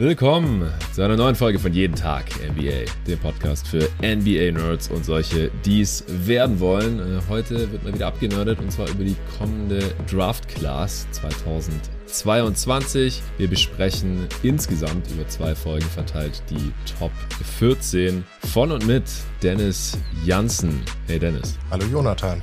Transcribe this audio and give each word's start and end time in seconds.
Willkommen 0.00 0.66
zu 0.94 1.02
einer 1.02 1.18
neuen 1.18 1.34
Folge 1.34 1.58
von 1.58 1.74
Jeden 1.74 1.94
Tag 1.94 2.24
NBA, 2.40 2.90
dem 3.06 3.18
Podcast 3.18 3.68
für 3.68 3.86
NBA-Nerds 4.00 4.88
und 4.88 5.04
solche, 5.04 5.50
die 5.66 5.82
es 5.82 6.02
werden 6.26 6.58
wollen. 6.58 7.00
Äh, 7.00 7.20
heute 7.28 7.70
wird 7.70 7.84
mal 7.84 7.92
wieder 7.92 8.06
abgenördet 8.06 8.60
und 8.60 8.72
zwar 8.72 8.88
über 8.88 9.04
die 9.04 9.16
kommende 9.38 9.82
Draft 10.10 10.48
Class 10.48 11.06
2022. 11.10 13.20
Wir 13.36 13.48
besprechen 13.48 14.26
insgesamt 14.42 15.06
über 15.10 15.28
zwei 15.28 15.54
Folgen 15.54 15.84
verteilt 15.84 16.42
die 16.48 16.72
Top 16.98 17.12
14 17.58 18.24
von 18.54 18.72
und 18.72 18.86
mit 18.86 19.04
Dennis 19.42 19.98
Janssen. 20.24 20.80
Hey 21.08 21.18
Dennis. 21.18 21.58
Hallo 21.70 21.84
Jonathan. 21.92 22.40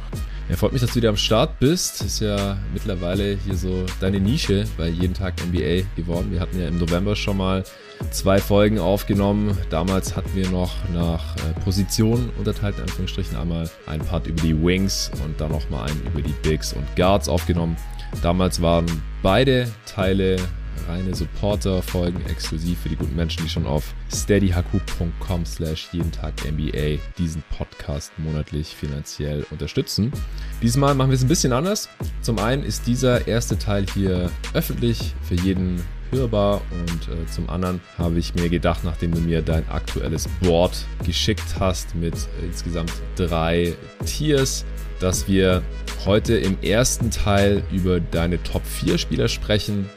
Ja, 0.50 0.56
freut 0.56 0.72
mich, 0.72 0.82
dass 0.82 0.92
du 0.92 0.98
wieder 0.98 1.10
am 1.10 1.18
Start 1.18 1.60
bist. 1.60 2.02
Ist 2.02 2.22
ja 2.22 2.58
mittlerweile 2.72 3.38
hier 3.46 3.58
so 3.58 3.86
deine 4.00 4.22
Nische 4.22 4.64
bei 4.78 4.88
jeden 4.88 5.14
Tag 5.14 5.34
NBA 5.46 5.86
geworden. 5.98 6.32
Wir 6.32 6.40
hatten 6.40 6.58
ja 6.58 6.70
im 6.70 6.78
November 6.78 7.18
schon 7.18 7.36
mal 7.36 7.66
zwei 8.12 8.40
Folgen 8.40 8.80
aufgenommen. 8.80 9.58
Damals 9.70 10.16
hatten 10.16 10.34
wir 10.36 10.50
noch 10.50 10.72
nach 10.94 11.36
äh, 11.36 11.60
Positionen 11.66 12.30
unterteilt, 12.38 12.76
in 12.78 12.84
Anführungsstrichen. 12.84 13.36
Einmal 13.36 13.70
ein 13.88 14.00
Part 14.00 14.28
über 14.28 14.41
die 14.41 14.58
Wings 14.58 15.12
und 15.22 15.40
dann 15.41 15.52
nochmal 15.52 15.90
einen 15.90 16.02
über 16.08 16.22
die 16.22 16.36
Bigs 16.44 16.72
und 16.72 16.86
Guards 16.96 17.27
aufgenommen. 17.27 17.76
Damals 18.22 18.62
waren 18.62 18.86
beide 19.22 19.70
Teile 19.86 20.38
reine 20.88 21.16
Supporter-Folgen 21.16 22.26
exklusiv 22.27 22.80
für 22.80 22.90
die 22.90 22.95
guten 22.95 23.16
Menschen, 23.16 23.44
die 23.44 23.49
schon 23.49 23.66
auf 23.66 23.94
steadyhq.com 24.13 25.45
slash 25.45 25.90
jeden 25.91 26.12
Tag 26.12 26.34
NBA 26.45 26.99
diesen 27.18 27.44
Podcast 27.58 28.12
monatlich 28.18 28.68
finanziell 28.68 29.46
unterstützen. 29.52 30.12
Diesmal 30.62 30.96
machen 30.96 31.10
wir 31.10 31.15
es 31.15 31.24
ein 31.24 31.27
bisschen 31.27 31.54
anders. 31.54 31.90
Zum 32.21 32.40
einen 32.40 32.63
ist 32.63 32.87
dieser 32.87 33.27
erste 33.27 33.57
Teil 33.57 33.85
hier 33.93 34.32
öffentlich 34.54 35.13
für 35.21 35.35
jeden 35.35 35.82
hörbar 36.12 36.62
und 36.71 37.13
äh, 37.13 37.26
zum 37.27 37.49
anderen 37.49 37.82
habe 37.98 38.20
ich 38.20 38.34
mir 38.35 38.49
gedacht, 38.49 38.84
nachdem 38.84 39.13
du 39.13 39.20
mir 39.20 39.41
dein 39.41 39.68
aktuelles 39.70 40.27
Board 40.41 40.85
geschickt 41.05 41.55
hast 41.59 41.96
mit 41.96 42.15
äh, 42.15 42.46
insgesamt 42.46 42.93
drei 43.15 43.76
Tiers, 44.05 44.65
dass 44.99 45.27
wir 45.27 45.63
heute 46.05 46.37
im 46.37 46.57
ersten 46.62 47.12
Teil 47.12 47.63
über 47.71 47.99
deine 47.99 48.41
Top 48.43 48.65
4 48.65 48.98
Spieler 48.98 49.27
sprechen 49.27 49.90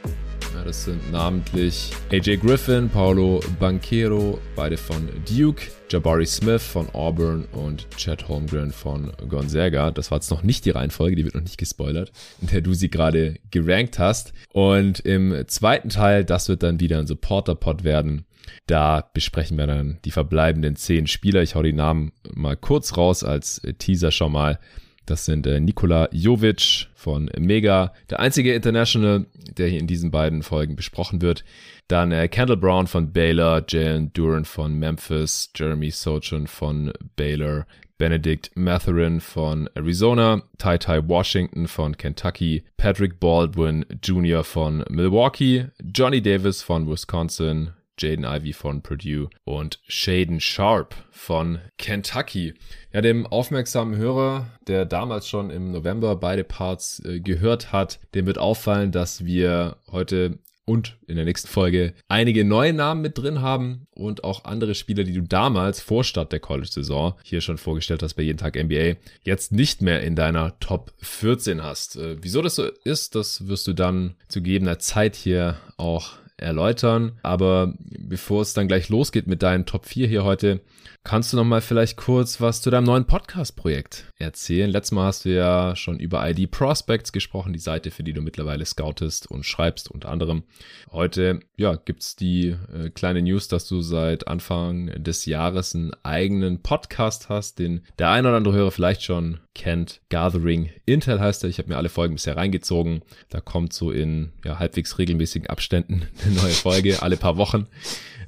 das 0.71 0.85
sind 0.85 1.11
namentlich 1.11 1.91
AJ 2.11 2.37
Griffin, 2.37 2.89
Paulo 2.89 3.41
Banquero, 3.59 4.39
beide 4.55 4.77
von 4.77 5.09
Duke, 5.29 5.63
Jabari 5.89 6.25
Smith 6.25 6.63
von 6.63 6.89
Auburn 6.93 7.45
und 7.51 7.89
Chad 7.97 8.27
Holmgren 8.27 8.71
von 8.71 9.11
Gonzaga. 9.27 9.91
Das 9.91 10.11
war 10.11 10.17
jetzt 10.17 10.31
noch 10.31 10.43
nicht 10.43 10.65
die 10.65 10.69
Reihenfolge, 10.69 11.15
die 11.15 11.25
wird 11.25 11.35
noch 11.35 11.41
nicht 11.41 11.57
gespoilert, 11.57 12.11
in 12.41 12.47
der 12.47 12.61
du 12.61 12.73
sie 12.73 12.89
gerade 12.89 13.39
gerankt 13.49 13.99
hast. 13.99 14.33
Und 14.53 14.99
im 15.01 15.43
zweiten 15.47 15.89
Teil, 15.89 16.23
das 16.23 16.47
wird 16.47 16.63
dann 16.63 16.79
wieder 16.79 16.99
ein 16.99 17.07
Supporter-Pod 17.07 17.83
werden. 17.83 18.25
Da 18.67 19.09
besprechen 19.13 19.57
wir 19.57 19.67
dann 19.67 19.99
die 20.05 20.11
verbleibenden 20.11 20.75
zehn 20.75 21.07
Spieler. 21.07 21.41
Ich 21.41 21.55
hau 21.55 21.63
die 21.63 21.73
Namen 21.73 22.11
mal 22.33 22.55
kurz 22.55 22.97
raus 22.97 23.23
als 23.23 23.61
Teaser 23.79 24.11
schon 24.11 24.31
mal. 24.31 24.59
Das 25.05 25.25
sind 25.25 25.47
äh, 25.47 25.59
Nikola 25.59 26.09
Jovic 26.11 26.87
von 26.93 27.29
Mega, 27.37 27.93
der 28.09 28.19
einzige 28.19 28.53
International, 28.53 29.25
der 29.57 29.67
hier 29.67 29.79
in 29.79 29.87
diesen 29.87 30.11
beiden 30.11 30.43
Folgen 30.43 30.75
besprochen 30.75 31.21
wird. 31.21 31.43
Dann 31.87 32.11
äh, 32.11 32.27
Kendall 32.27 32.57
Brown 32.57 32.87
von 32.87 33.11
Baylor, 33.11 33.63
Jalen 33.67 34.13
Duran 34.13 34.45
von 34.45 34.75
Memphis, 34.75 35.51
Jeremy 35.55 35.91
Sochan 35.91 36.47
von 36.47 36.93
Baylor, 37.15 37.65
Benedict 37.97 38.49
Matherin 38.55 39.19
von 39.21 39.69
Arizona, 39.75 40.41
Ty 40.57 40.79
Ty 40.79 41.07
Washington 41.07 41.67
von 41.67 41.95
Kentucky, 41.97 42.63
Patrick 42.77 43.19
Baldwin 43.19 43.85
Jr. 44.01 44.43
von 44.43 44.83
Milwaukee, 44.89 45.67
Johnny 45.93 46.21
Davis 46.21 46.63
von 46.63 46.89
Wisconsin, 46.89 47.73
Jaden 48.01 48.25
Ivey 48.25 48.53
von 48.53 48.81
Purdue 48.81 49.29
und 49.43 49.79
Shaden 49.87 50.39
Sharp 50.39 50.95
von 51.11 51.59
Kentucky. 51.77 52.53
Ja, 52.93 53.01
dem 53.01 53.27
aufmerksamen 53.27 53.95
Hörer, 53.95 54.47
der 54.67 54.85
damals 54.85 55.27
schon 55.27 55.49
im 55.49 55.71
November 55.71 56.15
beide 56.15 56.43
Parts 56.43 57.01
äh, 57.05 57.19
gehört 57.19 57.71
hat, 57.71 57.99
dem 58.15 58.25
wird 58.25 58.37
auffallen, 58.37 58.91
dass 58.91 59.25
wir 59.25 59.77
heute 59.91 60.39
und 60.65 60.97
in 61.07 61.15
der 61.15 61.25
nächsten 61.25 61.47
Folge 61.47 61.93
einige 62.07 62.45
neue 62.45 62.73
Namen 62.73 63.01
mit 63.01 63.17
drin 63.17 63.41
haben 63.41 63.87
und 63.91 64.23
auch 64.23 64.45
andere 64.45 64.75
Spieler, 64.75 65.03
die 65.03 65.13
du 65.13 65.21
damals 65.21 65.81
vor 65.81 66.03
Start 66.03 66.31
der 66.31 66.39
College-Saison 66.39 67.15
hier 67.23 67.41
schon 67.41 67.57
vorgestellt 67.57 68.03
hast 68.03 68.13
bei 68.13 68.23
jeden 68.23 68.37
Tag 68.37 68.55
NBA, 68.55 68.95
jetzt 69.23 69.51
nicht 69.51 69.81
mehr 69.81 70.01
in 70.01 70.15
deiner 70.15 70.57
Top 70.59 70.93
14 70.99 71.63
hast. 71.63 71.95
Äh, 71.97 72.17
wieso 72.21 72.41
das 72.41 72.55
so 72.55 72.67
ist, 72.83 73.15
das 73.15 73.47
wirst 73.47 73.67
du 73.67 73.73
dann 73.73 74.15
zu 74.27 74.41
gegebener 74.41 74.79
Zeit 74.79 75.15
hier 75.15 75.57
auch 75.77 76.13
erläutern. 76.41 77.13
Aber 77.23 77.73
bevor 77.79 78.41
es 78.41 78.53
dann 78.53 78.67
gleich 78.67 78.89
losgeht 78.89 79.27
mit 79.27 79.43
deinen 79.43 79.65
Top 79.65 79.85
4 79.85 80.07
hier 80.07 80.23
heute, 80.23 80.61
kannst 81.03 81.33
du 81.33 81.37
noch 81.37 81.43
mal 81.43 81.61
vielleicht 81.61 81.97
kurz 81.97 82.41
was 82.41 82.61
zu 82.61 82.69
deinem 82.69 82.83
neuen 82.83 83.05
Podcast-Projekt 83.05 84.05
erzählen. 84.17 84.69
Letztes 84.69 84.91
Mal 84.91 85.05
hast 85.05 85.25
du 85.25 85.29
ja 85.33 85.75
schon 85.75 85.99
über 85.99 86.29
ID 86.29 86.51
Prospects 86.51 87.11
gesprochen, 87.11 87.53
die 87.53 87.59
Seite, 87.59 87.89
für 87.89 88.03
die 88.03 88.13
du 88.13 88.21
mittlerweile 88.21 88.65
scoutest 88.65 89.29
und 89.29 89.45
schreibst 89.45 89.89
unter 89.89 90.09
anderem. 90.09 90.43
Heute, 90.91 91.39
ja, 91.57 91.75
gibt's 91.75 92.15
die 92.15 92.55
äh, 92.73 92.89
kleine 92.91 93.21
News, 93.23 93.47
dass 93.47 93.67
du 93.67 93.81
seit 93.81 94.27
Anfang 94.27 94.87
des 95.03 95.25
Jahres 95.25 95.73
einen 95.73 95.91
eigenen 96.03 96.61
Podcast 96.61 97.29
hast, 97.29 97.57
den 97.59 97.81
der 97.97 98.09
ein 98.09 98.25
oder 98.25 98.37
andere 98.37 98.53
Hörer 98.53 98.71
vielleicht 98.71 99.03
schon 99.03 99.39
kennt. 99.55 100.01
Gathering 100.09 100.69
Intel 100.85 101.19
heißt 101.19 101.43
er. 101.43 101.49
Ich 101.49 101.57
habe 101.57 101.69
mir 101.69 101.77
alle 101.77 101.89
Folgen 101.89 102.15
bisher 102.15 102.37
reingezogen. 102.37 103.01
Da 103.29 103.41
kommt 103.41 103.73
so 103.73 103.91
in 103.91 104.31
ja, 104.45 104.59
halbwegs 104.59 104.97
regelmäßigen 104.97 105.49
Abständen 105.49 106.07
eine 106.25 106.35
neue 106.35 106.53
Folge, 106.53 107.01
alle 107.01 107.17
paar 107.17 107.37
Wochen. 107.37 107.67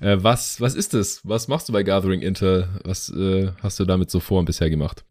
Äh, 0.04 0.22
was, 0.22 0.60
was 0.60 0.76
ist 0.76 0.94
es? 0.94 1.22
Was 1.24 1.48
machst 1.48 1.70
du 1.70 1.74
bei 1.74 1.84
Gathering 1.84 2.22
Intel? 2.22 2.68
Was 2.84 3.10
äh, 3.10 3.52
hast 3.62 3.80
du 3.80 3.86
damit 3.86 4.12
so 4.12 4.20
vor 4.20 4.40
und 4.40 4.46
bisher 4.46 4.70
gemacht? 4.70 5.06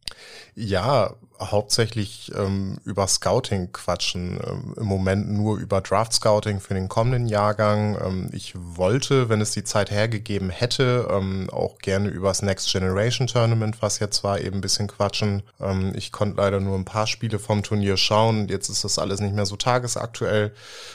Ja, 0.55 1.15
hauptsächlich 1.51 2.33
ähm, 2.37 2.79
über 2.85 3.07
Scouting 3.07 3.73
quatschen. 3.73 4.39
Ähm, 4.47 4.75
Im 4.77 4.87
Moment 4.87 5.31
nur 5.31 5.59
über 5.59 5.81
Draft 5.81 6.13
Scouting 6.13 6.61
für 6.61 6.75
den 6.75 6.89
kommenden 6.89 7.27
Jahrgang. 7.27 7.97
Ähm, 8.03 8.31
ich 8.33 8.55
wollte, 8.55 9.29
wenn 9.29 9.41
es 9.41 9.51
die 9.51 9.65
Zeit 9.65 9.91
hergegeben 9.91 10.51
hätte, 10.51 11.09
ähm, 11.11 11.51
auch 11.51 11.79
gerne 11.79 12.09
über 12.09 12.29
das 12.29 12.43
Next 12.43 12.71
Generation 12.71 13.27
Tournament, 13.27 13.83
was 13.83 13.99
jetzt 13.99 14.23
war, 14.23 14.41
eben 14.41 14.59
ein 14.59 14.61
bisschen 14.61 14.87
quatschen. 14.87 15.43
Ähm, 15.61 15.93
ich 15.97 16.13
konnte 16.13 16.37
leider 16.37 16.61
nur 16.61 16.79
ein 16.79 16.85
paar 16.85 17.07
Spiele 17.07 17.39
vom 17.39 17.63
Turnier 17.63 17.97
schauen. 17.97 18.49
Jetzt 18.49 18.69
ist 18.69 18.85
das 18.85 18.99
alles 18.99 19.21
nicht 19.21 19.35
mehr 19.35 19.47
so 19.47 19.57
tagesaktuell. 19.57 20.53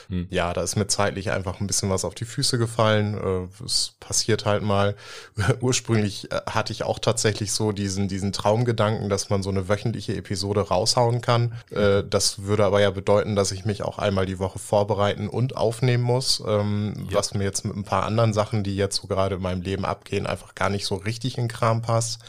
Hm. 0.08 0.26
Ja, 0.30 0.52
da 0.52 0.62
ist 0.62 0.76
mir 0.76 0.86
zeitlich 0.86 1.30
einfach 1.30 1.60
ein 1.60 1.66
bisschen 1.66 1.90
was 1.90 2.04
auf 2.04 2.14
die 2.14 2.24
Füße 2.24 2.58
gefallen. 2.58 3.18
Äh, 3.18 3.64
es 3.64 3.94
passiert 4.00 4.46
halt 4.46 4.62
mal. 4.62 4.96
Ursprünglich 5.60 6.30
äh, 6.32 6.40
hatte 6.46 6.72
ich 6.72 6.84
auch 6.84 6.98
tatsächlich 6.98 7.52
so 7.52 7.72
diesen, 7.72 8.08
diesen 8.08 8.32
Traumgedanken, 8.32 9.08
dass 9.08 9.30
man 9.30 9.42
so 9.42 9.50
eine 9.50 9.68
wöchentliche 9.68 10.16
Episode 10.16 10.37
raushauen 10.46 11.20
kann. 11.20 11.52
Äh, 11.70 12.02
das 12.08 12.44
würde 12.44 12.64
aber 12.64 12.80
ja 12.80 12.90
bedeuten, 12.90 13.36
dass 13.36 13.52
ich 13.52 13.64
mich 13.64 13.82
auch 13.82 13.98
einmal 13.98 14.26
die 14.26 14.38
Woche 14.38 14.58
vorbereiten 14.58 15.28
und 15.28 15.56
aufnehmen 15.56 16.02
muss, 16.02 16.42
ähm, 16.46 17.06
ja. 17.10 17.18
was 17.18 17.34
mir 17.34 17.44
jetzt 17.44 17.64
mit 17.64 17.76
ein 17.76 17.84
paar 17.84 18.04
anderen 18.04 18.32
Sachen, 18.32 18.64
die 18.64 18.76
jetzt 18.76 18.96
so 18.96 19.08
gerade 19.08 19.36
in 19.36 19.42
meinem 19.42 19.62
Leben 19.62 19.84
abgehen, 19.84 20.26
einfach 20.26 20.54
gar 20.54 20.70
nicht 20.70 20.86
so 20.86 20.96
richtig 20.96 21.38
in 21.38 21.48
Kram 21.48 21.82
passt. 21.82 22.20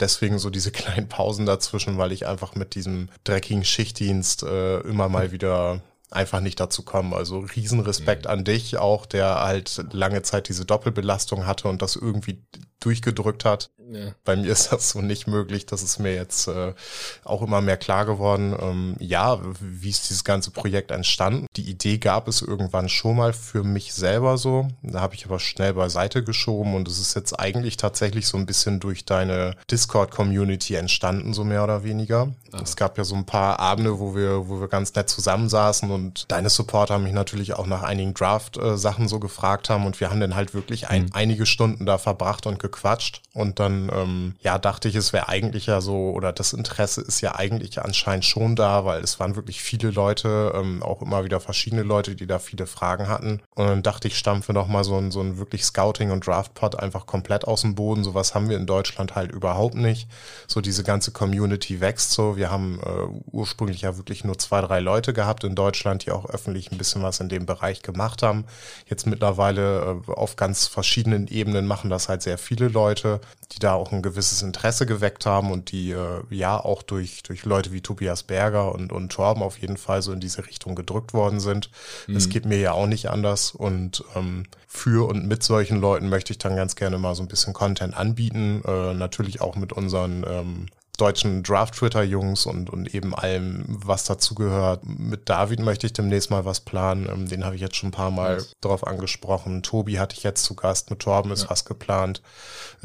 Deswegen 0.00 0.38
so 0.38 0.50
diese 0.50 0.70
kleinen 0.72 1.08
Pausen 1.08 1.46
dazwischen, 1.46 1.98
weil 1.98 2.12
ich 2.12 2.26
einfach 2.26 2.54
mit 2.54 2.74
diesem 2.74 3.08
dreckigen 3.24 3.64
Schichtdienst 3.64 4.42
äh, 4.42 4.80
immer 4.80 5.08
mal 5.08 5.32
wieder 5.32 5.80
einfach 6.10 6.40
nicht 6.40 6.60
dazu 6.60 6.82
kommen. 6.82 7.14
Also 7.14 7.40
Riesenrespekt 7.40 8.24
mhm. 8.24 8.30
an 8.30 8.44
dich 8.44 8.76
auch, 8.78 9.06
der 9.06 9.40
halt 9.40 9.84
lange 9.92 10.22
Zeit 10.22 10.48
diese 10.48 10.64
Doppelbelastung 10.64 11.46
hatte 11.46 11.68
und 11.68 11.82
das 11.82 11.96
irgendwie 11.96 12.42
durchgedrückt 12.80 13.44
hat. 13.44 13.70
Ja. 13.90 14.12
Bei 14.24 14.36
mir 14.36 14.50
ist 14.50 14.72
das 14.72 14.90
so 14.90 15.00
nicht 15.00 15.26
möglich. 15.26 15.66
Das 15.66 15.82
ist 15.82 15.98
mir 15.98 16.14
jetzt 16.14 16.48
äh, 16.48 16.74
auch 17.24 17.42
immer 17.42 17.60
mehr 17.60 17.76
klar 17.76 18.04
geworden. 18.04 18.54
Ähm, 18.60 18.96
ja, 18.98 19.40
wie 19.60 19.90
ist 19.90 20.08
dieses 20.08 20.24
ganze 20.24 20.50
Projekt 20.50 20.90
entstanden? 20.90 21.46
Die 21.56 21.68
Idee 21.68 21.98
gab 21.98 22.28
es 22.28 22.42
irgendwann 22.42 22.88
schon 22.88 23.16
mal 23.16 23.32
für 23.32 23.62
mich 23.62 23.94
selber 23.94 24.38
so. 24.38 24.68
Da 24.82 25.00
habe 25.00 25.14
ich 25.14 25.24
aber 25.26 25.38
schnell 25.38 25.74
beiseite 25.74 26.24
geschoben 26.24 26.74
und 26.74 26.88
es 26.88 26.98
ist 26.98 27.14
jetzt 27.14 27.38
eigentlich 27.38 27.76
tatsächlich 27.76 28.26
so 28.26 28.36
ein 28.38 28.46
bisschen 28.46 28.80
durch 28.80 29.04
deine 29.04 29.56
Discord-Community 29.70 30.74
entstanden, 30.74 31.32
so 31.32 31.44
mehr 31.44 31.62
oder 31.62 31.84
weniger. 31.84 32.34
Ah. 32.52 32.60
Es 32.62 32.76
gab 32.76 32.98
ja 32.98 33.04
so 33.04 33.14
ein 33.14 33.26
paar 33.26 33.60
Abende, 33.60 33.98
wo 34.00 34.14
wir, 34.14 34.48
wo 34.48 34.60
wir 34.60 34.68
ganz 34.68 34.94
nett 34.94 35.08
zusammensaßen 35.08 35.90
und 35.90 36.05
deine 36.28 36.50
Supporter 36.50 36.98
mich 36.98 37.12
natürlich 37.12 37.54
auch 37.54 37.66
nach 37.66 37.82
einigen 37.82 38.14
Draft-Sachen 38.14 39.08
so 39.08 39.18
gefragt 39.18 39.70
haben 39.70 39.86
und 39.86 40.00
wir 40.00 40.10
haben 40.10 40.20
dann 40.20 40.34
halt 40.34 40.54
wirklich 40.54 40.88
ein, 40.88 41.04
mhm. 41.04 41.10
einige 41.12 41.46
Stunden 41.46 41.86
da 41.86 41.98
verbracht 41.98 42.46
und 42.46 42.58
gequatscht 42.58 43.22
und 43.32 43.60
dann 43.60 43.90
ähm, 43.94 44.34
ja 44.40 44.58
dachte 44.58 44.88
ich, 44.88 44.94
es 44.94 45.12
wäre 45.12 45.28
eigentlich 45.28 45.66
ja 45.66 45.80
so 45.80 46.10
oder 46.10 46.32
das 46.32 46.52
Interesse 46.52 47.00
ist 47.00 47.20
ja 47.20 47.34
eigentlich 47.34 47.82
anscheinend 47.82 48.24
schon 48.24 48.56
da, 48.56 48.84
weil 48.84 49.02
es 49.02 49.20
waren 49.20 49.36
wirklich 49.36 49.60
viele 49.60 49.90
Leute, 49.90 50.52
ähm, 50.54 50.82
auch 50.82 51.02
immer 51.02 51.24
wieder 51.24 51.40
verschiedene 51.40 51.82
Leute, 51.82 52.14
die 52.14 52.26
da 52.26 52.38
viele 52.38 52.66
Fragen 52.66 53.08
hatten 53.08 53.40
und 53.54 53.66
dann 53.66 53.82
dachte 53.82 54.08
ich, 54.08 54.18
stampfe 54.18 54.52
noch 54.52 54.68
mal 54.68 54.84
so 54.84 54.96
ein 54.96 55.10
so 55.10 55.20
ein 55.20 55.38
wirklich 55.38 55.64
Scouting 55.64 56.10
und 56.10 56.26
Draftpot 56.26 56.78
einfach 56.78 57.06
komplett 57.06 57.46
aus 57.46 57.62
dem 57.62 57.74
Boden. 57.74 58.04
Sowas 58.04 58.34
haben 58.34 58.48
wir 58.48 58.56
in 58.56 58.66
Deutschland 58.66 59.14
halt 59.14 59.32
überhaupt 59.32 59.74
nicht. 59.74 60.08
So 60.46 60.60
diese 60.60 60.84
ganze 60.84 61.10
Community 61.10 61.80
wächst 61.80 62.12
so. 62.12 62.36
Wir 62.36 62.50
haben 62.50 62.80
äh, 62.80 63.20
ursprünglich 63.30 63.82
ja 63.82 63.96
wirklich 63.96 64.24
nur 64.24 64.38
zwei 64.38 64.60
drei 64.60 64.80
Leute 64.80 65.12
gehabt 65.12 65.44
in 65.44 65.54
Deutschland, 65.54 65.76
die 65.94 66.10
auch 66.10 66.28
öffentlich 66.28 66.72
ein 66.72 66.78
bisschen 66.78 67.02
was 67.02 67.20
in 67.20 67.28
dem 67.28 67.46
Bereich 67.46 67.82
gemacht 67.82 68.22
haben. 68.22 68.44
Jetzt 68.88 69.06
mittlerweile 69.06 70.00
äh, 70.06 70.12
auf 70.12 70.36
ganz 70.36 70.66
verschiedenen 70.66 71.28
Ebenen 71.28 71.66
machen 71.66 71.90
das 71.90 72.08
halt 72.08 72.22
sehr 72.22 72.38
viele 72.38 72.68
Leute, 72.68 73.20
die 73.52 73.58
da 73.58 73.74
auch 73.74 73.92
ein 73.92 74.02
gewisses 74.02 74.42
Interesse 74.42 74.86
geweckt 74.86 75.26
haben 75.26 75.52
und 75.52 75.70
die 75.72 75.92
äh, 75.92 76.22
ja 76.30 76.58
auch 76.58 76.82
durch, 76.82 77.22
durch 77.22 77.44
Leute 77.44 77.72
wie 77.72 77.80
Tobias 77.80 78.22
Berger 78.24 78.74
und, 78.74 78.92
und 78.92 79.10
Torben 79.10 79.42
auf 79.42 79.58
jeden 79.58 79.76
Fall 79.76 80.02
so 80.02 80.12
in 80.12 80.20
diese 80.20 80.46
Richtung 80.46 80.74
gedrückt 80.74 81.14
worden 81.14 81.40
sind. 81.40 81.70
Es 82.08 82.26
mhm. 82.26 82.30
geht 82.30 82.46
mir 82.46 82.58
ja 82.58 82.72
auch 82.72 82.86
nicht 82.86 83.08
anders 83.10 83.52
und 83.52 84.04
ähm, 84.14 84.44
für 84.66 85.08
und 85.08 85.26
mit 85.26 85.42
solchen 85.42 85.80
Leuten 85.80 86.08
möchte 86.08 86.32
ich 86.32 86.38
dann 86.38 86.56
ganz 86.56 86.76
gerne 86.76 86.98
mal 86.98 87.14
so 87.14 87.22
ein 87.22 87.28
bisschen 87.28 87.52
Content 87.52 87.96
anbieten, 87.96 88.62
äh, 88.66 88.94
natürlich 88.94 89.40
auch 89.40 89.56
mit 89.56 89.72
unseren 89.72 90.24
ähm, 90.28 90.66
deutschen 90.96 91.42
Draft-Twitter-Jungs 91.42 92.46
und, 92.46 92.70
und 92.70 92.94
eben 92.94 93.14
allem, 93.14 93.64
was 93.68 94.04
dazugehört. 94.04 94.84
Mit 94.84 95.28
David 95.28 95.60
möchte 95.60 95.86
ich 95.86 95.92
demnächst 95.92 96.30
mal 96.30 96.44
was 96.44 96.60
planen. 96.60 97.08
Ähm, 97.10 97.28
den 97.28 97.44
habe 97.44 97.54
ich 97.54 97.60
jetzt 97.60 97.76
schon 97.76 97.88
ein 97.88 97.92
paar 97.92 98.10
Mal 98.10 98.36
yes. 98.36 98.52
darauf 98.60 98.86
angesprochen. 98.86 99.62
Tobi 99.62 99.98
hatte 99.98 100.16
ich 100.16 100.22
jetzt 100.22 100.44
zu 100.44 100.54
Gast. 100.54 100.90
Mit 100.90 101.00
Torben 101.00 101.30
ist 101.30 101.44
ja. 101.44 101.50
was 101.50 101.64
geplant. 101.64 102.22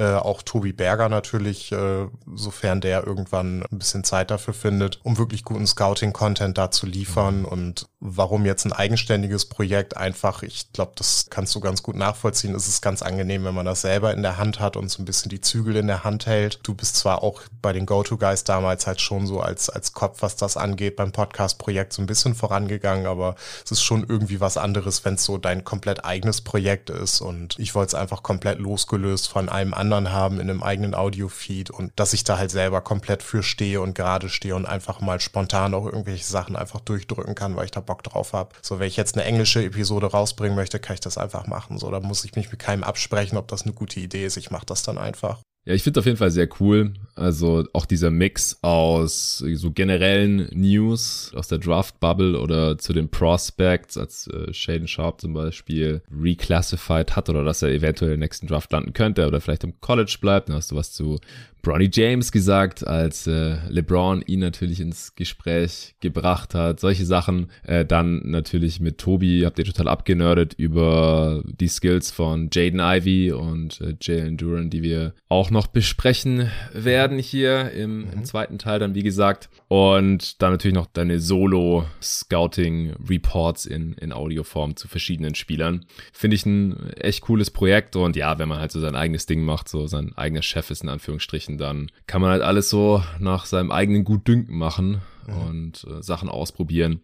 Äh, 0.01 0.15
auch 0.15 0.42
Tobi 0.42 0.74
Berger 0.74 1.09
natürlich, 1.09 1.71
äh, 1.71 2.07
sofern 2.36 2.81
der 2.81 3.07
irgendwann 3.07 3.63
ein 3.71 3.80
bisschen 3.80 4.03
Zeit 4.03 4.31
dafür 4.31 4.53
findet, 4.53 5.00
um 5.03 5.18
wirklich 5.18 5.45
guten 5.45 5.68
Scouting-Content 5.68 6.57
da 6.57 6.71
zu 6.71 6.86
liefern. 6.86 7.39
Mhm. 7.39 7.45
Und 7.45 7.86
warum 8.01 8.45
jetzt 8.45 8.65
ein 8.65 8.74
eigenständiges 8.74 9.45
Projekt 9.45 9.95
einfach, 9.95 10.44
ich 10.44 10.74
glaube, 10.74 10.94
das 10.95 11.27
kannst 11.30 11.56
du 11.56 11.62
ganz 11.62 11.83
gut 11.83 11.95
nachvollziehen. 11.95 12.56
Es 12.56 12.68
ist 12.68 12.81
ganz 12.81 13.01
angenehm, 13.01 13.45
wenn 13.45 13.56
man 13.56 13.65
das 13.65 13.81
selber 13.81 14.13
in 14.13 14.21
der 14.21 14.38
Hand 14.38 14.59
hat 14.59 14.75
und 14.75 14.89
so 14.89 15.01
ein 15.01 15.06
bisschen 15.06 15.30
die 15.30 15.39
Zügel 15.39 15.77
in 15.77 15.88
der 15.88 16.03
Hand 16.03 16.25
hält. 16.25 16.59
Du 16.63 16.74
bist 16.74 16.98
zwar 16.98 17.24
auch 17.24 17.42
bei 17.62 17.71
den 17.71 17.86
Go 17.86 18.01
Go-To-Guys 18.01 18.44
damals 18.44 18.88
halt 18.88 19.00
schon 19.00 19.27
so 19.27 19.39
als, 19.39 19.69
als 19.69 19.94
Kopf, 19.94 20.21
was 20.21 20.36
das 20.36 20.57
angeht, 20.57 20.95
beim 20.95 21.12
Podcast-Projekt 21.12 21.94
so 21.94 22.01
ein 22.01 22.07
bisschen 22.07 22.33
vorangegangen, 22.33 23.06
aber 23.06 23.36
es 23.63 23.71
ist 23.71 23.83
schon 23.83 24.06
irgendwie 24.07 24.39
was 24.39 24.57
anderes, 24.57 25.06
wenn 25.06 25.15
es 25.15 25.24
so 25.24 25.38
dein 25.38 25.63
komplett 25.63 26.03
eigenes 26.03 26.42
Projekt 26.42 26.89
ist 26.89 27.21
und 27.21 27.59
ich 27.59 27.75
wollte 27.75 27.89
es 27.89 27.95
einfach 27.95 28.24
komplett 28.24 28.57
losgelöst 28.57 29.30
von 29.30 29.50
einem 29.50 29.75
anderen 29.75 29.90
haben 29.91 30.39
in 30.39 30.49
einem 30.49 30.63
eigenen 30.63 30.95
Audio-Feed 30.95 31.69
und 31.69 31.91
dass 31.97 32.13
ich 32.13 32.23
da 32.23 32.38
halt 32.38 32.51
selber 32.51 32.81
komplett 32.81 33.23
für 33.23 33.43
stehe 33.43 33.81
und 33.81 33.93
gerade 33.93 34.29
stehe 34.29 34.55
und 34.55 34.65
einfach 34.65 35.01
mal 35.01 35.19
spontan 35.19 35.73
auch 35.73 35.85
irgendwelche 35.85 36.25
Sachen 36.25 36.55
einfach 36.55 36.79
durchdrücken 36.79 37.35
kann, 37.35 37.55
weil 37.55 37.65
ich 37.65 37.71
da 37.71 37.81
Bock 37.81 38.03
drauf 38.03 38.33
habe. 38.33 38.55
So, 38.61 38.79
wenn 38.79 38.88
ich 38.88 38.97
jetzt 38.97 39.15
eine 39.15 39.25
englische 39.25 39.63
Episode 39.63 40.07
rausbringen 40.07 40.55
möchte, 40.55 40.79
kann 40.79 40.93
ich 40.93 41.01
das 41.01 41.17
einfach 41.17 41.47
machen. 41.47 41.77
So, 41.77 41.91
da 41.91 41.99
muss 41.99 42.25
ich 42.25 42.35
mich 42.35 42.49
mit 42.51 42.59
keinem 42.59 42.83
absprechen, 42.83 43.38
ob 43.38 43.47
das 43.47 43.63
eine 43.63 43.73
gute 43.73 43.99
Idee 43.99 44.25
ist. 44.25 44.38
Ich 44.38 44.51
mache 44.51 44.65
das 44.65 44.83
dann 44.83 44.97
einfach. 44.97 45.39
Ja, 45.63 45.75
ich 45.75 45.84
finde 45.84 46.00
auf 46.00 46.08
jeden 46.08 46.18
Fall 46.18 46.31
sehr 46.31 46.50
cool. 46.60 46.94
Also 47.13 47.66
auch 47.74 47.86
dieser 47.86 48.10
Mix 48.10 48.58
aus 48.63 49.38
so 49.38 49.72
generellen 49.72 50.50
News 50.54 51.31
aus 51.36 51.50
der 51.50 51.60
Draft 51.60 52.00
Bubble 52.00 52.40
oder 52.40 52.80
zu 52.80 52.94
den 52.94 53.10
Prospects, 53.10 53.96
als 53.96 54.25
äh, 54.28 54.52
Shaden 54.52 54.88
Sharp 54.88 55.22
zum 55.22 55.34
Beispiel 55.34 56.02
reclassified 56.12 57.16
hat 57.16 57.30
oder 57.30 57.44
dass 57.44 57.62
er 57.62 57.69
eventuell 57.69 58.13
im 58.13 58.22
nächsten 58.22 58.48
Draft 58.48 58.72
landen 58.72 58.94
könnte 58.94 59.28
oder 59.28 59.40
vielleicht 59.40 59.63
im 59.63 59.80
College 59.81 60.18
bleibt. 60.19 60.50
Dann 60.50 60.56
hast 60.56 60.72
du 60.72 60.75
was 60.75 60.94
zu 60.94 61.19
Bronny 61.62 61.90
James 61.92 62.31
gesagt, 62.31 62.86
als 62.86 63.28
äh, 63.28 63.58
LeBron 63.69 64.24
ihn 64.25 64.40
natürlich 64.40 64.80
ins 64.80 65.16
Gespräch 65.16 65.96
gebracht 66.00 66.56
hat. 66.56 66.80
Solche 66.80 67.06
Sachen. 67.06 67.52
Äh, 67.63 67.86
dann 67.86 68.22
natürlich 68.30 68.80
mit 68.80 68.98
Tobi 68.98 69.44
habt 69.46 69.60
ihr 69.60 69.66
total 69.66 69.88
abgenördet 69.88 70.54
über 70.54 71.44
die 71.46 71.68
Skills 71.68 72.12
von 72.12 72.50
Jaden 72.52 72.80
Ivy 72.80 73.31
und 73.31 73.81
äh, 73.81 73.96
Jalen 74.02 74.38
Duran, 74.38 74.69
die 74.69 74.84
wir 74.84 75.13
auch 75.30 75.52
noch 75.52 75.68
besprechen 75.68 76.50
werden 76.74 77.19
hier 77.19 77.72
im, 77.72 78.02
mhm. 78.02 78.13
im 78.13 78.25
zweiten 78.25 78.58
Teil 78.58 78.80
dann, 78.80 78.96
wie 78.96 79.04
gesagt. 79.04 79.50
Und 79.68 80.42
dann 80.42 80.52
natürlich 80.52 80.75
noch 80.75 80.88
deine 80.88 81.19
Solo-Scouting-Reports 81.19 83.66
in, 83.66 83.94
in 83.94 84.12
Audioform 84.12 84.75
zu 84.75 84.88
verschiedenen 84.88 85.36
Spielern. 85.36 85.86
Finde 86.12 86.36
ich 86.36 86.46
ein 86.46 86.92
echt 86.94 87.22
cooles 87.22 87.52
Projekt 87.52 87.96
und 87.96 88.16
ja, 88.16 88.40
wenn 88.40 88.50
man 88.50 88.60
halt 88.60 88.72
so 88.72 88.80
sein 88.80 88.96
eigenes 88.96 89.25
Ding 89.25 89.44
macht, 89.44 89.69
so 89.69 89.88
sein 89.88 90.13
eigener 90.16 90.42
Chef 90.42 90.72
ist 90.72 90.84
in 90.84 90.90
Anführungsstrichen, 90.90 91.50
erreichen, 91.51 91.57
dann 91.57 91.92
kann 92.07 92.21
man 92.21 92.31
halt 92.31 92.42
alles 92.42 92.69
so 92.69 93.03
nach 93.19 93.45
seinem 93.45 93.71
eigenen 93.71 94.03
Gutdünken 94.03 94.57
machen 94.57 95.01
mhm. 95.27 95.50
und 95.50 95.88
äh, 95.89 96.01
Sachen 96.01 96.30
ausprobieren. 96.30 97.01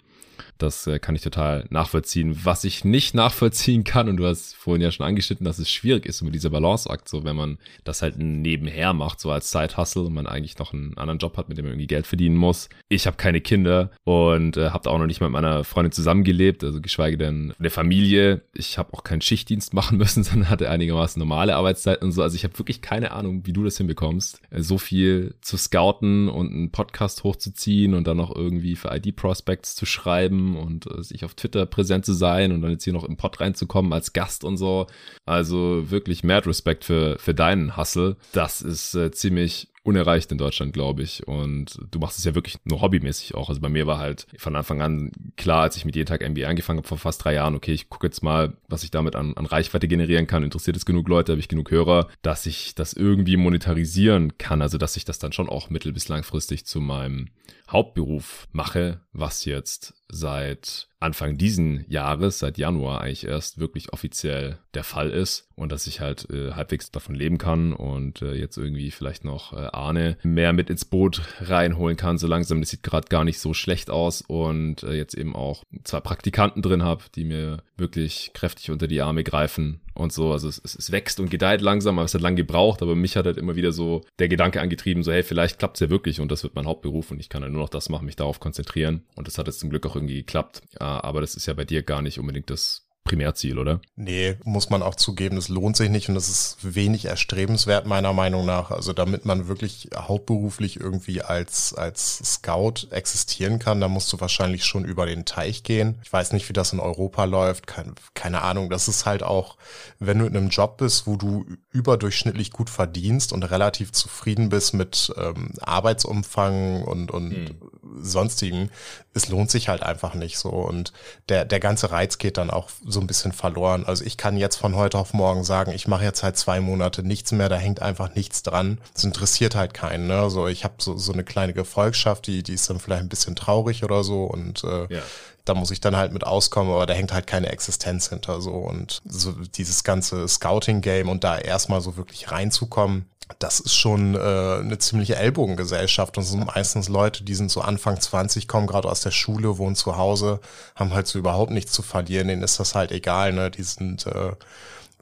Das 0.58 0.88
äh, 0.88 1.00
kann 1.00 1.16
ich 1.16 1.22
total 1.22 1.66
nachvollziehen. 1.70 2.40
Was 2.44 2.64
ich 2.64 2.86
nicht 2.86 3.16
nachvollziehen 3.16 3.84
kann, 3.84 4.10
und 4.10 4.18
du 4.18 4.26
hast 4.26 4.56
vorhin 4.56 4.82
ja 4.82 4.92
schon 4.92 5.06
angeschnitten, 5.06 5.46
dass 5.46 5.60
es 5.60 5.70
schwierig 5.70 6.06
ist 6.06 6.22
mit 6.22 6.36
dieser 6.36 6.50
Balanceakt, 6.50 7.08
so 7.08 7.24
wenn 7.24 7.36
man 7.36 7.58
das 7.84 8.02
halt 8.02 8.18
nebenher 8.18 8.94
macht, 8.94 9.20
so 9.20 9.32
als 9.32 9.52
Side-Hustle 9.52 10.04
und 10.04 10.14
man 10.14 10.28
eigentlich 10.28 10.58
noch 10.58 10.74
einen 10.74 10.98
anderen 10.98 11.20
Job 11.20 11.38
hat, 11.38 11.50
mit 11.50 11.58
dem 11.58 11.66
man 11.66 11.74
irgendwie 11.74 11.88
Geld 11.88 12.08
verdienen 12.08 12.36
muss. 12.36 12.70
Ich 12.90 13.08
habe 13.08 13.18
keine 13.18 13.42
Kinder 13.42 13.92
und 14.04 14.58
äh, 14.58 14.70
habe 14.70 14.90
auch 14.90 14.98
noch 14.98 15.06
nicht 15.06 15.22
mit 15.22 15.30
meiner 15.30 15.64
Freundin 15.64 15.92
zusammengelebt, 15.92 16.64
also 16.64 16.82
geschweige 16.82 17.18
denn 17.18 17.54
der 17.60 17.72
Familie. 17.72 18.42
Ich 18.54 18.78
habe 18.78 18.94
auch 18.94 19.04
keinen 19.04 19.22
Schichtdienst 19.22 19.74
machen 19.74 19.98
müssen, 19.98 20.24
sondern 20.24 20.50
hatte 20.50 20.70
einigermaßen 20.70 21.20
normale 21.20 21.56
Arbeitszeiten 21.56 22.06
und 22.06 22.12
so. 22.12 22.22
Also 22.22 22.36
ich 22.36 22.44
habe 22.44 22.58
wirklich 22.58 22.82
keine 22.82 23.12
Ahnung, 23.12 23.46
wie 23.46 23.54
du 23.54 23.64
das 23.64 23.78
hinbekommst, 23.78 24.42
äh, 24.50 24.62
so 24.62 24.78
viel 24.78 25.36
zu 25.42 25.58
scouten 25.58 26.30
und 26.30 26.52
einen 26.52 26.72
Podcast 26.72 27.24
hochzuziehen 27.24 27.94
und 27.94 28.08
dann 28.08 28.18
noch 28.18 28.36
irgendwie 28.36 28.76
für 28.76 28.96
ID-Prospects 28.96 29.76
zu 29.76 29.86
schreiben 29.86 30.27
und 30.34 30.86
äh, 30.92 31.04
sich 31.04 31.26
auf 31.26 31.34
Twitter 31.34 31.66
präsent 31.66 32.06
zu 32.06 32.14
sein 32.14 32.52
und 32.52 32.62
dann 32.62 32.72
jetzt 32.72 32.84
hier 32.84 32.94
noch 32.94 33.04
im 33.04 33.18
Pod 33.18 33.40
reinzukommen 33.40 33.94
als 33.94 34.14
Gast 34.14 34.44
und 34.44 34.58
so. 34.58 34.88
Also 35.26 35.90
wirklich 35.90 36.24
mad 36.24 36.48
Respekt 36.48 36.86
für, 36.86 37.18
für 37.20 37.34
deinen 37.34 37.78
Hustle. 37.78 38.18
Das 38.34 38.62
ist 38.62 38.96
äh, 38.96 39.12
ziemlich 39.12 39.70
unerreicht 39.88 40.32
in 40.34 40.38
Deutschland, 40.38 40.74
glaube 40.74 41.02
ich. 41.02 41.26
Und 41.28 41.80
du 41.92 42.00
machst 42.00 42.20
es 42.20 42.26
ja 42.26 42.36
wirklich 42.36 42.58
nur 42.66 42.82
hobbymäßig 42.82 43.36
auch. 43.36 43.48
Also 43.48 43.62
bei 43.62 43.70
mir 43.70 43.88
war 43.88 43.98
halt 43.98 44.28
von 44.38 44.56
Anfang 44.56 44.82
an 44.82 45.12
klar, 45.38 45.62
als 45.62 45.78
ich 45.78 45.86
mit 45.86 45.96
jeden 45.96 46.08
Tag 46.08 46.28
NBA 46.28 46.46
angefangen 46.46 46.80
habe 46.80 46.88
vor 46.88 46.98
fast 46.98 47.24
drei 47.24 47.36
Jahren, 47.36 47.56
okay, 47.56 47.72
ich 47.72 47.90
gucke 47.90 48.06
jetzt 48.06 48.22
mal, 48.22 48.58
was 48.68 48.84
ich 48.84 48.92
damit 48.92 49.16
an, 49.16 49.34
an 49.36 49.46
Reichweite 49.46 49.88
generieren 49.88 50.28
kann. 50.28 50.44
Interessiert 50.44 50.76
es 50.76 50.86
genug 50.86 51.08
Leute, 51.08 51.32
habe 51.32 51.40
ich 51.40 51.48
genug 51.48 51.72
Hörer, 51.72 52.10
dass 52.22 52.46
ich 52.46 52.76
das 52.76 52.92
irgendwie 52.94 53.38
monetarisieren 53.38 54.38
kann. 54.38 54.62
Also 54.62 54.78
dass 54.78 54.98
ich 54.98 55.06
das 55.06 55.20
dann 55.20 55.32
schon 55.32 55.48
auch 55.48 55.70
mittel- 55.70 55.94
bis 55.94 56.10
langfristig 56.10 56.66
zu 56.66 56.82
meinem 56.82 57.30
Hauptberuf 57.70 58.48
mache, 58.52 59.00
was 59.14 59.46
jetzt 59.46 59.94
seit 60.10 60.88
Anfang 61.00 61.38
diesen 61.38 61.86
Jahres, 61.90 62.40
seit 62.40 62.58
Januar 62.58 63.02
eigentlich 63.02 63.26
erst 63.26 63.60
wirklich 63.60 63.94
offiziell 63.94 64.58
der 64.74 64.84
Fall 64.84 65.12
ist 65.12 65.48
und 65.56 65.72
dass 65.72 65.86
ich 65.86 66.00
halt 66.00 66.30
äh, 66.32 66.54
halbwegs 66.54 66.92
davon 66.92 67.14
leben 67.14 67.38
kann 67.38 67.74
und 67.74 68.22
äh, 68.22 68.34
jetzt 68.34 68.58
irgendwie 68.58 68.90
vielleicht 68.90 69.24
noch 69.24 69.54
äh, 69.54 69.68
Arne 69.74 70.18
mehr 70.24 70.54
mit 70.54 70.70
ins 70.70 70.86
Boot 70.86 71.22
reinholen 71.40 71.98
kann. 71.98 72.18
So 72.18 72.28
langsam, 72.28 72.62
das 72.62 72.70
sieht 72.70 72.84
gerade 72.84 73.10
gar 73.10 73.24
nicht 73.26 73.40
so 73.40 73.54
schlecht 73.54 73.90
aus 73.90 74.22
und 74.22 74.84
äh, 74.84 74.94
jetzt 74.94 75.14
eben 75.14 75.36
auch 75.36 75.64
zwei 75.84 76.00
Praktikanten 76.00 76.62
drin 76.62 76.84
habe, 76.84 77.04
die 77.14 77.26
mir 77.26 77.64
wirklich 77.76 78.32
kräftig 78.34 78.72
unter 78.72 78.88
die 78.88 79.02
Arme 79.02 79.24
greifen 79.24 79.82
und 79.98 80.14
so. 80.14 80.32
Also 80.32 80.48
es, 80.48 80.62
es 80.64 80.92
wächst 80.92 81.20
und 81.20 81.30
gedeiht 81.30 81.62
langsam, 81.62 81.98
aber 82.00 82.06
es 82.06 82.14
hat 82.14 82.22
lang 82.22 82.36
gebraucht, 82.36 82.82
aber 82.82 82.96
mich 82.96 83.18
hat 83.18 83.26
halt 83.26 83.38
immer 83.38 83.56
wieder 83.56 83.72
so 83.72 84.04
der 84.20 84.30
Gedanke 84.30 84.62
angetrieben, 84.62 85.04
so 85.04 85.12
hey, 85.12 85.24
vielleicht 85.24 85.60
klappt's 85.60 85.80
ja 85.80 85.90
wirklich 85.90 86.20
und 86.22 86.32
das 86.32 86.44
wird 86.44 86.56
mein 86.56 86.66
Hauptberuf 86.66 87.12
und 87.12 87.20
ich 87.20 87.30
kann 87.30 87.42
ja 87.42 87.50
nur 87.50 87.62
noch 87.62 87.70
das 87.70 87.90
machen, 87.90 88.06
mich 88.06 88.16
darauf 88.16 88.40
konzentrieren 88.40 89.04
und 89.16 89.28
das 89.28 89.38
hat 89.38 89.48
jetzt 89.48 89.60
zum 89.60 89.70
Glück 89.70 89.86
auch 89.86 89.96
irgendwie 89.96 90.18
geklappt. 90.18 90.62
Aber 90.80 91.22
das 91.22 91.36
ist 91.36 91.46
ja 91.48 91.54
bei 91.54 91.66
dir 91.66 91.84
gar 91.84 92.02
nicht 92.02 92.20
unbedingt 92.20 92.50
das 92.50 92.87
Primärziel, 93.08 93.58
oder? 93.58 93.80
Nee, 93.96 94.36
muss 94.44 94.70
man 94.70 94.84
auch 94.84 94.96
zugeben, 94.96 95.38
es 95.38 95.48
lohnt 95.48 95.78
sich 95.78 95.90
nicht 95.90 96.10
und 96.10 96.18
es 96.18 96.28
ist 96.28 96.58
wenig 96.62 97.06
erstrebenswert 97.06 97.88
meiner 97.88 98.12
Meinung 98.12 98.46
nach. 98.46 98.70
Also 98.70 98.92
damit 98.92 99.24
man 99.24 99.48
wirklich 99.48 99.90
hauptberuflich 99.96 100.80
irgendwie 100.80 101.22
als, 101.22 101.74
als 101.74 102.18
Scout 102.18 102.88
existieren 102.92 103.60
kann, 103.60 103.80
da 103.80 103.88
musst 103.88 104.12
du 104.12 104.20
wahrscheinlich 104.20 104.66
schon 104.66 104.84
über 104.84 105.06
den 105.06 105.24
Teich 105.24 105.64
gehen. 105.64 106.00
Ich 106.04 106.12
weiß 106.12 106.34
nicht, 106.34 106.50
wie 106.50 106.54
das 106.54 106.74
in 106.74 106.82
Europa 106.82 107.24
läuft, 107.24 107.66
keine, 107.66 107.94
keine 108.14 108.42
Ahnung. 108.42 108.70
Das 108.70 108.90
ist 108.90 109.06
halt 109.06 109.24
auch, 109.24 109.56
wenn 110.00 110.20
du 110.20 110.26
in 110.26 110.36
einem 110.36 110.50
Job 110.50 110.78
bist, 110.78 111.08
wo 111.08 111.16
du 111.16 111.46
überdurchschnittlich 111.72 112.52
gut 112.52 112.70
verdienst 112.70 113.32
und 113.32 113.44
relativ 113.44 113.94
zufrieden 113.94 114.50
bist 114.50 114.74
mit 114.74 115.14
ähm, 115.18 115.52
Arbeitsumfang 115.62 116.84
und, 116.84 117.10
und 117.12 117.32
hm. 117.32 117.56
sonstigen, 118.02 118.70
es 119.14 119.30
lohnt 119.30 119.50
sich 119.50 119.70
halt 119.70 119.82
einfach 119.82 120.14
nicht 120.14 120.38
so. 120.38 120.50
Und 120.50 120.92
der, 121.30 121.46
der 121.46 121.62
ganze 121.62 121.92
Reiz 121.92 122.18
geht 122.18 122.38
dann 122.38 122.50
auch 122.50 122.70
so 122.86 122.97
ein 123.00 123.08
bisschen 123.08 123.32
verloren. 123.32 123.86
Also 123.86 124.04
ich 124.04 124.18
kann 124.18 124.38
jetzt 124.38 124.58
von 124.58 124.76
heute 124.76 124.98
auf 124.98 125.14
morgen 125.14 125.44
sagen, 125.44 125.72
ich 125.72 125.88
mache 125.88 126.04
jetzt 126.04 126.24
halt 126.24 126.38
zwei 126.38 126.60
Monate 126.60 127.04
nichts 127.04 127.32
mehr, 127.32 127.50
da 127.50 127.58
hängt 127.58 127.82
einfach 127.82 128.16
nichts 128.16 128.44
dran. 128.44 128.80
Es 128.96 129.04
interessiert 129.04 129.56
halt 129.56 129.74
keinen. 129.74 130.08
Ne? 130.08 130.30
So, 130.30 130.48
ich 130.48 130.64
habe 130.64 130.76
so, 130.80 130.98
so 130.98 131.14
eine 131.14 131.24
kleine 131.24 131.54
Gefolgschaft, 131.54 132.28
die, 132.28 132.44
die 132.44 132.54
ist 132.54 132.70
dann 132.70 132.80
vielleicht 132.80 133.04
ein 133.04 133.10
bisschen 133.10 133.36
traurig 133.36 133.84
oder 133.84 134.04
so 134.04 134.24
und 134.24 134.64
äh, 134.64 134.94
ja 134.94 135.02
da 135.48 135.54
muss 135.54 135.72
ich 135.72 135.80
dann 135.80 135.96
halt 135.96 136.12
mit 136.12 136.26
auskommen, 136.26 136.74
aber 136.74 136.86
da 136.86 136.94
hängt 136.94 137.14
halt 137.14 137.26
keine 137.26 137.48
Existenz 137.50 138.10
hinter 138.10 138.42
so 138.42 138.52
und 138.52 139.02
so 139.06 139.32
dieses 139.32 139.84
ganze 139.84 140.28
Scouting-Game 140.28 141.08
und 141.08 141.24
da 141.24 141.38
erstmal 141.38 141.82
so 141.82 141.96
wirklich 141.96 142.32
reinzukommen, 142.32 143.06
das 143.40 143.60
ist 143.60 143.76
schon 143.76 144.16
äh, 144.16 144.20
eine 144.20 144.78
ziemliche 144.80 145.16
Ellbogengesellschaft 145.16 146.18
und 146.18 146.24
sind 146.24 146.46
meistens 146.46 146.90
Leute, 146.90 147.24
die 147.24 147.36
sind 147.36 147.52
so 147.52 147.62
Anfang 147.62 148.00
20, 148.00 148.48
kommen 148.48 148.68
gerade 148.68 148.90
aus 148.90 149.02
der 149.02 149.12
Schule, 149.12 149.58
wohnen 149.58 149.76
zu 149.76 149.98
Hause, 149.98 150.40
haben 150.76 150.94
halt 150.94 151.08
so 151.08 151.20
überhaupt 151.20 151.52
nichts 151.52 151.72
zu 151.72 151.82
verlieren, 151.82 152.28
denen 152.30 152.44
ist 152.44 152.60
das 152.60 152.76
halt 152.76 152.92
egal, 152.92 153.34
ne? 153.34 153.52
Die 153.52 153.64
sind 153.64 154.06
äh, 154.08 154.32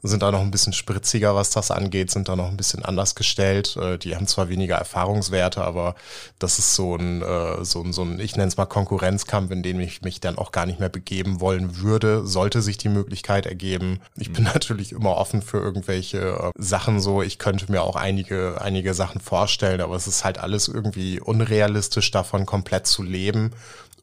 sind 0.02 0.22
da 0.22 0.30
noch 0.30 0.40
ein 0.40 0.50
bisschen 0.50 0.72
spritziger, 0.72 1.34
was 1.34 1.50
das 1.50 1.70
angeht, 1.70 2.10
sind 2.10 2.28
da 2.28 2.36
noch 2.36 2.48
ein 2.48 2.56
bisschen 2.56 2.84
anders 2.84 3.14
gestellt. 3.14 3.76
Äh, 3.76 3.98
die 3.98 4.14
haben 4.14 4.26
zwar 4.26 4.48
weniger 4.48 4.76
Erfahrungswerte, 4.76 5.62
aber 5.62 5.94
das 6.38 6.58
ist 6.58 6.74
so 6.74 6.96
ein, 6.96 7.22
äh, 7.22 7.64
so 7.64 7.82
ein, 7.82 7.92
so 7.92 8.02
ein 8.02 8.20
ich 8.20 8.36
nenne 8.36 8.48
es 8.48 8.56
mal 8.56 8.66
Konkurrenzkampf, 8.66 9.50
in 9.50 9.62
dem 9.62 9.80
ich 9.80 10.02
mich 10.02 10.20
dann 10.20 10.38
auch 10.38 10.52
gar 10.52 10.66
nicht 10.66 10.80
mehr 10.80 10.88
begeben 10.88 11.40
wollen 11.40 11.78
würde, 11.78 12.26
sollte 12.26 12.62
sich 12.62 12.76
die 12.78 12.88
Möglichkeit 12.88 13.46
ergeben. 13.46 14.00
Ich 14.16 14.32
bin 14.32 14.44
mhm. 14.44 14.50
natürlich 14.52 14.92
immer 14.92 15.16
offen 15.16 15.42
für 15.42 15.58
irgendwelche 15.58 16.18
äh, 16.18 16.50
Sachen 16.56 17.00
so. 17.00 17.22
Ich 17.22 17.38
könnte 17.38 17.70
mir 17.70 17.82
auch 17.82 17.96
einige, 17.96 18.60
einige 18.60 18.94
Sachen 18.94 19.20
vorstellen, 19.20 19.80
aber 19.80 19.96
es 19.96 20.06
ist 20.06 20.24
halt 20.24 20.38
alles 20.38 20.68
irgendwie 20.68 21.20
unrealistisch, 21.20 22.10
davon 22.10 22.46
komplett 22.46 22.86
zu 22.86 23.02
leben 23.02 23.52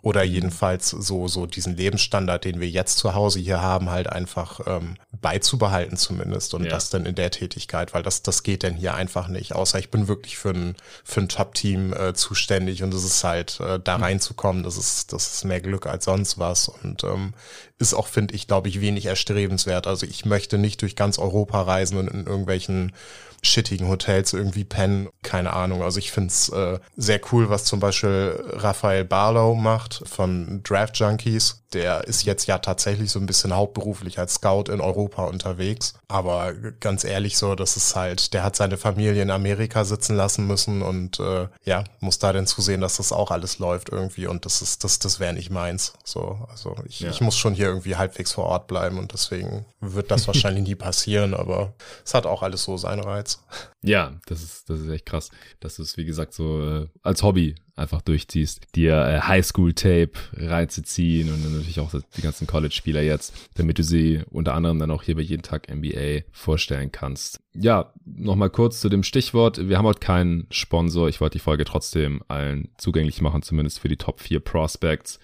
oder 0.03 0.21
jedenfalls 0.21 0.89
so, 0.89 1.29
so 1.29 1.45
diesen 1.45 1.77
Lebensstandard, 1.77 2.43
den 2.43 2.59
wir 2.59 2.69
jetzt 2.69 2.97
zu 2.97 3.15
Hause 3.15 3.39
hier 3.39 3.61
haben, 3.61 3.89
halt 3.89 4.07
einfach 4.07 4.59
ähm, 4.67 4.97
beizubehalten 5.21 5.95
zumindest 5.95 6.53
und 6.53 6.65
ja. 6.65 6.71
das 6.71 6.89
dann 6.89 7.05
in 7.05 7.15
der 7.15 7.31
Tätigkeit, 7.31 7.93
weil 7.93 8.03
das, 8.03 8.21
das 8.21 8.43
geht 8.43 8.63
denn 8.63 8.75
hier 8.75 8.95
einfach 8.95 9.29
nicht, 9.29 9.55
außer 9.55 9.79
ich 9.79 9.89
bin 9.89 10.09
wirklich 10.09 10.37
für 10.37 10.49
ein, 10.49 10.75
für 11.05 11.21
ein 11.21 11.29
Top-Team 11.29 11.93
äh, 11.93 12.13
zuständig 12.13 12.83
und 12.83 12.93
es 12.93 13.05
ist 13.05 13.23
halt, 13.23 13.61
äh, 13.61 13.79
da 13.81 13.97
mhm. 13.97 14.03
reinzukommen, 14.03 14.63
das 14.63 14.75
ist, 14.75 15.13
das 15.13 15.35
ist 15.35 15.45
mehr 15.45 15.61
Glück 15.61 15.87
als 15.87 16.03
sonst 16.03 16.37
was 16.37 16.67
und 16.67 17.05
ähm, 17.05 17.33
ist 17.79 17.93
auch, 17.93 18.07
finde 18.07 18.35
ich, 18.35 18.47
glaube 18.47 18.69
ich, 18.69 18.81
wenig 18.81 19.05
erstrebenswert. 19.05 19.87
Also 19.87 20.05
ich 20.05 20.25
möchte 20.25 20.57
nicht 20.57 20.81
durch 20.81 20.95
ganz 20.95 21.19
Europa 21.19 21.61
reisen 21.61 21.97
und 21.97 22.07
in 22.07 22.25
irgendwelchen 22.25 22.93
shittigen 23.41 23.89
Hotels 23.89 24.33
irgendwie 24.33 24.63
pennen. 24.63 25.09
Keine 25.21 25.53
Ahnung. 25.53 25.83
Also 25.83 25.99
ich 25.99 26.11
finde 26.11 26.29
es 26.29 26.49
äh, 26.49 26.79
sehr 26.95 27.19
cool, 27.31 27.49
was 27.49 27.65
zum 27.65 27.79
Beispiel 27.79 28.41
Raphael 28.51 29.03
Barlow 29.03 29.55
macht 29.55 30.01
von 30.05 30.61
Draft 30.63 30.97
Junkies 30.97 31.63
der 31.73 32.03
ist 32.05 32.23
jetzt 32.23 32.45
ja 32.47 32.59
tatsächlich 32.59 33.11
so 33.11 33.19
ein 33.19 33.25
bisschen 33.25 33.53
hauptberuflich 33.53 34.19
als 34.19 34.35
Scout 34.35 34.65
in 34.71 34.81
Europa 34.81 35.25
unterwegs. 35.25 35.93
Aber 36.07 36.53
ganz 36.53 37.03
ehrlich 37.03 37.37
so, 37.37 37.55
das 37.55 37.77
ist 37.77 37.95
halt, 37.95 38.33
der 38.33 38.43
hat 38.43 38.55
seine 38.55 38.77
Familie 38.77 39.21
in 39.21 39.31
Amerika 39.31 39.83
sitzen 39.83 40.15
lassen 40.15 40.47
müssen 40.47 40.81
und 40.81 41.19
äh, 41.19 41.47
ja, 41.63 41.83
muss 41.99 42.19
da 42.19 42.33
denn 42.33 42.47
zusehen, 42.47 42.81
dass 42.81 42.97
das 42.97 43.11
auch 43.11 43.31
alles 43.31 43.59
läuft 43.59 43.89
irgendwie 43.89 44.27
und 44.27 44.45
das 44.45 44.61
ist, 44.61 44.83
das, 44.83 44.99
das 44.99 45.19
wäre 45.19 45.33
nicht 45.33 45.49
meins. 45.49 45.93
So, 46.03 46.39
also 46.49 46.75
ich, 46.85 47.01
ja. 47.01 47.09
ich 47.09 47.21
muss 47.21 47.37
schon 47.37 47.53
hier 47.53 47.62
irgendwie 47.67 47.95
halbwegs 47.95 48.33
vor 48.33 48.45
Ort 48.45 48.67
bleiben 48.67 48.97
und 48.97 49.13
deswegen 49.13 49.65
wird 49.79 50.11
das 50.11 50.27
wahrscheinlich 50.27 50.63
nie 50.67 50.75
passieren, 50.75 51.33
aber 51.33 51.73
es 52.05 52.13
hat 52.13 52.25
auch 52.25 52.43
alles 52.43 52.63
so 52.63 52.77
seinen 52.77 53.01
Reiz. 53.01 53.43
Ja, 53.81 54.13
das 54.25 54.41
ist, 54.41 54.69
das 54.69 54.79
ist 54.79 54.89
echt 54.89 55.05
krass. 55.05 55.29
Das 55.59 55.79
ist, 55.79 55.97
wie 55.97 56.05
gesagt, 56.05 56.33
so 56.33 56.61
äh, 56.61 56.87
als 57.01 57.21
Hobby 57.21 57.55
einfach 57.75 58.01
durchziehst, 58.01 58.75
dir 58.75 58.93
äh, 58.93 59.19
Highschool-Tape 59.21 60.11
reinzuziehen 60.37 61.33
und 61.33 61.43
dann 61.43 61.53
natürlich 61.53 61.79
auch 61.79 61.91
die 62.15 62.21
ganzen 62.21 62.47
College-Spieler 62.47 63.01
jetzt, 63.01 63.33
damit 63.55 63.79
du 63.79 63.83
sie 63.83 64.21
unter 64.29 64.53
anderem 64.53 64.79
dann 64.79 64.91
auch 64.91 65.03
hier 65.03 65.15
bei 65.15 65.21
jeden 65.21 65.41
Tag 65.41 65.73
NBA 65.73 66.21
vorstellen 66.31 66.91
kannst. 66.91 67.41
Ja, 67.53 67.91
nochmal 68.05 68.51
kurz 68.51 68.79
zu 68.79 68.89
dem 68.89 69.03
Stichwort. 69.03 69.67
Wir 69.67 69.77
haben 69.77 69.85
heute 69.85 69.99
keinen 69.99 70.47
Sponsor. 70.51 71.09
Ich 71.09 71.19
wollte 71.19 71.37
die 71.37 71.43
Folge 71.43 71.65
trotzdem 71.65 72.23
allen 72.27 72.69
zugänglich 72.77 73.21
machen, 73.21 73.41
zumindest 73.41 73.79
für 73.79 73.89
die 73.89 73.97
Top 73.97 74.21
4 74.21 74.39
Prospects. 74.39 75.19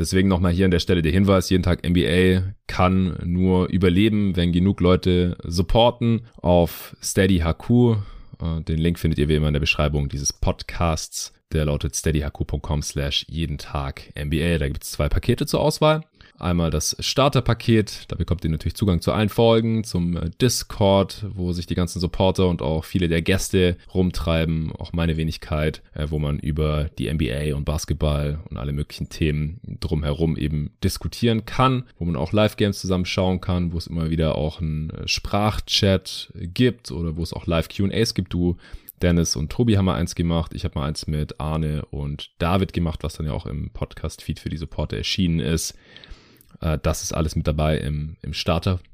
Deswegen 0.00 0.28
nochmal 0.28 0.52
hier 0.52 0.64
an 0.64 0.70
der 0.70 0.80
Stelle 0.80 1.02
der 1.02 1.12
Hinweis, 1.12 1.50
jeden 1.50 1.62
Tag 1.62 1.86
NBA 1.86 2.54
kann 2.66 3.18
nur 3.22 3.68
überleben, 3.68 4.34
wenn 4.34 4.50
genug 4.50 4.80
Leute 4.80 5.36
supporten 5.44 6.22
auf 6.40 6.96
Steady 7.02 7.40
HQ. 7.40 7.70
Äh, 8.40 8.62
den 8.62 8.78
Link 8.78 8.98
findet 8.98 9.18
ihr 9.18 9.28
wie 9.28 9.34
immer 9.34 9.48
in 9.48 9.52
der 9.52 9.60
Beschreibung 9.60 10.08
dieses 10.08 10.32
Podcasts. 10.32 11.34
Der 11.52 11.66
lautet 11.66 11.94
steadyhq.com 11.96 12.80
slash 12.80 13.26
jeden 13.28 13.58
Tag 13.58 14.04
NBA. 14.18 14.56
Da 14.56 14.68
gibt 14.68 14.84
es 14.84 14.92
zwei 14.92 15.10
Pakete 15.10 15.44
zur 15.44 15.60
Auswahl. 15.60 16.04
Einmal 16.40 16.70
das 16.70 16.96
Starterpaket, 16.98 18.06
da 18.08 18.16
bekommt 18.16 18.44
ihr 18.44 18.50
natürlich 18.50 18.74
Zugang 18.74 19.02
zu 19.02 19.12
allen 19.12 19.28
Folgen, 19.28 19.84
zum 19.84 20.16
äh, 20.16 20.30
Discord, 20.40 21.26
wo 21.34 21.52
sich 21.52 21.66
die 21.66 21.74
ganzen 21.74 22.00
Supporter 22.00 22.48
und 22.48 22.62
auch 22.62 22.84
viele 22.84 23.08
der 23.08 23.20
Gäste 23.20 23.76
rumtreiben, 23.92 24.72
auch 24.72 24.94
meine 24.94 25.18
Wenigkeit, 25.18 25.82
äh, 25.92 26.06
wo 26.08 26.18
man 26.18 26.38
über 26.38 26.88
die 26.98 27.12
NBA 27.12 27.54
und 27.54 27.66
Basketball 27.66 28.40
und 28.48 28.56
alle 28.56 28.72
möglichen 28.72 29.10
Themen 29.10 29.60
drumherum 29.80 30.38
eben 30.38 30.70
diskutieren 30.82 31.44
kann, 31.44 31.84
wo 31.98 32.06
man 32.06 32.16
auch 32.16 32.32
Live-Games 32.32 32.80
zusammenschauen 32.80 33.42
kann, 33.42 33.74
wo 33.74 33.78
es 33.78 33.86
immer 33.86 34.08
wieder 34.08 34.36
auch 34.36 34.62
einen 34.62 34.88
äh, 34.90 35.08
Sprachchat 35.08 36.32
gibt 36.34 36.90
oder 36.90 37.16
wo 37.16 37.22
es 37.22 37.34
auch 37.34 37.46
Live-QAs 37.46 38.14
gibt. 38.14 38.32
Du 38.32 38.56
Dennis 39.02 39.36
und 39.36 39.52
Tobi 39.52 39.76
haben 39.76 39.86
mal 39.86 39.96
eins 39.96 40.14
gemacht. 40.14 40.54
Ich 40.54 40.64
habe 40.64 40.78
mal 40.78 40.86
eins 40.86 41.06
mit 41.06 41.38
Arne 41.38 41.84
und 41.90 42.30
David 42.38 42.72
gemacht, 42.72 43.02
was 43.02 43.14
dann 43.14 43.26
ja 43.26 43.32
auch 43.32 43.46
im 43.46 43.70
Podcast-Feed 43.70 44.38
für 44.38 44.48
die 44.48 44.56
Supporter 44.56 44.96
erschienen 44.96 45.40
ist. 45.40 45.74
Äh, 46.60 46.78
das 46.82 47.02
ist 47.02 47.12
alles 47.12 47.36
mit 47.36 47.46
dabei 47.46 47.78
im, 47.78 48.16
im 48.22 48.32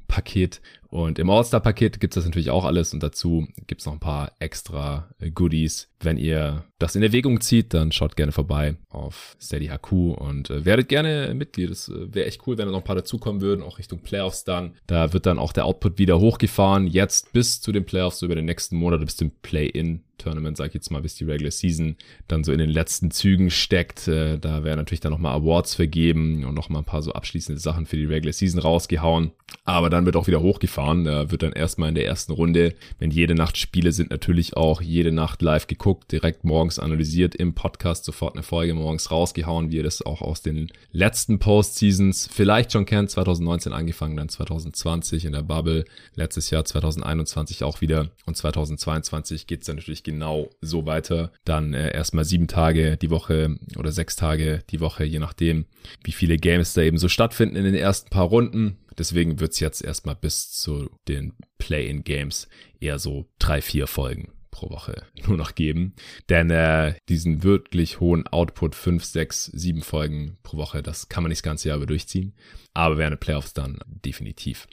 Starter-Paket. 0.06 0.60
Und 0.88 1.18
im 1.18 1.28
All-Star-Paket 1.28 2.00
gibt 2.00 2.14
es 2.14 2.22
das 2.22 2.24
natürlich 2.24 2.50
auch 2.50 2.64
alles 2.64 2.94
und 2.94 3.02
dazu 3.02 3.48
gibt 3.66 3.80
es 3.80 3.86
noch 3.86 3.92
ein 3.92 4.00
paar 4.00 4.32
extra 4.38 5.08
Goodies. 5.34 5.88
Wenn 6.00 6.16
ihr 6.16 6.64
das 6.78 6.94
in 6.94 7.02
Erwägung 7.02 7.40
zieht, 7.40 7.74
dann 7.74 7.92
schaut 7.92 8.16
gerne 8.16 8.32
vorbei 8.32 8.76
auf 8.88 9.36
Steady 9.40 9.68
HQ 9.68 9.92
und 9.92 10.50
äh, 10.50 10.64
werdet 10.64 10.88
gerne 10.88 11.34
Mitglied. 11.34 11.70
Das 11.70 11.88
äh, 11.88 12.14
wäre 12.14 12.26
echt 12.26 12.46
cool, 12.46 12.56
wenn 12.56 12.66
da 12.66 12.72
noch 12.72 12.78
ein 12.78 12.84
paar 12.84 12.96
dazukommen 12.96 13.42
würden, 13.42 13.62
auch 13.62 13.78
Richtung 13.78 14.00
Playoffs 14.00 14.44
dann. 14.44 14.74
Da 14.86 15.12
wird 15.12 15.26
dann 15.26 15.38
auch 15.38 15.52
der 15.52 15.64
Output 15.64 15.98
wieder 15.98 16.20
hochgefahren, 16.20 16.86
jetzt 16.86 17.32
bis 17.32 17.60
zu 17.60 17.72
den 17.72 17.84
Playoffs, 17.84 18.20
so 18.20 18.26
über 18.26 18.34
den 18.34 18.44
nächsten 18.44 18.76
Monat 18.76 19.00
bis 19.04 19.16
zum 19.16 19.32
Play-In 19.42 20.02
Tournament, 20.18 20.56
sag 20.56 20.68
ich 20.68 20.74
jetzt 20.74 20.90
mal, 20.90 21.02
bis 21.02 21.14
die 21.16 21.24
Regular 21.24 21.50
Season 21.50 21.96
dann 22.26 22.42
so 22.42 22.52
in 22.52 22.58
den 22.58 22.70
letzten 22.70 23.10
Zügen 23.10 23.50
steckt. 23.50 24.08
Äh, 24.08 24.38
da 24.38 24.64
werden 24.64 24.78
natürlich 24.78 25.00
dann 25.00 25.12
nochmal 25.12 25.34
Awards 25.34 25.74
vergeben 25.74 26.44
und 26.44 26.54
nochmal 26.54 26.82
ein 26.82 26.86
paar 26.86 27.02
so 27.02 27.12
abschließende 27.12 27.60
Sachen 27.60 27.86
für 27.86 27.96
die 27.96 28.06
Regular 28.06 28.32
Season 28.32 28.60
rausgehauen. 28.60 29.32
Aber 29.64 29.90
dann 29.96 30.04
wird 30.04 30.16
auch 30.16 30.26
wieder 30.26 30.42
hochgefahren. 30.42 31.04
Da 31.04 31.30
wird 31.30 31.42
dann 31.42 31.52
erstmal 31.52 31.88
in 31.88 31.94
der 31.94 32.06
ersten 32.06 32.32
Runde, 32.32 32.74
wenn 32.98 33.10
jede 33.10 33.34
Nacht 33.34 33.56
Spiele 33.56 33.92
sind, 33.92 34.10
natürlich 34.10 34.56
auch 34.56 34.82
jede 34.82 35.10
Nacht 35.10 35.40
live 35.40 35.66
geguckt, 35.66 36.12
direkt 36.12 36.44
morgens 36.44 36.78
analysiert 36.78 37.34
im 37.34 37.54
Podcast, 37.54 38.04
sofort 38.04 38.34
eine 38.34 38.42
Folge 38.42 38.74
morgens 38.74 39.10
rausgehauen, 39.10 39.70
wie 39.70 39.76
ihr 39.76 39.82
das 39.82 40.02
auch 40.02 40.20
aus 40.20 40.42
den 40.42 40.70
letzten 40.92 41.38
Postseasons 41.38 42.28
vielleicht 42.30 42.72
schon 42.72 42.84
kennt. 42.84 43.10
2019 43.10 43.72
angefangen, 43.72 44.16
dann 44.16 44.28
2020 44.28 45.24
in 45.24 45.32
der 45.32 45.42
Bubble, 45.42 45.86
letztes 46.14 46.50
Jahr 46.50 46.64
2021 46.64 47.64
auch 47.64 47.80
wieder 47.80 48.10
und 48.26 48.36
2022 48.36 49.46
geht's 49.46 49.66
dann 49.66 49.76
natürlich 49.76 50.02
genau 50.02 50.50
so 50.60 50.84
weiter. 50.84 51.32
Dann 51.44 51.72
äh, 51.72 51.94
erstmal 51.94 52.26
sieben 52.26 52.48
Tage 52.48 52.98
die 52.98 53.10
Woche 53.10 53.56
oder 53.78 53.92
sechs 53.92 54.16
Tage 54.16 54.62
die 54.70 54.80
Woche, 54.80 55.04
je 55.04 55.18
nachdem, 55.18 55.64
wie 56.04 56.12
viele 56.12 56.36
Games 56.36 56.74
da 56.74 56.82
eben 56.82 56.98
so 56.98 57.08
stattfinden 57.08 57.56
in 57.56 57.64
den 57.64 57.74
ersten 57.74 58.10
paar 58.10 58.26
Runden. 58.26 58.76
Deswegen 58.98 59.40
wird's 59.40 59.60
jetzt 59.60 59.82
erstmal 59.82 60.16
bis 60.16 60.50
zu 60.50 60.90
den 61.08 61.34
Play-in-Games 61.58 62.48
eher 62.80 62.98
so 62.98 63.26
drei, 63.38 63.60
vier 63.60 63.86
Folgen 63.86 64.32
pro 64.56 64.70
Woche 64.70 65.02
nur 65.26 65.36
noch 65.36 65.54
geben. 65.54 65.94
Denn 66.28 66.50
äh, 66.50 66.94
diesen 67.08 67.42
wirklich 67.42 68.00
hohen 68.00 68.26
Output, 68.26 68.74
fünf, 68.74 69.04
sechs, 69.04 69.44
sieben 69.46 69.82
Folgen 69.82 70.38
pro 70.42 70.56
Woche, 70.56 70.82
das 70.82 71.08
kann 71.08 71.22
man 71.22 71.28
nicht 71.30 71.40
das 71.40 71.50
ganze 71.50 71.68
Jahr 71.68 71.76
über 71.76 71.86
durchziehen. 71.86 72.34
Aber 72.74 72.98
während 72.98 73.12
der 73.12 73.24
Playoffs 73.24 73.54
dann 73.54 73.78
definitiv. 73.86 74.66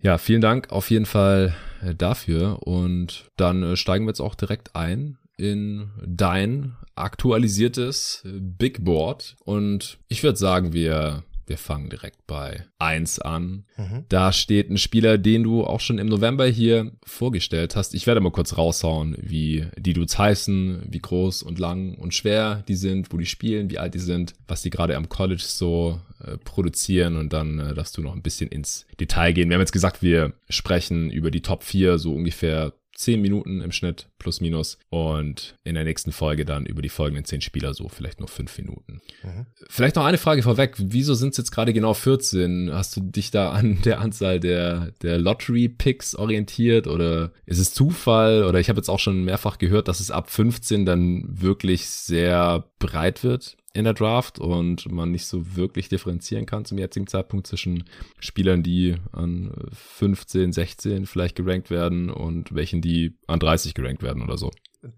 Ja, 0.00 0.18
vielen 0.18 0.40
Dank 0.40 0.70
auf 0.70 0.90
jeden 0.90 1.06
Fall 1.06 1.54
äh, 1.82 1.94
dafür. 1.94 2.66
Und 2.66 3.30
dann 3.36 3.62
äh, 3.62 3.76
steigen 3.76 4.04
wir 4.04 4.10
jetzt 4.10 4.20
auch 4.20 4.34
direkt 4.34 4.76
ein 4.76 5.18
in 5.36 5.90
dein 6.06 6.76
aktualisiertes 6.94 8.22
äh, 8.26 8.38
Big 8.40 8.84
Board. 8.84 9.36
Und 9.44 9.98
ich 10.08 10.22
würde 10.22 10.38
sagen, 10.38 10.72
wir 10.72 11.24
wir 11.50 11.58
fangen 11.58 11.90
direkt 11.90 12.26
bei 12.28 12.64
1 12.78 13.18
an. 13.18 13.64
Mhm. 13.76 14.04
Da 14.08 14.32
steht 14.32 14.70
ein 14.70 14.78
Spieler, 14.78 15.18
den 15.18 15.42
du 15.42 15.64
auch 15.64 15.80
schon 15.80 15.98
im 15.98 16.06
November 16.06 16.46
hier 16.46 16.92
vorgestellt 17.04 17.74
hast. 17.74 17.92
Ich 17.92 18.06
werde 18.06 18.20
mal 18.20 18.30
kurz 18.30 18.56
raushauen, 18.56 19.16
wie 19.20 19.66
die 19.76 19.92
Dudes 19.92 20.16
heißen, 20.16 20.86
wie 20.88 21.00
groß 21.00 21.42
und 21.42 21.58
lang 21.58 21.96
und 21.96 22.14
schwer 22.14 22.62
die 22.68 22.76
sind, 22.76 23.12
wo 23.12 23.18
die 23.18 23.26
spielen, 23.26 23.68
wie 23.68 23.78
alt 23.78 23.94
die 23.94 23.98
sind, 23.98 24.34
was 24.46 24.62
die 24.62 24.70
gerade 24.70 24.96
am 24.96 25.08
College 25.08 25.42
so 25.44 26.00
äh, 26.24 26.36
produzieren 26.38 27.16
und 27.16 27.32
dann 27.32 27.58
äh, 27.58 27.74
darfst 27.74 27.96
du 27.96 28.02
noch 28.02 28.14
ein 28.14 28.22
bisschen 28.22 28.48
ins 28.48 28.86
Detail 29.00 29.32
gehen. 29.32 29.48
Wir 29.48 29.54
haben 29.54 29.62
jetzt 29.62 29.72
gesagt, 29.72 30.02
wir 30.02 30.32
sprechen 30.48 31.10
über 31.10 31.32
die 31.32 31.42
Top 31.42 31.64
4, 31.64 31.98
so 31.98 32.14
ungefähr 32.14 32.72
10 33.00 33.20
Minuten 33.20 33.60
im 33.60 33.72
Schnitt, 33.72 34.08
plus 34.18 34.40
minus. 34.40 34.78
Und 34.90 35.56
in 35.64 35.74
der 35.74 35.84
nächsten 35.84 36.12
Folge 36.12 36.44
dann 36.44 36.66
über 36.66 36.82
die 36.82 36.88
folgenden 36.88 37.24
10 37.24 37.40
Spieler 37.40 37.74
so 37.74 37.88
vielleicht 37.88 38.20
nur 38.20 38.28
5 38.28 38.58
Minuten. 38.58 39.00
Mhm. 39.22 39.46
Vielleicht 39.68 39.96
noch 39.96 40.04
eine 40.04 40.18
Frage 40.18 40.42
vorweg. 40.42 40.74
Wieso 40.78 41.14
sind 41.14 41.30
es 41.30 41.38
jetzt 41.38 41.50
gerade 41.50 41.72
genau 41.72 41.94
14? 41.94 42.70
Hast 42.72 42.96
du 42.96 43.00
dich 43.00 43.30
da 43.30 43.50
an 43.50 43.80
der 43.84 44.00
Anzahl 44.00 44.38
der, 44.38 44.92
der 45.02 45.18
Lottery-Picks 45.18 46.14
orientiert 46.14 46.86
oder 46.86 47.32
ist 47.46 47.58
es 47.58 47.72
Zufall? 47.72 48.44
Oder 48.44 48.60
ich 48.60 48.68
habe 48.68 48.78
jetzt 48.78 48.90
auch 48.90 48.98
schon 48.98 49.24
mehrfach 49.24 49.58
gehört, 49.58 49.88
dass 49.88 50.00
es 50.00 50.10
ab 50.10 50.30
15 50.30 50.84
dann 50.84 51.24
wirklich 51.26 51.88
sehr 51.88 52.64
breit 52.80 53.22
wird 53.22 53.56
in 53.72 53.84
der 53.84 53.94
Draft 53.94 54.40
und 54.40 54.90
man 54.90 55.12
nicht 55.12 55.26
so 55.26 55.54
wirklich 55.54 55.88
differenzieren 55.88 56.46
kann 56.46 56.64
zum 56.64 56.78
jetzigen 56.78 57.06
Zeitpunkt 57.06 57.46
zwischen 57.46 57.84
Spielern, 58.18 58.64
die 58.64 58.96
an 59.12 59.54
15, 59.72 60.52
16 60.52 61.06
vielleicht 61.06 61.36
gerankt 61.36 61.70
werden 61.70 62.10
und 62.10 62.52
welchen, 62.52 62.80
die 62.80 63.16
an 63.28 63.38
30 63.38 63.74
gerankt 63.74 64.02
werden 64.02 64.22
oder 64.22 64.36
so. 64.36 64.50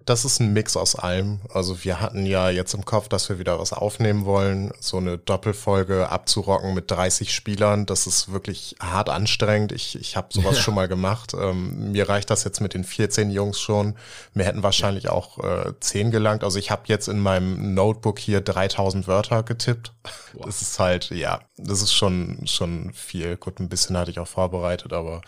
Das 0.04 0.24
ist 0.24 0.38
ein 0.38 0.52
Mix 0.52 0.76
aus 0.76 0.94
allem. 0.94 1.40
Also 1.52 1.82
wir 1.82 2.00
hatten 2.00 2.24
ja 2.24 2.50
jetzt 2.50 2.72
im 2.72 2.84
Kopf, 2.84 3.08
dass 3.08 3.28
wir 3.28 3.40
wieder 3.40 3.58
was 3.58 3.72
aufnehmen 3.72 4.24
wollen, 4.24 4.72
so 4.78 4.98
eine 4.98 5.18
Doppelfolge 5.18 6.08
abzurocken 6.08 6.72
mit 6.72 6.88
30 6.88 7.34
Spielern. 7.34 7.84
Das 7.84 8.06
ist 8.06 8.32
wirklich 8.32 8.76
hart 8.80 9.08
anstrengend. 9.08 9.72
Ich, 9.72 9.98
ich 9.98 10.16
habe 10.16 10.28
sowas 10.30 10.58
ja. 10.58 10.62
schon 10.62 10.76
mal 10.76 10.86
gemacht. 10.86 11.34
Ähm, 11.34 11.90
mir 11.90 12.08
reicht 12.08 12.30
das 12.30 12.44
jetzt 12.44 12.60
mit 12.60 12.74
den 12.74 12.84
14 12.84 13.32
Jungs 13.32 13.60
schon. 13.60 13.96
Mir 14.34 14.44
hätten 14.44 14.62
wahrscheinlich 14.62 15.08
auch 15.08 15.38
äh, 15.38 15.72
10 15.80 16.12
gelangt. 16.12 16.44
Also 16.44 16.60
ich 16.60 16.70
habe 16.70 16.82
jetzt 16.86 17.08
in 17.08 17.18
meinem 17.18 17.74
Notebook 17.74 18.20
hier 18.20 18.40
3000 18.40 19.08
Wörter 19.08 19.42
getippt. 19.42 19.92
Wow. 20.32 20.46
Das 20.46 20.62
ist 20.62 20.78
halt, 20.78 21.10
ja, 21.10 21.40
das 21.56 21.82
ist 21.82 21.92
schon, 21.92 22.46
schon 22.46 22.92
viel. 22.92 23.36
Gut, 23.36 23.58
ein 23.58 23.68
bisschen 23.68 23.96
hatte 23.96 24.12
ich 24.12 24.20
auch 24.20 24.28
vorbereitet, 24.28 24.92
aber 24.92 25.22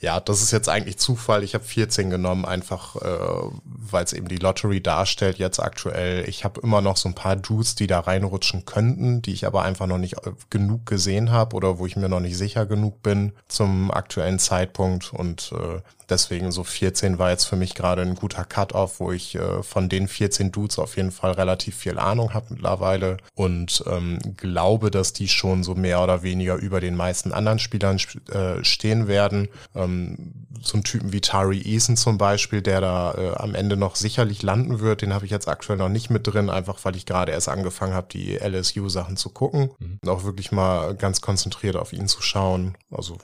ja, 0.00 0.18
das 0.18 0.42
ist 0.42 0.50
jetzt 0.50 0.68
eigentlich 0.68 0.98
Zufall. 0.98 1.44
Ich 1.44 1.54
habe 1.54 1.64
14 1.64 2.10
genommen, 2.10 2.44
einfach 2.44 2.96
äh, 2.96 3.91
weil 3.92 4.04
es 4.04 4.12
eben 4.12 4.28
die 4.28 4.36
Lottery 4.36 4.80
darstellt 4.80 5.38
jetzt 5.38 5.60
aktuell. 5.60 6.28
Ich 6.28 6.44
habe 6.44 6.60
immer 6.60 6.80
noch 6.80 6.96
so 6.96 7.08
ein 7.08 7.14
paar 7.14 7.36
Dudes, 7.36 7.74
die 7.74 7.86
da 7.86 8.00
reinrutschen 8.00 8.64
könnten, 8.64 9.22
die 9.22 9.32
ich 9.32 9.46
aber 9.46 9.62
einfach 9.62 9.86
noch 9.86 9.98
nicht 9.98 10.26
äh, 10.26 10.32
genug 10.50 10.86
gesehen 10.86 11.30
habe 11.30 11.56
oder 11.56 11.78
wo 11.78 11.86
ich 11.86 11.96
mir 11.96 12.08
noch 12.08 12.20
nicht 12.20 12.36
sicher 12.36 12.66
genug 12.66 13.02
bin 13.02 13.32
zum 13.48 13.90
aktuellen 13.90 14.38
Zeitpunkt. 14.38 15.12
Und 15.12 15.52
äh, 15.52 15.80
Deswegen 16.12 16.52
so 16.52 16.62
14 16.62 17.18
war 17.18 17.30
jetzt 17.30 17.46
für 17.46 17.56
mich 17.56 17.74
gerade 17.74 18.02
ein 18.02 18.16
guter 18.16 18.44
Cut-off, 18.44 19.00
wo 19.00 19.12
ich 19.12 19.34
äh, 19.34 19.62
von 19.62 19.88
den 19.88 20.08
14 20.08 20.52
Dudes 20.52 20.78
auf 20.78 20.98
jeden 20.98 21.10
Fall 21.10 21.32
relativ 21.32 21.74
viel 21.74 21.98
Ahnung 21.98 22.34
habe 22.34 22.48
mittlerweile 22.50 23.16
und 23.34 23.82
ähm, 23.86 24.18
glaube, 24.36 24.90
dass 24.90 25.14
die 25.14 25.26
schon 25.26 25.64
so 25.64 25.74
mehr 25.74 26.02
oder 26.02 26.22
weniger 26.22 26.56
über 26.56 26.80
den 26.80 26.96
meisten 26.96 27.32
anderen 27.32 27.58
Spielern 27.58 27.96
äh, 28.30 28.62
stehen 28.62 29.08
werden. 29.08 29.48
Ähm, 29.74 30.34
so 30.60 30.76
ein 30.76 30.84
Typen 30.84 31.14
wie 31.14 31.22
Tari 31.22 31.62
Eason 31.62 31.96
zum 31.96 32.18
Beispiel, 32.18 32.60
der 32.60 32.82
da 32.82 33.14
äh, 33.14 33.34
am 33.36 33.54
Ende 33.54 33.78
noch 33.78 33.96
sicherlich 33.96 34.42
landen 34.42 34.80
wird, 34.80 35.00
den 35.00 35.14
habe 35.14 35.24
ich 35.24 35.30
jetzt 35.30 35.48
aktuell 35.48 35.78
noch 35.78 35.88
nicht 35.88 36.10
mit 36.10 36.26
drin, 36.26 36.50
einfach 36.50 36.78
weil 36.82 36.94
ich 36.94 37.06
gerade 37.06 37.32
erst 37.32 37.48
angefangen 37.48 37.94
habe, 37.94 38.08
die 38.12 38.36
LSU-Sachen 38.36 39.16
zu 39.16 39.30
gucken 39.30 39.70
mhm. 39.78 39.98
und 40.02 40.08
auch 40.10 40.24
wirklich 40.24 40.52
mal 40.52 40.94
ganz 40.94 41.22
konzentriert 41.22 41.76
auf 41.76 41.94
ihn 41.94 42.06
zu 42.06 42.20
schauen. 42.20 42.76
Also 42.90 43.16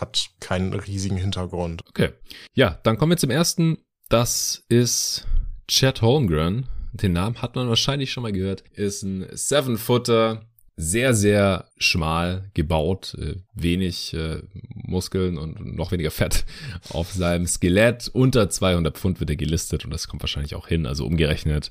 hat 0.00 0.30
keinen 0.40 0.72
riesigen 0.72 1.16
Hintergrund. 1.16 1.82
Okay. 1.88 2.10
Ja, 2.54 2.78
dann 2.82 2.96
kommen 2.96 3.10
wir 3.10 3.16
zum 3.16 3.30
ersten. 3.30 3.78
Das 4.08 4.64
ist 4.68 5.26
Chad 5.68 6.02
Holmgren. 6.02 6.66
Den 6.92 7.12
Namen 7.12 7.40
hat 7.40 7.54
man 7.54 7.68
wahrscheinlich 7.68 8.10
schon 8.10 8.24
mal 8.24 8.32
gehört. 8.32 8.64
Ist 8.74 9.02
ein 9.04 9.26
Seven-Footer, 9.30 10.42
sehr, 10.76 11.14
sehr 11.14 11.68
schmal 11.78 12.50
gebaut, 12.54 13.14
äh, 13.20 13.36
wenig 13.54 14.14
äh, 14.14 14.42
Muskeln 14.74 15.38
und 15.38 15.76
noch 15.76 15.92
weniger 15.92 16.10
Fett 16.10 16.44
auf 16.90 17.12
seinem 17.12 17.46
Skelett. 17.46 18.10
Unter 18.12 18.50
200 18.50 18.96
Pfund 18.96 19.20
wird 19.20 19.30
er 19.30 19.36
gelistet 19.36 19.84
und 19.84 19.92
das 19.92 20.08
kommt 20.08 20.22
wahrscheinlich 20.22 20.54
auch 20.54 20.66
hin. 20.66 20.86
Also 20.86 21.06
umgerechnet 21.06 21.70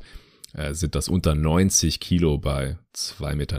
äh, 0.53 0.74
sind 0.74 0.95
das 0.95 1.09
unter 1.09 1.36
90 1.36 2.00
Kilo 2.00 2.38
bei 2.38 2.77
2,13 2.95 3.36
Meter 3.36 3.57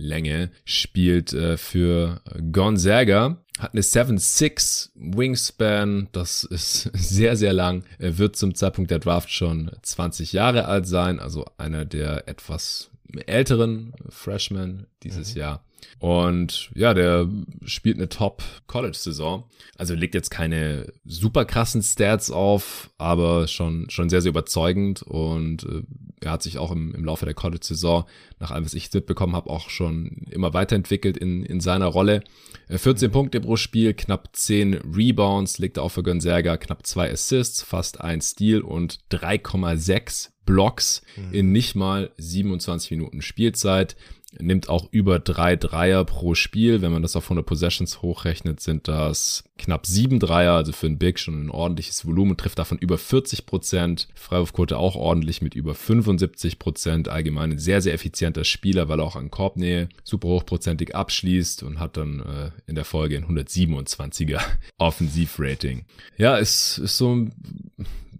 Länge, 0.00 0.50
spielt 0.64 1.32
äh, 1.32 1.56
für 1.56 2.20
Gonzaga, 2.52 3.38
hat 3.58 3.74
eine 3.74 3.82
7-6 3.82 4.90
Wingspan, 4.94 6.08
das 6.12 6.44
ist 6.44 6.82
sehr, 6.94 7.36
sehr 7.36 7.52
lang, 7.52 7.84
er 7.98 8.18
wird 8.18 8.36
zum 8.36 8.54
Zeitpunkt 8.54 8.90
der 8.90 8.98
Draft 8.98 9.30
schon 9.30 9.70
20 9.82 10.32
Jahre 10.32 10.66
alt 10.66 10.86
sein, 10.86 11.20
also 11.20 11.46
einer 11.58 11.84
der 11.84 12.28
etwas 12.28 12.90
älteren 13.18 13.92
Freshmen 14.08 14.86
dieses 15.02 15.34
mhm. 15.34 15.40
Jahr. 15.40 15.64
Und 15.98 16.70
ja, 16.74 16.94
der 16.94 17.28
spielt 17.64 17.96
eine 17.96 18.08
Top-College-Saison. 18.08 19.44
Also 19.76 19.94
legt 19.94 20.14
jetzt 20.14 20.30
keine 20.30 20.92
super 21.04 21.44
krassen 21.44 21.82
Stats 21.82 22.30
auf, 22.30 22.90
aber 22.98 23.48
schon, 23.48 23.88
schon 23.90 24.08
sehr, 24.08 24.22
sehr 24.22 24.30
überzeugend. 24.30 25.02
Und 25.02 25.64
äh, 25.64 25.82
er 26.20 26.32
hat 26.32 26.42
sich 26.42 26.58
auch 26.58 26.70
im, 26.70 26.94
im 26.94 27.04
Laufe 27.04 27.24
der 27.24 27.34
College-Saison, 27.34 28.04
nach 28.38 28.50
allem, 28.50 28.64
was 28.64 28.74
ich 28.74 28.92
mitbekommen 28.92 29.34
habe, 29.34 29.50
auch 29.50 29.68
schon 29.68 30.26
immer 30.30 30.54
weiterentwickelt 30.54 31.16
in, 31.16 31.42
in 31.44 31.60
seiner 31.60 31.86
Rolle. 31.86 32.22
14 32.68 33.08
äh, 33.08 33.12
Punkte 33.12 33.40
pro 33.40 33.56
Spiel, 33.56 33.94
knapp 33.94 34.30
10 34.32 34.74
Rebounds, 34.94 35.58
legt 35.58 35.76
er 35.76 35.82
auch 35.82 35.90
für 35.90 36.02
Gonzaga, 36.02 36.56
knapp 36.56 36.86
2 36.86 37.12
Assists, 37.12 37.62
fast 37.62 38.00
ein 38.00 38.20
Steal 38.20 38.60
und 38.60 39.00
3,6 39.10 40.30
Blocks 40.50 41.02
mhm. 41.16 41.32
in 41.32 41.52
nicht 41.52 41.74
mal 41.74 42.10
27 42.18 42.90
Minuten 42.90 43.22
Spielzeit 43.22 43.96
nimmt 44.38 44.68
auch 44.68 44.88
über 44.92 45.18
drei 45.18 45.56
Dreier 45.56 46.04
pro 46.04 46.34
Spiel. 46.34 46.82
Wenn 46.82 46.92
man 46.92 47.02
das 47.02 47.16
auf 47.16 47.24
100 47.24 47.44
Possessions 47.44 48.02
hochrechnet, 48.02 48.60
sind 48.60 48.86
das 48.86 49.44
knapp 49.58 49.86
sieben 49.86 50.20
Dreier, 50.20 50.54
also 50.54 50.72
für 50.72 50.86
einen 50.86 50.98
Big 50.98 51.18
schon 51.18 51.46
ein 51.46 51.50
ordentliches 51.50 52.06
Volumen, 52.06 52.36
trifft 52.36 52.58
davon 52.58 52.78
über 52.78 52.96
40 52.96 53.46
Prozent. 53.46 54.08
Freiwurfquote 54.14 54.78
auch 54.78 54.94
ordentlich 54.94 55.42
mit 55.42 55.54
über 55.54 55.74
75 55.74 56.58
Prozent. 56.58 57.08
Allgemein 57.08 57.52
ein 57.52 57.58
sehr, 57.58 57.82
sehr 57.82 57.94
effizienter 57.94 58.44
Spieler, 58.44 58.88
weil 58.88 59.00
er 59.00 59.04
auch 59.04 59.16
an 59.16 59.30
Korbnähe 59.30 59.88
super 60.04 60.28
hochprozentig 60.28 60.94
abschließt 60.94 61.62
und 61.62 61.80
hat 61.80 61.96
dann 61.96 62.20
äh, 62.20 62.50
in 62.66 62.76
der 62.76 62.84
Folge 62.84 63.16
ein 63.16 63.26
127er 63.26 64.40
Offensivrating. 64.78 65.84
Ja, 66.16 66.38
es 66.38 66.78
ist 66.78 66.96
so 66.96 67.26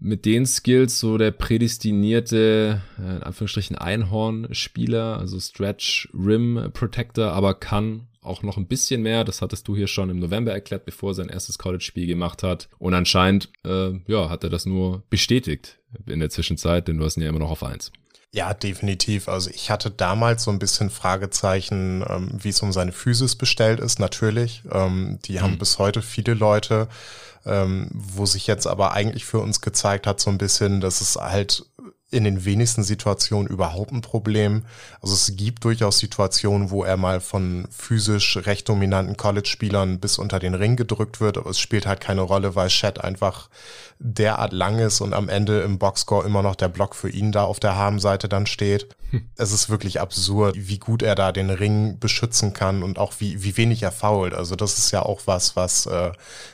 mit 0.01 0.25
den 0.25 0.47
Skills 0.47 0.99
so 0.99 1.17
der 1.17 1.31
prädestinierte, 1.31 2.81
äh, 2.99 3.17
in 3.17 3.23
Anführungsstrichen 3.23 3.77
Einhorn-Spieler, 3.77 5.17
also 5.19 5.39
Stretch 5.39 6.09
Rim 6.13 6.71
Protector, 6.73 7.31
aber 7.31 7.53
kann 7.53 8.07
auch 8.21 8.41
noch 8.43 8.57
ein 8.57 8.67
bisschen 8.67 9.03
mehr. 9.03 9.23
Das 9.23 9.41
hattest 9.41 9.67
du 9.67 9.75
hier 9.75 9.87
schon 9.87 10.09
im 10.09 10.19
November 10.19 10.51
erklärt, 10.51 10.85
bevor 10.85 11.11
er 11.11 11.15
sein 11.15 11.29
erstes 11.29 11.57
College-Spiel 11.57 12.07
gemacht 12.07 12.43
hat. 12.43 12.67
Und 12.79 12.93
anscheinend, 12.95 13.49
äh, 13.63 13.91
ja, 14.07 14.29
hat 14.29 14.43
er 14.43 14.49
das 14.49 14.65
nur 14.65 15.03
bestätigt 15.09 15.77
in 16.07 16.19
der 16.19 16.29
Zwischenzeit, 16.29 16.87
denn 16.87 16.97
du 16.97 17.05
hast 17.05 17.17
ihn 17.17 17.23
ja 17.23 17.29
immer 17.29 17.39
noch 17.39 17.51
auf 17.51 17.63
eins. 17.63 17.91
Ja, 18.33 18.53
definitiv. 18.53 19.27
Also 19.27 19.49
ich 19.49 19.69
hatte 19.69 19.91
damals 19.91 20.45
so 20.45 20.51
ein 20.51 20.59
bisschen 20.59 20.89
Fragezeichen, 20.89 22.03
ähm, 22.07 22.31
wie 22.41 22.49
es 22.49 22.61
um 22.61 22.71
seine 22.71 22.93
Physis 22.93 23.35
bestellt 23.35 23.79
ist, 23.79 23.99
natürlich. 23.99 24.63
Ähm, 24.71 25.19
die 25.25 25.41
haben 25.41 25.53
mhm. 25.53 25.59
bis 25.59 25.79
heute 25.79 26.01
viele 26.01 26.33
Leute 26.33 26.87
ähm, 27.45 27.89
wo 27.91 28.25
sich 28.25 28.47
jetzt 28.47 28.67
aber 28.67 28.93
eigentlich 28.93 29.25
für 29.25 29.39
uns 29.39 29.61
gezeigt 29.61 30.07
hat, 30.07 30.19
so 30.19 30.29
ein 30.29 30.37
bisschen, 30.37 30.81
dass 30.81 31.01
es 31.01 31.15
halt 31.15 31.65
in 32.11 32.25
den 32.25 32.43
wenigsten 32.43 32.83
Situationen 32.83 33.47
überhaupt 33.47 33.91
ein 33.93 34.01
Problem. 34.01 34.65
Also 35.01 35.15
es 35.15 35.35
gibt 35.37 35.63
durchaus 35.63 35.97
Situationen, 35.97 36.69
wo 36.69 36.83
er 36.83 36.97
mal 36.97 37.21
von 37.21 37.67
physisch 37.71 38.37
recht 38.45 38.67
dominanten 38.67 39.15
College-Spielern 39.15 39.99
bis 39.99 40.17
unter 40.17 40.39
den 40.39 40.53
Ring 40.53 40.75
gedrückt 40.75 41.21
wird, 41.21 41.37
aber 41.37 41.49
es 41.49 41.59
spielt 41.59 41.85
halt 41.87 42.01
keine 42.01 42.21
Rolle, 42.21 42.53
weil 42.55 42.67
Chat 42.67 43.01
einfach 43.01 43.49
derart 44.03 44.51
lang 44.51 44.79
ist 44.79 44.99
und 44.99 45.13
am 45.13 45.29
Ende 45.29 45.61
im 45.61 45.77
Boxscore 45.77 46.25
immer 46.25 46.41
noch 46.41 46.55
der 46.55 46.69
Block 46.69 46.95
für 46.95 47.09
ihn 47.09 47.31
da 47.31 47.43
auf 47.43 47.59
der 47.59 47.75
Habenseite 47.75 48.27
dann 48.27 48.47
steht. 48.47 48.95
Hm. 49.11 49.29
Es 49.37 49.51
ist 49.51 49.69
wirklich 49.69 50.01
absurd, 50.01 50.55
wie 50.57 50.79
gut 50.79 51.03
er 51.03 51.15
da 51.15 51.31
den 51.31 51.49
Ring 51.49 51.99
beschützen 51.99 52.53
kann 52.53 52.81
und 52.81 52.97
auch 52.97 53.13
wie, 53.19 53.43
wie 53.43 53.57
wenig 53.57 53.83
er 53.83 53.91
fault. 53.91 54.33
Also 54.33 54.55
das 54.55 54.77
ist 54.77 54.91
ja 54.91 55.03
auch 55.03 55.21
was, 55.25 55.55
was 55.55 55.85
äh, 55.85 56.11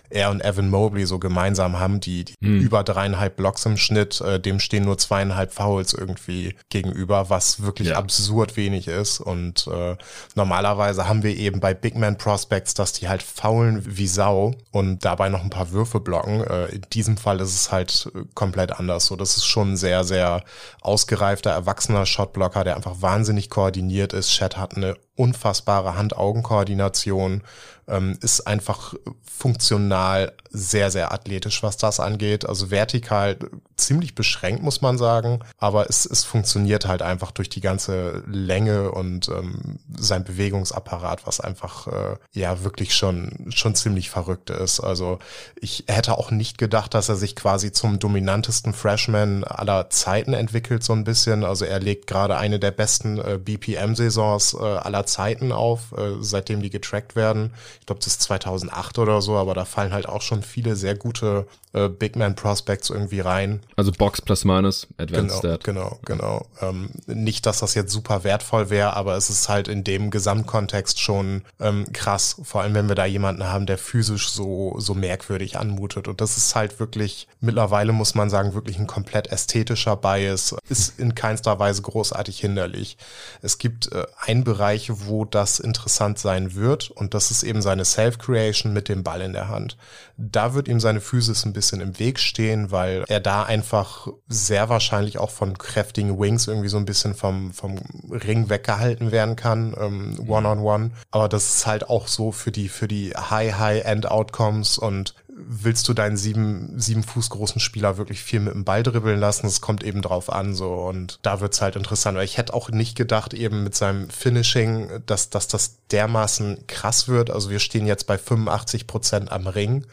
er 0.10 0.30
und 0.32 0.44
Evan 0.44 0.70
Mobley 0.70 1.06
so 1.06 1.20
gemeinsam 1.20 1.80
haben, 1.80 2.00
die, 2.00 2.26
die 2.26 2.36
hm. 2.42 2.60
über 2.62 2.84
dreieinhalb 2.84 3.36
Blocks 3.36 3.66
im 3.66 3.78
Schnitt, 3.78 4.22
äh, 4.22 4.40
dem 4.40 4.60
stehen 4.60 4.86
nur 4.86 4.98
zweieinhalb 4.98 5.54
Fouls 5.54 5.94
irgendwie 5.94 6.56
gegenüber, 6.70 7.30
was 7.30 7.62
wirklich 7.62 7.90
ja. 7.90 7.98
absurd 7.98 8.58
wenig 8.58 8.88
ist. 8.88 9.20
Und 9.20 9.68
äh, 9.68 9.96
normalerweise 10.36 11.08
haben 11.08 11.24
wir 11.24 11.36
eben 11.36 11.60
bei 11.60 11.74
Big 11.74 11.96
Man 11.96 12.18
Prospects, 12.18 12.74
dass 12.74 12.94
die 12.94 13.08
halt 13.08 13.24
faulen 13.24 13.84
wie 13.86 14.08
Sau 14.08 14.56
und 14.72 15.06
dabei 15.06 15.30
noch 15.30 15.44
ein 15.44 15.50
paar 15.50 15.72
Würfe 15.72 16.00
blocken. 16.00 16.44
Äh, 16.44 16.68
in 16.68 16.82
diesem 16.94 17.18
Fall 17.18 17.37
ist 17.42 17.56
es 17.56 17.72
halt 17.72 18.12
äh, 18.16 18.24
komplett 18.34 18.72
anders. 18.72 19.06
So, 19.08 19.16
das 19.16 19.38
ist 19.38 19.46
schon 19.46 19.74
ein 19.74 19.78
sehr, 19.78 20.04
sehr 20.04 20.44
ausgereifter, 20.82 21.52
erwachsener 21.52 22.06
Shotblocker, 22.06 22.64
der 22.64 22.76
einfach 22.76 23.02
wahnsinnig 23.02 23.50
koordiniert 23.50 24.14
ist. 24.14 24.32
Chat 24.32 24.58
hat 24.58 24.76
eine 24.76 24.96
unfassbare 25.18 25.98
Hand-Augen-Koordination 25.98 27.42
ähm, 27.88 28.18
ist 28.22 28.48
einfach 28.48 28.94
funktional 29.24 30.34
sehr, 30.50 30.90
sehr 30.92 31.14
athletisch, 31.14 31.64
was 31.64 31.78
das 31.78 32.00
angeht. 32.00 32.48
Also 32.48 32.72
vertikal 32.72 33.38
ziemlich 33.76 34.16
beschränkt, 34.16 34.64
muss 34.64 34.82
man 34.82 34.98
sagen. 34.98 35.40
Aber 35.58 35.88
es, 35.90 36.06
es 36.06 36.24
funktioniert 36.24 36.88
halt 36.88 37.02
einfach 37.02 37.32
durch 37.32 37.50
die 37.50 37.62
ganze 37.62 38.24
Länge 38.28 38.92
und 38.92 39.30
ähm, 39.30 39.80
sein 39.96 40.24
Bewegungsapparat, 40.24 41.28
was 41.28 41.40
einfach 41.40 41.88
äh, 41.88 42.16
ja 42.34 42.64
wirklich 42.64 42.96
schon, 42.96 43.52
schon 43.52 43.76
ziemlich 43.76 44.10
verrückt 44.10 44.50
ist. 44.50 44.80
Also 44.80 45.20
ich 45.62 45.86
hätte 45.88 46.18
auch 46.18 46.32
nicht 46.32 46.58
gedacht, 46.58 46.94
dass 46.94 47.10
er 47.10 47.16
sich 47.16 47.36
quasi 47.36 47.72
zum 47.72 48.00
dominantesten 48.00 48.74
Freshman 48.74 49.44
aller 49.44 49.90
Zeiten 49.90 50.34
entwickelt, 50.34 50.84
so 50.84 50.94
ein 50.94 51.04
bisschen. 51.04 51.44
Also 51.44 51.66
er 51.66 51.80
legt 51.80 52.08
gerade 52.08 52.38
eine 52.38 52.60
der 52.60 52.72
besten 52.72 53.20
äh, 53.20 53.38
BPM-Saisons 53.38 54.56
äh, 54.56 54.64
aller 54.64 55.06
Zeiten 55.08 55.52
auf, 55.52 55.94
äh, 55.98 56.16
seitdem 56.20 56.62
die 56.62 56.70
getrackt 56.70 57.16
werden. 57.16 57.54
Ich 57.80 57.86
glaube, 57.88 58.00
das 58.00 58.08
ist 58.08 58.22
2008 58.22 59.00
oder 59.00 59.22
so, 59.22 59.36
aber 59.36 59.54
da 59.54 59.66
fallen 59.66 59.94
halt 59.94 60.08
auch 60.08 60.22
schon 60.22 60.44
viele 60.44 60.76
sehr 60.76 60.96
gute 60.96 61.48
äh, 61.74 61.90
Big 61.90 62.16
Man 62.16 62.36
Prospects 62.36 62.90
irgendwie 62.90 63.20
rein. 63.20 63.62
Also 63.76 63.92
Box 63.92 64.22
plus 64.22 64.46
minus, 64.46 64.88
Advanced 64.98 65.28
genau, 65.28 65.40
Stat. 65.40 65.64
Genau, 65.64 66.00
genau. 66.06 66.46
Ähm, 66.62 66.90
nicht, 67.06 67.46
dass 67.46 67.60
das 67.60 67.74
jetzt 67.74 67.92
super 67.92 68.24
wertvoll 68.24 68.70
wäre, 68.70 68.96
aber 68.96 69.16
es 69.16 69.30
ist 69.30 69.50
halt 69.50 69.68
in 69.68 69.84
dem 69.84 70.10
Gesamtkontext 70.10 71.00
schon 71.00 71.44
ähm, 71.60 71.86
krass. 71.94 72.38
Vor 72.44 72.62
allem, 72.62 72.74
wenn 72.74 72.88
wir 72.88 72.96
da 72.96 73.06
jemanden 73.06 73.44
haben, 73.44 73.66
der 73.66 73.78
physisch 73.78 74.30
so, 74.30 74.76
so 74.80 74.94
merkwürdig 74.94 75.58
anmutet. 75.58 76.08
Und 76.08 76.22
das 76.22 76.38
ist 76.38 76.56
halt 76.56 76.80
wirklich, 76.80 77.28
mittlerweile 77.42 77.94
muss 77.94 78.16
man 78.16 78.30
sagen, 78.30 78.54
wirklich 78.54 78.80
ein 78.80 78.88
komplett 78.88 79.28
ästhetischer 79.28 79.96
Bias. 79.96 80.56
Ist 80.70 81.00
in 81.00 81.16
keinster 81.16 81.60
Weise 81.60 81.82
großartig 81.82 82.40
hinderlich. 82.40 82.98
Es 83.42 83.58
gibt 83.58 83.92
äh, 83.92 84.06
einen 84.26 84.44
Bereich, 84.44 84.92
wo 85.06 85.26
das 85.26 85.60
interessant 85.60 86.20
sein 86.20 86.56
wird. 86.56 86.90
Und 86.92 87.14
das 87.14 87.32
ist 87.32 87.44
eben 87.44 87.62
seine 87.62 87.86
Self-Creation 87.86 88.74
mit 88.74 88.90
dem 88.90 89.04
Ball 89.04 89.22
in 89.22 89.34
der 89.34 89.50
Hand. 89.50 89.78
Da 90.18 90.54
wird 90.54 90.68
ihm 90.68 90.80
seine 90.80 91.02
Physis 91.02 91.46
ein 91.46 91.54
bisschen 91.54 91.82
im 91.82 92.00
Weg 92.00 92.20
stehen, 92.20 92.72
weil 92.72 93.04
er 93.08 93.20
da 93.20 93.44
einfach 93.44 94.08
sehr 94.28 94.70
wahrscheinlich 94.70 95.18
auch 95.18 95.30
von 95.30 95.58
kräftigen 95.58 96.20
Wings 96.20 96.48
irgendwie 96.48 96.70
so 96.70 96.78
ein 96.78 96.86
bisschen 96.86 97.14
vom, 97.14 97.54
vom 97.54 97.78
Ring 98.10 98.50
weggehalten 98.50 99.12
werden 99.12 99.36
kann, 99.36 99.76
ähm, 99.80 100.20
one-on-one. 100.28 100.86
-on 100.86 100.88
-one. 100.88 100.92
Aber 101.12 101.30
das 101.30 101.56
ist 101.56 101.68
halt 101.68 101.90
auch 101.90 102.08
so 102.08 102.32
für 102.32 102.52
die, 102.52 102.70
für 102.70 102.88
die 102.88 103.14
High-High-End-Outcomes 103.16 104.78
und 104.78 105.14
willst 105.38 105.88
du 105.88 105.94
deinen 105.94 106.18
sieben, 106.18 106.80
sieben 106.80 107.04
Fuß 107.04 107.30
großen 107.30 107.62
Spieler 107.62 107.98
wirklich 107.98 108.22
viel 108.22 108.40
mit 108.40 108.54
dem 108.54 108.66
Ball 108.66 108.84
dribbeln 108.84 109.20
lassen? 109.20 109.46
Es 109.46 109.62
kommt 109.62 109.84
eben 109.84 110.02
drauf 110.02 110.32
an, 110.32 110.56
so. 110.56 110.74
Und 110.74 111.20
da 111.22 111.40
wird's 111.40 111.62
halt 111.62 111.76
interessant. 111.76 112.18
Weil 112.18 112.26
ich 112.26 112.38
hätte 112.38 112.54
auch 112.54 112.70
nicht 112.70 112.96
gedacht, 112.96 113.34
eben 113.34 113.64
mit 113.64 113.76
seinem 113.76 114.10
Finishing, 114.10 114.90
dass, 115.06 115.30
dass 115.30 115.48
das 115.48 115.78
dermaßen 115.92 116.66
krass 116.68 117.08
wird. 117.08 117.30
Also 117.30 117.50
wir 117.50 117.60
stehen 117.60 117.86
jetzt 117.86 118.08
bei 118.08 118.18
85 118.18 118.88
Prozent 118.88 119.32
am 119.32 119.48
Ring. 119.48 119.86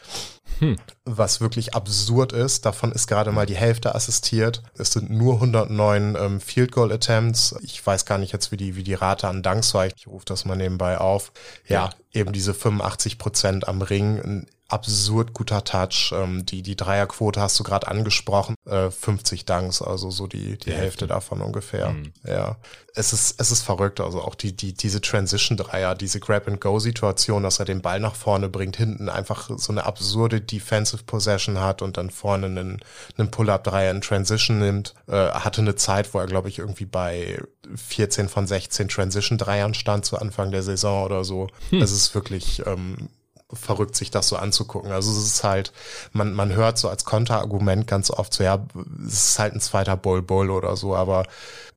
Hm. 0.59 0.77
Was 1.03 1.41
wirklich 1.41 1.75
absurd 1.75 2.31
ist. 2.31 2.65
Davon 2.65 2.91
ist 2.91 3.07
gerade 3.07 3.31
mal 3.31 3.45
die 3.45 3.57
Hälfte 3.57 3.93
assistiert. 3.93 4.63
Es 4.77 4.91
sind 4.93 5.09
nur 5.09 5.35
109 5.35 6.15
ähm, 6.17 6.41
Field 6.41 6.71
Goal 6.71 6.91
Attempts. 6.91 7.55
Ich 7.61 7.85
weiß 7.85 8.05
gar 8.05 8.17
nicht 8.17 8.31
jetzt, 8.31 8.51
wie 8.51 8.57
die, 8.57 8.75
wie 8.75 8.83
die 8.83 8.93
Rate 8.93 9.27
an 9.27 9.43
Dunks 9.43 9.73
war. 9.73 9.87
Ich 9.87 10.07
rufe 10.07 10.25
das 10.25 10.45
mal 10.45 10.55
nebenbei 10.55 10.97
auf. 10.97 11.31
Ja, 11.67 11.85
ja. 11.85 11.89
eben 12.21 12.31
diese 12.31 12.53
85 12.53 13.17
Prozent 13.17 13.67
am 13.67 13.81
Ring 13.81 14.45
absurd 14.67 15.33
guter 15.33 15.63
Touch. 15.63 16.11
Ähm, 16.11 16.45
die, 16.45 16.63
die 16.63 16.75
Dreierquote 16.75 17.39
hast 17.39 17.59
du 17.59 17.63
gerade 17.63 17.87
angesprochen. 17.87 18.55
Äh, 18.65 18.89
50 18.89 19.45
Dunks, 19.45 19.81
also 19.81 20.09
so 20.09 20.27
die, 20.27 20.57
die, 20.57 20.57
die 20.57 20.73
Hälfte 20.73 21.05
davon 21.07 21.41
ungefähr. 21.41 21.91
Mhm. 21.91 22.13
Ja. 22.25 22.57
Es 22.95 23.13
ist, 23.13 23.39
es 23.39 23.51
ist 23.51 23.61
verrückt. 23.61 23.99
Also 23.99 24.21
auch 24.21 24.35
die, 24.35 24.55
die, 24.55 24.73
diese 24.73 25.01
Transition-Dreier, 25.01 25.95
diese 25.95 26.19
Grab-and-Go-Situation, 26.19 27.43
dass 27.43 27.59
er 27.59 27.65
den 27.65 27.81
Ball 27.81 27.99
nach 27.99 28.15
vorne 28.15 28.49
bringt, 28.49 28.77
hinten 28.77 29.09
einfach 29.09 29.49
so 29.55 29.71
eine 29.71 29.85
absurde 29.85 30.41
Defensive 30.41 31.03
Possession 31.03 31.59
hat 31.59 31.81
und 31.81 31.97
dann 31.97 32.09
vorne 32.09 32.47
einen, 32.47 32.79
einen 33.17 33.29
Pull-Up-Dreier 33.29 33.91
in 33.91 34.01
Transition 34.01 34.59
nimmt. 34.59 34.95
Äh, 35.07 35.29
hatte 35.29 35.61
eine 35.61 35.75
Zeit, 35.75 36.13
wo 36.13 36.19
er, 36.19 36.25
glaube 36.25 36.49
ich, 36.49 36.59
irgendwie 36.59 36.85
bei 36.85 37.39
14 37.75 38.29
von 38.29 38.47
16 38.47 38.87
Transition-Dreiern 38.87 39.73
stand 39.73 40.05
zu 40.05 40.17
Anfang 40.17 40.51
der 40.51 40.63
Saison 40.63 41.03
oder 41.03 41.23
so. 41.23 41.49
Hm. 41.69 41.81
Es 41.81 41.91
ist 41.91 42.15
wirklich 42.15 42.63
ähm, 42.65 43.09
verrückt, 43.53 43.95
sich 43.95 44.11
das 44.11 44.27
so 44.27 44.37
anzugucken. 44.37 44.91
Also 44.91 45.11
es 45.11 45.25
ist 45.25 45.43
halt, 45.43 45.71
man, 46.11 46.33
man 46.33 46.53
hört 46.53 46.77
so 46.77 46.89
als 46.89 47.05
Konterargument 47.05 47.87
ganz 47.87 48.09
oft 48.09 48.33
so, 48.33 48.43
ja, 48.43 48.65
es 49.05 49.29
ist 49.29 49.39
halt 49.39 49.53
ein 49.53 49.61
zweiter 49.61 49.97
Ball 49.97 50.21
Ball 50.21 50.49
oder 50.49 50.75
so, 50.75 50.95
aber 50.95 51.25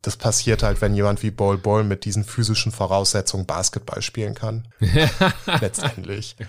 das 0.02 0.16
passiert 0.16 0.62
halt, 0.62 0.80
wenn 0.80 0.94
jemand 0.94 1.22
wie 1.22 1.30
Ball 1.30 1.58
Ball 1.58 1.84
mit 1.84 2.04
diesen 2.04 2.24
physischen 2.24 2.72
Voraussetzungen 2.72 3.46
Basketball 3.46 4.02
spielen 4.02 4.34
kann. 4.34 4.68
Letztendlich. 5.60 6.36
Ja. 6.38 6.44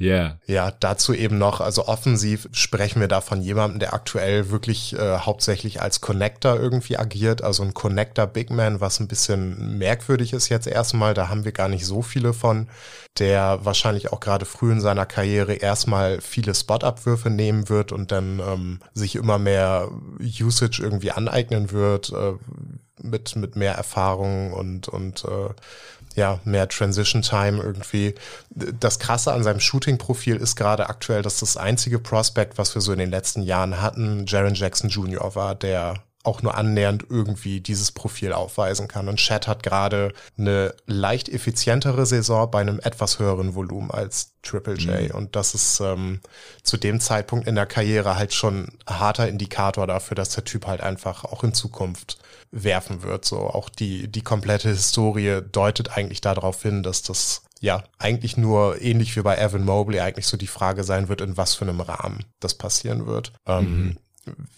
Yeah. 0.00 0.38
Ja, 0.46 0.70
dazu 0.70 1.12
eben 1.12 1.36
noch, 1.36 1.60
also 1.60 1.86
offensiv 1.86 2.48
sprechen 2.52 3.00
wir 3.00 3.08
da 3.08 3.20
von 3.20 3.42
jemandem, 3.42 3.80
der 3.80 3.92
aktuell 3.92 4.50
wirklich 4.50 4.94
äh, 4.94 5.18
hauptsächlich 5.18 5.82
als 5.82 6.00
Connector 6.00 6.56
irgendwie 6.58 6.96
agiert, 6.96 7.44
also 7.44 7.62
ein 7.62 7.74
Connector 7.74 8.26
Big 8.26 8.50
Man, 8.50 8.80
was 8.80 8.98
ein 8.98 9.08
bisschen 9.08 9.76
merkwürdig 9.76 10.32
ist 10.32 10.48
jetzt 10.48 10.66
erstmal, 10.66 11.12
da 11.12 11.28
haben 11.28 11.44
wir 11.44 11.52
gar 11.52 11.68
nicht 11.68 11.84
so 11.84 12.00
viele 12.00 12.32
von, 12.32 12.68
der 13.18 13.58
wahrscheinlich 13.62 14.10
auch 14.10 14.20
gerade 14.20 14.46
früh 14.46 14.72
in 14.72 14.80
seiner 14.80 15.04
Karriere 15.04 15.54
erstmal 15.54 16.22
viele 16.22 16.54
Spot-Abwürfe 16.54 17.28
nehmen 17.28 17.68
wird 17.68 17.92
und 17.92 18.10
dann 18.10 18.40
ähm, 18.40 18.80
sich 18.94 19.16
immer 19.16 19.38
mehr 19.38 19.90
Usage 20.18 20.80
irgendwie 20.82 21.10
aneignen 21.10 21.72
wird, 21.72 22.10
äh, 22.20 22.32
mit, 23.02 23.34
mit 23.36 23.56
mehr 23.56 23.74
Erfahrung 23.74 24.52
und, 24.52 24.88
und 24.88 25.24
äh, 25.24 25.48
ja, 26.16 26.40
mehr 26.44 26.68
Transition 26.68 27.22
Time 27.22 27.62
irgendwie. 27.62 28.14
Das 28.50 28.98
Krasse 28.98 29.32
an 29.32 29.42
seinem 29.42 29.60
Shooting-Profil 29.60 30.36
ist 30.36 30.56
gerade 30.56 30.88
aktuell, 30.88 31.22
dass 31.22 31.40
das 31.40 31.56
einzige 31.56 31.98
Prospect, 31.98 32.58
was 32.58 32.74
wir 32.74 32.82
so 32.82 32.92
in 32.92 32.98
den 32.98 33.10
letzten 33.10 33.42
Jahren 33.42 33.80
hatten, 33.80 34.26
Jaron 34.26 34.54
Jackson 34.54 34.90
Jr. 34.90 35.34
war, 35.34 35.54
der 35.54 36.02
auch 36.22 36.42
nur 36.42 36.54
annähernd 36.54 37.06
irgendwie 37.08 37.60
dieses 37.60 37.92
Profil 37.92 38.32
aufweisen 38.32 38.88
kann. 38.88 39.08
Und 39.08 39.16
Chat 39.16 39.48
hat 39.48 39.62
gerade 39.62 40.12
eine 40.36 40.74
leicht 40.86 41.28
effizientere 41.28 42.04
Saison 42.04 42.50
bei 42.50 42.60
einem 42.60 42.78
etwas 42.80 43.18
höheren 43.18 43.54
Volumen 43.54 43.90
als 43.90 44.32
Triple 44.42 44.74
J. 44.74 45.08
Mhm. 45.08 45.16
Und 45.16 45.36
das 45.36 45.54
ist 45.54 45.80
ähm, 45.80 46.20
zu 46.62 46.76
dem 46.76 47.00
Zeitpunkt 47.00 47.46
in 47.46 47.54
der 47.54 47.66
Karriere 47.66 48.16
halt 48.16 48.34
schon 48.34 48.68
harter 48.86 49.28
Indikator 49.28 49.86
dafür, 49.86 50.14
dass 50.14 50.30
der 50.30 50.44
Typ 50.44 50.66
halt 50.66 50.82
einfach 50.82 51.24
auch 51.24 51.42
in 51.42 51.54
Zukunft 51.54 52.18
werfen 52.50 53.02
wird. 53.02 53.24
So 53.24 53.38
auch 53.38 53.70
die, 53.70 54.08
die 54.08 54.22
komplette 54.22 54.68
Historie 54.68 55.40
deutet 55.50 55.96
eigentlich 55.96 56.20
darauf 56.20 56.62
hin, 56.62 56.82
dass 56.82 57.02
das 57.02 57.42
ja, 57.60 57.84
eigentlich 57.98 58.38
nur 58.38 58.80
ähnlich 58.80 59.16
wie 59.16 59.22
bei 59.22 59.36
Evan 59.36 59.66
Mobley 59.66 60.00
eigentlich 60.00 60.26
so 60.26 60.38
die 60.38 60.46
Frage 60.46 60.82
sein 60.82 61.08
wird, 61.08 61.20
in 61.20 61.36
was 61.36 61.54
für 61.54 61.66
einem 61.66 61.82
Rahmen 61.82 62.24
das 62.40 62.54
passieren 62.54 63.06
wird. 63.06 63.32
Ähm, 63.46 63.84
mhm. 63.84 63.96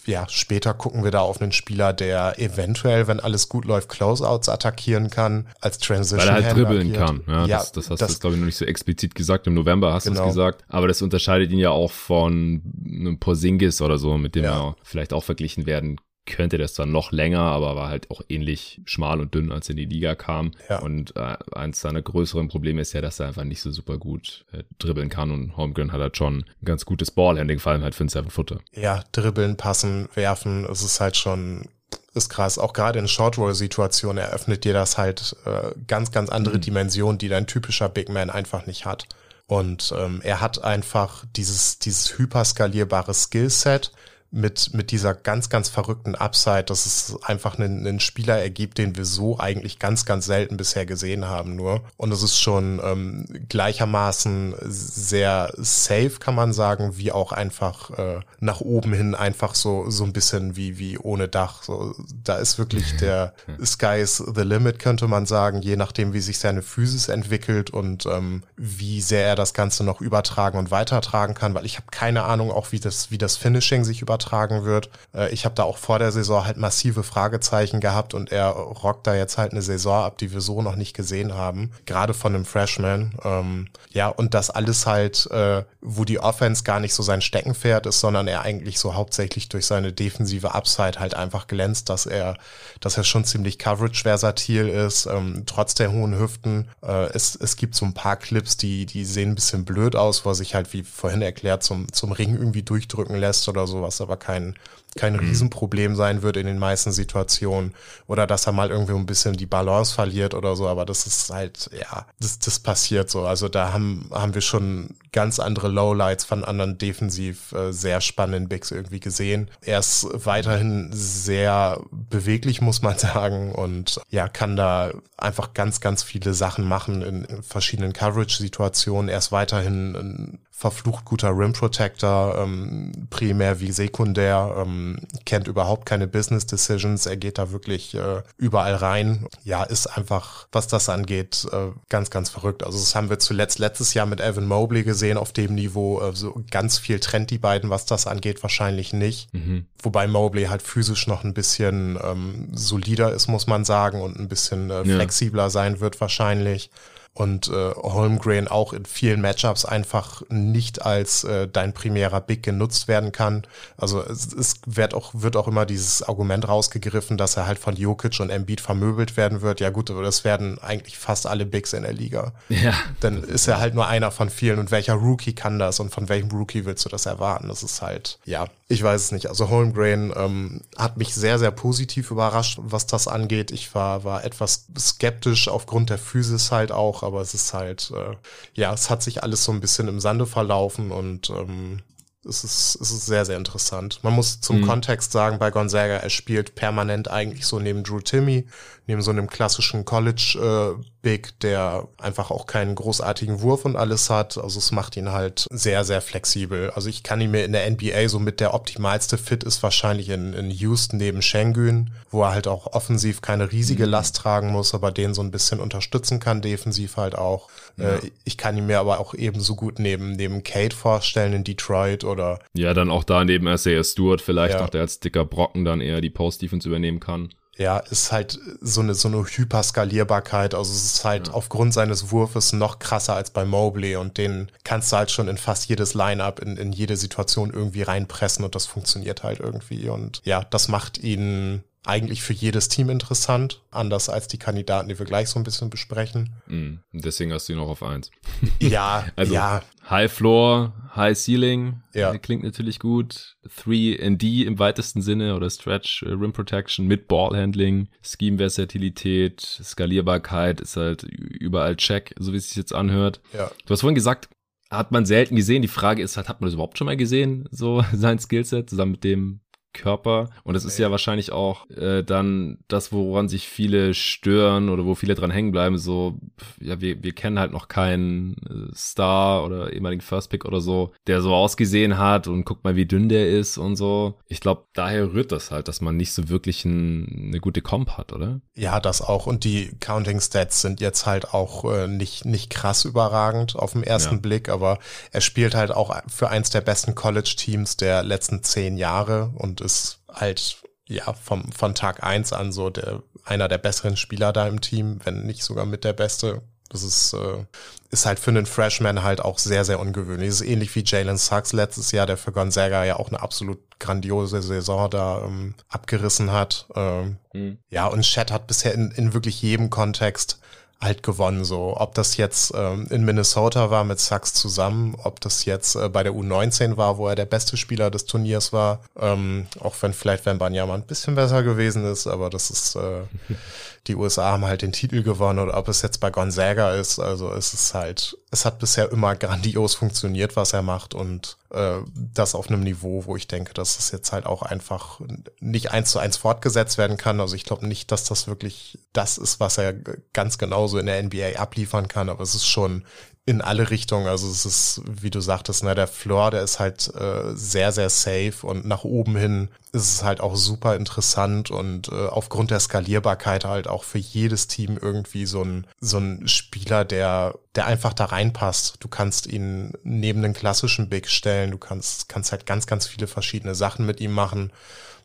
Ja, 0.06 0.26
später 0.28 0.74
gucken 0.74 1.04
wir 1.04 1.10
da 1.10 1.20
auf 1.20 1.40
einen 1.40 1.52
Spieler, 1.52 1.92
der 1.92 2.38
eventuell, 2.38 3.06
wenn 3.06 3.20
alles 3.20 3.48
gut 3.48 3.64
läuft, 3.64 3.88
Closeouts 3.88 4.48
attackieren 4.48 5.10
kann, 5.10 5.46
als 5.60 5.78
Transition. 5.78 6.20
Weil 6.20 6.42
er 6.42 6.46
halt 6.46 6.56
dribbeln 6.56 6.92
kann. 6.92 7.22
Ja, 7.26 7.46
ja, 7.46 7.58
das, 7.58 7.72
das 7.72 7.90
hast 7.90 8.16
du, 8.16 8.20
glaube 8.20 8.34
ich, 8.34 8.40
noch 8.40 8.46
nicht 8.46 8.56
so 8.56 8.64
explizit 8.64 9.14
gesagt. 9.14 9.46
Im 9.46 9.54
November 9.54 9.92
hast 9.92 10.04
genau. 10.04 10.22
du 10.22 10.28
es 10.28 10.34
gesagt. 10.34 10.64
Aber 10.68 10.88
das 10.88 11.02
unterscheidet 11.02 11.50
ihn 11.52 11.58
ja 11.58 11.70
auch 11.70 11.90
von 11.90 12.62
einem 12.84 13.18
Porzingis 13.18 13.80
oder 13.80 13.98
so, 13.98 14.18
mit 14.18 14.34
dem 14.34 14.44
ja. 14.44 14.68
er 14.68 14.76
vielleicht 14.82 15.12
auch 15.12 15.24
verglichen 15.24 15.66
werden 15.66 15.98
könnte 16.24 16.56
das 16.56 16.74
dann 16.74 16.92
noch 16.92 17.10
länger, 17.10 17.40
aber 17.40 17.74
war 17.74 17.88
halt 17.88 18.10
auch 18.10 18.22
ähnlich 18.28 18.80
schmal 18.84 19.20
und 19.20 19.34
dünn, 19.34 19.50
als 19.50 19.68
er 19.68 19.72
in 19.72 19.76
die 19.78 19.84
Liga 19.86 20.14
kam. 20.14 20.52
Ja. 20.68 20.78
Und 20.80 21.16
äh, 21.16 21.36
eins 21.52 21.80
seiner 21.80 22.02
größeren 22.02 22.48
Probleme 22.48 22.80
ist 22.80 22.92
ja, 22.92 23.00
dass 23.00 23.20
er 23.20 23.26
einfach 23.26 23.44
nicht 23.44 23.60
so 23.60 23.70
super 23.70 23.98
gut 23.98 24.44
äh, 24.52 24.62
dribbeln 24.78 25.08
kann 25.08 25.30
und 25.30 25.56
Holmgren 25.56 25.92
hat 25.92 26.00
halt 26.00 26.16
schon 26.16 26.38
ein 26.38 26.64
ganz 26.64 26.84
gutes 26.84 27.10
Ballhandling, 27.10 27.58
vor 27.58 27.72
allem 27.72 27.82
halt 27.82 27.94
für 27.94 28.02
einen 28.02 28.08
Seven-Footer. 28.08 28.60
Ja, 28.72 29.02
dribbeln, 29.12 29.56
passen, 29.56 30.08
werfen, 30.14 30.64
es 30.70 30.82
ist 30.82 31.00
halt 31.00 31.16
schon 31.16 31.68
ist 32.14 32.28
krass. 32.28 32.58
Auch 32.58 32.72
gerade 32.72 32.98
in 32.98 33.08
Short-Roll-Situationen 33.08 34.18
eröffnet 34.18 34.64
dir 34.64 34.72
das 34.72 34.98
halt 34.98 35.36
äh, 35.44 35.72
ganz, 35.86 36.12
ganz 36.12 36.30
andere 36.30 36.56
mhm. 36.56 36.60
Dimensionen, 36.60 37.18
die 37.18 37.28
dein 37.28 37.46
typischer 37.46 37.88
Big 37.88 38.08
Man 38.08 38.30
einfach 38.30 38.66
nicht 38.66 38.84
hat. 38.84 39.06
Und 39.46 39.92
ähm, 39.96 40.20
er 40.22 40.40
hat 40.40 40.62
einfach 40.62 41.24
dieses, 41.36 41.78
dieses 41.78 42.18
hyperskalierbare 42.18 43.12
Skillset, 43.12 43.92
mit, 44.32 44.72
mit 44.72 44.90
dieser 44.90 45.14
ganz, 45.14 45.50
ganz 45.50 45.68
verrückten 45.68 46.14
Upside, 46.14 46.64
dass 46.64 46.86
es 46.86 47.16
einfach 47.22 47.58
einen, 47.58 47.86
einen 47.86 48.00
Spieler 48.00 48.38
ergibt, 48.38 48.78
den 48.78 48.96
wir 48.96 49.04
so 49.04 49.38
eigentlich 49.38 49.78
ganz, 49.78 50.06
ganz 50.06 50.24
selten 50.24 50.56
bisher 50.56 50.86
gesehen 50.86 51.26
haben 51.26 51.54
nur. 51.54 51.82
Und 51.98 52.12
es 52.12 52.22
ist 52.22 52.40
schon 52.40 52.80
ähm, 52.82 53.26
gleichermaßen 53.50 54.54
sehr 54.62 55.52
safe, 55.58 56.12
kann 56.18 56.34
man 56.34 56.54
sagen, 56.54 56.96
wie 56.96 57.12
auch 57.12 57.32
einfach 57.32 57.90
äh, 57.98 58.20
nach 58.40 58.62
oben 58.62 58.94
hin 58.94 59.14
einfach 59.14 59.54
so, 59.54 59.90
so 59.90 60.04
ein 60.04 60.14
bisschen 60.14 60.56
wie, 60.56 60.78
wie 60.78 60.96
ohne 60.96 61.28
Dach. 61.28 61.62
So, 61.62 61.94
da 62.24 62.36
ist 62.36 62.58
wirklich 62.58 62.96
der 62.96 63.34
Sky 63.62 64.00
is 64.00 64.16
the 64.16 64.42
limit, 64.42 64.78
könnte 64.78 65.08
man 65.08 65.26
sagen, 65.26 65.60
je 65.60 65.76
nachdem, 65.76 66.14
wie 66.14 66.20
sich 66.20 66.38
seine 66.38 66.62
Physis 66.62 67.08
entwickelt 67.08 67.68
und 67.68 68.06
ähm, 68.06 68.44
wie 68.56 69.02
sehr 69.02 69.26
er 69.26 69.36
das 69.36 69.52
Ganze 69.52 69.84
noch 69.84 70.00
übertragen 70.00 70.56
und 70.56 70.70
weitertragen 70.70 71.34
kann, 71.34 71.52
weil 71.52 71.66
ich 71.66 71.76
habe 71.76 71.88
keine 71.90 72.24
Ahnung 72.24 72.50
auch, 72.50 72.72
wie 72.72 72.80
das, 72.80 73.10
wie 73.10 73.18
das 73.18 73.36
Finishing 73.36 73.84
sich 73.84 74.00
übertragen 74.00 74.21
übertragen 74.22 74.64
wird. 74.64 74.90
Äh, 75.14 75.32
ich 75.32 75.44
habe 75.44 75.54
da 75.54 75.64
auch 75.64 75.78
vor 75.78 75.98
der 75.98 76.12
Saison 76.12 76.44
halt 76.44 76.56
massive 76.56 77.02
Fragezeichen 77.02 77.80
gehabt 77.80 78.14
und 78.14 78.30
er 78.32 78.50
rockt 78.50 79.06
da 79.06 79.14
jetzt 79.14 79.38
halt 79.38 79.52
eine 79.52 79.62
Saison 79.62 80.04
ab, 80.04 80.18
die 80.18 80.32
wir 80.32 80.40
so 80.40 80.62
noch 80.62 80.76
nicht 80.76 80.94
gesehen 80.94 81.34
haben. 81.34 81.72
Gerade 81.86 82.14
von 82.14 82.34
einem 82.34 82.44
Freshman. 82.44 83.14
Ähm, 83.24 83.68
ja, 83.90 84.08
und 84.08 84.34
das 84.34 84.50
alles 84.50 84.86
halt, 84.86 85.30
äh, 85.30 85.64
wo 85.80 86.04
die 86.04 86.20
Offense 86.20 86.62
gar 86.64 86.80
nicht 86.80 86.94
so 86.94 87.02
sein 87.02 87.20
Steckenpferd 87.20 87.86
ist, 87.86 88.00
sondern 88.00 88.28
er 88.28 88.42
eigentlich 88.42 88.78
so 88.78 88.94
hauptsächlich 88.94 89.48
durch 89.48 89.66
seine 89.66 89.92
defensive 89.92 90.54
Upside 90.54 90.98
halt 90.98 91.14
einfach 91.14 91.46
glänzt, 91.46 91.88
dass 91.88 92.06
er, 92.06 92.36
dass 92.80 92.96
er 92.96 93.04
schon 93.04 93.24
ziemlich 93.24 93.58
coverage-versatil 93.58 94.68
ist, 94.68 95.06
ähm, 95.06 95.42
trotz 95.46 95.74
der 95.74 95.92
hohen 95.92 96.18
Hüften. 96.18 96.68
Äh, 96.82 97.06
es, 97.14 97.34
es 97.34 97.56
gibt 97.56 97.74
so 97.74 97.84
ein 97.84 97.94
paar 97.94 98.16
Clips, 98.16 98.56
die, 98.56 98.86
die 98.86 99.04
sehen 99.04 99.30
ein 99.30 99.34
bisschen 99.34 99.64
blöd 99.64 99.96
aus, 99.96 100.24
wo 100.24 100.30
er 100.30 100.34
sich 100.34 100.54
halt, 100.54 100.72
wie 100.72 100.82
vorhin 100.82 101.22
erklärt, 101.22 101.62
zum, 101.62 101.92
zum 101.92 102.12
Ring 102.12 102.34
irgendwie 102.34 102.62
durchdrücken 102.62 103.16
lässt 103.16 103.48
oder 103.48 103.66
sowas, 103.66 104.00
aber 104.00 104.11
aber 104.12 104.18
kein 104.18 104.54
kein. 104.96 105.14
Riesenproblem 105.14 105.96
sein 105.96 106.22
wird 106.22 106.36
in 106.36 106.46
den 106.46 106.58
meisten 106.58 106.92
Situationen 106.92 107.74
oder 108.06 108.26
dass 108.26 108.46
er 108.46 108.52
mal 108.52 108.70
irgendwie 108.70 108.94
ein 108.94 109.06
bisschen 109.06 109.34
die 109.34 109.46
Balance 109.46 109.94
verliert 109.94 110.34
oder 110.34 110.56
so, 110.56 110.68
aber 110.68 110.84
das 110.84 111.06
ist 111.06 111.30
halt, 111.30 111.70
ja, 111.72 112.06
das, 112.20 112.38
das 112.38 112.58
passiert 112.58 113.10
so. 113.10 113.24
Also 113.24 113.48
da 113.48 113.72
haben, 113.72 114.10
haben 114.12 114.34
wir 114.34 114.42
schon 114.42 114.96
ganz 115.12 115.38
andere 115.38 115.68
Lowlights 115.68 116.24
von 116.24 116.44
anderen 116.44 116.78
defensiv 116.78 117.52
äh, 117.52 117.72
sehr 117.72 118.00
spannenden 118.00 118.48
Bigs 118.48 118.70
irgendwie 118.70 119.00
gesehen. 119.00 119.50
Er 119.60 119.78
ist 119.78 120.06
weiterhin 120.12 120.90
sehr 120.92 121.80
beweglich, 121.90 122.60
muss 122.60 122.82
man 122.82 122.98
sagen, 122.98 123.52
und 123.52 124.00
ja, 124.10 124.28
kann 124.28 124.56
da 124.56 124.92
einfach 125.16 125.54
ganz, 125.54 125.80
ganz 125.80 126.02
viele 126.02 126.34
Sachen 126.34 126.66
machen 126.66 127.02
in 127.02 127.42
verschiedenen 127.42 127.92
Coverage-Situationen. 127.92 129.08
Er 129.08 129.18
ist 129.18 129.32
weiterhin 129.32 129.96
ein 129.96 130.38
verflucht 130.62 131.04
guter 131.04 131.36
Rim 131.36 131.52
Protector, 131.52 132.38
ähm, 132.38 132.92
primär 133.10 133.58
wie 133.58 133.72
sekundär, 133.72 134.54
ähm, 134.56 135.00
kennt 135.26 135.48
überhaupt 135.48 135.86
keine 135.86 136.06
Business 136.06 136.46
Decisions, 136.46 137.06
er 137.06 137.16
geht 137.16 137.38
da 137.38 137.50
wirklich 137.50 137.96
äh, 137.96 138.22
überall 138.36 138.76
rein. 138.76 139.26
Ja, 139.42 139.64
ist 139.64 139.88
einfach, 139.88 140.46
was 140.52 140.68
das 140.68 140.88
angeht, 140.88 141.48
äh, 141.50 141.72
ganz, 141.88 142.10
ganz 142.10 142.30
verrückt. 142.30 142.62
Also 142.62 142.78
das 142.78 142.94
haben 142.94 143.10
wir 143.10 143.18
zuletzt 143.18 143.58
letztes 143.58 143.92
Jahr 143.92 144.06
mit 144.06 144.20
Evan 144.20 144.46
Mobley 144.46 144.84
gesehen 144.84 145.18
auf 145.18 145.32
dem 145.32 145.56
Niveau. 145.56 146.00
Äh, 146.00 146.14
so 146.14 146.40
ganz 146.52 146.78
viel 146.78 147.00
trennt 147.00 147.30
die 147.30 147.38
beiden, 147.38 147.68
was 147.68 147.84
das 147.84 148.06
angeht, 148.06 148.44
wahrscheinlich 148.44 148.92
nicht. 148.92 149.34
Mhm. 149.34 149.66
Wobei 149.82 150.06
Mobley 150.06 150.44
halt 150.44 150.62
physisch 150.62 151.08
noch 151.08 151.24
ein 151.24 151.34
bisschen 151.34 151.98
ähm, 152.00 152.50
solider 152.52 153.12
ist, 153.12 153.26
muss 153.26 153.48
man 153.48 153.64
sagen, 153.64 154.00
und 154.00 154.16
ein 154.16 154.28
bisschen 154.28 154.70
äh, 154.70 154.84
flexibler 154.84 155.44
ja. 155.44 155.50
sein 155.50 155.80
wird 155.80 156.00
wahrscheinlich 156.00 156.70
und 157.14 157.48
äh, 157.48 157.74
Holmgren 157.74 158.48
auch 158.48 158.72
in 158.72 158.86
vielen 158.86 159.20
Matchups 159.20 159.66
einfach 159.66 160.22
nicht 160.30 160.80
als 160.82 161.24
äh, 161.24 161.46
dein 161.46 161.74
primärer 161.74 162.22
Big 162.22 162.42
genutzt 162.42 162.88
werden 162.88 163.12
kann. 163.12 163.42
Also 163.76 164.02
es, 164.02 164.32
es 164.32 164.54
wird 164.64 164.94
auch 164.94 165.10
wird 165.12 165.36
auch 165.36 165.46
immer 165.46 165.66
dieses 165.66 166.02
Argument 166.02 166.48
rausgegriffen, 166.48 167.18
dass 167.18 167.36
er 167.36 167.46
halt 167.46 167.58
von 167.58 167.76
Jokic 167.76 168.18
und 168.20 168.30
Embiid 168.30 168.62
vermöbelt 168.62 169.18
werden 169.18 169.42
wird. 169.42 169.60
Ja 169.60 169.68
gut, 169.68 169.90
aber 169.90 170.02
das 170.02 170.24
werden 170.24 170.58
eigentlich 170.58 170.96
fast 170.96 171.26
alle 171.26 171.44
Bigs 171.44 171.74
in 171.74 171.82
der 171.82 171.92
Liga. 171.92 172.32
Ja. 172.48 172.72
Dann 173.00 173.22
ist 173.22 173.46
er 173.46 173.60
halt 173.60 173.74
nur 173.74 173.86
einer 173.86 174.10
von 174.10 174.30
vielen 174.30 174.58
und 174.58 174.70
welcher 174.70 174.94
Rookie 174.94 175.34
kann 175.34 175.58
das 175.58 175.80
und 175.80 175.90
von 175.90 176.08
welchem 176.08 176.30
Rookie 176.30 176.64
willst 176.64 176.84
du 176.86 176.88
das 176.88 177.04
erwarten? 177.04 177.48
Das 177.48 177.62
ist 177.62 177.82
halt, 177.82 178.18
ja, 178.24 178.46
ich 178.72 178.82
weiß 178.82 179.00
es 179.00 179.12
nicht. 179.12 179.26
Also 179.28 179.50
Holmgren 179.50 180.12
ähm, 180.16 180.62
hat 180.76 180.96
mich 180.96 181.14
sehr, 181.14 181.38
sehr 181.38 181.50
positiv 181.50 182.10
überrascht, 182.10 182.58
was 182.62 182.86
das 182.86 183.06
angeht. 183.06 183.50
Ich 183.50 183.74
war, 183.74 184.04
war 184.04 184.24
etwas 184.24 184.66
skeptisch 184.78 185.48
aufgrund 185.48 185.90
der 185.90 185.98
Physis 185.98 186.50
halt 186.50 186.72
auch, 186.72 187.02
aber 187.02 187.20
es 187.20 187.34
ist 187.34 187.52
halt, 187.52 187.92
äh, 187.94 188.16
ja, 188.54 188.72
es 188.72 188.88
hat 188.88 189.02
sich 189.02 189.22
alles 189.22 189.44
so 189.44 189.52
ein 189.52 189.60
bisschen 189.60 189.88
im 189.88 190.00
Sande 190.00 190.26
verlaufen 190.26 190.90
und 190.90 191.30
ähm, 191.30 191.80
es 192.24 192.44
ist, 192.44 192.78
es 192.80 192.90
ist 192.90 193.06
sehr, 193.06 193.24
sehr 193.24 193.36
interessant. 193.36 193.98
Man 194.02 194.14
muss 194.14 194.40
zum 194.40 194.60
mhm. 194.60 194.66
Kontext 194.66 195.12
sagen, 195.12 195.38
bei 195.38 195.50
Gonzaga, 195.50 195.96
er 195.96 196.10
spielt 196.10 196.54
permanent 196.54 197.10
eigentlich 197.10 197.46
so 197.46 197.58
neben 197.58 197.82
Drew 197.82 198.00
Timmy, 198.00 198.46
neben 198.86 199.02
so 199.02 199.10
einem 199.10 199.28
klassischen 199.28 199.84
College 199.84 200.78
äh, 200.80 200.84
Big, 201.02 201.38
der 201.40 201.88
einfach 201.98 202.30
auch 202.30 202.46
keinen 202.46 202.76
großartigen 202.76 203.42
Wurf 203.42 203.64
und 203.64 203.74
alles 203.76 204.08
hat. 204.08 204.38
Also 204.38 204.58
es 204.58 204.70
macht 204.70 204.96
ihn 204.96 205.10
halt 205.10 205.46
sehr, 205.50 205.84
sehr 205.84 206.00
flexibel. 206.00 206.70
Also 206.70 206.88
ich 206.88 207.02
kann 207.02 207.20
ihn 207.20 207.32
mir 207.32 207.44
in 207.44 207.52
der 207.52 207.68
NBA 207.68 208.08
so 208.08 208.20
mit 208.20 208.38
der 208.38 208.54
optimalste 208.54 209.18
Fit 209.18 209.42
ist 209.42 209.62
wahrscheinlich 209.64 210.08
in, 210.08 210.32
in 210.32 210.50
Houston 210.50 210.98
neben 210.98 211.20
Schengen, 211.20 211.92
wo 212.10 212.22
er 212.22 212.30
halt 212.30 212.46
auch 212.46 212.68
offensiv 212.72 213.20
keine 213.20 213.50
riesige 213.50 213.84
mhm. 213.84 213.90
Last 213.90 214.16
tragen 214.16 214.52
muss, 214.52 214.74
aber 214.74 214.92
den 214.92 215.12
so 215.12 215.22
ein 215.22 215.32
bisschen 215.32 215.58
unterstützen 215.58 216.20
kann, 216.20 216.40
defensiv 216.40 216.96
halt 216.96 217.16
auch. 217.16 217.48
Ja. 217.76 217.96
Äh, 217.96 218.10
ich 218.24 218.38
kann 218.38 218.56
ihn 218.56 218.66
mir 218.66 218.78
aber 218.78 219.00
auch 219.00 219.14
ebenso 219.14 219.56
gut 219.56 219.80
neben, 219.80 220.12
neben 220.12 220.44
Kate 220.44 220.76
vorstellen 220.76 221.32
in 221.32 221.44
Detroit 221.44 222.04
oder. 222.04 222.38
Ja, 222.54 222.74
dann 222.74 222.90
auch 222.90 223.02
da 223.02 223.24
neben 223.24 223.48
Isaiah 223.48 223.82
Stewart 223.82 224.20
vielleicht 224.20 224.54
ja. 224.54 224.60
noch, 224.60 224.70
der 224.70 224.82
als 224.82 225.00
dicker 225.00 225.24
Brocken 225.24 225.64
dann 225.64 225.80
eher 225.80 226.00
die 226.00 226.10
Post-Defense 226.10 226.68
übernehmen 226.68 227.00
kann. 227.00 227.30
Ja, 227.56 227.78
ist 227.78 228.12
halt 228.12 228.38
so 228.60 228.80
eine, 228.80 228.94
so 228.94 229.08
eine 229.08 229.22
Hyperskalierbarkeit. 229.24 230.54
Also 230.54 230.72
es 230.72 230.84
ist 230.84 231.04
halt 231.04 231.28
ja. 231.28 231.34
aufgrund 231.34 231.74
seines 231.74 232.10
Wurfes 232.10 232.52
noch 232.54 232.78
krasser 232.78 233.14
als 233.14 233.30
bei 233.30 233.44
Mobley 233.44 233.96
und 233.96 234.16
den 234.16 234.50
kannst 234.64 234.90
du 234.90 234.96
halt 234.96 235.10
schon 235.10 235.28
in 235.28 235.36
fast 235.36 235.68
jedes 235.68 235.92
Line-Up, 235.92 236.40
in, 236.40 236.56
in 236.56 236.72
jede 236.72 236.96
Situation 236.96 237.50
irgendwie 237.52 237.82
reinpressen 237.82 238.44
und 238.44 238.54
das 238.54 238.64
funktioniert 238.66 239.22
halt 239.22 239.40
irgendwie. 239.40 239.88
Und 239.90 240.22
ja, 240.24 240.44
das 240.44 240.68
macht 240.68 240.98
ihn 240.98 241.62
eigentlich 241.84 242.22
für 242.22 242.32
jedes 242.32 242.68
Team 242.68 242.90
interessant, 242.90 243.60
anders 243.70 244.08
als 244.08 244.28
die 244.28 244.38
Kandidaten, 244.38 244.88
die 244.88 244.98
wir 244.98 245.06
gleich 245.06 245.28
so 245.28 245.40
ein 245.40 245.42
bisschen 245.42 245.68
besprechen. 245.68 246.32
Mm, 246.46 246.74
deswegen 246.92 247.32
hast 247.32 247.48
du 247.48 247.54
ihn 247.54 247.58
auch 247.58 247.68
auf 247.68 247.82
eins. 247.82 248.10
Ja, 248.60 249.06
also 249.16 249.34
ja. 249.34 249.62
High 249.90 250.12
Floor, 250.12 250.72
High 250.94 251.18
Ceiling, 251.18 251.82
ja. 251.92 252.16
klingt 252.18 252.44
natürlich 252.44 252.78
gut. 252.78 253.36
3 253.64 254.14
D 254.16 254.44
im 254.44 254.60
weitesten 254.60 255.02
Sinne 255.02 255.34
oder 255.34 255.50
Stretch 255.50 256.04
äh, 256.04 256.10
Rim 256.10 256.32
Protection 256.32 256.86
mit 256.86 257.08
Ballhandling, 257.08 257.88
Scheme 258.02 258.38
Versatilität, 258.38 259.40
Skalierbarkeit 259.40 260.60
ist 260.60 260.76
halt 260.76 261.02
überall 261.02 261.76
Check, 261.76 262.14
so 262.18 262.32
wie 262.32 262.36
es 262.36 262.48
sich 262.48 262.56
jetzt 262.56 262.74
anhört. 262.74 263.20
Ja. 263.32 263.50
Du 263.66 263.72
hast 263.72 263.80
vorhin 263.80 263.96
gesagt, 263.96 264.28
hat 264.70 264.92
man 264.92 265.04
selten 265.04 265.36
gesehen. 265.36 265.62
Die 265.62 265.68
Frage 265.68 266.02
ist 266.02 266.16
halt, 266.16 266.28
hat 266.28 266.40
man 266.40 266.46
das 266.46 266.54
überhaupt 266.54 266.78
schon 266.78 266.86
mal 266.86 266.96
gesehen, 266.96 267.48
so 267.50 267.84
sein 267.92 268.18
Skillset 268.18 268.70
zusammen 268.70 268.92
mit 268.92 269.04
dem 269.04 269.40
Körper. 269.72 270.30
Und 270.44 270.54
das 270.54 270.64
ist 270.64 270.78
ja 270.78 270.90
wahrscheinlich 270.90 271.32
auch 271.32 271.68
äh, 271.70 272.02
dann 272.02 272.58
das, 272.68 272.92
woran 272.92 273.28
sich 273.28 273.48
viele 273.48 273.94
stören 273.94 274.68
oder 274.68 274.84
wo 274.84 274.94
viele 274.94 275.14
dran 275.14 275.30
hängen 275.30 275.52
bleiben. 275.52 275.78
So, 275.78 276.18
ja, 276.60 276.80
wir, 276.80 277.02
wir 277.02 277.12
kennen 277.12 277.38
halt 277.38 277.52
noch 277.52 277.68
keinen 277.68 278.36
äh, 278.48 278.74
Star 278.74 279.44
oder 279.44 279.72
ehemaligen 279.72 280.02
First 280.02 280.30
Pick 280.30 280.44
oder 280.44 280.60
so, 280.60 280.92
der 281.06 281.22
so 281.22 281.34
ausgesehen 281.34 281.98
hat 281.98 282.28
und 282.28 282.44
guckt 282.44 282.64
mal, 282.64 282.76
wie 282.76 282.86
dünn 282.86 283.08
der 283.08 283.30
ist 283.30 283.58
und 283.58 283.76
so. 283.76 284.18
Ich 284.26 284.40
glaube, 284.40 284.64
daher 284.74 285.12
rührt 285.12 285.32
das 285.32 285.50
halt, 285.50 285.68
dass 285.68 285.80
man 285.80 285.96
nicht 285.96 286.12
so 286.12 286.28
wirklich 286.28 286.64
ein, 286.64 287.28
eine 287.28 287.40
gute 287.40 287.62
Comp 287.62 287.96
hat, 287.96 288.12
oder? 288.12 288.40
Ja, 288.54 288.80
das 288.80 289.02
auch. 289.02 289.26
Und 289.26 289.44
die 289.44 289.70
Counting 289.80 290.20
Stats 290.20 290.60
sind 290.60 290.80
jetzt 290.80 291.06
halt 291.06 291.32
auch 291.32 291.64
äh, 291.72 291.88
nicht, 291.88 292.24
nicht 292.24 292.50
krass 292.50 292.84
überragend 292.84 293.56
auf 293.56 293.72
den 293.72 293.82
ersten 293.82 294.16
ja. 294.16 294.20
Blick, 294.20 294.48
aber 294.48 294.78
er 295.10 295.20
spielt 295.20 295.54
halt 295.54 295.70
auch 295.70 295.96
für 296.08 296.28
eins 296.28 296.50
der 296.50 296.60
besten 296.60 296.94
College-Teams 296.94 297.76
der 297.76 298.02
letzten 298.02 298.42
zehn 298.42 298.76
Jahre 298.76 299.32
und 299.34 299.61
ist 299.62 300.00
halt 300.12 300.62
ja 300.86 301.12
vom, 301.12 301.50
von 301.52 301.74
Tag 301.74 302.02
eins 302.02 302.32
an 302.32 302.52
so 302.52 302.70
der, 302.70 303.02
einer 303.24 303.48
der 303.48 303.58
besseren 303.58 303.96
Spieler 303.96 304.32
da 304.32 304.46
im 304.46 304.60
Team, 304.60 305.00
wenn 305.04 305.24
nicht 305.24 305.42
sogar 305.42 305.66
mit 305.66 305.84
der 305.84 305.92
beste. 305.92 306.42
Das 306.68 306.82
ist, 306.82 307.12
äh, 307.12 307.44
ist 307.90 308.06
halt 308.06 308.18
für 308.18 308.30
einen 308.30 308.46
Freshman 308.46 309.02
halt 309.02 309.20
auch 309.20 309.38
sehr, 309.38 309.64
sehr 309.64 309.78
ungewöhnlich. 309.78 310.30
Das 310.30 310.40
ist 310.40 310.48
ähnlich 310.48 310.74
wie 310.74 310.84
Jalen 310.84 311.18
Sachs 311.18 311.52
letztes 311.52 311.92
Jahr, 311.92 312.06
der 312.06 312.16
für 312.16 312.32
Gonzaga 312.32 312.84
ja 312.84 312.96
auch 312.96 313.08
eine 313.08 313.20
absolut 313.20 313.58
grandiose 313.78 314.40
Saison 314.40 314.88
da 314.88 315.22
ähm, 315.22 315.54
abgerissen 315.68 316.32
hat. 316.32 316.66
Ähm, 316.74 317.18
mhm. 317.34 317.58
Ja, 317.68 317.86
und 317.88 318.02
Chat 318.02 318.32
hat 318.32 318.46
bisher 318.46 318.72
in, 318.72 318.90
in 318.92 319.12
wirklich 319.12 319.42
jedem 319.42 319.68
Kontext 319.68 320.40
halt 320.82 321.02
gewonnen. 321.02 321.44
So, 321.44 321.76
ob 321.78 321.94
das 321.94 322.16
jetzt 322.16 322.52
ähm, 322.54 322.86
in 322.90 323.04
Minnesota 323.04 323.70
war 323.70 323.84
mit 323.84 324.00
Sachs 324.00 324.34
zusammen, 324.34 324.96
ob 325.02 325.20
das 325.20 325.44
jetzt 325.44 325.76
äh, 325.76 325.88
bei 325.88 326.02
der 326.02 326.12
U19 326.12 326.76
war, 326.76 326.98
wo 326.98 327.08
er 327.08 327.14
der 327.14 327.24
beste 327.24 327.56
Spieler 327.56 327.90
des 327.90 328.04
Turniers 328.04 328.52
war, 328.52 328.80
ähm, 328.98 329.46
auch 329.60 329.74
wenn 329.80 329.92
vielleicht 329.92 330.26
Wembanyama 330.26 330.74
ein 330.74 330.82
bisschen 330.82 331.14
besser 331.14 331.42
gewesen 331.42 331.84
ist, 331.84 332.06
aber 332.06 332.30
das 332.30 332.50
ist 332.50 332.76
äh, 332.76 333.02
die 333.88 333.96
USA 333.96 334.30
haben 334.30 334.44
halt 334.44 334.62
den 334.62 334.70
Titel 334.70 335.02
gewonnen 335.02 335.40
oder 335.40 335.56
ob 335.56 335.66
es 335.66 335.82
jetzt 335.82 335.98
bei 335.98 336.10
Gonzaga 336.10 336.74
ist. 336.74 337.00
Also 337.00 337.32
es 337.32 337.52
ist 337.52 337.74
halt, 337.74 338.16
es 338.30 338.44
hat 338.44 338.60
bisher 338.60 338.92
immer 338.92 339.16
grandios 339.16 339.74
funktioniert, 339.74 340.36
was 340.36 340.52
er 340.52 340.62
macht 340.62 340.94
und 340.94 341.36
äh, 341.50 341.78
das 341.94 342.36
auf 342.36 342.48
einem 342.48 342.62
Niveau, 342.62 343.06
wo 343.06 343.16
ich 343.16 343.26
denke, 343.26 343.54
dass 343.54 343.80
es 343.80 343.90
jetzt 343.90 344.12
halt 344.12 344.24
auch 344.24 344.42
einfach 344.42 345.00
nicht 345.40 345.72
eins 345.72 345.90
zu 345.90 345.98
eins 345.98 346.16
fortgesetzt 346.16 346.78
werden 346.78 346.96
kann. 346.96 347.20
Also 347.20 347.34
ich 347.34 347.44
glaube 347.44 347.66
nicht, 347.66 347.90
dass 347.90 348.04
das 348.04 348.28
wirklich 348.28 348.78
das 348.92 349.18
ist, 349.18 349.40
was 349.40 349.58
er 349.58 349.72
ganz 350.12 350.38
genauso 350.38 350.78
in 350.78 350.86
der 350.86 351.02
NBA 351.02 351.40
abliefern 351.40 351.88
kann, 351.88 352.08
aber 352.08 352.22
es 352.22 352.36
ist 352.36 352.46
schon 352.46 352.84
in 353.24 353.40
alle 353.40 353.70
Richtungen. 353.70 354.08
Also 354.08 354.28
es 354.28 354.44
ist, 354.44 354.82
wie 354.84 355.10
du 355.10 355.20
sagtest, 355.20 355.62
ne, 355.62 355.74
der 355.74 355.86
Floor, 355.86 356.32
der 356.32 356.42
ist 356.42 356.58
halt 356.58 356.92
äh, 356.94 357.34
sehr, 357.34 357.70
sehr 357.70 357.88
safe 357.88 358.34
und 358.42 358.66
nach 358.66 358.82
oben 358.82 359.16
hin 359.16 359.48
ist 359.72 359.94
es 359.94 360.02
halt 360.02 360.20
auch 360.20 360.34
super 360.34 360.74
interessant 360.74 361.50
und 361.50 361.88
äh, 361.88 362.06
aufgrund 362.08 362.50
der 362.50 362.58
Skalierbarkeit 362.58 363.44
halt 363.44 363.68
auch 363.68 363.84
für 363.84 363.98
jedes 363.98 364.48
Team 364.48 364.76
irgendwie 364.80 365.26
so 365.26 365.42
ein, 365.42 365.66
so 365.80 365.98
ein 365.98 366.26
Spieler, 366.26 366.84
der, 366.84 367.38
der 367.54 367.66
einfach 367.66 367.92
da 367.92 368.06
reinpasst. 368.06 368.76
Du 368.80 368.88
kannst 368.88 369.28
ihn 369.28 369.72
neben 369.84 370.22
den 370.22 370.34
klassischen 370.34 370.88
Big 370.88 371.08
stellen, 371.08 371.52
du 371.52 371.58
kannst, 371.58 372.08
kannst 372.08 372.32
halt 372.32 372.44
ganz, 372.44 372.66
ganz 372.66 372.88
viele 372.88 373.06
verschiedene 373.06 373.54
Sachen 373.54 373.86
mit 373.86 374.00
ihm 374.00 374.12
machen 374.12 374.52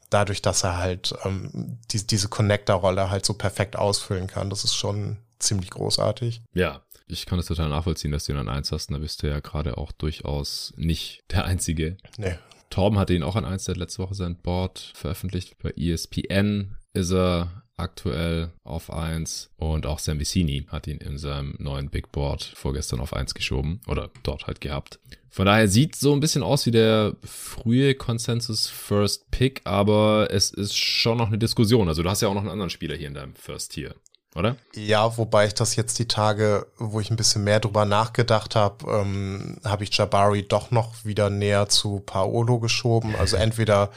dadurch, 0.09 0.41
dass 0.41 0.63
er 0.63 0.77
halt 0.77 1.13
ähm, 1.25 1.79
die, 1.91 2.07
diese 2.07 2.29
Connector-Rolle 2.29 3.09
halt 3.09 3.25
so 3.25 3.33
perfekt 3.33 3.75
ausfüllen 3.75 4.27
kann. 4.27 4.49
Das 4.49 4.63
ist 4.63 4.73
schon 4.73 5.17
ziemlich 5.39 5.69
großartig. 5.69 6.41
Ja, 6.53 6.81
ich 7.07 7.25
kann 7.25 7.39
es 7.39 7.45
total 7.45 7.69
nachvollziehen, 7.69 8.11
dass 8.11 8.25
du 8.25 8.33
ihn 8.33 8.37
an 8.37 8.49
eins 8.49 8.71
hast. 8.71 8.91
Da 8.91 8.97
bist 8.97 9.23
du 9.23 9.27
ja 9.27 9.39
gerade 9.39 9.77
auch 9.77 9.91
durchaus 9.91 10.73
nicht 10.77 11.23
der 11.31 11.45
Einzige. 11.45 11.97
Nee. 12.17 12.35
Torben 12.69 12.99
hatte 12.99 13.13
ihn 13.13 13.23
auch 13.23 13.35
an 13.35 13.45
eins, 13.45 13.65
der 13.65 13.73
hat 13.73 13.79
letzte 13.79 14.03
Woche 14.03 14.15
sein 14.15 14.35
Board 14.35 14.91
veröffentlicht. 14.93 15.57
Bei 15.61 15.71
ESPN 15.71 16.75
ist 16.93 17.11
er 17.11 17.63
aktuell 17.77 18.51
auf 18.63 18.91
1 18.91 19.51
und 19.55 19.85
auch 19.85 19.99
Sam 19.99 20.19
Vicini 20.19 20.65
hat 20.67 20.87
ihn 20.87 20.97
in 20.97 21.17
seinem 21.17 21.55
neuen 21.59 21.89
Big 21.89 22.11
Board 22.11 22.43
vorgestern 22.43 22.99
auf 22.99 23.13
1 23.13 23.35
geschoben 23.35 23.81
oder 23.87 24.09
dort 24.23 24.47
halt 24.47 24.61
gehabt. 24.61 24.99
Von 25.29 25.45
daher 25.45 25.67
sieht 25.67 25.95
so 25.95 26.13
ein 26.13 26.19
bisschen 26.19 26.41
aus 26.41 26.65
wie 26.65 26.71
der 26.71 27.15
frühe 27.23 27.93
Consensus 27.93 28.67
First 28.67 29.29
Pick, 29.29 29.61
aber 29.65 30.29
es 30.31 30.49
ist 30.49 30.75
schon 30.75 31.19
noch 31.19 31.27
eine 31.27 31.37
Diskussion. 31.37 31.87
Also 31.87 32.01
du 32.01 32.09
hast 32.09 32.21
ja 32.21 32.27
auch 32.27 32.33
noch 32.33 32.41
einen 32.41 32.49
anderen 32.49 32.71
Spieler 32.71 32.95
hier 32.95 33.07
in 33.07 33.13
deinem 33.13 33.35
First 33.35 33.73
Tier 33.73 33.95
oder? 34.37 34.55
Ja, 34.75 35.17
wobei 35.17 35.47
ich 35.47 35.53
das 35.53 35.75
jetzt 35.75 35.99
die 35.99 36.07
Tage, 36.07 36.67
wo 36.77 36.99
ich 36.99 37.09
ein 37.09 37.17
bisschen 37.17 37.43
mehr 37.43 37.59
drüber 37.59 37.85
nachgedacht 37.85 38.55
habe, 38.55 38.89
ähm, 38.89 39.57
habe 39.63 39.83
ich 39.83 39.97
Jabari 39.97 40.47
doch 40.47 40.71
noch 40.71 41.03
wieder 41.03 41.29
näher 41.29 41.69
zu 41.69 41.99
Paolo 41.99 42.59
geschoben. 42.59 43.15
Also 43.15 43.37
entweder 43.37 43.89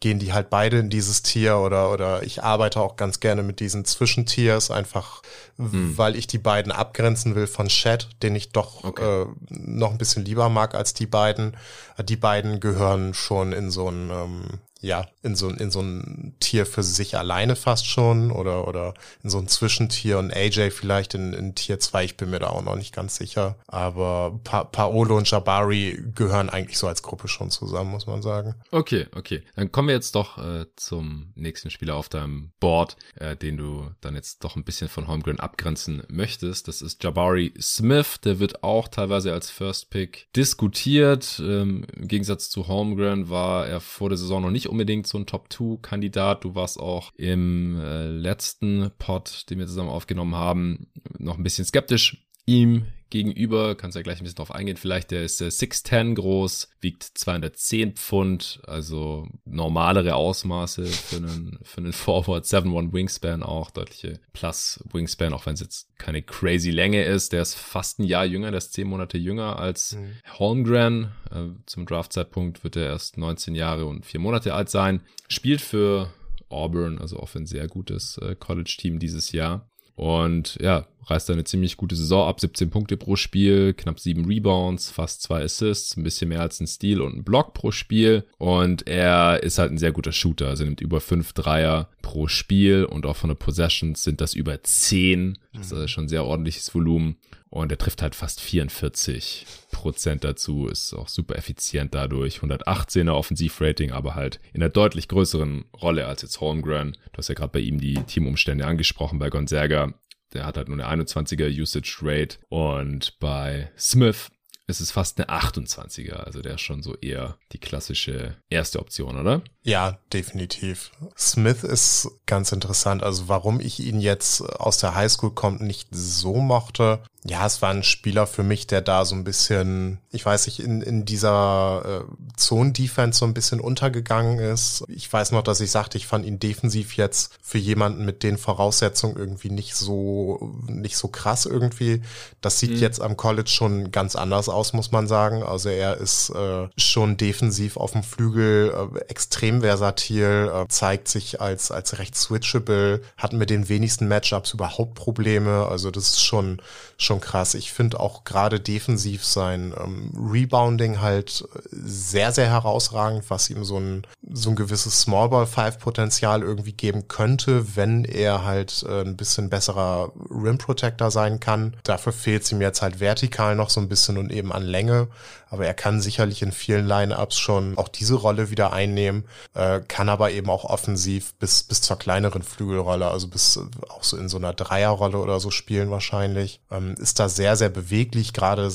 gehen 0.00 0.18
die 0.18 0.32
halt 0.32 0.50
beide 0.50 0.78
in 0.78 0.90
dieses 0.90 1.22
Tier 1.22 1.56
oder, 1.58 1.90
oder 1.90 2.22
ich 2.22 2.42
arbeite 2.42 2.80
auch 2.80 2.96
ganz 2.96 3.20
gerne 3.20 3.42
mit 3.42 3.60
diesen 3.60 3.84
Zwischentiers, 3.84 4.70
einfach 4.70 5.22
hm. 5.56 5.96
weil 5.96 6.16
ich 6.16 6.26
die 6.26 6.38
beiden 6.38 6.72
abgrenzen 6.72 7.34
will 7.34 7.46
von 7.46 7.68
Chat, 7.68 8.08
den 8.22 8.34
ich 8.34 8.50
doch 8.50 8.84
okay. 8.84 9.22
äh, 9.22 9.26
noch 9.48 9.92
ein 9.92 9.98
bisschen 9.98 10.24
lieber 10.24 10.48
mag 10.48 10.74
als 10.74 10.94
die 10.94 11.06
beiden. 11.06 11.56
Die 12.02 12.16
beiden 12.16 12.60
gehören 12.60 13.14
schon 13.14 13.52
in 13.52 13.70
so 13.70 13.88
ein 13.88 14.10
ähm, 14.10 14.60
ja, 14.84 15.06
in 15.22 15.34
so, 15.34 15.48
in 15.48 15.70
so 15.70 15.80
ein 15.80 16.34
Tier 16.40 16.66
für 16.66 16.82
sich 16.82 17.16
alleine 17.16 17.56
fast 17.56 17.86
schon 17.86 18.30
oder, 18.30 18.68
oder 18.68 18.92
in 19.22 19.30
so 19.30 19.38
ein 19.38 19.48
Zwischentier 19.48 20.18
und 20.18 20.30
AJ 20.30 20.72
vielleicht 20.72 21.14
in, 21.14 21.32
in 21.32 21.54
Tier 21.54 21.80
2, 21.80 22.04
ich 22.04 22.16
bin 22.18 22.28
mir 22.28 22.38
da 22.38 22.48
auch 22.48 22.62
noch 22.62 22.76
nicht 22.76 22.94
ganz 22.94 23.16
sicher. 23.16 23.56
Aber 23.66 24.38
pa 24.44 24.64
Paolo 24.64 25.16
und 25.16 25.30
Jabari 25.30 26.02
gehören 26.14 26.50
eigentlich 26.50 26.76
so 26.76 26.86
als 26.86 27.02
Gruppe 27.02 27.28
schon 27.28 27.50
zusammen, 27.50 27.92
muss 27.92 28.06
man 28.06 28.20
sagen. 28.20 28.56
Okay, 28.70 29.06
okay. 29.16 29.42
Dann 29.56 29.72
kommen 29.72 29.83
wir 29.86 29.94
jetzt 29.94 30.14
doch 30.14 30.38
äh, 30.38 30.66
zum 30.76 31.32
nächsten 31.34 31.70
Spieler 31.70 31.96
auf 31.96 32.08
deinem 32.08 32.52
Board, 32.60 32.96
äh, 33.16 33.36
den 33.36 33.56
du 33.56 33.90
dann 34.00 34.14
jetzt 34.14 34.44
doch 34.44 34.56
ein 34.56 34.64
bisschen 34.64 34.88
von 34.88 35.08
Holmgren 35.08 35.40
abgrenzen 35.40 36.02
möchtest. 36.08 36.68
Das 36.68 36.82
ist 36.82 37.02
Jabari 37.02 37.52
Smith. 37.60 38.20
Der 38.22 38.38
wird 38.38 38.62
auch 38.62 38.88
teilweise 38.88 39.32
als 39.32 39.50
First 39.50 39.90
Pick 39.90 40.28
diskutiert. 40.34 41.40
Ähm, 41.44 41.86
Im 41.94 42.08
Gegensatz 42.08 42.50
zu 42.50 42.68
Holmgren 42.68 43.28
war 43.28 43.66
er 43.66 43.80
vor 43.80 44.08
der 44.08 44.18
Saison 44.18 44.42
noch 44.42 44.50
nicht 44.50 44.68
unbedingt 44.68 45.06
so 45.06 45.18
ein 45.18 45.26
Top-2-Kandidat. 45.26 46.44
Du 46.44 46.54
warst 46.54 46.78
auch 46.78 47.12
im 47.16 47.80
äh, 47.80 48.08
letzten 48.08 48.90
Pod, 48.98 49.50
den 49.50 49.58
wir 49.58 49.66
zusammen 49.66 49.90
aufgenommen 49.90 50.34
haben, 50.34 50.90
noch 51.18 51.38
ein 51.38 51.44
bisschen 51.44 51.64
skeptisch 51.64 52.24
ihm 52.46 52.86
gegenüber, 53.14 53.76
kannst 53.76 53.94
ja 53.94 54.02
gleich 54.02 54.18
ein 54.20 54.24
bisschen 54.24 54.38
drauf 54.38 54.50
eingehen, 54.50 54.76
vielleicht 54.76 55.12
der 55.12 55.22
ist 55.22 55.40
äh, 55.40 55.46
6'10 55.46 56.14
groß, 56.14 56.68
wiegt 56.80 57.04
210 57.04 57.92
Pfund, 57.92 58.60
also 58.66 59.28
normalere 59.44 60.16
Ausmaße 60.16 60.84
für 60.84 61.18
einen, 61.18 61.60
für 61.62 61.78
einen 61.78 61.92
Forward, 61.92 62.44
7'1 62.44 62.92
Wingspan 62.92 63.44
auch, 63.44 63.70
deutliche 63.70 64.18
Plus 64.32 64.82
Wingspan, 64.92 65.32
auch 65.32 65.46
wenn 65.46 65.54
es 65.54 65.60
jetzt 65.60 65.96
keine 65.96 66.22
crazy 66.22 66.72
Länge 66.72 67.04
ist, 67.04 67.32
der 67.32 67.42
ist 67.42 67.54
fast 67.54 68.00
ein 68.00 68.04
Jahr 68.04 68.24
jünger, 68.24 68.50
der 68.50 68.58
ist 68.58 68.72
10 68.72 68.88
Monate 68.88 69.16
jünger 69.16 69.60
als 69.60 69.92
mhm. 69.92 70.16
Holmgren, 70.36 71.12
äh, 71.30 71.50
zum 71.66 71.86
Draftzeitpunkt 71.86 72.64
wird 72.64 72.74
er 72.74 72.86
erst 72.86 73.16
19 73.16 73.54
Jahre 73.54 73.86
und 73.86 74.04
4 74.04 74.18
Monate 74.18 74.54
alt 74.54 74.70
sein, 74.70 75.02
spielt 75.28 75.60
für 75.60 76.12
Auburn, 76.48 76.98
also 76.98 77.20
auch 77.20 77.32
ein 77.36 77.46
sehr 77.46 77.68
gutes 77.68 78.18
äh, 78.18 78.34
College-Team 78.34 78.98
dieses 78.98 79.30
Jahr. 79.30 79.70
Und 79.96 80.58
ja, 80.60 80.86
reißt 81.06 81.30
eine 81.30 81.44
ziemlich 81.44 81.76
gute 81.76 81.96
Saison 81.96 82.28
ab, 82.28 82.40
17 82.40 82.70
Punkte 82.70 82.96
pro 82.96 83.16
Spiel, 83.16 83.74
knapp 83.74 84.00
7 84.00 84.24
Rebounds, 84.24 84.90
fast 84.90 85.22
2 85.22 85.44
Assists, 85.44 85.96
ein 85.96 86.02
bisschen 86.02 86.28
mehr 86.28 86.40
als 86.40 86.60
ein 86.60 86.66
Steal 86.66 87.00
und 87.00 87.16
ein 87.16 87.24
Block 87.24 87.54
pro 87.54 87.70
Spiel. 87.70 88.24
Und 88.38 88.86
er 88.86 89.42
ist 89.42 89.58
halt 89.58 89.72
ein 89.72 89.78
sehr 89.78 89.92
guter 89.92 90.12
Shooter, 90.12 90.48
also 90.48 90.64
nimmt 90.64 90.80
über 90.80 91.00
5 91.00 91.32
Dreier 91.32 91.88
pro 92.02 92.28
Spiel 92.28 92.84
und 92.84 93.06
auch 93.06 93.16
von 93.16 93.28
der 93.28 93.36
Possessions 93.36 94.02
sind 94.02 94.20
das 94.20 94.34
über 94.34 94.62
10. 94.62 95.38
Das 95.52 95.66
ist 95.66 95.72
also 95.72 95.86
schon 95.86 96.04
ein 96.04 96.08
sehr 96.08 96.24
ordentliches 96.24 96.74
Volumen. 96.74 97.16
Und 97.54 97.70
er 97.70 97.78
trifft 97.78 98.02
halt 98.02 98.16
fast 98.16 98.40
44 98.40 99.46
Prozent 99.70 100.24
dazu, 100.24 100.66
ist 100.66 100.92
auch 100.92 101.06
super 101.06 101.36
effizient 101.36 101.94
dadurch. 101.94 102.38
118er 102.40 103.12
Offensivrating, 103.12 103.92
aber 103.92 104.16
halt 104.16 104.40
in 104.52 104.60
einer 104.60 104.70
deutlich 104.70 105.06
größeren 105.06 105.64
Rolle 105.80 106.06
als 106.06 106.22
jetzt 106.22 106.40
Holmgren. 106.40 106.96
Du 107.12 107.18
hast 107.18 107.28
ja 107.28 107.36
gerade 107.36 107.52
bei 107.52 107.60
ihm 107.60 107.80
die 107.80 107.94
Teamumstände 107.94 108.66
angesprochen 108.66 109.20
bei 109.20 109.30
Gonzaga. 109.30 109.94
Der 110.32 110.46
hat 110.46 110.56
halt 110.56 110.68
nur 110.68 110.84
eine 110.84 111.04
21er 111.04 111.48
Usage 111.48 111.98
Rate. 112.02 112.38
Und 112.48 113.20
bei 113.20 113.70
Smith 113.78 114.32
ist 114.66 114.80
es 114.80 114.90
fast 114.90 115.20
eine 115.20 115.28
28er. 115.28 116.14
Also 116.14 116.40
der 116.42 116.54
ist 116.54 116.62
schon 116.62 116.82
so 116.82 116.96
eher 116.96 117.38
die 117.52 117.58
klassische 117.58 118.36
erste 118.48 118.80
Option, 118.80 119.16
oder? 119.16 119.42
Ja, 119.62 120.00
definitiv. 120.12 120.90
Smith 121.16 121.62
ist 121.62 122.08
ganz 122.26 122.50
interessant. 122.50 123.02
Also 123.02 123.28
warum 123.28 123.60
ich 123.60 123.78
ihn 123.78 124.00
jetzt 124.00 124.40
aus 124.40 124.78
der 124.78 124.94
Highschool 124.94 125.34
kommt 125.34 125.60
nicht 125.60 125.88
so 125.92 126.34
mochte, 126.34 127.02
ja, 127.26 127.46
es 127.46 127.62
war 127.62 127.70
ein 127.70 127.82
Spieler 127.82 128.26
für 128.26 128.42
mich, 128.42 128.66
der 128.66 128.82
da 128.82 129.06
so 129.06 129.14
ein 129.14 129.24
bisschen, 129.24 129.98
ich 130.10 130.26
weiß 130.26 130.46
nicht, 130.46 130.60
in, 130.60 130.82
in 130.82 131.06
dieser 131.06 132.04
äh, 132.04 132.36
Zone-Defense 132.36 133.18
so 133.18 133.24
ein 133.24 133.32
bisschen 133.32 133.60
untergegangen 133.60 134.38
ist. 134.38 134.84
Ich 134.88 135.10
weiß 135.10 135.32
noch, 135.32 135.42
dass 135.42 135.60
ich 135.62 135.70
sagte, 135.70 135.96
ich 135.96 136.06
fand 136.06 136.26
ihn 136.26 136.38
defensiv 136.38 136.98
jetzt 136.98 137.32
für 137.40 137.56
jemanden 137.56 138.04
mit 138.04 138.24
den 138.24 138.36
Voraussetzungen 138.36 139.16
irgendwie 139.16 139.48
nicht 139.48 139.74
so, 139.74 140.52
nicht 140.66 140.98
so 140.98 141.08
krass 141.08 141.46
irgendwie. 141.46 142.02
Das 142.42 142.58
sieht 142.58 142.72
mhm. 142.72 142.76
jetzt 142.76 143.00
am 143.00 143.16
College 143.16 143.48
schon 143.48 143.90
ganz 143.90 144.16
anders 144.16 144.50
aus, 144.50 144.74
muss 144.74 144.92
man 144.92 145.06
sagen. 145.06 145.42
Also 145.42 145.70
er 145.70 145.96
ist 145.96 146.28
äh, 146.28 146.68
schon 146.76 147.16
defensiv 147.16 147.78
auf 147.78 147.92
dem 147.92 148.02
Flügel 148.02 148.90
äh, 148.96 148.98
extrem 149.08 149.62
versatil, 149.62 150.52
äh, 150.54 150.68
zeigt 150.68 151.08
sich 151.08 151.40
als, 151.40 151.70
als 151.70 151.98
recht 151.98 152.16
switchable, 152.16 153.00
hat 153.16 153.32
mit 153.32 153.48
den 153.48 153.70
wenigsten 153.70 154.08
Matchups 154.08 154.52
überhaupt 154.52 154.94
Probleme. 154.94 155.66
Also 155.66 155.90
das 155.90 156.10
ist 156.10 156.22
schon, 156.22 156.60
schon 156.98 157.13
schon 157.14 157.20
krass. 157.20 157.54
Ich 157.54 157.72
finde 157.72 158.00
auch 158.00 158.24
gerade 158.24 158.60
defensiv 158.60 159.24
sein 159.24 159.72
ähm, 159.78 160.10
Rebounding 160.16 161.00
halt 161.00 161.44
sehr, 161.70 162.32
sehr 162.32 162.48
herausragend, 162.48 163.24
was 163.28 163.50
ihm 163.50 163.64
so 163.64 163.78
ein, 163.78 164.06
so 164.32 164.50
ein 164.50 164.56
gewisses 164.56 165.00
Smallball 165.00 165.46
Five 165.46 165.78
Potenzial 165.78 166.42
irgendwie 166.42 166.72
geben 166.72 167.08
könnte, 167.08 167.76
wenn 167.76 168.04
er 168.04 168.44
halt 168.44 168.84
äh, 168.88 169.02
ein 169.02 169.16
bisschen 169.16 169.48
besserer 169.48 170.12
Rim 170.30 170.58
Protector 170.58 171.10
sein 171.10 171.40
kann. 171.40 171.76
Dafür 171.84 172.12
fehlt 172.12 172.42
es 172.42 172.52
ihm 172.52 172.60
jetzt 172.60 172.82
halt 172.82 173.00
vertikal 173.00 173.54
noch 173.54 173.70
so 173.70 173.80
ein 173.80 173.88
bisschen 173.88 174.18
und 174.18 174.32
eben 174.32 174.52
an 174.52 174.62
Länge. 174.62 175.08
Aber 175.54 175.66
er 175.66 175.74
kann 175.74 176.00
sicherlich 176.00 176.42
in 176.42 176.50
vielen 176.50 176.84
Lineups 176.84 177.38
schon 177.38 177.78
auch 177.78 177.86
diese 177.86 178.16
Rolle 178.16 178.50
wieder 178.50 178.72
einnehmen, 178.72 179.22
äh, 179.54 179.78
kann 179.86 180.08
aber 180.08 180.32
eben 180.32 180.50
auch 180.50 180.64
offensiv 180.64 181.34
bis, 181.34 181.62
bis 181.62 181.80
zur 181.80 181.96
kleineren 181.96 182.42
Flügelrolle, 182.42 183.06
also 183.06 183.28
bis 183.28 183.56
äh, 183.56 183.60
auch 183.88 184.02
so 184.02 184.16
in 184.16 184.28
so 184.28 184.36
einer 184.36 184.52
Dreierrolle 184.52 185.16
oder 185.18 185.38
so 185.38 185.52
spielen 185.52 185.92
wahrscheinlich. 185.92 186.60
Ähm, 186.72 186.96
ist 186.98 187.20
da 187.20 187.28
sehr, 187.28 187.54
sehr 187.54 187.68
beweglich, 187.68 188.32
gerade 188.32 188.68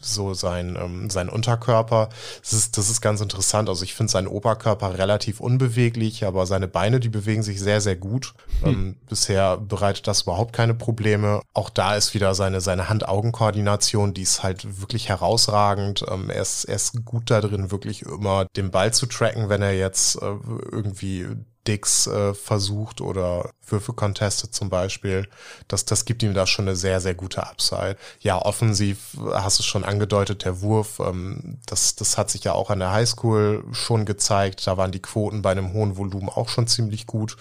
so 0.00 0.32
sein, 0.32 0.78
ähm, 0.80 1.10
sein 1.10 1.28
Unterkörper. 1.28 2.08
Das 2.40 2.54
ist, 2.54 2.78
das 2.78 2.88
ist 2.88 3.02
ganz 3.02 3.20
interessant. 3.20 3.68
Also 3.68 3.84
ich 3.84 3.92
finde 3.92 4.10
seinen 4.10 4.28
Oberkörper 4.28 4.96
relativ 4.96 5.40
unbeweglich, 5.40 6.24
aber 6.24 6.46
seine 6.46 6.68
Beine, 6.68 7.00
die 7.00 7.10
bewegen 7.10 7.42
sich 7.42 7.60
sehr, 7.60 7.82
sehr 7.82 7.96
gut. 7.96 8.32
Hm. 8.62 8.72
Ähm, 8.72 8.96
bisher 9.10 9.58
bereitet 9.58 10.06
das 10.06 10.22
überhaupt 10.22 10.54
keine 10.54 10.72
Probleme. 10.72 11.42
Auch 11.52 11.68
da 11.68 11.96
ist 11.96 12.14
wieder 12.14 12.34
seine, 12.34 12.62
seine 12.62 12.88
Hand-Augen-Koordination, 12.88 14.14
die 14.14 14.22
ist 14.22 14.42
halt 14.42 14.80
wirklich 14.80 15.10
herausragend. 15.10 16.02
Ähm, 16.14 16.30
er, 16.30 16.42
ist, 16.42 16.64
er 16.64 16.76
ist 16.76 17.04
gut 17.04 17.30
da 17.30 17.40
drin, 17.40 17.70
wirklich 17.70 18.02
immer 18.02 18.46
den 18.56 18.70
Ball 18.70 18.92
zu 18.92 19.06
tracken, 19.06 19.48
wenn 19.48 19.62
er 19.62 19.76
jetzt 19.76 20.16
äh, 20.16 20.34
irgendwie 20.70 21.26
Dicks 21.66 22.06
äh, 22.06 22.34
versucht 22.34 23.00
oder 23.00 23.50
Würfe 23.66 23.92
contestet 23.92 24.54
zum 24.54 24.68
Beispiel. 24.68 25.26
Das, 25.68 25.84
das 25.84 26.04
gibt 26.04 26.22
ihm 26.22 26.34
da 26.34 26.46
schon 26.46 26.66
eine 26.66 26.76
sehr, 26.76 27.00
sehr 27.00 27.14
gute 27.14 27.46
Upside. 27.46 27.96
Ja, 28.20 28.38
offensiv 28.38 29.16
hast 29.32 29.58
du 29.58 29.62
schon 29.62 29.84
angedeutet, 29.84 30.44
der 30.44 30.60
Wurf, 30.60 31.00
ähm, 31.00 31.58
das, 31.66 31.94
das 31.94 32.18
hat 32.18 32.30
sich 32.30 32.44
ja 32.44 32.52
auch 32.52 32.70
an 32.70 32.80
der 32.80 32.92
Highschool 32.92 33.64
schon 33.72 34.04
gezeigt. 34.04 34.66
Da 34.66 34.76
waren 34.76 34.92
die 34.92 35.02
Quoten 35.02 35.42
bei 35.42 35.52
einem 35.52 35.72
hohen 35.72 35.96
Volumen 35.96 36.28
auch 36.28 36.48
schon 36.48 36.66
ziemlich 36.66 37.06
gut. 37.06 37.36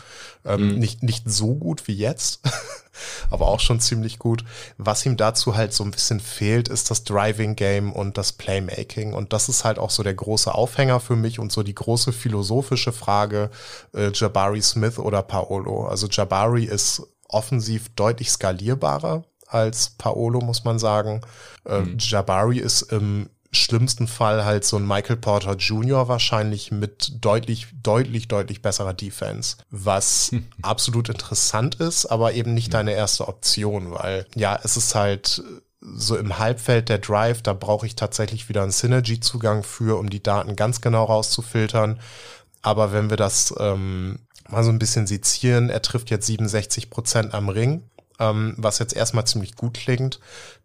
Ähm, 0.45 0.73
mhm. 0.73 0.79
nicht, 0.79 1.03
nicht 1.03 1.29
so 1.29 1.55
gut 1.55 1.87
wie 1.87 1.95
jetzt, 1.95 2.41
aber 3.29 3.47
auch 3.47 3.59
schon 3.59 3.79
ziemlich 3.79 4.19
gut. 4.19 4.43
Was 4.77 5.05
ihm 5.05 5.17
dazu 5.17 5.55
halt 5.55 5.73
so 5.73 5.83
ein 5.83 5.91
bisschen 5.91 6.19
fehlt, 6.19 6.67
ist 6.67 6.91
das 6.91 7.03
Driving 7.03 7.55
Game 7.55 7.91
und 7.91 8.17
das 8.17 8.33
Playmaking. 8.33 9.13
Und 9.13 9.33
das 9.33 9.49
ist 9.49 9.63
halt 9.63 9.79
auch 9.79 9.89
so 9.89 10.03
der 10.03 10.13
große 10.13 10.53
Aufhänger 10.53 10.99
für 10.99 11.15
mich 11.15 11.39
und 11.39 11.51
so 11.51 11.63
die 11.63 11.75
große 11.75 12.13
philosophische 12.13 12.91
Frage, 12.91 13.49
äh, 13.93 14.11
Jabari 14.13 14.61
Smith 14.61 14.99
oder 14.99 15.21
Paolo. 15.21 15.87
Also 15.87 16.07
Jabari 16.07 16.65
ist 16.65 17.01
offensiv 17.27 17.89
deutlich 17.95 18.31
skalierbarer 18.31 19.23
als 19.47 19.91
Paolo, 19.91 20.39
muss 20.41 20.63
man 20.63 20.79
sagen. 20.79 21.21
Äh, 21.65 21.81
mhm. 21.81 21.97
Jabari 21.99 22.59
ist 22.59 22.83
im 22.83 23.29
schlimmsten 23.53 24.07
Fall 24.07 24.45
halt 24.45 24.65
so 24.65 24.77
ein 24.77 24.87
Michael 24.87 25.17
Porter 25.17 25.55
Jr. 25.55 26.07
wahrscheinlich 26.07 26.71
mit 26.71 27.23
deutlich, 27.23 27.67
deutlich, 27.81 28.27
deutlich 28.27 28.61
besserer 28.61 28.93
Defense, 28.93 29.57
was 29.69 30.31
absolut 30.61 31.09
interessant 31.09 31.75
ist, 31.75 32.05
aber 32.05 32.33
eben 32.33 32.53
nicht 32.53 32.73
deine 32.73 32.93
erste 32.93 33.27
Option, 33.27 33.91
weil 33.91 34.25
ja, 34.35 34.59
es 34.63 34.77
ist 34.77 34.95
halt 34.95 35.43
so 35.81 36.17
im 36.17 36.39
Halbfeld 36.39 36.89
der 36.89 36.99
Drive, 36.99 37.41
da 37.41 37.53
brauche 37.53 37.85
ich 37.85 37.95
tatsächlich 37.95 38.49
wieder 38.49 38.63
einen 38.63 38.71
Synergy-Zugang 38.71 39.63
für, 39.63 39.99
um 39.99 40.09
die 40.09 40.23
Daten 40.23 40.55
ganz 40.55 40.81
genau 40.81 41.03
rauszufiltern. 41.05 41.99
Aber 42.61 42.93
wenn 42.93 43.09
wir 43.09 43.17
das 43.17 43.53
ähm, 43.59 44.19
mal 44.49 44.63
so 44.63 44.69
ein 44.69 44.79
bisschen 44.79 45.07
sezieren, 45.07 45.69
er 45.69 45.81
trifft 45.81 46.09
jetzt 46.09 46.27
67 46.27 46.89
Prozent 46.89 47.33
am 47.33 47.49
Ring, 47.49 47.83
ähm, 48.19 48.53
was 48.57 48.79
jetzt 48.79 48.95
erstmal 48.95 49.25
ziemlich 49.25 49.55
gut 49.55 49.75
klingt. 49.75 50.19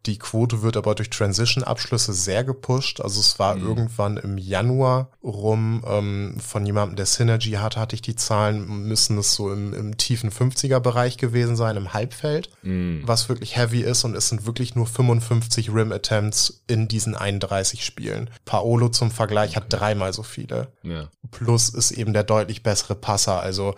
Die 0.06 0.18
Quote 0.18 0.62
wird 0.62 0.76
aber 0.76 0.94
durch 0.94 1.10
Transition-Abschlüsse 1.10 2.12
sehr 2.12 2.44
gepusht. 2.44 3.00
Also 3.00 3.20
es 3.20 3.38
war 3.38 3.56
mhm. 3.56 3.66
irgendwann 3.66 4.16
im 4.16 4.38
Januar 4.38 5.10
rum 5.22 5.84
ähm, 5.86 6.36
von 6.40 6.64
jemandem, 6.64 6.96
der 6.96 7.04
Synergy 7.04 7.52
hatte, 7.52 7.80
hatte 7.80 7.94
ich 7.94 8.02
die 8.02 8.14
Zahlen, 8.14 8.66
müssen 8.86 9.18
es 9.18 9.34
so 9.34 9.52
im, 9.52 9.74
im 9.74 9.96
tiefen 9.98 10.30
50er-Bereich 10.30 11.18
gewesen 11.18 11.56
sein, 11.56 11.76
im 11.76 11.92
Halbfeld, 11.92 12.48
mhm. 12.62 13.02
was 13.04 13.28
wirklich 13.28 13.56
heavy 13.56 13.82
ist 13.82 14.04
und 14.04 14.16
es 14.16 14.28
sind 14.28 14.46
wirklich 14.46 14.74
nur 14.74 14.86
55 14.86 15.74
Rim-Attempts 15.74 16.62
in 16.68 16.88
diesen 16.88 17.14
31 17.14 17.84
Spielen. 17.84 18.30
Paolo 18.44 18.88
zum 18.88 19.10
Vergleich 19.10 19.56
hat 19.56 19.64
dreimal 19.68 20.12
so 20.12 20.22
viele. 20.22 20.72
Ja. 20.82 21.08
Plus 21.30 21.68
ist 21.68 21.90
eben 21.90 22.14
der 22.14 22.24
deutlich 22.24 22.62
bessere 22.62 22.94
Passer. 22.94 23.40
Also 23.40 23.74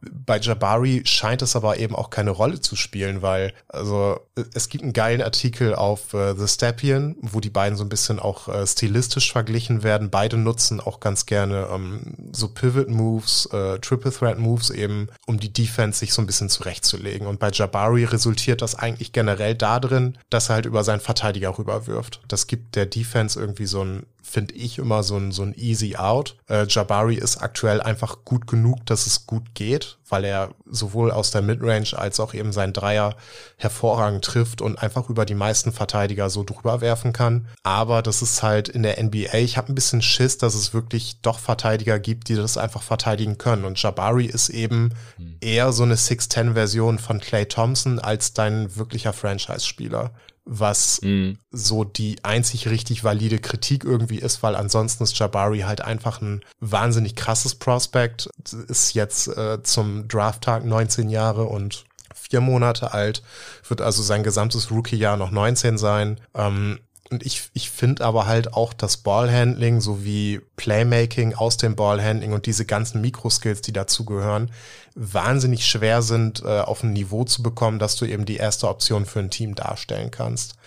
bei 0.00 0.38
Jabari 0.38 1.02
scheint 1.04 1.42
es 1.42 1.56
aber 1.56 1.78
eben 1.78 1.94
auch 1.94 2.08
keine 2.08 2.30
Rolle 2.30 2.60
zu 2.60 2.76
spielen, 2.76 3.20
weil 3.20 3.52
also 3.68 4.20
es 4.54 4.70
gibt 4.70 4.84
einen 4.84 4.92
geilen 4.94 5.20
Artikel 5.20 5.47
Artikel 5.48 5.74
auf 5.74 6.12
äh, 6.12 6.34
The 6.34 6.46
Stepien, 6.46 7.16
wo 7.22 7.40
die 7.40 7.48
beiden 7.48 7.78
so 7.78 7.82
ein 7.82 7.88
bisschen 7.88 8.18
auch 8.18 8.48
äh, 8.48 8.66
stilistisch 8.66 9.32
verglichen 9.32 9.82
werden. 9.82 10.10
Beide 10.10 10.36
nutzen 10.36 10.78
auch 10.78 11.00
ganz 11.00 11.24
gerne 11.24 11.68
ähm, 11.72 12.02
so 12.32 12.48
Pivot 12.48 12.90
Moves, 12.90 13.46
äh, 13.46 13.78
Triple 13.78 14.12
Threat 14.12 14.38
Moves 14.38 14.68
eben, 14.68 15.08
um 15.26 15.40
die 15.40 15.50
Defense 15.50 16.00
sich 16.00 16.12
so 16.12 16.20
ein 16.20 16.26
bisschen 16.26 16.50
zurechtzulegen. 16.50 17.26
Und 17.26 17.40
bei 17.40 17.50
Jabari 17.50 18.04
resultiert 18.04 18.60
das 18.60 18.74
eigentlich 18.74 19.12
generell 19.12 19.54
darin, 19.54 20.18
dass 20.28 20.50
er 20.50 20.56
halt 20.56 20.66
über 20.66 20.84
seinen 20.84 21.00
Verteidiger 21.00 21.56
rüberwirft. 21.56 22.20
Das 22.28 22.46
gibt 22.46 22.76
der 22.76 22.84
Defense 22.84 23.40
irgendwie 23.40 23.66
so 23.66 23.82
ein 23.82 24.04
finde 24.28 24.54
ich 24.54 24.78
immer 24.78 25.02
so 25.02 25.16
ein, 25.16 25.32
so 25.32 25.42
ein 25.42 25.54
easy 25.56 25.96
out. 25.96 26.36
Äh, 26.48 26.66
Jabari 26.68 27.14
ist 27.14 27.38
aktuell 27.38 27.80
einfach 27.80 28.24
gut 28.24 28.46
genug, 28.46 28.84
dass 28.86 29.06
es 29.06 29.26
gut 29.26 29.54
geht, 29.54 29.98
weil 30.08 30.24
er 30.24 30.50
sowohl 30.66 31.10
aus 31.10 31.30
der 31.30 31.42
Midrange 31.42 31.96
als 31.96 32.20
auch 32.20 32.34
eben 32.34 32.52
sein 32.52 32.72
Dreier 32.72 33.16
hervorragend 33.56 34.24
trifft 34.24 34.60
und 34.60 34.78
einfach 34.78 35.08
über 35.08 35.24
die 35.24 35.34
meisten 35.34 35.72
Verteidiger 35.72 36.28
so 36.28 36.44
drüber 36.44 36.80
werfen 36.80 37.12
kann. 37.12 37.48
Aber 37.62 38.02
das 38.02 38.20
ist 38.20 38.42
halt 38.42 38.68
in 38.68 38.82
der 38.82 39.02
NBA, 39.02 39.34
ich 39.38 39.56
habe 39.56 39.72
ein 39.72 39.74
bisschen 39.74 40.02
Schiss, 40.02 40.36
dass 40.36 40.54
es 40.54 40.74
wirklich 40.74 41.20
doch 41.22 41.38
Verteidiger 41.38 41.98
gibt, 41.98 42.28
die 42.28 42.34
das 42.34 42.58
einfach 42.58 42.82
verteidigen 42.82 43.38
können. 43.38 43.64
Und 43.64 43.82
Jabari 43.82 44.26
ist 44.26 44.50
eben 44.50 44.94
hm. 45.16 45.36
eher 45.40 45.72
so 45.72 45.84
eine 45.84 45.94
6-10-Version 45.94 46.98
von 46.98 47.20
Clay 47.20 47.46
Thompson 47.46 47.98
als 47.98 48.34
dein 48.34 48.76
wirklicher 48.76 49.12
Franchise-Spieler 49.14 50.12
was 50.48 51.00
mm. 51.02 51.32
so 51.50 51.84
die 51.84 52.24
einzig 52.24 52.68
richtig 52.68 53.04
valide 53.04 53.38
Kritik 53.38 53.84
irgendwie 53.84 54.18
ist, 54.18 54.42
weil 54.42 54.56
ansonsten 54.56 55.04
ist 55.04 55.18
Jabari 55.18 55.60
halt 55.60 55.82
einfach 55.82 56.22
ein 56.22 56.42
wahnsinnig 56.58 57.14
krasses 57.14 57.54
Prospect, 57.54 58.30
ist 58.68 58.94
jetzt 58.94 59.28
äh, 59.28 59.62
zum 59.62 60.08
Drafttag 60.08 60.64
19 60.64 61.10
Jahre 61.10 61.44
und 61.44 61.84
vier 62.14 62.40
Monate 62.40 62.92
alt, 62.92 63.22
wird 63.68 63.80
also 63.80 64.02
sein 64.02 64.22
gesamtes 64.22 64.70
Rookie-Jahr 64.70 65.16
noch 65.16 65.30
19 65.30 65.78
sein. 65.78 66.18
Ähm, 66.34 66.80
und 67.10 67.24
ich, 67.24 67.50
ich 67.54 67.70
finde 67.70 68.04
aber 68.04 68.26
halt 68.26 68.52
auch 68.52 68.72
das 68.72 68.98
Ballhandling 68.98 69.80
sowie 69.80 70.40
Playmaking 70.56 71.34
aus 71.34 71.56
dem 71.56 71.76
Ballhandling 71.76 72.32
und 72.32 72.46
diese 72.46 72.66
ganzen 72.66 73.00
Mikroskills, 73.00 73.62
die 73.62 73.72
dazugehören, 73.72 74.50
wahnsinnig 74.94 75.66
schwer 75.66 76.02
sind, 76.02 76.42
äh, 76.42 76.60
auf 76.60 76.82
ein 76.82 76.92
Niveau 76.92 77.24
zu 77.24 77.42
bekommen, 77.42 77.78
dass 77.78 77.96
du 77.96 78.04
eben 78.04 78.24
die 78.24 78.36
erste 78.36 78.68
Option 78.68 79.06
für 79.06 79.20
ein 79.20 79.30
Team 79.30 79.54
darstellen 79.54 80.10
kannst. 80.10 80.57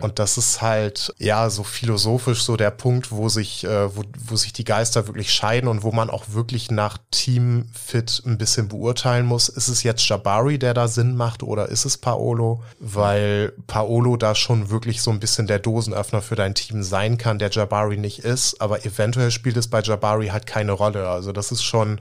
Und 0.00 0.18
das 0.18 0.38
ist 0.38 0.62
halt, 0.62 1.14
ja, 1.18 1.50
so 1.50 1.64
philosophisch 1.64 2.42
so 2.42 2.56
der 2.56 2.70
Punkt, 2.70 3.10
wo 3.10 3.28
sich, 3.28 3.64
äh, 3.64 3.94
wo, 3.94 4.02
wo 4.26 4.36
sich 4.36 4.52
die 4.52 4.64
Geister 4.64 5.06
wirklich 5.06 5.32
scheiden 5.32 5.68
und 5.68 5.82
wo 5.82 5.92
man 5.92 6.10
auch 6.10 6.24
wirklich 6.28 6.70
nach 6.70 6.98
Teamfit 7.10 8.22
ein 8.24 8.38
bisschen 8.38 8.68
beurteilen 8.68 9.26
muss. 9.26 9.48
Ist 9.48 9.68
es 9.68 9.82
jetzt 9.82 10.06
Jabari, 10.08 10.58
der 10.58 10.74
da 10.74 10.88
Sinn 10.88 11.16
macht 11.16 11.42
oder 11.42 11.68
ist 11.68 11.84
es 11.84 11.98
Paolo? 11.98 12.62
Weil 12.78 13.52
Paolo 13.66 14.16
da 14.16 14.34
schon 14.34 14.70
wirklich 14.70 15.02
so 15.02 15.10
ein 15.10 15.20
bisschen 15.20 15.46
der 15.46 15.58
Dosenöffner 15.58 16.22
für 16.22 16.36
dein 16.36 16.54
Team 16.54 16.82
sein 16.82 17.18
kann, 17.18 17.38
der 17.38 17.50
Jabari 17.50 17.96
nicht 17.96 18.20
ist. 18.20 18.60
Aber 18.60 18.84
eventuell 18.84 19.30
spielt 19.30 19.56
es 19.56 19.68
bei 19.68 19.80
Jabari 19.80 20.28
halt 20.28 20.46
keine 20.46 20.72
Rolle. 20.72 21.08
Also 21.08 21.32
das 21.32 21.52
ist 21.52 21.62
schon, 21.62 22.00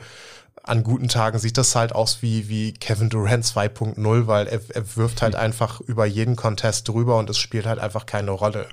an 0.64 0.84
guten 0.84 1.08
Tagen 1.08 1.40
sieht 1.40 1.58
das 1.58 1.76
halt 1.76 1.94
aus 1.94 2.22
wie, 2.22 2.50
wie 2.50 2.74
Kevin 2.74 3.10
Durant 3.10 3.46
2.0, 3.46 4.28
weil 4.28 4.48
er, 4.48 4.62
er 4.74 4.96
wirft 4.96 5.22
halt 5.22 5.34
mhm. 5.34 5.40
einfach 5.40 5.82
über 5.82 6.06
jeden 6.06 6.36
Contest 6.36 6.88
drüber 6.88 7.18
und 7.18 7.30
es 7.30 7.38
spielt 7.38 7.66
halt 7.66 7.80
einfach 7.80 8.06
keine 8.06 8.32
Rolle. 8.32 8.68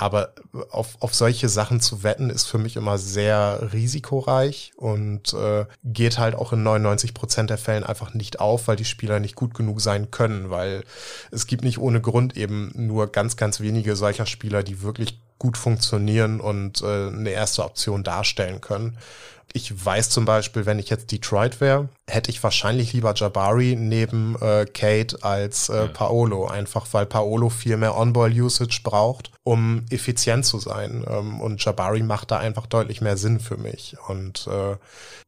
Aber 0.00 0.32
auf, 0.70 0.96
auf 1.00 1.14
solche 1.14 1.50
Sachen 1.50 1.80
zu 1.80 2.02
wetten, 2.02 2.30
ist 2.30 2.46
für 2.46 2.56
mich 2.56 2.76
immer 2.76 2.96
sehr 2.96 3.68
risikoreich 3.74 4.72
und 4.76 5.34
äh, 5.34 5.66
geht 5.84 6.16
halt 6.16 6.34
auch 6.34 6.54
in 6.54 6.62
99 6.62 7.12
Prozent 7.12 7.50
der 7.50 7.58
Fällen 7.58 7.84
einfach 7.84 8.14
nicht 8.14 8.40
auf, 8.40 8.66
weil 8.66 8.76
die 8.76 8.86
Spieler 8.86 9.20
nicht 9.20 9.34
gut 9.34 9.52
genug 9.52 9.82
sein 9.82 10.10
können, 10.10 10.48
weil 10.48 10.84
es 11.30 11.46
gibt 11.46 11.64
nicht 11.64 11.76
ohne 11.76 12.00
Grund 12.00 12.34
eben 12.34 12.72
nur 12.74 13.12
ganz, 13.12 13.36
ganz 13.36 13.60
wenige 13.60 13.94
solcher 13.94 14.24
Spieler, 14.24 14.62
die 14.62 14.80
wirklich 14.80 15.20
gut 15.38 15.58
funktionieren 15.58 16.40
und 16.40 16.80
äh, 16.80 17.08
eine 17.08 17.30
erste 17.30 17.62
Option 17.62 18.02
darstellen 18.02 18.62
können 18.62 18.96
ich 19.52 19.84
weiß 19.84 20.10
zum 20.10 20.24
Beispiel, 20.24 20.66
wenn 20.66 20.78
ich 20.78 20.90
jetzt 20.90 21.10
Detroit 21.10 21.60
wäre, 21.60 21.88
hätte 22.08 22.30
ich 22.30 22.42
wahrscheinlich 22.42 22.92
lieber 22.92 23.14
Jabari 23.14 23.76
neben 23.76 24.36
äh, 24.40 24.66
Kate 24.66 25.18
als 25.22 25.68
äh. 25.68 25.88
Paolo, 25.88 26.46
einfach 26.46 26.86
weil 26.92 27.06
Paolo 27.06 27.48
viel 27.48 27.76
mehr 27.76 27.96
On-Ball-Usage 27.96 28.80
braucht, 28.82 29.30
um 29.42 29.84
effizient 29.90 30.44
zu 30.44 30.58
sein. 30.58 31.04
Ähm, 31.08 31.40
und 31.40 31.64
Jabari 31.64 32.02
macht 32.02 32.30
da 32.30 32.38
einfach 32.38 32.66
deutlich 32.66 33.00
mehr 33.00 33.16
Sinn 33.16 33.40
für 33.40 33.56
mich. 33.56 33.96
Und 34.08 34.46
äh, 34.46 34.76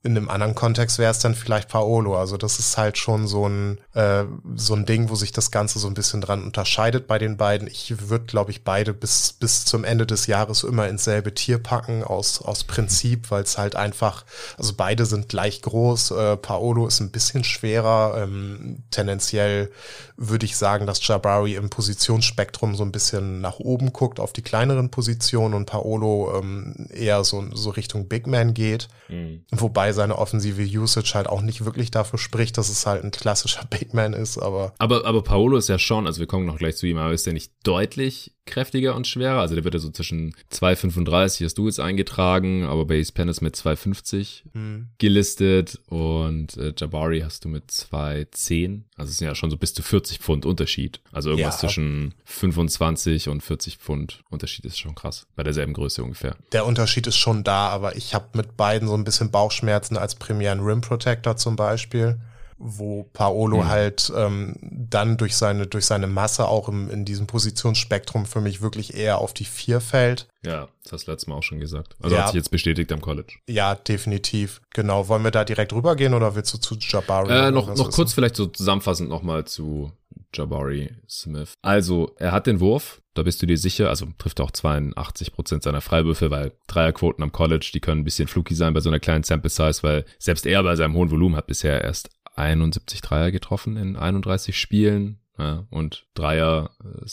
in 0.05 0.17
einem 0.17 0.29
anderen 0.29 0.55
Kontext 0.55 0.99
wäre 0.99 1.13
es 1.13 1.21
dann 1.21 1.35
vielleicht 1.35 1.69
Paolo. 1.69 2.17
Also 2.19 2.37
das 2.37 2.59
ist 2.59 2.77
halt 2.77 2.99
schon 2.99 3.27
so 3.29 3.49
ein, 3.49 3.79
äh, 3.95 4.25
so 4.57 4.75
ein 4.75 4.85
Ding, 4.85 5.11
wo 5.11 5.15
sich 5.15 5.33
das 5.33 5.51
Ganze 5.51 5.79
so 5.79 5.87
ein 5.87 5.95
bisschen 5.95 6.21
dran 6.21 6.43
unterscheidet 6.43 7.07
bei 7.07 7.19
den 7.19 7.37
beiden. 7.37 7.69
Ich 7.69 8.09
würde, 8.09 8.25
glaube 8.25 8.51
ich, 8.51 8.65
beide 8.65 8.95
bis, 8.95 9.33
bis 9.33 9.65
zum 9.65 9.85
Ende 9.85 10.05
des 10.05 10.27
Jahres 10.27 10.65
immer 10.65 10.89
ins 10.89 11.05
selbe 11.05 11.35
Tier 11.35 11.59
packen, 11.59 12.03
aus, 12.03 12.43
aus 12.43 12.65
Prinzip, 12.65 13.31
weil 13.31 13.45
es 13.45 13.59
halt 13.59 13.77
einfach, 13.77 14.12
also 14.59 14.75
beide 14.77 15.07
sind 15.07 15.29
gleich 15.29 15.63
groß. 15.63 16.11
Äh, 16.13 16.37
Paolo 16.37 16.87
ist 16.87 17.01
ein 17.01 17.11
bisschen 17.11 17.45
schwerer. 17.45 18.23
Ähm, 18.23 18.83
tendenziell 18.91 19.71
würde 20.17 20.47
ich 20.47 20.57
sagen, 20.57 20.87
dass 20.87 21.07
Jabari 21.07 21.55
im 21.55 21.71
Positionsspektrum 21.71 22.75
so 22.75 22.85
ein 22.85 22.93
bisschen 22.93 23.41
nach 23.41 23.59
oben 23.59 23.93
guckt 23.93 24.21
auf 24.21 24.33
die 24.33 24.43
kleineren 24.43 24.91
Positionen 24.91 25.55
und 25.55 25.67
Paolo 25.67 26.33
ähm, 26.39 26.89
eher 26.93 27.25
so, 27.25 27.45
so 27.53 27.71
Richtung 27.71 28.09
Big 28.09 28.27
Man 28.27 28.55
geht. 28.55 28.89
Mhm. 29.09 29.45
Wobei 29.51 29.93
seine 29.93 30.19
offensive 30.19 30.63
Usage 30.63 31.13
halt 31.15 31.29
auch 31.29 31.43
nicht 31.43 31.65
wirklich 31.65 31.91
dafür 31.91 32.19
spricht, 32.19 32.59
dass 32.59 32.69
es 32.69 32.87
halt 32.87 33.05
ein 33.05 33.11
klassischer 33.11 33.65
Big 33.71 33.95
Man 33.95 34.13
ist, 34.13 34.39
aber. 34.39 34.75
Aber, 34.79 35.07
aber 35.07 35.23
Paolo 35.23 35.57
ist 35.57 35.69
ja 35.69 35.79
schon, 35.79 36.07
also 36.07 36.21
wir 36.21 36.27
kommen 36.27 36.47
noch 36.47 36.59
gleich 36.59 36.77
zu 36.77 36.87
ihm, 36.87 36.99
aber 36.99 37.13
ist 37.13 37.27
der 37.27 37.33
nicht 37.33 37.53
deutlich 37.65 38.33
kräftiger 38.47 38.95
und 38.95 39.07
schwerer? 39.07 39.41
Also 39.41 39.55
der 39.55 39.65
wird 39.65 39.75
ja 39.75 39.81
so 39.81 39.91
zwischen 39.91 40.35
2,35 40.53 41.45
hast 41.45 41.59
du 41.59 41.67
jetzt 41.67 41.81
eingetragen, 41.81 42.65
aber 42.65 42.85
Base 42.85 43.13
Pen 43.13 43.29
ist 43.29 43.41
mit 43.41 43.57
2,50 43.57 44.43
mhm. 44.53 44.89
gelistet 44.99 45.81
und 45.87 46.57
äh, 46.57 46.73
Jabari 46.77 47.21
hast 47.21 47.45
du 47.45 47.49
mit 47.49 47.71
2,10. 47.71 48.83
Also 48.97 49.11
es 49.11 49.19
sind 49.19 49.27
ja 49.27 49.35
schon 49.35 49.51
so 49.51 49.57
bis 49.57 49.75
zu 49.75 49.83
40 49.83 50.19
Pfund 50.19 50.47
Unterschied. 50.47 51.01
Also 51.13 51.31
irgendwas 51.31 51.63
ja. 51.63 51.69
zwischen 51.69 52.15
25 52.25 53.29
und 53.29 53.43
40 53.43 53.79
Pfund 53.79 54.23
Unterschied 54.31 54.65
ist 54.65 54.79
schon 54.79 54.95
krass. 54.95 55.27
Bei 55.37 55.43
derselben 55.43 55.73
Größe 55.73 56.03
ungefähr. 56.03 56.37
Der 56.53 56.67
Unterschied 56.67 57.07
ist 57.07 57.17
schon 57.17 57.45
da, 57.45 57.69
aber 57.69 57.97
ich 57.97 58.15
habe 58.15 58.37
mit 58.37 58.57
beiden 58.57 58.89
so 58.89 58.95
ein 58.95 59.05
bisschen 59.05 59.31
Bauchschmerzen 59.31 59.97
als 59.97 60.15
primären 60.15 60.61
Rim 60.61 60.81
Protector 60.81 61.37
zum 61.37 61.57
Beispiel 61.57 62.21
wo 62.65 63.03
Paolo 63.13 63.59
mhm. 63.59 63.69
halt 63.69 64.13
ähm, 64.17 64.55
dann 64.63 65.17
durch 65.17 65.37
seine, 65.37 65.67
durch 65.67 65.85
seine 65.85 66.07
Masse 66.07 66.47
auch 66.47 66.69
im, 66.69 66.89
in 66.91 67.05
diesem 67.05 67.27
Positionsspektrum 67.27 68.25
für 68.25 68.41
mich 68.41 68.63
wirklich 68.63 68.95
eher 68.95 69.19
auf 69.19 69.35
die 69.35 69.45
vier 69.45 69.81
fällt. 69.81 70.29
Ja, 70.47 70.69
das 70.85 70.93
hast 70.93 71.07
du 71.07 71.11
letztes 71.11 71.27
Mal 71.27 71.35
auch 71.35 71.43
schon 71.43 71.59
gesagt. 71.59 71.97
Also 72.01 72.15
ja. 72.15 72.23
hat 72.23 72.29
sich 72.29 72.37
jetzt 72.37 72.51
bestätigt 72.51 72.93
am 72.93 73.01
College. 73.01 73.35
Ja, 73.49 73.75
definitiv. 73.75 74.61
Genau. 74.71 75.09
Wollen 75.09 75.25
wir 75.25 75.33
da 75.33 75.45
direkt 75.45 75.73
rübergehen 75.73 76.15
oder 76.15 76.37
willst 76.37 76.55
du 76.55 76.59
zu 76.59 76.77
Jabari? 76.79 77.49
Äh, 77.49 77.51
noch 77.51 77.75
noch 77.75 77.91
kurz 77.91 78.13
vielleicht 78.13 78.37
so 78.37 78.47
zusammenfassend 78.47 79.09
nochmal 79.09 79.45
zu 79.45 79.93
Jabari 80.35 80.91
Smith. 81.09 81.55
Also, 81.63 82.15
er 82.19 82.33
hat 82.33 82.47
den 82.47 82.61
Wurf, 82.61 83.03
da 83.15 83.23
bist 83.23 83.43
du 83.43 83.47
dir 83.47 83.59
sicher, 83.59 83.89
also 83.89 84.07
trifft 84.19 84.41
auch 84.41 84.51
82 84.51 85.33
Prozent 85.33 85.63
seiner 85.63 85.81
Freiwürfe, 85.81 86.31
weil 86.31 86.53
Dreierquoten 86.67 87.23
am 87.23 87.33
College, 87.33 87.71
die 87.75 87.81
können 87.81 88.01
ein 88.01 88.05
bisschen 88.05 88.29
fluky 88.29 88.55
sein 88.55 88.73
bei 88.73 88.81
so 88.81 88.89
einer 88.89 89.01
kleinen 89.01 89.25
Sample 89.25 89.51
Size, 89.51 89.83
weil 89.83 90.05
selbst 90.19 90.47
er 90.47 90.63
bei 90.63 90.77
seinem 90.77 90.95
hohen 90.95 91.11
Volumen 91.11 91.37
hat 91.37 91.47
bisher 91.47 91.83
erst 91.83 92.11
71 92.35 93.01
Dreier 93.01 93.31
getroffen 93.31 93.77
in 93.77 93.97
31 93.97 94.59
Spielen. 94.59 95.19
Ja, 95.39 95.65
und 95.71 96.05
Dreier 96.15 96.71
äh, 96.85 97.09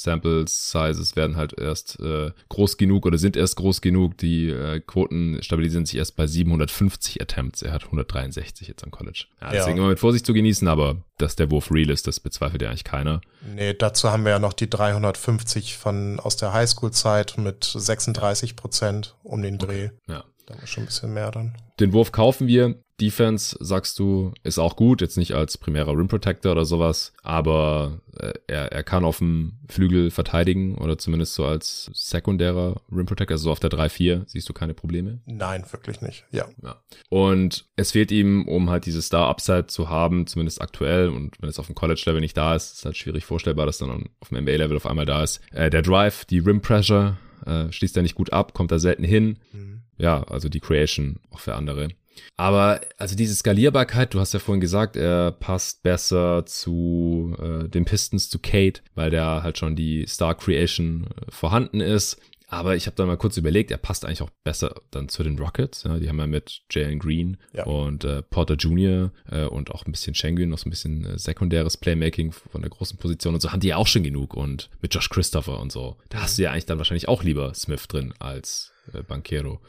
werden 1.15 1.37
halt 1.37 1.57
erst 1.57 1.99
äh, 2.01 2.31
groß 2.49 2.75
genug 2.77 3.05
oder 3.05 3.17
sind 3.17 3.37
erst 3.37 3.55
groß 3.55 3.79
genug. 3.79 4.17
Die 4.17 4.49
äh, 4.49 4.81
Quoten 4.81 5.41
stabilisieren 5.41 5.85
sich 5.85 5.97
erst 5.97 6.17
bei 6.17 6.27
750 6.27 7.21
Attempts. 7.21 7.61
Er 7.61 7.71
hat 7.71 7.85
163 7.85 8.67
jetzt 8.67 8.83
am 8.83 8.91
College. 8.91 9.25
Ja, 9.41 9.51
deswegen 9.51 9.77
ja. 9.77 9.83
immer 9.83 9.89
mit 9.91 9.99
Vorsicht 9.99 10.25
zu 10.25 10.33
genießen, 10.33 10.67
aber 10.67 10.97
dass 11.17 11.37
der 11.37 11.49
Wurf 11.49 11.71
real 11.71 11.89
ist, 11.89 12.07
das 12.07 12.19
bezweifelt 12.19 12.61
ja 12.61 12.69
eigentlich 12.69 12.83
keiner. 12.83 13.21
Nee, 13.55 13.73
dazu 13.73 14.11
haben 14.11 14.25
wir 14.25 14.31
ja 14.31 14.39
noch 14.39 14.53
die 14.53 14.69
350 14.69 15.77
von 15.77 16.19
aus 16.19 16.35
der 16.35 16.51
Highschool-Zeit 16.51 17.37
mit 17.37 17.63
36 17.63 18.57
Prozent 18.57 19.15
um 19.23 19.41
den 19.41 19.57
Dreh. 19.57 19.85
Okay. 19.85 19.91
Ja. 20.09 20.23
Da 20.49 20.55
muss 20.59 20.69
schon 20.69 20.83
ein 20.83 20.87
bisschen 20.87 21.13
mehr 21.13 21.29
dann. 21.29 21.53
Den 21.79 21.93
Wurf 21.93 22.11
kaufen 22.11 22.47
wir. 22.47 22.75
Defense, 22.99 23.55
sagst 23.61 23.97
du, 23.99 24.33
ist 24.43 24.59
auch 24.59 24.75
gut, 24.75 24.99
jetzt 24.99 25.15
nicht 25.15 25.33
als 25.33 25.57
primärer 25.57 25.95
Rim 25.95 26.09
Protector 26.09 26.51
oder 26.51 26.65
sowas, 26.65 27.13
aber 27.23 28.01
äh, 28.19 28.33
er, 28.47 28.73
er 28.73 28.83
kann 28.83 29.05
auf 29.05 29.19
dem 29.19 29.53
Flügel 29.69 30.11
verteidigen 30.11 30.77
oder 30.77 30.97
zumindest 30.97 31.35
so 31.35 31.45
als 31.45 31.89
sekundärer 31.93 32.81
Rim 32.91 33.05
Protector, 33.05 33.35
also 33.35 33.45
so 33.45 33.51
auf 33.51 33.61
der 33.61 33.69
3-4, 33.69 34.23
siehst 34.25 34.49
du 34.49 34.53
keine 34.53 34.73
Probleme? 34.73 35.21
Nein, 35.25 35.63
wirklich 35.71 36.01
nicht, 36.01 36.25
ja. 36.31 36.49
ja. 36.61 36.81
Und 37.07 37.69
es 37.77 37.91
fehlt 37.91 38.11
ihm, 38.11 38.45
um 38.49 38.69
halt 38.69 38.85
diese 38.85 39.01
Star-Upside 39.01 39.67
zu 39.67 39.87
haben, 39.87 40.27
zumindest 40.27 40.61
aktuell 40.61 41.07
und 41.07 41.41
wenn 41.41 41.47
es 41.47 41.59
auf 41.59 41.67
dem 41.67 41.75
College-Level 41.75 42.19
nicht 42.19 42.35
da 42.35 42.53
ist, 42.53 42.73
ist 42.73 42.85
halt 42.85 42.97
schwierig 42.97 43.23
vorstellbar, 43.23 43.65
dass 43.65 43.77
dann 43.77 44.09
auf 44.19 44.27
dem 44.27 44.39
NBA-Level 44.39 44.75
auf 44.75 44.87
einmal 44.87 45.05
da 45.05 45.23
ist. 45.23 45.39
Äh, 45.51 45.69
der 45.69 45.83
Drive, 45.83 46.25
die 46.25 46.39
Rim 46.39 46.59
Pressure, 46.61 47.17
äh, 47.45 47.71
schließt 47.71 47.95
er 47.95 48.03
nicht 48.03 48.15
gut 48.15 48.33
ab, 48.33 48.53
kommt 48.53 48.71
da 48.71 48.79
selten 48.79 49.03
hin. 49.03 49.37
Mhm. 49.53 49.83
Ja, 49.99 50.23
also 50.23 50.49
die 50.49 50.61
Creation 50.61 51.19
auch 51.29 51.39
für 51.39 51.55
andere. 51.55 51.89
Aber 52.37 52.81
also 52.97 53.15
diese 53.15 53.35
Skalierbarkeit, 53.35 54.13
du 54.13 54.19
hast 54.19 54.33
ja 54.33 54.39
vorhin 54.39 54.61
gesagt, 54.61 54.95
er 54.95 55.31
passt 55.31 55.83
besser 55.83 56.45
zu 56.45 57.35
äh, 57.39 57.67
den 57.69 57.85
Pistons, 57.85 58.29
zu 58.29 58.39
Kate, 58.39 58.81
weil 58.95 59.11
da 59.11 59.43
halt 59.43 59.57
schon 59.57 59.75
die 59.75 60.05
Star 60.07 60.35
Creation 60.35 61.07
äh, 61.07 61.31
vorhanden 61.31 61.81
ist. 61.81 62.17
Aber 62.51 62.75
ich 62.75 62.87
habe 62.87 62.95
dann 62.95 63.07
mal 63.07 63.15
kurz 63.15 63.37
überlegt, 63.37 63.69
er 63.69 63.77
passt 63.77 64.05
eigentlich 64.05 64.23
auch 64.23 64.31
besser 64.43 64.81
dann 64.89 65.07
zu 65.07 65.21
den 65.21 65.37
Rockets. 65.37 65.83
Ja, 65.83 65.99
die 65.99 66.09
haben 66.09 66.17
ja 66.17 66.25
mit 66.25 66.61
Jalen 66.71 66.97
Green 66.97 67.37
ja. 67.53 67.65
und 67.65 68.03
äh, 68.03 68.23
Porter 68.23 68.55
Jr. 68.55 69.11
Äh, 69.29 69.45
und 69.45 69.71
auch 69.71 69.85
ein 69.85 69.91
bisschen 69.91 70.15
Schengen, 70.15 70.49
noch 70.49 70.57
so 70.57 70.67
ein 70.67 70.71
bisschen 70.71 71.05
äh, 71.05 71.19
sekundäres 71.19 71.77
Playmaking 71.77 72.31
von 72.31 72.61
der 72.61 72.71
großen 72.71 72.97
Position 72.97 73.35
und 73.35 73.41
so 73.41 73.51
haben 73.51 73.59
die 73.59 73.67
ja 73.67 73.77
auch 73.77 73.87
schon 73.87 74.03
genug. 74.03 74.33
Und 74.33 74.69
mit 74.81 74.93
Josh 74.93 75.09
Christopher 75.09 75.59
und 75.59 75.71
so. 75.71 75.97
Da 76.09 76.21
hast 76.21 76.39
du 76.39 76.43
ja 76.43 76.51
eigentlich 76.51 76.65
dann 76.65 76.79
wahrscheinlich 76.79 77.07
auch 77.07 77.23
lieber 77.23 77.53
Smith 77.53 77.87
drin 77.87 78.15
als 78.17 78.71
äh, 78.93 79.03
Banquero. 79.03 79.61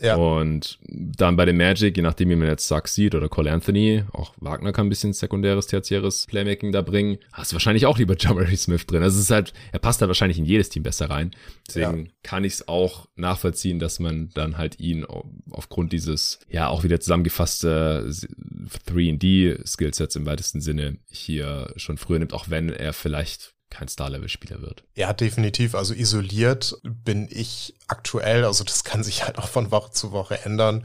Ja. 0.00 0.14
Und 0.14 0.78
dann 0.86 1.36
bei 1.36 1.44
dem 1.44 1.56
Magic, 1.56 1.96
je 1.96 2.02
nachdem, 2.02 2.30
wie 2.30 2.36
man 2.36 2.48
jetzt 2.48 2.68
Sachs 2.68 2.94
sieht 2.94 3.14
oder 3.14 3.28
Cole 3.28 3.50
Anthony, 3.50 4.04
auch 4.12 4.32
Wagner 4.38 4.72
kann 4.72 4.86
ein 4.86 4.90
bisschen 4.90 5.12
sekundäres, 5.12 5.66
tertiäres 5.66 6.26
Playmaking 6.26 6.70
da 6.70 6.82
bringen, 6.82 7.18
hast 7.32 7.50
du 7.50 7.56
wahrscheinlich 7.56 7.86
auch 7.86 7.98
lieber 7.98 8.16
Jamari 8.18 8.56
Smith 8.56 8.86
drin. 8.86 9.02
Also 9.02 9.16
es 9.18 9.24
ist 9.24 9.30
halt, 9.30 9.52
er 9.72 9.80
passt 9.80 10.00
halt 10.00 10.08
wahrscheinlich 10.08 10.38
in 10.38 10.44
jedes 10.44 10.68
Team 10.68 10.84
besser 10.84 11.10
rein. 11.10 11.32
Deswegen 11.66 12.06
ja. 12.06 12.12
kann 12.22 12.44
ich 12.44 12.54
es 12.54 12.68
auch 12.68 13.08
nachvollziehen, 13.16 13.78
dass 13.80 13.98
man 13.98 14.30
dann 14.34 14.56
halt 14.56 14.78
ihn 14.78 15.04
aufgrund 15.50 15.92
dieses, 15.92 16.38
ja, 16.48 16.68
auch 16.68 16.84
wieder 16.84 17.00
zusammengefasste 17.00 18.08
3D-Skillsets 18.86 20.16
im 20.16 20.26
weitesten 20.26 20.60
Sinne 20.60 20.98
hier 21.10 21.72
schon 21.76 21.98
früher 21.98 22.20
nimmt, 22.20 22.34
auch 22.34 22.50
wenn 22.50 22.70
er 22.70 22.92
vielleicht 22.92 23.57
kein 23.70 23.88
Star-Level-Spieler 23.88 24.62
wird. 24.62 24.84
Ja, 24.94 25.12
definitiv. 25.12 25.74
Also 25.74 25.94
isoliert 25.94 26.78
bin 26.82 27.28
ich 27.30 27.74
aktuell, 27.86 28.44
also 28.44 28.64
das 28.64 28.84
kann 28.84 29.04
sich 29.04 29.24
halt 29.24 29.38
auch 29.38 29.48
von 29.48 29.70
Woche 29.70 29.90
zu 29.90 30.12
Woche 30.12 30.44
ändern, 30.44 30.84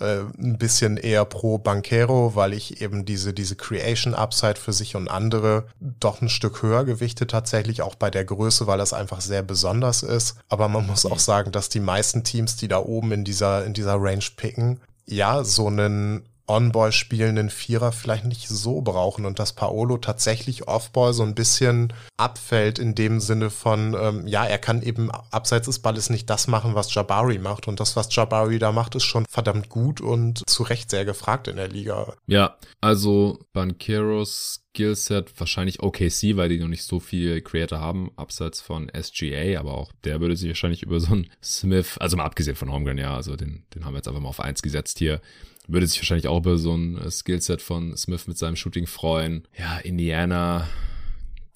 äh, 0.00 0.20
ein 0.38 0.58
bisschen 0.58 0.96
eher 0.96 1.24
pro 1.24 1.58
Banquero, 1.58 2.34
weil 2.34 2.54
ich 2.54 2.80
eben 2.80 3.04
diese, 3.04 3.32
diese 3.32 3.56
Creation 3.56 4.14
Upside 4.14 4.56
für 4.56 4.72
sich 4.72 4.96
und 4.96 5.08
andere 5.08 5.66
doch 5.80 6.20
ein 6.20 6.28
Stück 6.28 6.62
höher 6.62 6.84
gewichte 6.84 7.26
tatsächlich, 7.26 7.82
auch 7.82 7.94
bei 7.94 8.10
der 8.10 8.24
Größe, 8.24 8.66
weil 8.66 8.78
das 8.78 8.92
einfach 8.92 9.20
sehr 9.20 9.42
besonders 9.42 10.02
ist. 10.02 10.36
Aber 10.48 10.68
man 10.68 10.86
muss 10.86 11.06
auch 11.06 11.18
sagen, 11.18 11.52
dass 11.52 11.68
die 11.68 11.80
meisten 11.80 12.24
Teams, 12.24 12.56
die 12.56 12.68
da 12.68 12.78
oben 12.78 13.12
in 13.12 13.24
dieser, 13.24 13.64
in 13.64 13.74
dieser 13.74 13.96
Range 13.96 14.24
picken, 14.36 14.80
ja, 15.06 15.44
so 15.44 15.66
einen 15.66 16.24
On-Ball 16.46 16.92
spielenden 16.92 17.50
Vierer 17.50 17.92
vielleicht 17.92 18.24
nicht 18.24 18.48
so 18.48 18.80
brauchen 18.80 19.24
und 19.26 19.38
dass 19.38 19.52
Paolo 19.52 19.96
tatsächlich 19.98 20.68
Off-Ball 20.68 21.12
so 21.12 21.22
ein 21.22 21.34
bisschen 21.34 21.92
abfällt 22.16 22.78
in 22.78 22.94
dem 22.94 23.20
Sinne 23.20 23.50
von, 23.50 23.96
ähm, 23.98 24.26
ja, 24.26 24.44
er 24.44 24.58
kann 24.58 24.82
eben 24.82 25.10
abseits 25.10 25.66
des 25.66 25.78
Balles 25.78 26.10
nicht 26.10 26.28
das 26.30 26.48
machen, 26.48 26.74
was 26.74 26.92
Jabari 26.94 27.38
macht 27.38 27.68
und 27.68 27.80
das, 27.80 27.96
was 27.96 28.14
Jabari 28.14 28.58
da 28.58 28.72
macht, 28.72 28.94
ist 28.94 29.04
schon 29.04 29.26
verdammt 29.28 29.68
gut 29.68 30.00
und 30.00 30.42
zu 30.48 30.62
Recht 30.62 30.90
sehr 30.90 31.04
gefragt 31.04 31.48
in 31.48 31.56
der 31.56 31.68
Liga. 31.68 32.14
Ja, 32.26 32.56
also 32.80 33.38
Banqueros 33.52 34.62
Skillset 34.74 35.38
wahrscheinlich 35.38 35.82
OKC, 35.82 36.36
weil 36.36 36.48
die 36.48 36.58
noch 36.58 36.68
nicht 36.68 36.84
so 36.84 36.98
viel 36.98 37.42
Creator 37.42 37.78
haben, 37.78 38.10
abseits 38.16 38.60
von 38.60 38.90
SGA, 38.90 39.58
aber 39.58 39.74
auch 39.74 39.92
der 40.04 40.20
würde 40.20 40.36
sich 40.36 40.48
wahrscheinlich 40.48 40.82
über 40.82 40.98
so 41.00 41.12
einen 41.12 41.30
Smith, 41.42 41.98
also 41.98 42.16
mal 42.16 42.24
abgesehen 42.24 42.56
von 42.56 42.72
Holmgren, 42.72 42.98
ja, 42.98 43.14
also 43.14 43.36
den, 43.36 43.64
den 43.74 43.84
haben 43.84 43.92
wir 43.92 43.98
jetzt 43.98 44.08
einfach 44.08 44.20
mal 44.20 44.28
auf 44.28 44.40
eins 44.40 44.62
gesetzt 44.62 44.98
hier, 44.98 45.20
würde 45.68 45.86
sich 45.86 45.98
wahrscheinlich 46.00 46.28
auch 46.28 46.38
über 46.38 46.58
so 46.58 46.74
ein 46.74 46.98
Skillset 47.10 47.62
von 47.62 47.96
Smith 47.96 48.26
mit 48.26 48.38
seinem 48.38 48.56
Shooting 48.56 48.86
freuen. 48.86 49.46
Ja, 49.58 49.78
Indiana, 49.78 50.68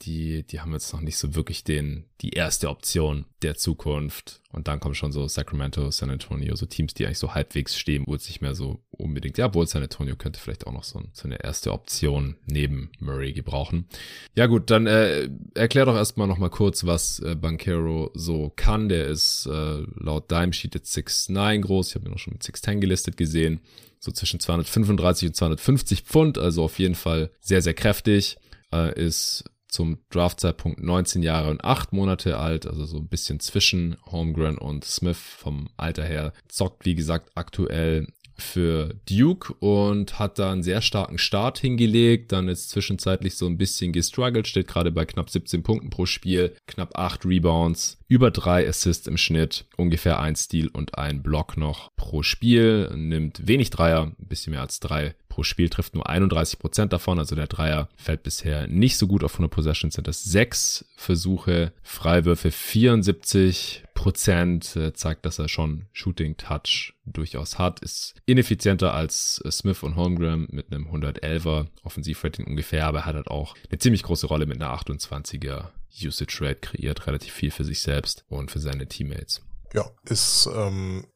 die, 0.02 0.42
die 0.42 0.60
haben 0.60 0.72
jetzt 0.72 0.92
noch 0.92 1.00
nicht 1.00 1.16
so 1.16 1.34
wirklich 1.34 1.64
den, 1.64 2.04
die 2.20 2.30
erste 2.30 2.68
Option 2.68 3.24
der 3.42 3.56
Zukunft. 3.56 4.42
Und 4.52 4.68
dann 4.68 4.80
kommen 4.80 4.94
schon 4.94 5.12
so 5.12 5.26
Sacramento, 5.26 5.90
San 5.90 6.10
Antonio, 6.10 6.54
so 6.56 6.66
Teams, 6.66 6.94
die 6.94 7.06
eigentlich 7.06 7.18
so 7.18 7.34
halbwegs 7.34 7.76
stehen, 7.76 8.04
wo 8.06 8.14
es 8.14 8.26
nicht 8.28 8.40
mehr 8.40 8.54
so 8.54 8.80
unbedingt, 8.90 9.38
ja, 9.38 9.52
wohl 9.54 9.66
San 9.66 9.82
Antonio 9.82 10.16
könnte 10.16 10.38
vielleicht 10.38 10.66
auch 10.66 10.72
noch 10.72 10.84
so, 10.84 11.02
so 11.12 11.24
eine 11.24 11.42
erste 11.42 11.72
Option 11.72 12.36
neben 12.46 12.90
Murray 12.98 13.32
gebrauchen. 13.32 13.86
Ja 14.34 14.46
gut, 14.46 14.70
dann 14.70 14.86
äh, 14.86 15.28
erklär 15.54 15.86
doch 15.86 15.96
erstmal 15.96 16.26
nochmal 16.26 16.50
kurz, 16.50 16.84
was 16.84 17.20
äh, 17.20 17.34
Banquero 17.34 18.10
so 18.14 18.52
kann. 18.54 18.88
Der 18.88 19.06
ist 19.06 19.46
äh, 19.46 19.82
laut 19.96 20.30
Dime 20.30 20.52
Sheet 20.52 20.74
jetzt 20.74 20.96
6'9 20.96 21.60
groß, 21.60 21.88
ich 21.88 21.94
habe 21.94 22.08
ihn 22.08 22.14
auch 22.14 22.18
schon 22.18 22.34
mit 22.34 22.42
6'10 22.42 22.80
gelistet 22.80 23.16
gesehen 23.16 23.60
so 23.98 24.12
zwischen 24.12 24.40
235 24.40 25.28
und 25.28 25.34
250 25.34 26.02
Pfund, 26.02 26.38
also 26.38 26.62
auf 26.62 26.78
jeden 26.78 26.94
Fall 26.94 27.30
sehr, 27.40 27.62
sehr 27.62 27.74
kräftig, 27.74 28.38
äh, 28.72 28.94
ist 28.98 29.44
zum 29.76 29.98
Draftzeitpunkt 30.08 30.82
19 30.82 31.22
Jahre 31.22 31.50
und 31.50 31.62
8 31.62 31.92
Monate 31.92 32.38
alt, 32.38 32.66
also 32.66 32.86
so 32.86 32.96
ein 32.96 33.08
bisschen 33.08 33.40
zwischen 33.40 33.98
Holmgren 34.06 34.56
und 34.56 34.86
Smith 34.86 35.18
vom 35.18 35.68
Alter 35.76 36.04
her. 36.04 36.32
Zockt, 36.48 36.86
wie 36.86 36.94
gesagt, 36.94 37.30
aktuell 37.34 38.06
für 38.38 38.94
Duke 39.06 39.52
und 39.60 40.18
hat 40.18 40.38
da 40.38 40.52
einen 40.52 40.62
sehr 40.62 40.80
starken 40.80 41.18
Start 41.18 41.58
hingelegt. 41.58 42.32
Dann 42.32 42.48
ist 42.48 42.70
zwischenzeitlich 42.70 43.36
so 43.36 43.46
ein 43.46 43.58
bisschen 43.58 43.92
gestruggelt, 43.92 44.48
steht 44.48 44.68
gerade 44.68 44.90
bei 44.90 45.04
knapp 45.04 45.28
17 45.28 45.62
Punkten 45.62 45.90
pro 45.90 46.06
Spiel, 46.06 46.54
knapp 46.66 46.98
8 46.98 47.26
Rebounds, 47.26 47.98
über 48.08 48.30
3 48.30 48.66
Assists 48.66 49.06
im 49.06 49.18
Schnitt, 49.18 49.66
ungefähr 49.76 50.20
ein 50.20 50.36
Steal 50.36 50.68
und 50.68 50.96
ein 50.96 51.22
Block 51.22 51.58
noch 51.58 51.94
pro 51.96 52.22
Spiel, 52.22 52.90
nimmt 52.94 53.46
wenig 53.46 53.68
Dreier, 53.68 54.12
ein 54.18 54.26
bisschen 54.26 54.52
mehr 54.52 54.62
als 54.62 54.80
3 54.80 55.14
pro 55.36 55.42
Spiel, 55.42 55.68
trifft 55.68 55.94
nur 55.94 56.08
31 56.08 56.58
Prozent 56.58 56.94
davon, 56.94 57.18
also 57.18 57.36
der 57.36 57.46
Dreier 57.46 57.90
fällt 57.96 58.22
bisher 58.22 58.66
nicht 58.68 58.96
so 58.96 59.06
gut 59.06 59.22
auf 59.22 59.34
100 59.34 59.52
Possessions, 59.52 59.94
sind 59.94 60.08
das 60.08 60.24
6 60.24 60.86
Versuche, 60.96 61.72
Freiwürfe 61.82 62.50
74 62.50 63.84
Prozent, 63.92 64.74
äh, 64.76 64.94
zeigt, 64.94 65.26
dass 65.26 65.38
er 65.38 65.50
schon 65.50 65.84
Shooting 65.92 66.38
Touch 66.38 66.94
durchaus 67.04 67.58
hat, 67.58 67.80
ist 67.80 68.14
ineffizienter 68.24 68.94
als 68.94 69.42
äh, 69.44 69.50
Smith 69.50 69.82
und 69.82 69.96
Holmgren 69.96 70.48
mit 70.50 70.72
einem 70.72 70.88
111er 70.88 71.66
Offensivrating 71.82 72.46
ungefähr, 72.46 72.86
aber 72.86 73.00
er 73.00 73.06
hat 73.06 73.14
halt 73.16 73.28
auch 73.28 73.54
eine 73.68 73.78
ziemlich 73.78 74.04
große 74.04 74.28
Rolle 74.28 74.46
mit 74.46 74.62
einer 74.62 74.74
28er 74.74 75.68
Usage 76.02 76.38
Rate 76.40 76.60
kreiert, 76.60 77.06
relativ 77.06 77.34
viel 77.34 77.50
für 77.50 77.64
sich 77.64 77.80
selbst 77.80 78.24
und 78.28 78.50
für 78.50 78.58
seine 78.58 78.86
Teammates. 78.86 79.42
Ja, 79.74 79.84
ist, 80.04 80.48
ähm, 80.54 81.06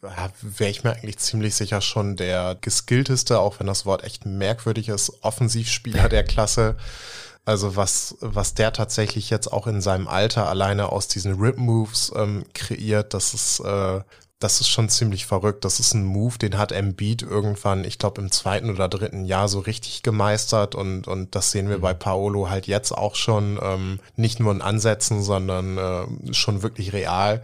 wäre 0.42 0.70
ich 0.70 0.84
mir 0.84 0.92
eigentlich 0.92 1.18
ziemlich 1.18 1.54
sicher 1.54 1.80
schon 1.80 2.16
der 2.16 2.56
geskillteste, 2.60 3.38
auch 3.38 3.60
wenn 3.60 3.66
das 3.66 3.86
Wort 3.86 4.04
echt 4.04 4.26
merkwürdig 4.26 4.88
ist, 4.88 5.22
Offensivspieler 5.22 6.08
der 6.08 6.24
Klasse. 6.24 6.76
Also 7.44 7.74
was, 7.74 8.16
was 8.20 8.54
der 8.54 8.72
tatsächlich 8.72 9.30
jetzt 9.30 9.52
auch 9.52 9.66
in 9.66 9.80
seinem 9.80 10.08
Alter 10.08 10.48
alleine 10.48 10.92
aus 10.92 11.08
diesen 11.08 11.40
Rip-Moves 11.40 12.12
ähm, 12.14 12.44
kreiert, 12.52 13.14
das 13.14 13.32
ist, 13.34 13.60
äh, 13.60 14.00
das 14.40 14.60
ist 14.60 14.68
schon 14.68 14.88
ziemlich 14.88 15.26
verrückt. 15.26 15.66
Das 15.66 15.80
ist 15.80 15.92
ein 15.92 16.04
Move, 16.04 16.38
den 16.38 16.56
hat 16.56 16.72
Embiid 16.72 17.22
irgendwann, 17.22 17.84
ich 17.84 17.98
glaube, 17.98 18.22
im 18.22 18.32
zweiten 18.32 18.70
oder 18.70 18.88
dritten 18.88 19.26
Jahr 19.26 19.48
so 19.48 19.60
richtig 19.60 20.02
gemeistert 20.02 20.74
und, 20.74 21.06
und 21.06 21.34
das 21.34 21.50
sehen 21.50 21.68
wir 21.68 21.78
mhm. 21.78 21.82
bei 21.82 21.92
Paolo 21.94 22.48
halt 22.48 22.66
jetzt 22.66 22.92
auch 22.92 23.16
schon, 23.16 23.58
ähm, 23.62 24.00
nicht 24.16 24.40
nur 24.40 24.52
in 24.52 24.62
Ansätzen, 24.62 25.22
sondern 25.22 25.76
äh, 25.76 26.32
schon 26.32 26.62
wirklich 26.62 26.94
real. 26.94 27.42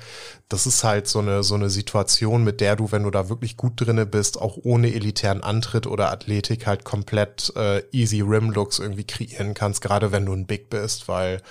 Das 0.49 0.67
ist 0.67 0.85
halt 0.85 1.09
so 1.09 1.19
eine, 1.19 1.43
so 1.43 1.55
eine 1.55 1.71
Situation, 1.71 2.45
mit 2.45 2.61
der 2.61 2.77
du, 2.77 2.93
wenn 2.93 3.03
du 3.03 3.11
da 3.11 3.29
wirklich 3.29 3.57
gut 3.57 3.73
drinne 3.77 4.07
bist, 4.07 4.41
auch 4.41 4.59
ohne 4.63 4.95
elitären 4.95 5.43
Antritt 5.43 5.87
oder 5.87 6.13
Athletik 6.13 6.67
halt 6.67 6.85
komplett 6.85 7.53
äh, 7.57 7.83
easy 7.91 8.21
Rim-Looks 8.21 8.79
irgendwie 8.79 9.05
kreieren 9.05 9.55
kannst, 9.55 9.81
gerade 9.81 10.13
wenn 10.13 10.27
du 10.27 10.33
ein 10.33 10.47
Big 10.47 10.71
bist, 10.71 11.09
weil 11.09 11.43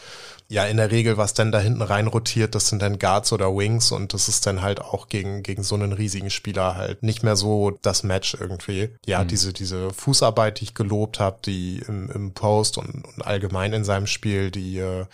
ja, 0.47 0.65
in 0.65 0.77
der 0.77 0.91
Regel, 0.91 1.17
was 1.17 1.33
dann 1.33 1.51
da 1.51 1.59
hinten 1.59 1.81
rein 1.81 2.05
rotiert, 2.05 2.53
das 2.53 2.67
sind 2.67 2.79
dann 2.79 2.99
Guards 2.99 3.33
oder 3.33 3.55
Wings 3.55 3.91
und 3.91 4.13
das 4.13 4.29
ist 4.29 4.45
dann 4.45 4.61
halt 4.61 4.79
auch 4.79 5.07
gegen, 5.07 5.41
gegen 5.41 5.63
so 5.63 5.73
einen 5.73 5.91
riesigen 5.91 6.29
Spieler 6.29 6.75
halt 6.75 7.01
nicht 7.01 7.23
mehr 7.23 7.35
so 7.35 7.71
das 7.81 8.03
Match 8.03 8.37
irgendwie. 8.39 8.89
Ja, 9.07 9.23
mhm. 9.23 9.27
diese, 9.29 9.53
diese 9.53 9.89
Fußarbeit, 9.89 10.59
die 10.59 10.65
ich 10.65 10.75
gelobt 10.75 11.19
habe, 11.19 11.39
die 11.43 11.81
im, 11.87 12.11
im 12.11 12.33
Post 12.33 12.77
und, 12.77 13.05
und 13.05 13.25
allgemein 13.25 13.73
in 13.73 13.83
seinem 13.83 14.05
Spiel, 14.05 14.51
die, 14.51 14.77
äh, 14.77 15.05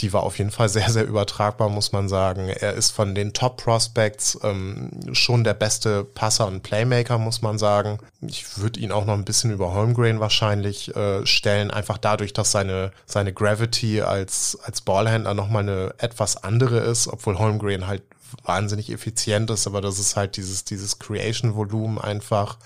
die 0.00 0.12
war 0.12 0.24
auf 0.24 0.38
jeden 0.38 0.50
Fall 0.50 0.68
sehr, 0.68 0.90
sehr 0.90 1.06
übertragbar, 1.06 1.68
muss 1.68 1.92
man 1.92 2.08
sagen. 2.08 2.48
Er 2.48 2.74
ist 2.74 2.90
von 2.90 3.14
den 3.14 3.21
Top 3.32 3.62
Prospects 3.62 4.38
ähm, 4.42 4.90
schon 5.12 5.44
der 5.44 5.54
beste 5.54 6.04
Passer 6.04 6.46
und 6.46 6.62
Playmaker, 6.62 7.18
muss 7.18 7.42
man 7.42 7.58
sagen. 7.58 7.98
ich 8.20 8.58
würde 8.58 8.80
ihn 8.80 8.92
auch 8.92 9.04
noch 9.04 9.14
ein 9.14 9.24
bisschen 9.24 9.50
über 9.50 9.72
Holmgrain 9.72 10.20
wahrscheinlich 10.20 10.94
äh, 10.96 11.24
stellen, 11.26 11.70
einfach 11.70 11.98
dadurch, 11.98 12.32
dass 12.32 12.50
seine, 12.50 12.92
seine 13.06 13.32
Gravity 13.32 14.02
als, 14.02 14.58
als 14.64 14.80
Ballhändler 14.80 15.34
nochmal 15.34 15.62
eine 15.62 15.94
etwas 15.98 16.42
andere 16.42 16.78
ist, 16.80 17.06
obwohl 17.06 17.38
Holmgrain 17.38 17.86
halt 17.86 18.02
wahnsinnig 18.44 18.90
effizient 18.90 19.50
ist, 19.50 19.66
aber 19.66 19.80
das 19.80 19.98
ist 19.98 20.16
halt 20.16 20.36
dieses, 20.36 20.64
dieses 20.64 20.98
Creation-Volumen 20.98 21.98
einfach. 21.98 22.58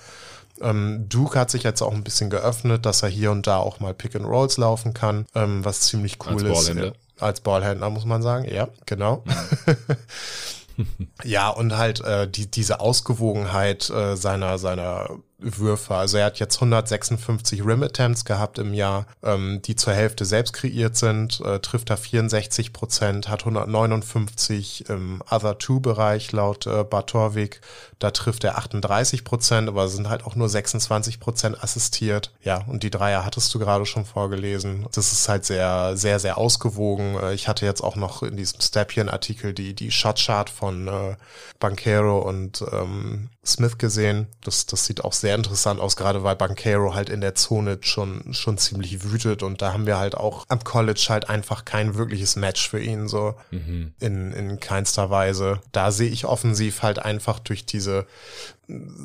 Ähm, 0.61 1.07
Duke 1.09 1.39
hat 1.39 1.51
sich 1.51 1.65
jetzt 1.65 1.83
auch 1.83 1.93
ein 1.93 2.05
bisschen 2.05 2.31
geöffnet, 2.31 2.87
dass 2.87 3.03
er 3.03 3.09
hier 3.09 3.31
und 3.31 3.47
da 3.47 3.59
auch 3.59 3.81
mal 3.81 3.95
Pick 3.95 4.17
and 4.17 4.27
Rolls 4.27 4.57
laufen 4.57 4.95
kann, 4.95 5.27
ähm, 5.35 5.65
was 5.65 5.83
ziemlich 5.83 6.19
cool 6.27 6.47
ist. 6.47 6.73
Als 7.19 7.41
Ballhändler 7.41 7.91
muss 7.91 8.05
man 8.05 8.23
sagen, 8.23 8.47
ja, 8.53 8.69
genau. 8.85 9.25
ja, 11.25 11.49
und 11.49 11.77
halt 11.77 12.01
äh, 12.01 12.29
die, 12.29 12.51
diese 12.51 12.81
Ausgewogenheit 12.81 13.89
äh, 13.91 14.17
seiner, 14.17 14.59
seiner 14.59 15.19
Würfe. 15.39 15.95
Also 15.95 16.17
er 16.17 16.27
hat 16.27 16.39
jetzt 16.39 16.57
156 16.57 17.65
Rim 17.65 17.83
Attempts 17.83 18.25
gehabt 18.25 18.59
im 18.59 18.73
Jahr, 18.73 19.07
ähm, 19.23 19.61
die 19.63 19.77
zur 19.77 19.93
Hälfte 19.93 20.25
selbst 20.25 20.53
kreiert 20.55 20.97
sind, 20.97 21.41
äh, 21.41 21.61
trifft 21.61 21.91
er 21.91 21.99
64 21.99 22.73
Prozent, 22.73 23.29
hat 23.29 23.41
159 23.41 24.89
im 24.89 25.23
Other 25.31 25.59
Two 25.59 25.81
Bereich 25.81 26.33
laut 26.33 26.67
äh, 26.67 26.85
Bartorvik, 26.85 27.61
da 27.99 28.11
trifft 28.11 28.45
er 28.45 28.57
38 28.59 29.25
Prozent, 29.25 29.69
aber 29.69 29.89
sind 29.89 30.09
halt 30.09 30.25
auch 30.25 30.37
nur 30.37 30.49
26 30.49 31.21
Prozent 31.21 31.63
assistiert. 31.63 32.33
Ja, 32.43 32.65
und 32.67 32.83
die 32.83 32.91
Dreier 32.91 33.25
hattest 33.25 33.55
du 33.55 33.59
gerade 33.59 33.85
schon 33.85 34.07
vorgelesen. 34.07 34.87
Das 34.93 35.13
ist 35.13 35.29
halt 35.29 35.45
sehr, 35.45 35.97
sehr, 35.97 36.19
sehr 36.19 36.39
ausgewogen. 36.39 37.17
Äh, 37.19 37.35
ich 37.35 37.47
hatte 37.47 37.67
jetzt 37.67 37.83
auch 37.83 37.97
noch 37.97 38.23
in 38.23 38.37
diesem 38.37 38.61
Stapien-Artikel 38.61 39.53
die, 39.53 39.75
die 39.75 39.91
Shotchart 39.91 40.49
von 40.49 40.89
äh, 40.89 41.17
Banquero 41.59 42.19
und 42.19 42.65
ähm, 42.73 43.29
Smith 43.47 43.79
gesehen. 43.79 44.27
Das, 44.43 44.67
das 44.67 44.87
sieht 44.87 45.05
auch 45.05 45.13
sehr 45.13 45.35
interessant 45.35 45.81
aus, 45.81 45.97
gerade 45.97 46.23
weil 46.23 46.37
Banquero 46.37 46.95
halt 46.95 47.09
in 47.09 47.21
der 47.21 47.35
Zone 47.35 47.79
schon, 47.81 48.33
schon 48.33 48.59
ziemlich 48.59 49.05
wütet 49.05 49.43
und 49.43 49.63
da 49.63 49.73
haben 49.73 49.87
wir 49.87 49.99
halt 49.99 50.17
auch 50.17 50.45
am 50.49 50.65
College 50.65 51.07
halt 51.09 51.29
einfach 51.29 51.65
kein 51.65 51.95
wirkliches 51.95 52.37
Match 52.37 52.69
für 52.69 52.81
ihn, 52.81 53.09
so 53.09 53.35
mhm. 53.51 53.95
in, 54.01 54.33
in 54.33 54.61
keinster 54.61 55.11
Weise. 55.11 55.61
Da 55.73 55.93
sehe 55.93 56.11
ich 56.11 56.25
offensiv 56.25 56.83
halt 56.83 56.99
einfach 56.99 57.39
durch 57.39 57.67
diese, 57.67 58.07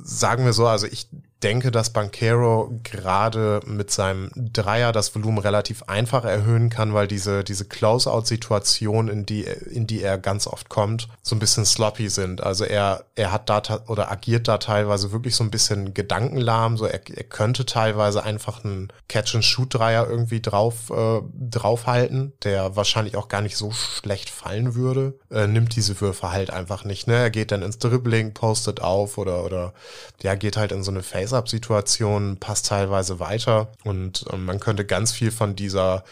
sagen 0.03 0.45
wir 0.45 0.53
so, 0.53 0.67
also 0.67 0.87
ich 0.87 1.07
denke, 1.43 1.71
dass 1.71 1.91
Banquero 1.91 2.71
gerade 2.83 3.61
mit 3.65 3.91
seinem 3.91 4.31
Dreier 4.35 4.91
das 4.91 5.13
Volumen 5.15 5.39
relativ 5.39 5.83
einfach 5.83 6.23
erhöhen 6.23 6.69
kann, 6.69 6.93
weil 6.93 7.07
diese, 7.07 7.43
diese 7.43 7.65
Close-out-Situation, 7.65 9.07
in 9.07 9.25
die, 9.25 9.43
in 9.43 9.87
die 9.87 10.01
er 10.01 10.17
ganz 10.17 10.47
oft 10.47 10.69
kommt, 10.69 11.07
so 11.21 11.35
ein 11.35 11.39
bisschen 11.39 11.65
sloppy 11.65 12.09
sind. 12.09 12.43
Also 12.43 12.63
er, 12.63 13.05
er 13.15 13.31
hat 13.31 13.49
da 13.49 13.61
oder 13.87 14.11
agiert 14.11 14.47
da 14.47 14.57
teilweise 14.57 15.11
wirklich 15.11 15.35
so 15.35 15.43
ein 15.43 15.51
bisschen 15.51 15.93
gedankenlahm, 15.93 16.77
so 16.77 16.85
er, 16.85 17.01
er 17.07 17.23
könnte 17.23 17.65
teilweise 17.65 18.23
einfach 18.23 18.63
einen 18.63 18.89
Catch-and-Shoot-Dreier 19.07 20.07
irgendwie 20.07 20.41
drauf, 20.41 20.89
äh, 20.91 21.21
draufhalten, 21.33 22.33
der 22.43 22.75
wahrscheinlich 22.75 23.17
auch 23.17 23.27
gar 23.27 23.41
nicht 23.41 23.57
so 23.57 23.71
schlecht 23.71 24.29
fallen 24.29 24.75
würde, 24.75 25.19
äh, 25.31 25.47
nimmt 25.47 25.75
diese 25.75 25.99
Würfe 26.01 26.31
halt 26.31 26.51
einfach 26.51 26.85
nicht, 26.85 27.07
ne? 27.07 27.15
Er 27.15 27.29
geht 27.29 27.51
dann 27.51 27.61
ins 27.61 27.79
Dribbling, 27.79 28.33
postet 28.33 28.81
auf 28.81 29.17
oder, 29.17 29.43
oder, 29.43 29.73
ja, 30.21 30.35
geht 30.35 30.57
halt 30.57 30.71
in 30.71 30.83
so 30.83 30.91
eine 30.91 31.03
Face 31.03 31.30
Face-Up-Situation 31.31 32.37
passt 32.37 32.67
teilweise 32.67 33.19
weiter 33.19 33.71
und 33.83 34.25
ähm, 34.31 34.45
man 34.45 34.59
könnte 34.59 34.85
ganz 34.85 35.11
viel 35.11 35.31
von 35.31 35.55
dieser 35.55 36.03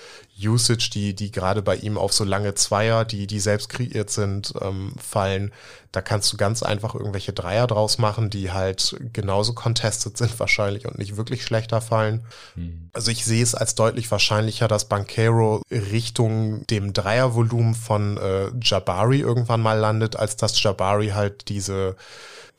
Usage, 0.42 0.90
die, 0.94 1.14
die 1.14 1.32
gerade 1.32 1.62
bei 1.62 1.76
ihm 1.76 1.98
auf 1.98 2.14
so 2.14 2.24
lange 2.24 2.56
Zweier, 2.56 3.04
die, 3.04 3.28
die 3.28 3.42
selbst 3.42 3.70
kreiert 3.70 4.10
sind, 4.10 4.54
ähm, 4.62 4.94
fallen. 4.98 5.52
Da 5.92 6.02
kannst 6.02 6.32
du 6.32 6.38
ganz 6.38 6.64
einfach 6.64 6.96
irgendwelche 6.96 7.34
Dreier 7.34 7.68
draus 7.68 7.98
machen, 7.98 8.30
die 8.30 8.52
halt 8.52 8.96
genauso 9.12 9.54
contested 9.54 10.18
sind 10.18 10.40
wahrscheinlich 10.40 10.86
und 10.86 10.98
nicht 10.98 11.18
wirklich 11.18 11.44
schlechter 11.44 11.82
fallen. 11.82 12.24
Mhm. 12.56 12.90
Also 12.94 13.12
ich 13.12 13.26
sehe 13.26 13.44
es 13.44 13.56
als 13.56 13.76
deutlich 13.76 14.10
wahrscheinlicher, 14.12 14.68
dass 14.68 14.86
Banquero 14.86 15.62
Richtung 15.70 16.66
dem 16.68 16.94
Dreiervolumen 16.94 17.76
von 17.76 18.18
äh, 18.18 18.52
Jabari 18.62 19.20
irgendwann 19.20 19.62
mal 19.62 19.78
landet, 19.78 20.16
als 20.16 20.38
dass 20.38 20.62
Jabari 20.62 21.10
halt 21.10 21.50
diese 21.50 21.98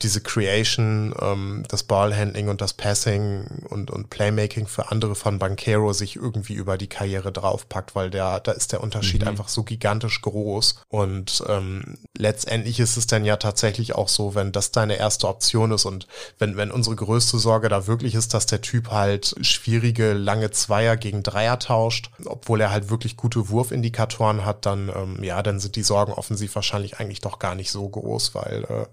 diese 0.02 0.22
Creation, 0.22 1.14
ähm, 1.20 1.64
das 1.68 1.82
Ballhandling 1.82 2.48
und 2.48 2.60
das 2.60 2.72
Passing 2.72 3.66
und, 3.68 3.90
und 3.90 4.08
Playmaking 4.08 4.66
für 4.66 4.90
andere 4.90 5.14
von 5.14 5.38
Banquero 5.38 5.92
sich 5.92 6.16
irgendwie 6.16 6.54
über 6.54 6.78
die 6.78 6.88
Karriere 6.88 7.32
draufpackt, 7.32 7.94
weil 7.94 8.10
der, 8.10 8.40
da 8.40 8.52
ist 8.52 8.72
der 8.72 8.82
Unterschied 8.82 9.22
mhm. 9.22 9.28
einfach 9.28 9.48
so 9.48 9.62
gigantisch 9.62 10.22
groß. 10.22 10.76
Und 10.88 11.44
ähm, 11.48 11.98
letztendlich 12.16 12.80
ist 12.80 12.96
es 12.96 13.06
dann 13.06 13.24
ja 13.24 13.36
tatsächlich 13.36 13.94
auch 13.94 14.08
so, 14.08 14.34
wenn 14.34 14.52
das 14.52 14.72
deine 14.72 14.96
erste 14.96 15.28
Option 15.28 15.72
ist 15.72 15.84
und 15.84 16.06
wenn, 16.38 16.56
wenn 16.56 16.70
unsere 16.70 16.96
größte 16.96 17.38
Sorge 17.38 17.68
da 17.68 17.86
wirklich 17.86 18.14
ist, 18.14 18.32
dass 18.32 18.46
der 18.46 18.62
Typ 18.62 18.90
halt 18.90 19.34
schwierige, 19.42 20.14
lange 20.14 20.50
Zweier 20.50 20.96
gegen 20.96 21.22
Dreier 21.22 21.58
tauscht, 21.58 22.10
obwohl 22.24 22.60
er 22.60 22.70
halt 22.70 22.88
wirklich 22.88 23.18
gute 23.18 23.50
Wurfindikatoren 23.50 24.46
hat, 24.46 24.64
dann, 24.64 24.90
ähm, 24.94 25.22
ja, 25.22 25.42
dann 25.42 25.60
sind 25.60 25.76
die 25.76 25.82
Sorgen 25.82 26.12
offensiv 26.12 26.54
wahrscheinlich 26.54 26.98
eigentlich 26.98 27.20
doch 27.20 27.38
gar 27.38 27.54
nicht 27.54 27.70
so 27.70 27.86
groß, 27.86 28.34
weil, 28.34 28.64
äh, 28.64 28.86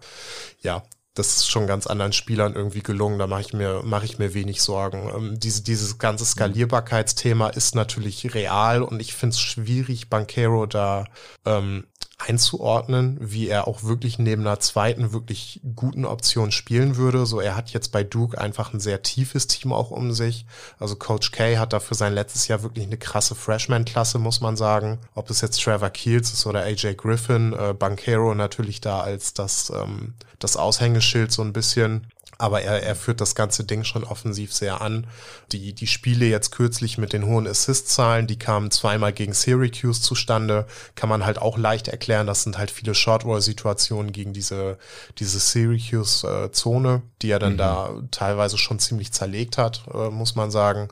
ja, 0.61 0.83
das 1.17 1.37
ist 1.37 1.49
schon 1.49 1.67
ganz 1.67 1.87
anderen 1.87 2.13
Spielern 2.13 2.53
irgendwie 2.53 2.81
gelungen. 2.81 3.19
Da 3.19 3.27
mache 3.27 3.41
ich 3.41 3.53
mir 3.53 3.81
mache 3.83 4.05
ich 4.05 4.19
mir 4.19 4.33
wenig 4.33 4.61
Sorgen. 4.61 5.11
Ähm, 5.15 5.39
diese 5.39 5.63
dieses 5.63 5.97
ganze 5.97 6.25
Skalierbarkeitsthema 6.25 7.49
ist 7.49 7.75
natürlich 7.75 8.33
real 8.33 8.83
und 8.83 9.01
ich 9.01 9.13
finde 9.13 9.33
es 9.33 9.39
schwierig, 9.39 10.09
Bankero 10.09 10.65
da 10.65 11.05
ähm, 11.45 11.85
einzuordnen, 12.17 13.17
wie 13.21 13.47
er 13.47 13.67
auch 13.67 13.83
wirklich 13.83 14.17
neben 14.17 14.41
einer 14.41 14.59
zweiten 14.59 15.11
wirklich 15.13 15.61
guten 15.75 16.03
Option 16.03 16.51
spielen 16.51 16.97
würde. 16.97 17.25
So, 17.27 17.39
er 17.39 17.55
hat 17.55 17.69
jetzt 17.69 17.91
bei 17.91 18.03
Duke 18.03 18.39
einfach 18.39 18.73
ein 18.73 18.79
sehr 18.79 19.03
tiefes 19.03 19.45
Team 19.45 19.71
auch 19.71 19.91
um 19.91 20.11
sich. 20.11 20.45
Also 20.79 20.95
Coach 20.95 21.31
K 21.31 21.57
hat 21.57 21.73
dafür 21.73 21.95
sein 21.95 22.13
letztes 22.13 22.47
Jahr 22.47 22.63
wirklich 22.63 22.85
eine 22.85 22.97
krasse 22.97 23.35
Freshman-Klasse, 23.35 24.17
muss 24.17 24.41
man 24.41 24.57
sagen. 24.57 24.97
Ob 25.13 25.29
es 25.29 25.41
jetzt 25.41 25.61
Trevor 25.61 25.91
Keels 25.91 26.33
ist 26.33 26.45
oder 26.47 26.63
AJ 26.63 26.95
Griffin, 26.95 27.53
äh, 27.53 27.73
Bankero 27.73 28.33
natürlich 28.33 28.81
da 28.81 29.01
als 29.01 29.33
das, 29.33 29.69
ähm, 29.69 30.15
das 30.39 30.57
Aushängeschild 30.57 31.31
so 31.31 31.43
ein 31.43 31.53
bisschen. 31.53 32.07
Aber 32.37 32.61
er, 32.61 32.83
er 32.83 32.95
führt 32.95 33.21
das 33.21 33.35
ganze 33.35 33.63
Ding 33.63 33.83
schon 33.83 34.03
offensiv 34.03 34.53
sehr 34.53 34.81
an. 34.81 35.07
Die, 35.51 35.73
die 35.73 35.87
Spiele 35.87 36.25
jetzt 36.25 36.51
kürzlich 36.51 36.97
mit 36.97 37.13
den 37.13 37.25
hohen 37.25 37.47
Assist-Zahlen, 37.47 38.27
die 38.27 38.39
kamen 38.39 38.71
zweimal 38.71 39.13
gegen 39.13 39.33
Syracuse 39.33 40.01
zustande, 40.01 40.65
kann 40.95 41.09
man 41.09 41.25
halt 41.25 41.39
auch 41.39 41.57
leicht 41.57 41.87
erklären. 41.87 42.27
Das 42.27 42.43
sind 42.43 42.57
halt 42.57 42.71
viele 42.71 42.95
Short-Roll-Situationen 42.95 44.11
gegen 44.11 44.33
diese, 44.33 44.77
diese 45.17 45.39
Syracuse-Zone, 45.39 47.01
die 47.21 47.31
er 47.31 47.39
dann 47.39 47.53
mhm. 47.53 47.57
da 47.57 47.89
teilweise 48.11 48.57
schon 48.57 48.79
ziemlich 48.79 49.11
zerlegt 49.11 49.57
hat, 49.57 49.83
äh, 49.93 50.09
muss 50.09 50.35
man 50.35 50.51
sagen 50.51 50.89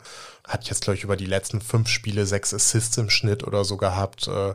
hat 0.47 0.69
jetzt, 0.69 0.83
glaube 0.83 0.95
ich, 0.95 1.03
über 1.03 1.17
die 1.17 1.25
letzten 1.25 1.59
fünf 1.61 1.89
Spiele 1.89 2.25
sechs 2.25 2.53
Assists 2.53 2.97
im 2.97 3.09
Schnitt 3.09 3.43
oder 3.43 3.65
so 3.65 3.77
gehabt. 3.77 4.27
Äh, 4.27 4.53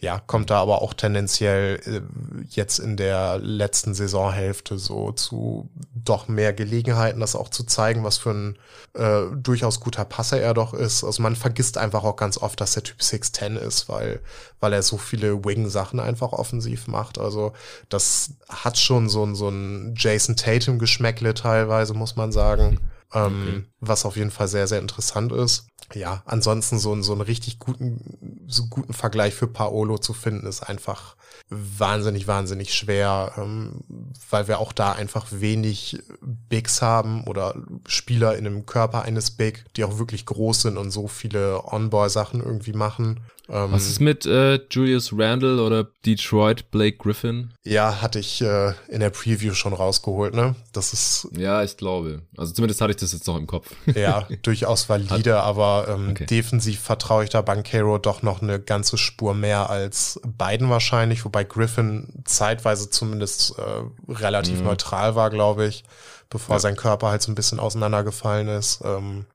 ja, 0.00 0.20
kommt 0.20 0.50
da 0.50 0.60
aber 0.60 0.82
auch 0.82 0.94
tendenziell 0.94 1.80
äh, 1.84 2.00
jetzt 2.48 2.78
in 2.78 2.96
der 2.96 3.38
letzten 3.38 3.94
Saisonhälfte 3.94 4.78
so 4.78 5.12
zu 5.12 5.68
doch 6.04 6.28
mehr 6.28 6.52
Gelegenheiten, 6.52 7.20
das 7.20 7.36
auch 7.36 7.48
zu 7.48 7.64
zeigen, 7.64 8.04
was 8.04 8.18
für 8.18 8.30
ein 8.30 8.58
äh, 8.94 9.22
durchaus 9.36 9.80
guter 9.80 10.04
Passer 10.04 10.40
er 10.40 10.54
doch 10.54 10.74
ist. 10.74 11.04
Also 11.04 11.22
man 11.22 11.36
vergisst 11.36 11.78
einfach 11.78 12.04
auch 12.04 12.16
ganz 12.16 12.38
oft, 12.38 12.60
dass 12.60 12.72
der 12.72 12.82
Typ 12.82 13.00
6'10 13.00 13.56
ist, 13.56 13.88
weil, 13.88 14.20
weil 14.60 14.72
er 14.72 14.82
so 14.82 14.98
viele 14.98 15.44
Wing-Sachen 15.44 16.00
einfach 16.00 16.32
offensiv 16.32 16.88
macht. 16.88 17.18
Also 17.18 17.52
das 17.88 18.30
hat 18.48 18.78
schon 18.78 19.08
so 19.08 19.24
ein, 19.24 19.34
so 19.34 19.48
ein 19.48 19.94
Jason 19.96 20.36
Tatum-Geschmäckle 20.36 21.34
teilweise, 21.34 21.94
muss 21.94 22.16
man 22.16 22.32
sagen 22.32 22.78
okay. 23.12 23.64
was 23.80 24.04
auf 24.04 24.16
jeden 24.16 24.30
Fall 24.30 24.48
sehr, 24.48 24.66
sehr 24.66 24.78
interessant 24.78 25.32
ist. 25.32 25.66
Ja, 25.94 26.22
ansonsten 26.24 26.78
so, 26.78 27.00
so 27.02 27.12
einen 27.12 27.20
richtig 27.20 27.58
guten, 27.58 28.44
so 28.46 28.66
guten 28.68 28.94
Vergleich 28.94 29.34
für 29.34 29.46
Paolo 29.46 29.98
zu 29.98 30.14
finden, 30.14 30.46
ist 30.46 30.62
einfach 30.62 31.16
wahnsinnig, 31.50 32.26
wahnsinnig 32.26 32.72
schwer, 32.72 33.32
ähm, 33.36 33.82
weil 34.30 34.48
wir 34.48 34.58
auch 34.58 34.72
da 34.72 34.92
einfach 34.92 35.26
wenig 35.30 35.98
Bigs 36.22 36.80
haben 36.80 37.24
oder 37.24 37.54
Spieler 37.86 38.36
in 38.36 38.44
dem 38.44 38.64
Körper 38.64 39.02
eines 39.02 39.32
Big, 39.32 39.64
die 39.76 39.84
auch 39.84 39.98
wirklich 39.98 40.24
groß 40.24 40.62
sind 40.62 40.78
und 40.78 40.90
so 40.90 41.08
viele 41.08 41.64
On-Boy-Sachen 41.64 42.42
irgendwie 42.42 42.72
machen. 42.72 43.20
Ähm, 43.48 43.72
Was 43.72 43.86
ist 43.86 44.00
mit 44.00 44.24
äh, 44.24 44.60
Julius 44.70 45.12
Randle 45.16 45.62
oder 45.62 45.84
Detroit 46.06 46.70
Blake 46.70 46.96
Griffin? 46.98 47.52
Ja, 47.64 48.00
hatte 48.00 48.18
ich 48.18 48.40
äh, 48.40 48.72
in 48.88 49.00
der 49.00 49.10
Preview 49.10 49.54
schon 49.54 49.72
rausgeholt, 49.72 50.34
ne? 50.34 50.54
Das 50.72 50.92
ist. 50.92 51.28
Ja, 51.36 51.62
ich 51.62 51.76
glaube. 51.76 52.22
Also 52.36 52.52
zumindest 52.52 52.80
hatte 52.80 52.92
ich 52.92 52.96
das 52.96 53.12
jetzt 53.12 53.26
noch 53.26 53.36
im 53.36 53.46
Kopf. 53.46 53.70
ja, 53.94 54.28
durchaus 54.42 54.88
valide, 54.88 55.36
Hat, 55.36 55.44
aber 55.44 55.86
ähm, 55.88 56.10
okay. 56.10 56.26
defensiv 56.26 56.80
vertraue 56.80 57.24
ich 57.24 57.30
da 57.30 57.42
Bankero 57.42 57.98
doch 57.98 58.22
noch 58.22 58.42
eine 58.42 58.60
ganze 58.60 58.96
Spur 58.96 59.34
mehr 59.34 59.70
als 59.70 60.20
beiden 60.24 60.70
wahrscheinlich, 60.70 61.24
wobei 61.24 61.44
Griffin 61.44 62.22
zeitweise 62.24 62.90
zumindest 62.90 63.58
äh, 63.58 64.12
relativ 64.12 64.60
mhm. 64.60 64.66
neutral 64.66 65.14
war, 65.14 65.30
glaube 65.30 65.66
ich, 65.66 65.84
bevor 66.30 66.56
ja. 66.56 66.60
sein 66.60 66.76
Körper 66.76 67.08
halt 67.08 67.22
so 67.22 67.32
ein 67.32 67.34
bisschen 67.34 67.58
auseinandergefallen 67.58 68.48
ist. 68.48 68.80
Ähm, 68.84 69.26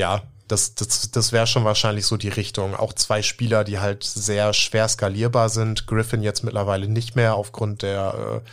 ja, 0.00 0.22
das, 0.48 0.74
das, 0.74 1.10
das 1.12 1.30
wäre 1.30 1.46
schon 1.46 1.64
wahrscheinlich 1.64 2.06
so 2.06 2.16
die 2.16 2.28
Richtung. 2.28 2.74
Auch 2.74 2.92
zwei 2.94 3.22
Spieler, 3.22 3.62
die 3.62 3.78
halt 3.78 4.02
sehr 4.02 4.52
schwer 4.52 4.88
skalierbar 4.88 5.48
sind. 5.48 5.86
Griffin 5.86 6.22
jetzt 6.22 6.42
mittlerweile 6.42 6.88
nicht 6.88 7.14
mehr 7.14 7.36
aufgrund 7.36 7.82
der 7.82 8.42
äh, 8.44 8.48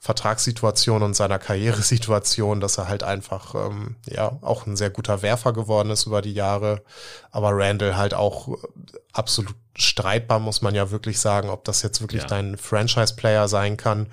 Vertragssituation 0.00 1.02
und 1.02 1.14
seiner 1.14 1.38
Karrieresituation, 1.38 2.60
dass 2.60 2.78
er 2.78 2.88
halt 2.88 3.02
einfach 3.02 3.54
ähm, 3.54 3.96
ja 4.08 4.38
auch 4.40 4.66
ein 4.66 4.76
sehr 4.76 4.90
guter 4.90 5.22
Werfer 5.22 5.52
geworden 5.52 5.90
ist 5.90 6.06
über 6.06 6.22
die 6.22 6.34
Jahre. 6.34 6.82
Aber 7.30 7.50
Randall 7.52 7.96
halt 7.96 8.14
auch 8.14 8.58
absolut 9.12 9.54
streitbar, 9.76 10.40
muss 10.40 10.62
man 10.62 10.74
ja 10.74 10.90
wirklich 10.90 11.20
sagen, 11.20 11.50
ob 11.50 11.64
das 11.64 11.82
jetzt 11.82 12.00
wirklich 12.00 12.22
ja. 12.22 12.28
dein 12.28 12.56
Franchise-Player 12.56 13.46
sein 13.46 13.76
kann. 13.76 14.08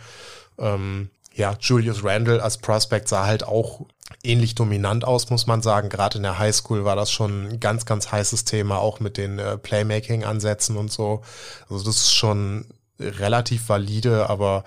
Ähm, 0.59 1.09
ja, 1.33 1.55
Julius 1.59 2.03
Randall 2.03 2.41
als 2.41 2.57
Prospect 2.57 3.07
sah 3.07 3.25
halt 3.25 3.43
auch 3.43 3.85
ähnlich 4.23 4.55
dominant 4.55 5.05
aus, 5.05 5.29
muss 5.29 5.47
man 5.47 5.61
sagen. 5.61 5.89
Gerade 5.89 6.17
in 6.17 6.23
der 6.23 6.39
Highschool 6.39 6.85
war 6.85 6.95
das 6.95 7.11
schon 7.11 7.47
ein 7.47 7.59
ganz, 7.59 7.85
ganz 7.85 8.11
heißes 8.11 8.45
Thema, 8.45 8.77
auch 8.77 8.99
mit 8.99 9.17
den 9.17 9.39
äh, 9.39 9.57
Playmaking-Ansätzen 9.57 10.77
und 10.77 10.91
so. 10.91 11.21
Also 11.69 11.83
das 11.85 11.97
ist 11.97 12.13
schon 12.13 12.65
relativ 12.99 13.69
valide, 13.69 14.29
aber 14.29 14.63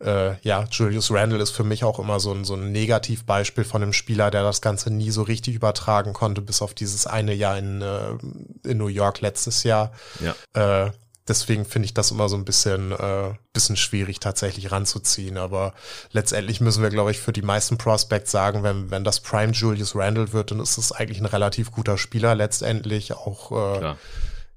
äh, 0.00 0.36
ja, 0.42 0.64
Julius 0.70 1.10
Randall 1.10 1.40
ist 1.40 1.50
für 1.50 1.64
mich 1.64 1.84
auch 1.84 1.98
immer 1.98 2.20
so 2.20 2.32
ein, 2.32 2.44
so 2.44 2.54
ein 2.54 2.72
Negativbeispiel 2.72 3.64
von 3.64 3.82
einem 3.82 3.92
Spieler, 3.92 4.30
der 4.30 4.42
das 4.42 4.62
Ganze 4.62 4.90
nie 4.90 5.10
so 5.10 5.22
richtig 5.22 5.54
übertragen 5.54 6.12
konnte, 6.12 6.40
bis 6.40 6.62
auf 6.62 6.74
dieses 6.74 7.06
eine 7.06 7.34
Jahr 7.34 7.58
in, 7.58 7.82
äh, 7.82 8.68
in 8.68 8.78
New 8.78 8.88
York 8.88 9.20
letztes 9.20 9.62
Jahr. 9.62 9.92
Ja. 10.20 10.86
Äh, 10.86 10.90
deswegen 11.28 11.64
finde 11.64 11.86
ich 11.86 11.94
das 11.94 12.10
immer 12.10 12.28
so 12.28 12.36
ein 12.36 12.44
bisschen, 12.44 12.92
äh, 12.92 13.34
bisschen 13.52 13.76
schwierig 13.76 14.20
tatsächlich 14.20 14.70
ranzuziehen. 14.72 15.38
Aber 15.38 15.74
letztendlich 16.12 16.60
müssen 16.60 16.82
wir, 16.82 16.90
glaube 16.90 17.10
ich, 17.10 17.18
für 17.18 17.32
die 17.32 17.42
meisten 17.42 17.78
Prospects 17.78 18.30
sagen, 18.30 18.62
wenn, 18.62 18.90
wenn 18.90 19.04
das 19.04 19.20
Prime 19.20 19.52
Julius 19.52 19.94
Randall 19.94 20.32
wird, 20.32 20.50
dann 20.50 20.60
ist 20.60 20.78
es 20.78 20.92
eigentlich 20.92 21.20
ein 21.20 21.26
relativ 21.26 21.70
guter 21.72 21.98
Spieler 21.98 22.34
letztendlich. 22.34 23.12
Auch 23.12 23.52
äh, 23.80 23.94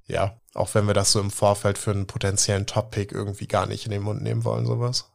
ja, 0.06 0.40
auch 0.54 0.74
wenn 0.76 0.88
wir 0.88 0.94
das 0.94 1.12
so 1.12 1.20
im 1.20 1.32
Vorfeld 1.32 1.78
für 1.78 1.92
einen 1.92 2.08
potenziellen 2.08 2.66
Top-Pick 2.66 3.12
irgendwie 3.12 3.48
gar 3.48 3.66
nicht 3.66 3.86
in 3.86 3.92
den 3.92 4.04
Mund 4.04 4.22
nehmen 4.22 4.44
wollen, 4.44 4.66
sowas. 4.66 5.12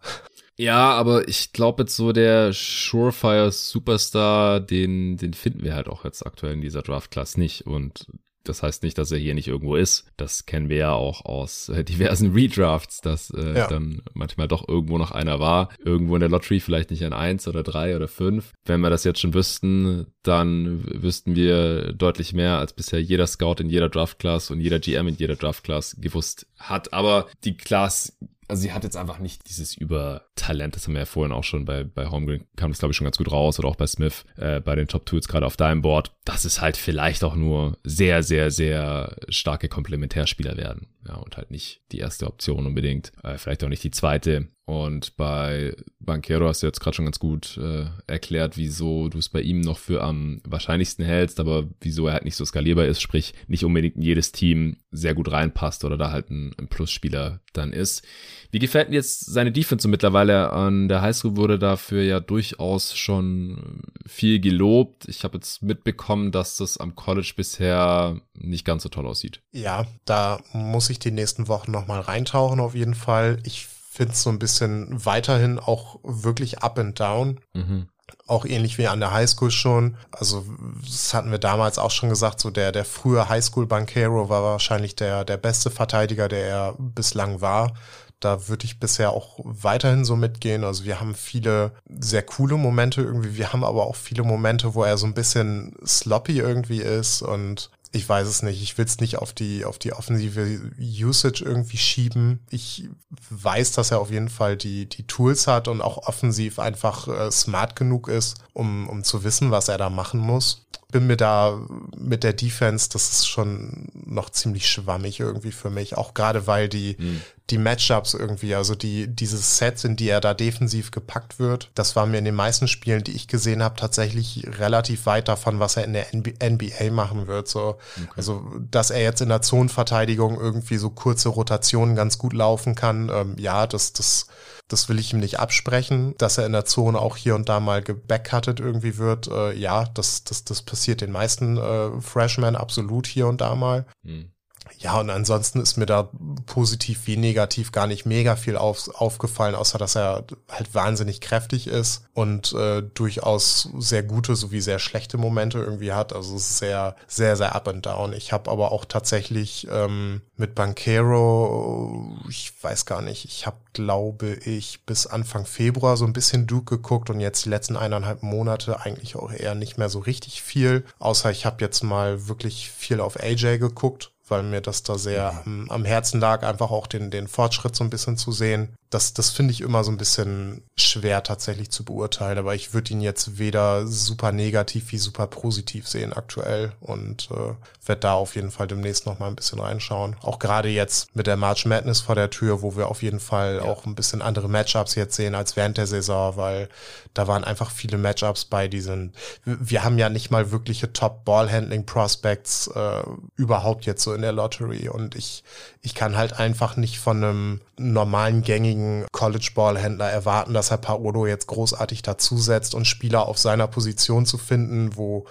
Ja, 0.57 0.91
aber 0.91 1.29
ich 1.29 1.53
glaube 1.53 1.85
jetzt 1.85 1.95
so 1.95 2.13
der 2.13 2.53
Surefire 2.53 3.53
Superstar, 3.53 4.59
den, 4.59 5.17
den 5.17 5.33
finden 5.33 5.63
wir 5.63 5.77
halt 5.77 5.89
auch 5.89 6.05
jetzt 6.05 6.27
aktuell 6.27 6.55
in 6.55 6.61
dieser 6.61 6.83
Draft-Class 6.83 7.37
nicht. 7.37 7.67
Und 7.67 8.07
das 8.49 8.63
heißt 8.63 8.83
nicht, 8.83 8.99
dass 8.99 9.11
er 9.11 9.19
hier 9.19 9.35
nicht 9.35 9.49
irgendwo 9.49 9.77
ist. 9.77 10.07
Das 10.17 10.47
kennen 10.47 10.69
wir 10.69 10.77
ja 10.77 10.93
auch 10.93 11.25
aus 11.25 11.69
äh, 11.69 11.85
diversen 11.85 12.33
Redrafts, 12.35 13.01
dass 13.01 13.31
äh, 13.31 13.57
ja. 13.57 13.67
dann 13.69 14.03
manchmal 14.15 14.49
doch 14.49 14.69
irgendwo 14.69 14.99
noch 14.99 15.11
einer 15.11 15.41
war. 15.41 15.69
Irgendwo 15.85 16.15
in 16.15 16.21
der 16.21 16.29
Lottery 16.29 16.61
vielleicht 16.61 16.91
nicht 16.91 17.05
ein 17.05 17.13
eins 17.13 17.49
oder 17.49 17.63
drei 17.63 17.97
oder 17.97 18.09
fünf. 18.09 18.53
Wenn 18.65 18.81
wir 18.81 18.91
das 18.91 19.05
jetzt 19.05 19.21
schon 19.21 19.35
wüssten, 19.35 20.07
dann 20.23 20.85
wüssten 21.03 21.35
wir 21.35 21.93
deutlich 21.93 22.33
mehr, 22.33 22.59
als 22.59 22.73
bisher 22.73 23.03
jeder 23.03 23.27
Scout 23.27 23.57
in 23.61 23.71
jeder 23.71 23.89
Draft-Class 23.89 24.51
und 24.51 24.61
jeder 24.61 24.79
GM 24.79 25.09
in 25.09 25.17
jeder 25.17 25.37
Draft-Class 25.37 25.97
gewusst 26.01 26.47
hat. 26.59 26.93
Aber 26.93 27.27
die 27.45 27.57
Class 27.57 28.17
also 28.49 28.63
sie 28.63 28.73
hat 28.73 28.83
jetzt 28.83 28.97
einfach 28.97 29.19
nicht 29.19 29.49
dieses 29.49 29.77
Übertalent, 29.77 30.75
das 30.75 30.87
haben 30.87 30.95
wir 30.95 31.01
ja 31.01 31.07
vorhin 31.07 31.33
auch 31.33 31.45
schon 31.45 31.65
bei, 31.65 31.85
bei 31.85 32.07
Holmgren, 32.07 32.47
kam 32.57 32.71
das 32.71 32.79
glaube 32.79 32.93
ich 32.93 32.97
schon 32.97 33.05
ganz 33.05 33.19
gut 33.19 33.31
raus 33.31 33.59
oder 33.59 33.69
auch 33.69 33.77
bei 33.77 33.87
Smith, 33.87 34.25
äh, 34.37 34.61
bei 34.61 34.75
den 34.75 34.89
Top 34.89 35.07
Tools 35.07 35.29
gerade 35.29 35.47
auf 35.47 35.57
deinem 35.57 35.83
Board, 35.83 36.13
dass 36.25 36.45
es 36.45 36.61
halt 36.61 36.77
vielleicht 36.77 37.23
auch 37.25 37.37
nur 37.37 37.77
sehr, 37.85 38.23
sehr, 38.23 38.51
sehr 38.51 39.17
starke 39.29 39.69
Komplementärspieler 39.69 40.57
werden. 40.57 40.89
Ja, 41.07 41.17
und 41.17 41.37
halt 41.37 41.51
nicht 41.51 41.83
die 41.93 41.99
erste 41.99 42.27
Option 42.27 42.67
unbedingt, 42.67 43.13
äh, 43.23 43.39
vielleicht 43.39 43.63
auch 43.65 43.69
nicht 43.69 43.85
die 43.85 43.91
zweite. 43.91 44.49
Und 44.69 45.17
bei 45.17 45.75
Banquero 45.99 46.47
hast 46.47 46.63
du 46.63 46.67
jetzt 46.67 46.81
gerade 46.81 46.95
schon 46.95 47.07
ganz 47.07 47.19
gut 47.19 47.57
äh, 47.57 47.87
erklärt, 48.07 48.59
wieso 48.59 49.09
du 49.09 49.17
es 49.17 49.31
bei 49.31 49.41
ihm 49.41 49.63
noch 49.63 49.79
für 49.79 50.03
am 50.03 50.43
wahrscheinlichsten 50.45 51.07
hältst, 51.07 51.41
aber 51.41 51.65
wieso 51.81 52.07
er 52.07 52.13
halt 52.13 52.27
nicht 52.27 52.37
so 52.37 52.45
skalierbar 52.45 52.85
ist, 52.85 53.01
sprich 53.01 53.33
nicht 53.47 53.65
unbedingt 53.65 53.97
in 53.97 54.03
jedes 54.03 54.31
Team 54.31 54.77
sehr 54.91 55.15
gut 55.15 55.33
reinpasst 55.33 55.87
oder 55.87 55.97
da 55.97 56.11
halt 56.11 56.29
ein, 56.29 56.55
ein 56.59 56.69
Plusspieler 56.69 57.41
dann 57.55 57.73
ist. 57.73 58.05
Wie 58.51 58.59
gefällt 58.59 58.91
dir 58.91 58.97
jetzt 58.97 59.25
seine 59.25 59.53
Defense 59.53 59.85
so 59.85 59.89
mittlerweile? 59.89 60.53
An 60.53 60.89
der 60.89 61.01
Highschool 61.01 61.37
wurde 61.37 61.59
dafür 61.59 62.03
ja 62.03 62.21
durchaus 62.21 62.95
schon 62.95 63.81
viel 64.05 64.39
gelobt. 64.39 65.09
Ich 65.09 65.25
habe 65.25 65.39
jetzt 65.39 65.63
mitbekommen, 65.63 66.31
dass 66.31 66.59
das 66.59 66.77
am 66.77 66.95
College 66.95 67.33
bisher 67.35 68.21
nicht 68.35 68.67
ganz 68.67 68.83
so 68.83 68.91
toll 68.91 69.07
aussieht. 69.07 69.41
Ja, 69.51 69.87
da 70.05 70.43
muss 70.53 70.91
ich 70.91 70.99
die 70.99 71.11
nächsten 71.11 71.49
Wochen 71.49 71.71
nochmal 71.71 72.01
reintauchen 72.01 72.61
auf 72.61 72.75
jeden 72.75 72.95
Fall. 72.95 73.39
Ich 73.45 73.67
finde 73.99 74.13
es 74.13 74.23
so 74.23 74.31
ein 74.31 74.39
bisschen 74.39 75.05
weiterhin 75.05 75.59
auch 75.59 75.99
wirklich 76.03 76.61
up 76.61 76.79
and 76.79 76.99
down. 76.99 77.41
Mhm 77.53 77.89
auch 78.27 78.45
ähnlich 78.45 78.79
wie 78.79 78.89
an 78.89 79.01
der 79.01 79.13
Highschool 79.13 79.51
schon. 79.51 79.97
Also 80.11 80.45
das 80.83 81.15
hatten 81.15 81.31
wir 81.31 81.39
damals 81.39 81.79
auch 81.79 81.91
schon 81.91 82.11
gesagt, 82.11 82.41
so 82.41 82.51
der, 82.51 82.73
der 82.73 82.85
frühe 82.85 83.29
Highschool 83.29 83.67
Banquero 83.67 84.29
war 84.29 84.43
wahrscheinlich 84.43 84.97
der, 84.97 85.25
der 85.25 85.39
beste 85.39 85.71
Verteidiger, 85.71 86.29
der 86.29 86.47
er 86.47 86.75
bislang 86.79 87.41
war. 87.41 87.73
Da 88.21 88.49
würde 88.49 88.65
ich 88.65 88.81
bisher 88.81 89.13
auch 89.13 89.39
weiterhin 89.45 90.05
so 90.05 90.17
mitgehen. 90.17 90.65
Also 90.65 90.85
wir 90.85 91.01
haben 91.01 91.15
viele 91.15 91.73
sehr 91.89 92.23
coole 92.23 92.57
Momente 92.57 93.01
irgendwie. 93.01 93.37
Wir 93.37 93.53
haben 93.53 93.65
aber 93.65 93.87
auch 93.87 93.97
viele 93.97 94.25
Momente, 94.25 94.75
wo 94.75 94.83
er 94.83 94.99
so 94.99 95.07
ein 95.07 95.15
bisschen 95.15 95.75
sloppy 95.87 96.39
irgendwie 96.39 96.81
ist 96.81 97.23
und 97.23 97.71
ich 97.93 98.09
weiß 98.09 98.29
es 98.29 98.43
nicht. 98.43 98.63
Ich 98.63 98.77
will 98.77 98.85
es 98.85 99.01
nicht 99.01 99.19
auf 99.19 99.33
die, 99.33 99.65
auf 99.65 99.79
die 99.79 99.93
offensive 99.93 100.73
Usage 100.79 101.45
irgendwie 101.45 101.79
schieben. 101.79 102.41
Ich 102.51 102.89
weiß, 103.31 103.73
dass 103.73 103.91
er 103.91 104.01
auf 104.01 104.11
jeden 104.11 104.29
Fall 104.29 104.57
die, 104.57 104.87
die 104.89 105.07
Tools 105.07 105.47
hat 105.47 105.69
und 105.69 105.81
auch 105.81 106.07
offensiv 106.07 106.59
einfach 106.59 107.09
äh, 107.09 107.31
smart 107.31 107.77
genug 107.77 108.09
ist, 108.09 108.37
um, 108.53 108.89
um 108.89 109.05
zu 109.05 109.25
wissen, 109.25 109.51
was 109.51 109.69
er 109.69 109.79
da 109.79 109.91
machen 109.91 110.21
muss 110.21 110.68
bin 110.91 111.07
mir 111.07 111.19
da 111.19 111.61
mit 111.99 112.25
der 112.25 112.33
Defense, 112.33 112.89
das 112.91 113.13
ist 113.13 113.29
schon 113.29 113.89
noch 114.07 114.31
ziemlich 114.31 114.67
schwammig 114.71 115.21
irgendwie 115.21 115.53
für 115.53 115.69
mich. 115.69 115.99
Auch 115.99 116.15
gerade 116.15 116.47
weil 116.47 116.71
die, 116.71 116.97
mhm. 116.99 117.21
die 117.51 117.59
Matchups 117.59 118.15
irgendwie, 118.15 118.55
also 118.55 118.75
die, 118.75 119.07
diese 119.07 119.37
Sets, 119.37 119.85
in 119.85 119.97
die 119.97 120.09
er 120.09 120.23
da 120.23 120.33
defensiv 120.33 120.91
gepackt 120.91 121.39
wird, 121.39 121.71
das 121.75 121.95
war 121.95 122.07
mir 122.07 122.17
in 122.17 122.25
den 122.25 122.35
meisten 122.35 122.69
Spielen, 122.69 123.05
die 123.05 123.13
ich 123.13 123.29
gesehen 123.29 123.63
habe, 123.63 123.77
tatsächlich 123.77 124.47
relativ 124.59 125.05
weit 125.05 125.29
davon, 125.29 125.61
was 125.61 125.77
er 125.77 125.85
in 125.85 125.93
der 125.93 126.07
NBA 126.15 126.91
machen 126.91 127.27
wird. 127.27 127.49
So, 127.49 127.77
okay. 127.97 128.09
also, 128.17 128.51
dass 128.71 128.91
er 128.91 129.03
jetzt 129.03 129.21
in 129.21 129.29
der 129.29 129.43
Zonenverteidigung 129.43 130.41
irgendwie 130.41 130.79
so 130.79 130.89
kurze 130.89 131.29
Rotationen 131.29 131.97
ganz 131.97 132.17
gut 132.17 132.33
laufen 132.33 132.75
kann, 132.75 133.11
ähm, 133.13 133.37
ja, 133.39 133.67
das, 133.67 133.93
das, 133.93 134.27
das 134.69 134.89
will 134.89 134.99
ich 134.99 135.13
ihm 135.13 135.21
nicht 135.21 135.41
absprechen, 135.41 136.15
dass 136.19 136.39
er 136.39 136.47
in 136.47 136.53
der 136.53 136.67
Zone 136.67 136.99
auch 136.99 137.17
hier 137.17 137.35
und 137.35 137.49
da 137.49 137.59
mal 137.59 137.83
gebackcuttet 137.83 138.61
irgendwie 138.61 138.99
wird. 138.99 139.27
Äh, 139.29 139.55
ja, 139.55 139.87
das, 139.87 140.25
das, 140.25 140.45
das 140.45 140.63
passiert 140.63 141.01
den 141.01 141.11
meisten 141.11 141.57
äh, 141.57 142.01
Freshmen 142.01 142.55
absolut 142.55 143.07
hier 143.07 143.27
und 143.27 143.41
da 143.41 143.55
mal. 143.55 143.87
Hm. 144.05 144.31
Ja, 144.79 145.01
und 145.01 145.11
ansonsten 145.11 145.61
ist 145.61 145.77
mir 145.77 145.87
da 145.87 146.11
positiv 146.47 147.07
wie 147.07 147.17
negativ 147.17 147.73
gar 147.73 147.87
nicht 147.87 148.07
mega 148.07 148.37
viel 148.37 148.57
auf, 148.57 148.89
aufgefallen, 148.95 149.55
außer 149.55 149.79
dass 149.79 149.97
er 149.97 150.25
halt 150.49 150.75
wahnsinnig 150.75 151.21
kräftig 151.21 151.67
ist 151.67 152.05
und 152.15 152.53
äh, 152.53 152.83
durchaus 152.83 153.69
sehr 153.79 154.03
gute 154.03 154.37
sowie 154.37 154.61
sehr 154.61 154.79
schlechte 154.79 155.19
Momente 155.19 155.59
irgendwie 155.59 155.93
hat. 155.93 156.13
Also 156.13 156.37
es 156.37 156.51
ist 156.51 156.59
sehr, 156.59 156.97
sehr, 157.07 157.37
sehr 157.37 157.55
up 157.55 157.69
and 157.69 157.87
down. 157.87 158.13
Ich 158.13 158.33
habe 158.33 158.51
aber 158.51 158.73
auch 158.73 158.85
tatsächlich 158.85 159.67
ähm, 159.71 160.21
mit 160.37 160.55
Banquero, 160.55 162.17
ich 162.29 162.53
weiß 162.63 162.87
gar 162.87 163.03
nicht, 163.03 163.25
ich 163.25 163.47
habe, 163.47 163.59
glaube 163.73 164.35
ich, 164.45 164.85
bis 164.85 165.07
Anfang 165.07 165.47
Februar 165.47 165.97
so 165.97 166.05
ein 166.05 166.13
bisschen 166.13 166.47
Duke 166.47 166.77
geguckt 166.77 167.11
und 167.11 167.21
jetzt 167.21 167.45
die 167.45 167.51
letzten 167.51 167.77
eineinhalb 167.77 168.23
Monate 168.23 168.81
eigentlich 168.81 169.17
auch 169.17 169.33
eher 169.33 169.55
nicht 169.55 169.79
mehr 169.79 169.89
so 169.89 169.99
richtig 169.99 170.43
viel. 170.43 170.85
Außer 170.99 171.31
ich 171.31 171.47
habe 171.47 171.65
jetzt 171.65 171.83
mal 171.83 172.29
wirklich 172.29 172.71
viel 172.71 173.01
auf 173.01 173.19
AJ 173.19 173.59
geguckt 173.59 174.13
weil 174.31 174.43
mir 174.43 174.61
das 174.61 174.83
da 174.83 174.99
sehr 174.99 175.43
am, 175.45 175.71
am, 175.71 175.85
Herzen 175.85 176.21
lag, 176.21 176.43
einfach 176.43 176.71
auch 176.71 176.87
den, 176.87 177.11
den 177.11 177.29
Fortschritt 177.29 177.75
so 177.77 177.85
ein 177.85 177.91
bisschen 177.91 178.17
zu 178.17 178.33
sehen. 178.33 178.75
Das, 178.91 179.13
das 179.13 179.31
finde 179.31 179.53
ich 179.53 179.61
immer 179.61 179.85
so 179.85 179.91
ein 179.91 179.99
bisschen 179.99 180.63
schwer 180.77 181.23
tatsächlich 181.23 181.71
zu 181.71 181.85
beurteilen, 181.85 182.39
aber 182.39 182.55
ich 182.55 182.73
würde 182.73 182.93
ihn 182.93 183.01
jetzt 183.01 183.39
weder 183.39 183.87
super 183.87 184.33
negativ 184.33 184.93
wie 184.93 184.99
super 184.99 185.27
positiv 185.27 185.87
sehen 185.87 186.13
aktuell 186.13 186.73
und 186.81 187.29
äh, 187.31 187.55
werde 187.87 188.01
da 188.01 188.15
auf 188.15 188.35
jeden 188.35 188.51
Fall 188.51 188.67
demnächst 188.67 189.05
noch 189.07 189.19
mal 189.19 189.27
ein 189.27 189.37
bisschen 189.37 189.61
reinschauen. 189.61 190.17
Auch 190.23 190.39
gerade 190.39 190.69
jetzt 190.69 191.15
mit 191.15 191.27
der 191.27 191.37
March 191.37 191.67
Madness 191.67 192.01
vor 192.01 192.15
der 192.15 192.31
Tür, 192.31 192.63
wo 192.63 192.77
wir 192.77 192.89
auf 192.89 193.03
jeden 193.03 193.21
Fall 193.21 193.57
ja. 193.57 193.63
auch 193.63 193.85
ein 193.85 193.95
bisschen 193.95 194.23
andere 194.23 194.49
Matchups 194.49 194.95
jetzt 194.95 195.17
sehen 195.17 195.35
als 195.35 195.57
während 195.57 195.77
der 195.77 195.87
Saison, 195.87 196.37
weil 196.37 196.69
da 197.13 197.27
waren 197.27 197.45
einfach 197.45 197.71
viele 197.71 197.99
Matchups 197.99 198.45
bei, 198.45 198.69
die 198.69 198.81
sind, 198.81 199.15
wir 199.45 199.85
haben 199.85 199.99
ja 199.99 200.09
nicht 200.09 200.31
mal 200.31 200.51
wirkliche 200.51 200.93
Top-Ball-Handling-Prospects 200.93 202.69
äh, 202.69 203.03
überhaupt 203.37 203.87
jetzt 203.87 204.03
so 204.03 204.15
in 204.15 204.23
der 204.23 204.33
Lottery 204.33 204.89
und 204.89 205.15
ich, 205.15 205.43
ich 205.83 205.95
kann 205.95 206.17
halt 206.17 206.39
einfach 206.39 206.77
nicht 206.77 206.99
von 206.99 207.17
einem 207.19 207.61
normalen, 207.77 208.43
gängigen 208.43 208.78
College-Ball-Händler 209.13 210.11
erwarten, 210.11 210.55
dass 210.55 210.71
er 210.71 210.79
Paolo 210.79 211.27
jetzt 211.27 211.47
großartig 211.47 212.03
dazusetzt 212.03 212.75
und 212.75 212.87
Spieler 212.87 213.27
auf 213.27 213.39
seiner 213.39 213.67
Position 213.67 214.27
zu 214.27 214.39
finden, 214.39 214.97
wo 214.97 215.27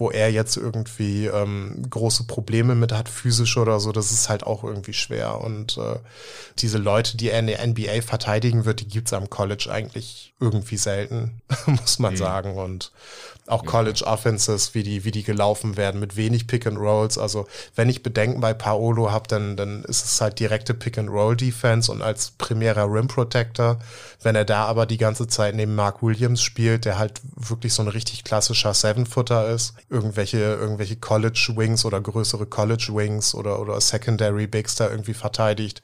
wo 0.00 0.10
er 0.10 0.30
jetzt 0.32 0.56
irgendwie 0.56 1.26
ähm, 1.26 1.84
große 1.88 2.24
Probleme 2.24 2.74
mit 2.74 2.92
hat, 2.92 3.08
physisch 3.08 3.56
oder 3.58 3.80
so, 3.80 3.92
das 3.92 4.12
ist 4.12 4.28
halt 4.28 4.44
auch 4.44 4.64
irgendwie 4.64 4.94
schwer. 4.94 5.40
Und 5.42 5.76
äh, 5.76 5.98
diese 6.58 6.78
Leute, 6.78 7.16
die 7.16 7.28
er 7.28 7.40
in 7.40 7.48
der 7.48 7.66
NBA 7.66 8.00
verteidigen 8.00 8.64
wird, 8.64 8.80
die 8.80 8.88
gibt's 8.88 9.12
am 9.12 9.28
College 9.28 9.68
eigentlich 9.70 10.32
irgendwie 10.40 10.78
selten, 10.78 11.42
muss 11.66 11.98
man 11.98 12.14
mhm. 12.14 12.18
sagen. 12.18 12.56
Und 12.56 12.92
auch 13.50 13.64
College 13.64 14.04
Offenses, 14.06 14.74
wie 14.74 14.82
die, 14.82 15.04
wie 15.04 15.10
die 15.10 15.22
gelaufen 15.22 15.76
werden, 15.76 16.00
mit 16.00 16.16
wenig 16.16 16.46
Pick 16.46 16.66
and 16.66 16.78
Rolls. 16.78 17.18
Also 17.18 17.46
wenn 17.74 17.88
ich 17.88 18.02
Bedenken 18.02 18.40
bei 18.40 18.54
Paolo 18.54 19.10
habe, 19.10 19.28
dann, 19.28 19.56
dann 19.56 19.84
ist 19.84 20.04
es 20.04 20.20
halt 20.20 20.38
direkte 20.38 20.74
Pick 20.74 20.98
and 20.98 21.10
Roll 21.10 21.36
Defense 21.36 21.90
und 21.90 22.02
als 22.02 22.32
primärer 22.32 22.92
Rim 22.92 23.08
Protector. 23.08 23.78
Wenn 24.22 24.36
er 24.36 24.44
da 24.44 24.64
aber 24.66 24.86
die 24.86 24.98
ganze 24.98 25.26
Zeit 25.26 25.54
neben 25.54 25.74
Mark 25.74 26.02
Williams 26.02 26.42
spielt, 26.42 26.84
der 26.84 26.98
halt 26.98 27.20
wirklich 27.34 27.72
so 27.72 27.82
ein 27.82 27.88
richtig 27.88 28.24
klassischer 28.24 28.74
Seven-Footer 28.74 29.48
ist, 29.48 29.74
irgendwelche, 29.88 30.38
irgendwelche 30.38 30.96
College 30.96 31.52
Wings 31.56 31.84
oder 31.84 32.00
größere 32.00 32.46
College 32.46 32.90
Wings 32.92 33.34
oder, 33.34 33.60
oder 33.60 33.80
Secondary 33.80 34.46
Bigs 34.46 34.74
da 34.74 34.90
irgendwie 34.90 35.14
verteidigt, 35.14 35.82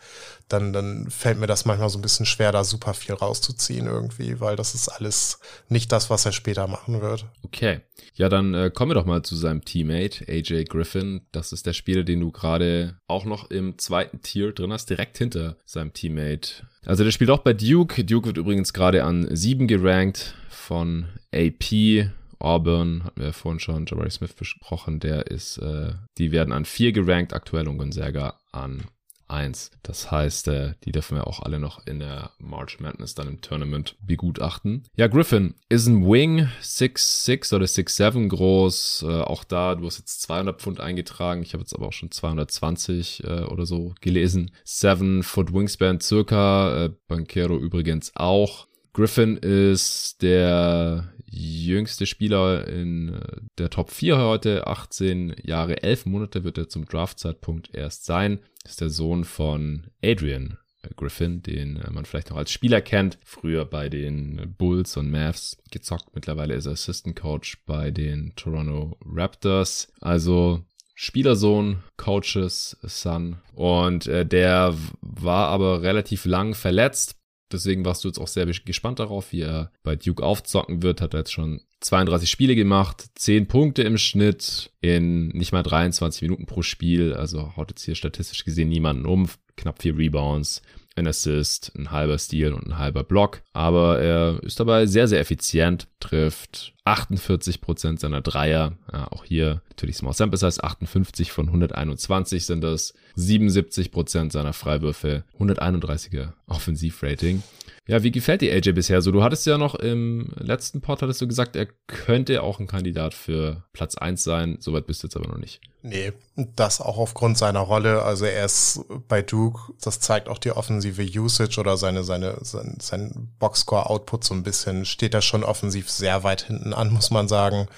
dann, 0.48 0.72
dann 0.72 1.10
fällt 1.10 1.38
mir 1.38 1.46
das 1.46 1.64
manchmal 1.64 1.90
so 1.90 1.98
ein 1.98 2.02
bisschen 2.02 2.26
schwer, 2.26 2.52
da 2.52 2.62
super 2.62 2.94
viel 2.94 3.14
rauszuziehen 3.14 3.86
irgendwie, 3.86 4.40
weil 4.40 4.54
das 4.54 4.74
ist 4.74 4.88
alles 4.88 5.40
nicht 5.68 5.90
das, 5.90 6.08
was 6.08 6.24
er 6.24 6.32
später 6.32 6.68
machen 6.68 7.00
wird. 7.00 7.26
Okay. 7.42 7.80
Ja, 8.14 8.28
dann 8.28 8.54
äh, 8.54 8.70
kommen 8.72 8.90
wir 8.90 8.94
doch 8.94 9.04
mal 9.04 9.22
zu 9.22 9.36
seinem 9.36 9.64
Teammate, 9.64 10.24
AJ 10.28 10.64
Griffin. 10.64 11.22
Das 11.32 11.52
ist 11.52 11.66
der 11.66 11.72
Spieler, 11.72 12.04
den 12.04 12.20
du 12.20 12.30
gerade 12.30 12.98
auch 13.06 13.24
noch 13.24 13.50
im 13.50 13.76
zweiten 13.78 14.22
Tier 14.22 14.52
drin 14.52 14.72
hast, 14.72 14.88
direkt 14.88 15.18
hinter 15.18 15.56
seinem 15.64 15.92
Teammate. 15.92 16.66
Also 16.84 17.04
der 17.04 17.10
spielt 17.10 17.30
auch 17.30 17.40
bei 17.40 17.52
Duke. 17.52 18.04
Duke 18.04 18.28
wird 18.28 18.38
übrigens 18.38 18.72
gerade 18.72 19.04
an 19.04 19.28
sieben 19.34 19.66
gerankt 19.66 20.34
von 20.48 21.06
AP. 21.34 22.10
Auburn, 22.38 23.02
hatten 23.04 23.20
wir 23.20 23.28
ja 23.28 23.32
vorhin 23.32 23.60
schon, 23.60 23.86
Jabari 23.86 24.10
Smith 24.10 24.34
besprochen, 24.34 25.00
der 25.00 25.28
ist, 25.28 25.56
äh, 25.56 25.92
die 26.18 26.32
werden 26.32 26.52
an 26.52 26.66
vier 26.66 26.92
gerankt 26.92 27.32
aktuell 27.32 27.66
und 27.66 27.78
Gonzaga 27.78 28.38
an 28.52 28.84
1. 29.28 29.70
Das 29.82 30.10
heißt, 30.10 30.48
äh, 30.48 30.74
die 30.84 30.92
dürfen 30.92 31.16
wir 31.16 31.26
auch 31.26 31.40
alle 31.40 31.58
noch 31.58 31.86
in 31.86 31.98
der 31.98 32.30
March 32.38 32.80
Madness 32.80 33.14
dann 33.14 33.28
im 33.28 33.40
Tournament 33.40 33.96
begutachten. 34.00 34.84
Ja, 34.96 35.06
Griffin 35.08 35.54
ist 35.68 35.86
ein 35.86 36.06
Wing, 36.06 36.48
6'6 36.62 37.54
oder 37.54 37.66
6'7 37.66 38.28
groß. 38.28 39.04
Äh, 39.08 39.20
auch 39.22 39.44
da, 39.44 39.74
du 39.74 39.86
hast 39.86 39.98
jetzt 39.98 40.22
200 40.22 40.60
Pfund 40.60 40.80
eingetragen. 40.80 41.42
Ich 41.42 41.52
habe 41.52 41.62
jetzt 41.62 41.74
aber 41.74 41.86
auch 41.86 41.92
schon 41.92 42.10
220 42.10 43.24
äh, 43.24 43.42
oder 43.42 43.66
so 43.66 43.94
gelesen. 44.00 44.50
7 44.64 45.22
Foot 45.22 45.52
Wingspan 45.52 46.00
circa. 46.00 46.84
Äh, 46.84 46.90
Banquero 47.08 47.56
übrigens 47.56 48.12
auch. 48.14 48.66
Griffin 48.92 49.36
ist 49.36 50.22
der 50.22 51.12
jüngste 51.36 52.06
Spieler 52.06 52.66
in 52.66 53.14
äh, 53.14 53.20
der 53.58 53.70
Top 53.70 53.90
4 53.90 54.18
heute, 54.18 54.66
18 54.66 55.36
Jahre, 55.42 55.82
11 55.82 56.06
Monate 56.06 56.44
wird 56.44 56.58
er 56.58 56.68
zum 56.68 56.86
Draftzeitpunkt 56.86 57.74
erst 57.74 58.04
sein. 58.04 58.40
Ist 58.64 58.80
der 58.80 58.90
Sohn 58.90 59.24
von 59.24 59.84
Adrian 60.02 60.58
Griffin, 60.94 61.42
den 61.42 61.76
äh, 61.76 61.90
man 61.90 62.04
vielleicht 62.04 62.30
noch 62.30 62.36
als 62.36 62.52
Spieler 62.52 62.80
kennt. 62.80 63.18
Früher 63.24 63.64
bei 63.64 63.88
den 63.88 64.54
Bulls 64.56 64.96
und 64.96 65.10
Mavs 65.10 65.58
gezockt. 65.70 66.14
Mittlerweile 66.14 66.54
ist 66.54 66.66
er 66.66 66.72
Assistant 66.72 67.16
Coach 67.16 67.58
bei 67.66 67.90
den 67.90 68.32
Toronto 68.36 68.96
Raptors. 69.04 69.92
Also 70.00 70.64
Spielersohn, 70.94 71.82
Coaches 71.96 72.76
Son. 72.82 73.36
Und 73.54 74.06
äh, 74.06 74.24
der 74.24 74.74
war 75.00 75.48
aber 75.48 75.82
relativ 75.82 76.24
lang 76.24 76.54
verletzt. 76.54 77.15
Deswegen 77.52 77.84
warst 77.84 78.04
du 78.04 78.08
jetzt 78.08 78.18
auch 78.18 78.28
sehr 78.28 78.46
gespannt 78.46 78.98
darauf, 78.98 79.32
wie 79.32 79.42
er 79.42 79.70
bei 79.82 79.96
Duke 79.96 80.22
aufzocken 80.22 80.82
wird. 80.82 81.00
Hat 81.00 81.14
er 81.14 81.20
jetzt 81.20 81.32
schon 81.32 81.60
32 81.80 82.28
Spiele 82.28 82.54
gemacht, 82.54 83.04
10 83.14 83.46
Punkte 83.46 83.82
im 83.82 83.98
Schnitt 83.98 84.70
in 84.80 85.28
nicht 85.28 85.52
mal 85.52 85.62
23 85.62 86.22
Minuten 86.22 86.46
pro 86.46 86.62
Spiel. 86.62 87.14
Also 87.14 87.56
haut 87.56 87.70
jetzt 87.70 87.84
hier 87.84 87.94
statistisch 87.94 88.44
gesehen 88.44 88.68
niemanden 88.68 89.06
um. 89.06 89.28
Knapp 89.56 89.80
vier 89.80 89.96
Rebounds, 89.96 90.60
ein 90.96 91.06
Assist, 91.06 91.72
ein 91.76 91.90
halber 91.90 92.18
Steal 92.18 92.52
und 92.52 92.66
ein 92.66 92.78
halber 92.78 93.04
Block. 93.04 93.42
Aber 93.52 94.00
er 94.00 94.42
ist 94.42 94.60
dabei 94.60 94.86
sehr, 94.86 95.08
sehr 95.08 95.20
effizient, 95.20 95.88
trifft 95.98 96.75
48 96.86 97.60
Prozent 97.60 98.00
seiner 98.00 98.20
Dreier. 98.20 98.72
Ja, 98.92 99.08
auch 99.10 99.24
hier 99.24 99.62
natürlich 99.70 99.96
Small 99.96 100.12
Sample 100.12 100.38
Size, 100.38 100.62
58 100.62 101.32
von 101.32 101.46
121 101.46 102.46
sind 102.46 102.62
das. 102.62 102.94
77 103.16 103.90
Prozent 103.90 104.32
seiner 104.32 104.52
Freiwürfe, 104.52 105.24
131er 105.38 106.32
Offensivrating. 106.46 107.42
Ja, 107.88 108.02
wie 108.02 108.10
gefällt 108.10 108.40
dir 108.40 108.52
AJ 108.52 108.72
bisher 108.72 109.00
so? 109.00 109.12
Du 109.12 109.22
hattest 109.22 109.46
ja 109.46 109.58
noch 109.58 109.76
im 109.76 110.32
letzten 110.38 110.80
Pod, 110.80 111.02
hattest 111.02 111.20
du 111.20 111.28
gesagt, 111.28 111.54
er 111.54 111.68
könnte 111.86 112.42
auch 112.42 112.58
ein 112.58 112.66
Kandidat 112.66 113.14
für 113.14 113.62
Platz 113.72 113.96
eins 113.96 114.24
sein. 114.24 114.56
Soweit 114.58 114.86
bist 114.86 115.02
du 115.02 115.06
jetzt 115.06 115.16
aber 115.16 115.28
noch 115.28 115.38
nicht. 115.38 115.60
Nee, 115.82 116.12
das 116.34 116.80
auch 116.80 116.98
aufgrund 116.98 117.38
seiner 117.38 117.60
Rolle. 117.60 118.02
Also 118.02 118.24
er 118.24 118.44
ist 118.44 118.80
bei 119.06 119.22
Duke, 119.22 119.72
das 119.80 120.00
zeigt 120.00 120.28
auch 120.28 120.38
die 120.38 120.50
offensive 120.50 121.02
Usage 121.20 121.60
oder 121.60 121.76
seine, 121.76 122.02
seine, 122.02 122.38
sein, 122.42 122.76
sein 122.80 123.32
Boxscore-Output 123.38 124.24
so 124.24 124.34
ein 124.34 124.42
bisschen, 124.42 124.84
steht 124.84 125.14
er 125.14 125.22
schon 125.22 125.44
offensiv 125.44 125.88
sehr 125.88 126.24
weit 126.24 126.42
hinten 126.42 126.74
an, 126.76 126.92
muss 126.92 127.10
man 127.10 127.28
sagen. 127.28 127.68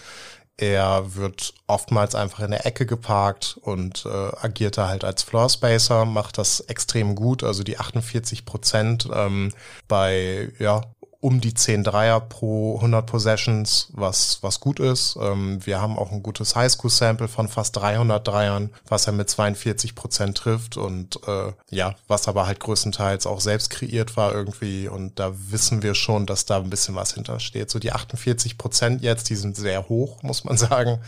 Er 0.60 1.14
wird 1.14 1.54
oftmals 1.68 2.16
einfach 2.16 2.40
in 2.40 2.50
der 2.50 2.66
Ecke 2.66 2.84
geparkt 2.84 3.58
und 3.62 4.04
äh, 4.06 4.36
agiert 4.40 4.76
da 4.76 4.88
halt 4.88 5.04
als 5.04 5.22
Floor 5.22 5.48
Spacer, 5.48 6.04
macht 6.04 6.36
das 6.36 6.58
extrem 6.60 7.14
gut. 7.14 7.44
Also 7.44 7.62
die 7.62 7.78
48 7.78 8.44
Prozent 8.44 9.08
ähm, 9.14 9.52
bei 9.86 10.50
ja 10.58 10.80
um 11.20 11.40
die 11.40 11.52
10 11.52 11.82
Dreier 11.82 12.20
pro 12.20 12.76
100 12.76 13.04
Possessions, 13.04 13.88
was, 13.92 14.38
was 14.42 14.60
gut 14.60 14.78
ist. 14.78 15.18
Ähm, 15.20 15.64
wir 15.66 15.80
haben 15.80 15.98
auch 15.98 16.12
ein 16.12 16.22
gutes 16.22 16.54
Highschool-Sample 16.54 17.26
von 17.26 17.48
fast 17.48 17.76
300 17.76 18.26
Dreiern, 18.26 18.70
was 18.88 19.08
er 19.08 19.12
mit 19.14 19.28
42 19.28 19.96
Prozent 19.96 20.36
trifft 20.38 20.76
und 20.76 21.18
äh, 21.26 21.52
ja, 21.70 21.96
was 22.06 22.28
aber 22.28 22.46
halt 22.46 22.60
größtenteils 22.60 23.26
auch 23.26 23.40
selbst 23.40 23.70
kreiert 23.70 24.16
war 24.16 24.32
irgendwie 24.32 24.86
und 24.86 25.18
da 25.18 25.32
wissen 25.34 25.82
wir 25.82 25.96
schon, 25.96 26.24
dass 26.24 26.46
da 26.46 26.58
ein 26.58 26.70
bisschen 26.70 26.94
was 26.94 27.14
hintersteht. 27.14 27.68
So 27.68 27.80
die 27.80 27.92
48 27.92 28.56
Prozent 28.56 29.02
jetzt, 29.02 29.28
die 29.28 29.36
sind 29.36 29.56
sehr 29.56 29.88
hoch, 29.88 30.22
muss 30.22 30.44
man 30.44 30.56
sagen. 30.58 31.00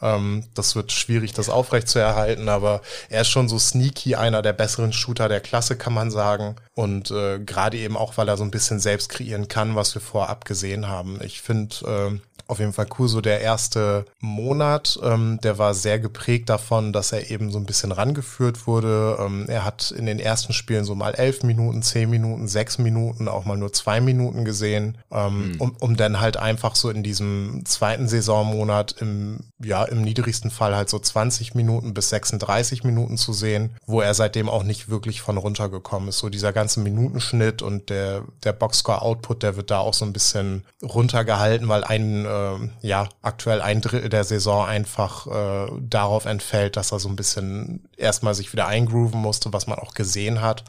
Ähm, 0.00 0.44
das 0.54 0.76
wird 0.76 0.92
schwierig, 0.92 1.32
das 1.32 1.48
aufrecht 1.48 1.88
zu 1.88 1.98
erhalten, 1.98 2.48
aber 2.48 2.82
er 3.08 3.22
ist 3.22 3.28
schon 3.28 3.48
so 3.48 3.58
sneaky, 3.58 4.14
einer 4.14 4.42
der 4.42 4.52
besseren 4.52 4.92
Shooter 4.92 5.28
der 5.28 5.40
Klasse, 5.40 5.76
kann 5.76 5.94
man 5.94 6.10
sagen. 6.10 6.56
Und 6.74 7.10
äh, 7.10 7.38
gerade 7.38 7.78
eben 7.78 7.96
auch, 7.96 8.16
weil 8.16 8.28
er 8.28 8.36
so 8.36 8.44
ein 8.44 8.50
bisschen 8.50 8.78
selbst 8.78 9.08
kreieren 9.08 9.48
kann, 9.48 9.55
was 9.74 9.94
wir 9.94 10.02
vorab 10.02 10.44
gesehen 10.44 10.88
haben. 10.88 11.18
Ich 11.22 11.40
finde, 11.40 12.20
äh, 12.20 12.35
auf 12.48 12.58
jeden 12.60 12.72
Fall 12.72 12.86
cool. 12.98 13.08
So 13.08 13.20
der 13.20 13.40
erste 13.40 14.04
Monat, 14.20 14.98
ähm, 15.02 15.38
der 15.42 15.58
war 15.58 15.74
sehr 15.74 15.98
geprägt 15.98 16.48
davon, 16.48 16.92
dass 16.92 17.12
er 17.12 17.30
eben 17.30 17.50
so 17.50 17.58
ein 17.58 17.66
bisschen 17.66 17.92
rangeführt 17.92 18.66
wurde. 18.66 19.18
Ähm, 19.20 19.46
er 19.48 19.64
hat 19.64 19.90
in 19.90 20.06
den 20.06 20.18
ersten 20.18 20.52
Spielen 20.52 20.84
so 20.84 20.94
mal 20.94 21.14
elf 21.14 21.42
Minuten, 21.42 21.82
zehn 21.82 22.08
Minuten, 22.08 22.48
sechs 22.48 22.78
Minuten, 22.78 23.28
auch 23.28 23.44
mal 23.44 23.56
nur 23.56 23.72
zwei 23.72 24.00
Minuten 24.00 24.44
gesehen, 24.44 24.98
ähm, 25.10 25.52
mhm. 25.52 25.60
um, 25.60 25.76
um 25.80 25.96
dann 25.96 26.20
halt 26.20 26.36
einfach 26.36 26.76
so 26.76 26.90
in 26.90 27.02
diesem 27.02 27.64
zweiten 27.64 28.06
Saisonmonat 28.08 28.96
im, 29.00 29.40
ja, 29.62 29.84
im 29.84 30.02
niedrigsten 30.02 30.50
Fall 30.50 30.76
halt 30.76 30.88
so 30.88 30.98
20 30.98 31.54
Minuten 31.54 31.94
bis 31.94 32.10
36 32.10 32.84
Minuten 32.84 33.16
zu 33.16 33.32
sehen, 33.32 33.76
wo 33.86 34.00
er 34.00 34.14
seitdem 34.14 34.48
auch 34.48 34.62
nicht 34.62 34.88
wirklich 34.88 35.20
von 35.20 35.36
runtergekommen 35.36 36.10
ist. 36.10 36.18
So 36.18 36.28
dieser 36.28 36.52
ganze 36.52 36.80
Minutenschnitt 36.80 37.62
und 37.62 37.90
der, 37.90 38.22
der 38.44 38.52
Boxscore-Output, 38.52 39.42
der 39.42 39.56
wird 39.56 39.70
da 39.70 39.78
auch 39.78 39.94
so 39.94 40.04
ein 40.04 40.12
bisschen 40.12 40.64
runtergehalten, 40.82 41.68
weil 41.68 41.84
ein 41.84 42.26
äh, 42.36 42.86
ja 42.86 43.08
aktuell 43.22 43.60
ein 43.60 43.80
Drittel 43.80 44.08
der 44.08 44.24
Saison 44.24 44.66
einfach 44.66 45.26
äh, 45.26 45.70
darauf 45.80 46.24
entfällt, 46.24 46.76
dass 46.76 46.92
er 46.92 46.98
so 46.98 47.08
ein 47.08 47.16
bisschen 47.16 47.88
erstmal 47.96 48.34
sich 48.34 48.52
wieder 48.52 48.66
eingrooven 48.66 49.20
musste, 49.20 49.52
was 49.52 49.66
man 49.66 49.78
auch 49.78 49.94
gesehen 49.94 50.40
hat, 50.40 50.64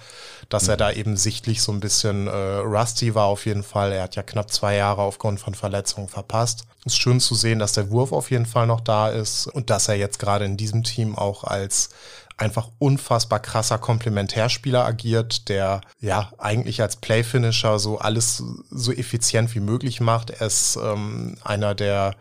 dass 0.49 0.63
mhm. 0.63 0.69
er 0.69 0.77
da 0.77 0.91
eben 0.91 1.17
sichtlich 1.17 1.61
so 1.61 1.71
ein 1.71 1.79
bisschen 1.79 2.27
äh, 2.27 2.31
rusty 2.31 3.15
war 3.15 3.25
auf 3.25 3.45
jeden 3.45 3.63
Fall. 3.63 3.91
Er 3.91 4.03
hat 4.03 4.15
ja 4.15 4.23
knapp 4.23 4.51
zwei 4.51 4.75
Jahre 4.75 5.01
aufgrund 5.01 5.39
von 5.39 5.55
Verletzungen 5.55 6.07
verpasst. 6.07 6.65
Ist 6.85 7.01
schön 7.01 7.19
zu 7.19 7.35
sehen, 7.35 7.59
dass 7.59 7.73
der 7.73 7.91
Wurf 7.91 8.11
auf 8.11 8.31
jeden 8.31 8.45
Fall 8.45 8.65
noch 8.65 8.81
da 8.81 9.09
ist 9.09 9.47
und 9.47 9.69
dass 9.69 9.89
er 9.89 9.95
jetzt 9.95 10.19
gerade 10.19 10.45
in 10.45 10.57
diesem 10.57 10.83
Team 10.83 11.17
auch 11.17 11.43
als 11.43 11.89
einfach 12.37 12.69
unfassbar 12.77 13.39
krasser 13.39 13.79
Komplementärspieler 13.79 14.85
agiert, 14.85 15.49
der 15.49 15.81
ja 15.99 16.31
eigentlich 16.37 16.81
als 16.81 16.95
Playfinisher 16.97 17.79
so 17.79 17.97
alles 17.97 18.43
so 18.69 18.91
effizient 18.91 19.53
wie 19.55 19.59
möglich 19.59 19.99
macht. 19.99 20.29
Er 20.29 20.47
ist 20.47 20.77
ähm, 20.81 21.37
einer 21.43 21.73
der 21.73 22.15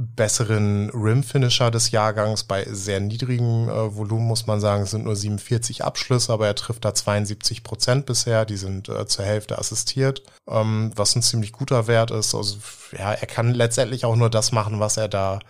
besseren 0.00 0.90
Rim-Finisher 0.90 1.72
des 1.72 1.90
Jahrgangs 1.90 2.44
bei 2.44 2.64
sehr 2.70 3.00
niedrigem 3.00 3.68
äh, 3.68 3.96
Volumen, 3.96 4.28
muss 4.28 4.46
man 4.46 4.60
sagen. 4.60 4.84
Es 4.84 4.92
sind 4.92 5.04
nur 5.04 5.16
47 5.16 5.82
Abschlüsse, 5.82 6.32
aber 6.32 6.46
er 6.46 6.54
trifft 6.54 6.84
da 6.84 6.94
72 6.94 7.64
Prozent 7.64 8.06
bisher. 8.06 8.44
Die 8.44 8.56
sind 8.56 8.88
äh, 8.88 9.06
zur 9.06 9.24
Hälfte 9.24 9.58
assistiert, 9.58 10.22
ähm, 10.48 10.92
was 10.94 11.16
ein 11.16 11.22
ziemlich 11.22 11.50
guter 11.50 11.88
Wert 11.88 12.12
ist. 12.12 12.32
Also 12.32 12.58
ja, 12.96 13.12
er 13.12 13.26
kann 13.26 13.54
letztendlich 13.54 14.04
auch 14.04 14.14
nur 14.14 14.30
das 14.30 14.52
machen, 14.52 14.78
was 14.78 14.98
er 14.98 15.08
da, 15.08 15.40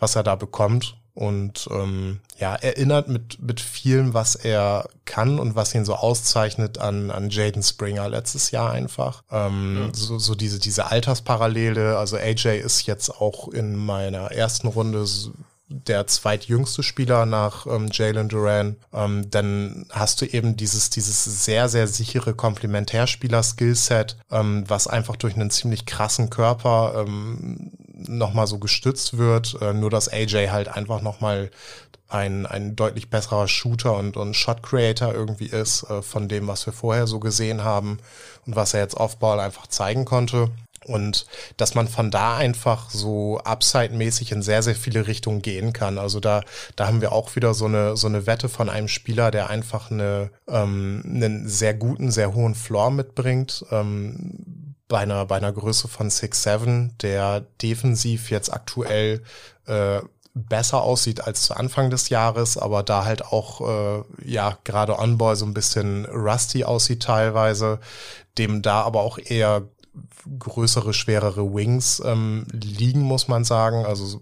was 0.00 0.16
er 0.16 0.24
da 0.24 0.34
bekommt 0.34 0.96
und 1.14 1.68
ähm, 1.70 2.20
ja, 2.38 2.54
erinnert 2.54 3.08
mit, 3.08 3.40
mit 3.42 3.60
vielem, 3.60 4.14
was 4.14 4.34
er 4.34 4.88
kann 5.04 5.38
und 5.38 5.54
was 5.54 5.74
ihn 5.74 5.84
so 5.84 5.94
auszeichnet 5.94 6.78
an, 6.78 7.10
an 7.10 7.28
Jaden 7.28 7.62
Springer 7.62 8.08
letztes 8.08 8.50
Jahr 8.50 8.70
einfach. 8.70 9.22
Ähm, 9.30 9.76
ja. 9.78 9.94
so, 9.94 10.18
so 10.18 10.34
diese, 10.34 10.58
diese 10.58 10.90
Altersparallele. 10.90 11.98
Also 11.98 12.16
AJ 12.16 12.60
ist 12.60 12.86
jetzt 12.86 13.10
auch 13.10 13.48
in 13.48 13.76
meiner 13.76 14.32
ersten 14.32 14.68
Runde 14.68 15.04
der 15.72 16.06
zweitjüngste 16.06 16.82
Spieler 16.82 17.26
nach 17.26 17.66
ähm, 17.66 17.88
Jalen 17.92 18.28
Duran, 18.28 18.76
ähm, 18.92 19.30
dann 19.30 19.86
hast 19.90 20.20
du 20.20 20.26
eben 20.26 20.56
dieses, 20.56 20.90
dieses 20.90 21.24
sehr, 21.24 21.68
sehr 21.68 21.86
sichere 21.88 22.34
Komplementärspieler-Skillset, 22.34 24.16
ähm, 24.30 24.64
was 24.68 24.86
einfach 24.86 25.16
durch 25.16 25.34
einen 25.34 25.50
ziemlich 25.50 25.86
krassen 25.86 26.30
Körper 26.30 27.04
ähm, 27.06 27.72
nochmal 27.94 28.46
so 28.46 28.58
gestützt 28.58 29.18
wird. 29.18 29.60
Äh, 29.60 29.74
nur 29.74 29.90
dass 29.90 30.12
AJ 30.12 30.48
halt 30.50 30.68
einfach 30.68 31.02
nochmal 31.02 31.50
ein, 32.08 32.46
ein 32.46 32.76
deutlich 32.76 33.10
besserer 33.10 33.48
Shooter 33.48 33.96
und, 33.96 34.16
und 34.16 34.34
Shot 34.34 34.62
Creator 34.62 35.14
irgendwie 35.14 35.46
ist 35.46 35.84
äh, 35.84 36.02
von 36.02 36.28
dem, 36.28 36.46
was 36.46 36.66
wir 36.66 36.72
vorher 36.72 37.06
so 37.06 37.20
gesehen 37.20 37.64
haben 37.64 37.98
und 38.46 38.54
was 38.54 38.74
er 38.74 38.80
jetzt 38.80 38.96
Offball 38.96 39.40
einfach 39.40 39.66
zeigen 39.66 40.04
konnte. 40.04 40.50
Und 40.86 41.26
dass 41.56 41.74
man 41.74 41.88
von 41.88 42.10
da 42.10 42.36
einfach 42.36 42.90
so 42.90 43.38
upside-mäßig 43.38 44.32
in 44.32 44.42
sehr, 44.42 44.62
sehr 44.62 44.74
viele 44.74 45.06
Richtungen 45.06 45.42
gehen 45.42 45.72
kann. 45.72 45.98
Also 45.98 46.20
da, 46.20 46.42
da 46.76 46.86
haben 46.86 47.00
wir 47.00 47.12
auch 47.12 47.36
wieder 47.36 47.54
so 47.54 47.66
eine, 47.66 47.96
so 47.96 48.06
eine 48.06 48.26
Wette 48.26 48.48
von 48.48 48.68
einem 48.68 48.88
Spieler, 48.88 49.30
der 49.30 49.50
einfach 49.50 49.90
eine, 49.90 50.30
ähm, 50.48 51.02
einen 51.04 51.48
sehr 51.48 51.74
guten, 51.74 52.10
sehr 52.10 52.34
hohen 52.34 52.54
Floor 52.54 52.90
mitbringt. 52.90 53.64
Ähm, 53.70 54.74
bei 54.88 54.98
einer, 54.98 55.24
bei 55.24 55.36
einer 55.36 55.52
Größe 55.52 55.88
von 55.88 56.10
6'7, 56.10 56.90
der 57.00 57.40
defensiv 57.62 58.30
jetzt 58.30 58.52
aktuell 58.52 59.22
äh, 59.66 60.00
besser 60.34 60.82
aussieht 60.82 61.26
als 61.26 61.42
zu 61.42 61.54
Anfang 61.54 61.90
des 61.90 62.08
Jahres, 62.08 62.56
aber 62.56 62.82
da 62.82 63.04
halt 63.04 63.24
auch 63.24 63.60
äh, 63.60 64.02
ja 64.24 64.58
gerade 64.64 64.98
On-Ball 64.98 65.36
so 65.36 65.44
ein 65.44 65.54
bisschen 65.54 66.06
rusty 66.06 66.64
aussieht 66.64 67.02
teilweise, 67.02 67.80
dem 68.38 68.62
da 68.62 68.82
aber 68.82 69.00
auch 69.02 69.18
eher 69.18 69.62
größere, 70.38 70.94
schwerere 70.94 71.52
Wings 71.52 72.02
ähm, 72.04 72.46
liegen, 72.52 73.00
muss 73.00 73.28
man 73.28 73.44
sagen. 73.44 73.84
Also 73.84 74.20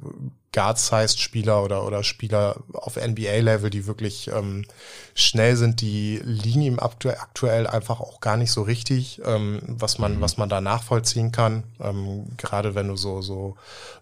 Guard-sized 0.53 1.21
Spieler 1.21 1.63
oder, 1.63 1.87
oder 1.87 2.03
Spieler 2.03 2.57
auf 2.73 2.97
NBA-Level, 2.97 3.71
die 3.71 3.87
wirklich 3.87 4.29
ähm, 4.35 4.65
schnell 5.15 5.57
sind, 5.57 5.81
die 5.81 6.21
liegen 6.25 6.63
ihm 6.63 6.81
aktu 6.81 7.11
aktuell 7.11 7.67
einfach 7.67 8.01
auch 8.01 8.21
gar 8.21 8.37
nicht 8.37 8.51
so 8.51 8.63
richtig, 8.63 9.21
ähm, 9.25 9.61
was 9.67 9.99
man, 9.99 10.17
mhm. 10.17 10.21
was 10.21 10.39
man 10.39 10.49
da 10.49 10.61
nachvollziehen 10.61 11.31
kann. 11.31 11.63
Ähm, 11.79 12.27
gerade 12.37 12.75
wenn 12.75 12.89
du 12.89 12.97
so, 12.97 13.23
so 13.23 13.57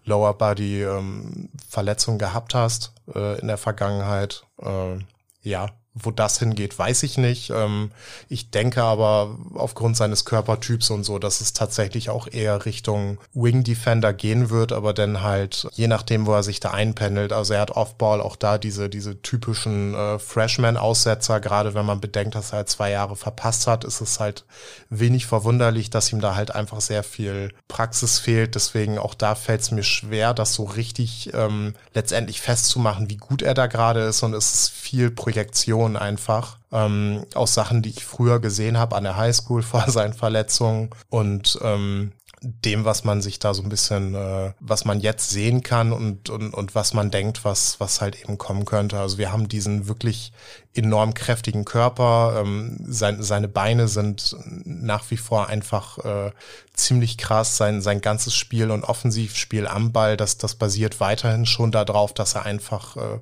Lower 0.05 0.33
Body 0.33 0.83
ähm, 0.83 1.49
Verletzungen 1.67 2.17
gehabt 2.17 2.55
hast 2.55 2.93
äh, 3.13 3.39
in 3.39 3.47
der 3.47 3.57
Vergangenheit. 3.57 4.43
Äh, 4.59 4.97
ja, 5.43 5.69
wo 5.95 6.11
das 6.11 6.39
hingeht, 6.39 6.77
weiß 6.77 7.03
ich 7.03 7.17
nicht. 7.17 7.49
Ähm, 7.49 7.91
ich 8.29 8.51
denke 8.51 8.83
aber 8.83 9.35
aufgrund 9.55 9.97
seines 9.97 10.23
Körpertyps 10.23 10.91
und 10.91 11.03
so, 11.03 11.17
dass 11.19 11.41
es 11.41 11.53
tatsächlich 11.53 12.09
auch 12.09 12.27
eher 12.31 12.65
Richtung 12.65 13.17
Wing 13.33 13.63
Defender 13.63 14.13
gehen 14.13 14.49
wird, 14.49 14.71
aber 14.71 14.93
dann 14.93 15.23
halt 15.23 15.67
je 15.73 15.87
nachdem, 15.87 16.25
wo 16.25 16.33
er 16.33 16.43
sich 16.43 16.59
da 16.59 16.71
einpendelt. 16.71 17.33
Also 17.33 17.55
er 17.55 17.61
hat 17.61 17.71
Offball 17.71 18.21
auch 18.21 18.35
da 18.35 18.57
diese, 18.57 18.87
diese 18.87 19.21
typischen 19.21 19.95
äh, 19.95 20.19
Freshman-Aussetzer. 20.19 21.39
Gerade 21.39 21.73
wenn 21.73 21.85
man 21.85 22.01
bedenkt, 22.01 22.35
dass 22.35 22.51
er 22.51 22.57
halt 22.57 22.69
zwei 22.69 22.91
Jahre 22.91 23.15
verpasst 23.15 23.65
hat, 23.65 23.83
ist 23.83 23.99
es 24.01 24.19
halt 24.19 24.45
wenig 24.89 25.25
verwunderlich, 25.25 25.89
dass 25.89 26.13
ihm 26.13 26.21
da 26.21 26.35
halt 26.35 26.51
einfach 26.53 26.81
sehr 26.81 27.03
viel 27.03 27.51
Praxis 27.67 28.19
fehlt. 28.19 28.53
Deswegen 28.55 28.99
auch 28.99 29.15
da 29.15 29.33
fällt 29.33 29.61
es 29.61 29.71
mir 29.71 29.83
schwer, 29.83 30.35
das 30.35 30.53
so 30.53 30.65
richtig 30.65 31.33
ähm, 31.33 31.73
letztendlich 31.95 32.41
festzumachen, 32.41 33.09
wie 33.09 33.17
gut 33.17 33.41
er 33.41 33.55
da 33.55 33.67
gerade 33.67 34.01
ist 34.01 34.21
und 34.21 34.33
es 34.33 34.53
ist 34.53 34.69
viel 34.69 35.09
Projektion 35.09 35.78
Informationen 35.79 35.95
einfach 35.95 36.57
ähm, 36.71 37.25
aus 37.33 37.53
Sachen, 37.53 37.81
die 37.81 37.89
ich 37.89 38.05
früher 38.05 38.39
gesehen 38.39 38.77
habe 38.77 38.95
an 38.95 39.03
der 39.03 39.17
Highschool 39.17 39.61
vor 39.63 39.89
seinen 39.89 40.13
Verletzungen 40.13 40.89
und 41.09 41.57
ähm, 41.61 42.11
dem, 42.41 42.85
was 42.85 43.03
man 43.03 43.21
sich 43.21 43.39
da 43.39 43.53
so 43.53 43.61
ein 43.63 43.69
bisschen, 43.69 44.15
äh, 44.15 44.53
was 44.61 44.85
man 44.85 45.01
jetzt 45.01 45.29
sehen 45.29 45.61
kann 45.61 45.91
und, 45.91 46.29
und, 46.29 46.53
und 46.53 46.73
was 46.73 46.93
man 46.93 47.11
denkt, 47.11 47.43
was, 47.43 47.81
was 47.81 47.99
halt 47.99 48.21
eben 48.21 48.37
kommen 48.37 48.63
könnte. 48.63 48.97
Also 48.97 49.17
wir 49.17 49.33
haben 49.33 49.49
diesen 49.49 49.89
wirklich 49.89 50.31
enorm 50.75 51.13
kräftigen 51.13 51.65
Körper. 51.65 52.41
Ähm, 52.41 52.77
sein, 52.87 53.21
seine 53.23 53.47
Beine 53.47 53.87
sind 53.87 54.35
nach 54.65 55.09
wie 55.09 55.17
vor 55.17 55.47
einfach 55.47 55.97
äh, 55.99 56.31
ziemlich 56.79 57.17
krass. 57.17 57.57
Sein, 57.57 57.81
sein 57.81 58.01
ganzes 58.01 58.35
Spiel 58.35 58.71
und 58.71 58.83
Offensivspiel 58.83 59.67
am 59.67 59.91
Ball, 59.91 60.17
das, 60.17 60.37
das 60.37 60.55
basiert 60.55 60.99
weiterhin 60.99 61.45
schon 61.45 61.71
darauf, 61.71 62.13
dass 62.13 62.35
er 62.35 62.45
einfach 62.45 62.97
äh, 62.97 63.19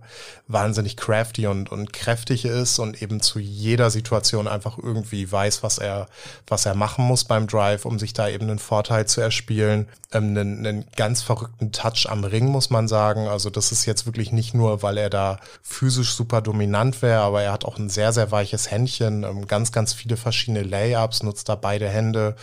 wahnsinnig 0.47 0.97
crafty 0.97 1.47
und, 1.47 1.71
und 1.71 1.93
kräftig 1.93 2.45
ist 2.45 2.79
und 2.79 3.01
eben 3.01 3.21
zu 3.21 3.39
jeder 3.39 3.89
Situation 3.89 4.47
einfach 4.47 4.77
irgendwie 4.77 5.29
weiß, 5.29 5.63
was 5.63 5.77
er, 5.77 6.07
was 6.47 6.65
er 6.65 6.75
machen 6.75 7.05
muss 7.05 7.23
beim 7.23 7.47
Drive, 7.47 7.85
um 7.85 7.99
sich 7.99 8.13
da 8.13 8.29
eben 8.29 8.49
einen 8.49 8.59
Vorteil 8.59 9.07
zu 9.07 9.21
erspielen. 9.21 9.87
Ähm, 10.11 10.29
einen, 10.37 10.65
einen 10.65 10.85
ganz 10.95 11.21
verrückten 11.21 11.71
Touch 11.71 12.07
am 12.07 12.23
Ring, 12.23 12.47
muss 12.47 12.69
man 12.69 12.87
sagen. 12.87 13.27
Also 13.27 13.49
das 13.49 13.71
ist 13.71 13.85
jetzt 13.85 14.05
wirklich 14.05 14.31
nicht 14.31 14.53
nur, 14.53 14.83
weil 14.83 14.97
er 14.97 15.09
da 15.09 15.39
physisch 15.61 16.13
super 16.13 16.41
dominant 16.41 17.01
wäre, 17.01 17.21
aber 17.21 17.36
er 17.41 17.51
hat 17.51 17.65
auch 17.65 17.77
ein 17.77 17.89
sehr, 17.89 18.13
sehr 18.13 18.31
weiches 18.31 18.71
Händchen, 18.71 19.23
ähm, 19.23 19.47
ganz, 19.47 19.71
ganz 19.71 19.93
viele 19.93 20.17
verschiedene 20.17 20.63
Layups, 20.63 21.23
nutzt 21.23 21.49
da 21.49 21.55
beide 21.55 21.87
Hände. 21.87 22.35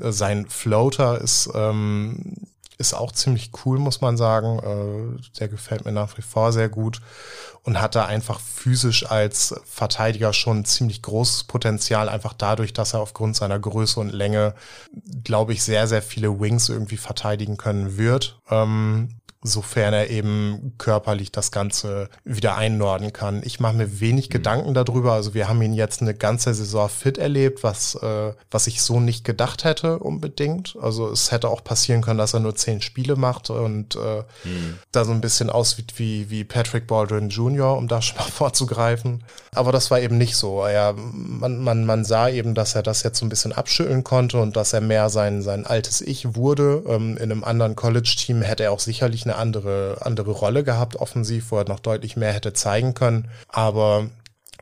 Äh, 0.00 0.12
sein 0.12 0.46
Floater 0.48 1.20
ist, 1.20 1.50
ähm, 1.54 2.34
ist 2.78 2.94
auch 2.94 3.12
ziemlich 3.12 3.50
cool, 3.64 3.78
muss 3.78 4.00
man 4.00 4.16
sagen. 4.16 4.58
Äh, 5.18 5.38
der 5.38 5.48
gefällt 5.48 5.84
mir 5.84 5.92
nach 5.92 6.16
wie 6.16 6.22
vor 6.22 6.52
sehr 6.52 6.68
gut 6.68 7.00
und 7.64 7.80
hat 7.80 7.94
da 7.94 8.06
einfach 8.06 8.40
physisch 8.40 9.10
als 9.10 9.54
Verteidiger 9.64 10.32
schon 10.32 10.64
ziemlich 10.64 11.02
großes 11.02 11.44
Potenzial, 11.44 12.08
einfach 12.08 12.32
dadurch, 12.32 12.72
dass 12.72 12.94
er 12.94 13.00
aufgrund 13.00 13.36
seiner 13.36 13.58
Größe 13.58 13.98
und 14.00 14.10
Länge, 14.10 14.54
glaube 15.24 15.52
ich, 15.52 15.62
sehr, 15.62 15.86
sehr 15.86 16.02
viele 16.02 16.40
Wings 16.40 16.68
irgendwie 16.68 16.96
verteidigen 16.96 17.56
können 17.56 17.98
wird. 17.98 18.40
Ähm, 18.48 19.17
sofern 19.48 19.94
er 19.94 20.10
eben 20.10 20.74
körperlich 20.78 21.32
das 21.32 21.50
Ganze 21.50 22.08
wieder 22.24 22.56
einnorden 22.56 23.12
kann. 23.12 23.42
Ich 23.44 23.60
mache 23.60 23.74
mir 23.74 24.00
wenig 24.00 24.28
mhm. 24.28 24.32
Gedanken 24.32 24.74
darüber. 24.74 25.12
Also 25.14 25.34
wir 25.34 25.48
haben 25.48 25.60
ihn 25.62 25.72
jetzt 25.72 26.02
eine 26.02 26.14
ganze 26.14 26.54
Saison 26.54 26.88
fit 26.88 27.18
erlebt, 27.18 27.62
was, 27.62 27.94
äh, 27.96 28.32
was 28.50 28.66
ich 28.66 28.82
so 28.82 29.00
nicht 29.00 29.24
gedacht 29.24 29.64
hätte 29.64 29.98
unbedingt. 29.98 30.76
Also 30.80 31.10
es 31.10 31.32
hätte 31.32 31.48
auch 31.48 31.64
passieren 31.64 32.02
können, 32.02 32.18
dass 32.18 32.34
er 32.34 32.40
nur 32.40 32.54
zehn 32.54 32.80
Spiele 32.82 33.16
macht 33.16 33.50
und 33.50 33.96
äh, 33.96 34.22
mhm. 34.44 34.78
da 34.92 35.04
so 35.04 35.12
ein 35.12 35.20
bisschen 35.20 35.50
aussieht 35.50 35.94
wie, 35.96 36.30
wie 36.30 36.44
Patrick 36.44 36.86
Baldwin 36.86 37.30
Jr., 37.30 37.76
um 37.76 37.88
da 37.88 38.02
schon 38.02 38.18
mal 38.18 38.24
vorzugreifen. 38.24 39.24
Aber 39.54 39.72
das 39.72 39.90
war 39.90 40.00
eben 40.00 40.18
nicht 40.18 40.36
so. 40.36 40.62
Er, 40.62 40.94
man, 40.94 41.58
man, 41.62 41.84
man 41.84 42.04
sah 42.04 42.28
eben, 42.28 42.54
dass 42.54 42.74
er 42.74 42.82
das 42.82 43.02
jetzt 43.02 43.18
so 43.18 43.26
ein 43.26 43.28
bisschen 43.28 43.52
abschütteln 43.52 44.04
konnte 44.04 44.38
und 44.38 44.56
dass 44.56 44.72
er 44.72 44.80
mehr 44.80 45.08
sein, 45.08 45.42
sein 45.42 45.66
altes 45.66 46.00
Ich 46.00 46.34
wurde. 46.34 46.82
Ähm, 46.86 47.16
in 47.16 47.30
einem 47.30 47.44
anderen 47.44 47.74
College-Team 47.74 48.42
hätte 48.42 48.64
er 48.64 48.72
auch 48.72 48.80
sicherlich 48.80 49.24
eine 49.24 49.36
andere, 49.38 49.98
andere 50.02 50.30
Rolle 50.30 50.64
gehabt, 50.64 50.96
offensiv, 50.96 51.50
wo 51.50 51.58
er 51.58 51.68
noch 51.68 51.80
deutlich 51.80 52.16
mehr 52.16 52.32
hätte 52.32 52.52
zeigen 52.52 52.94
können. 52.94 53.28
Aber 53.48 54.08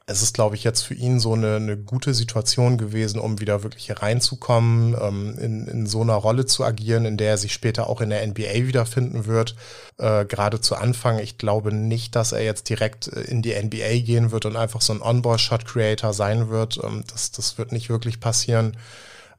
es 0.09 0.23
ist, 0.23 0.35
glaube 0.35 0.55
ich, 0.55 0.63
jetzt 0.63 0.83
für 0.83 0.95
ihn 0.95 1.19
so 1.19 1.33
eine, 1.33 1.57
eine 1.57 1.77
gute 1.77 2.15
Situation 2.15 2.79
gewesen, 2.79 3.19
um 3.19 3.41
wieder 3.41 3.65
wirklich 3.65 3.91
reinzukommen, 4.01 4.97
ähm, 5.01 5.37
in, 5.37 5.67
in 5.67 5.87
so 5.87 6.01
einer 6.01 6.15
Rolle 6.15 6.47
zu 6.47 6.65
agieren, 6.65 7.05
in 7.07 7.17
der 7.17 7.31
er 7.31 7.39
sich 7.39 7.53
später 7.53 7.89
auch 7.91 8.01
in 8.01 8.11
der 8.11 8.25
NBA 8.25 8.67
wiederfinden 8.69 9.27
wird. 9.27 9.57
Äh, 9.99 10.25
Gerade 10.25 10.61
zu 10.61 10.77
Anfang, 10.77 11.19
ich 11.19 11.39
glaube 11.39 11.75
nicht, 11.75 12.15
dass 12.15 12.31
er 12.31 12.43
jetzt 12.43 12.69
direkt 12.69 13.09
äh, 13.09 13.23
in 13.23 13.43
die 13.43 13.61
NBA 13.61 14.05
gehen 14.05 14.31
wird 14.31 14.47
und 14.47 14.57
einfach 14.57 14.81
so 14.81 14.93
ein 14.93 15.03
On-Ball-Shot-Creator 15.03 16.13
sein 16.13 16.51
wird. 16.51 16.79
Ähm, 16.85 17.03
das, 17.11 17.33
das 17.33 17.59
wird 17.59 17.73
nicht 17.73 17.89
wirklich 17.89 18.21
passieren. 18.21 18.77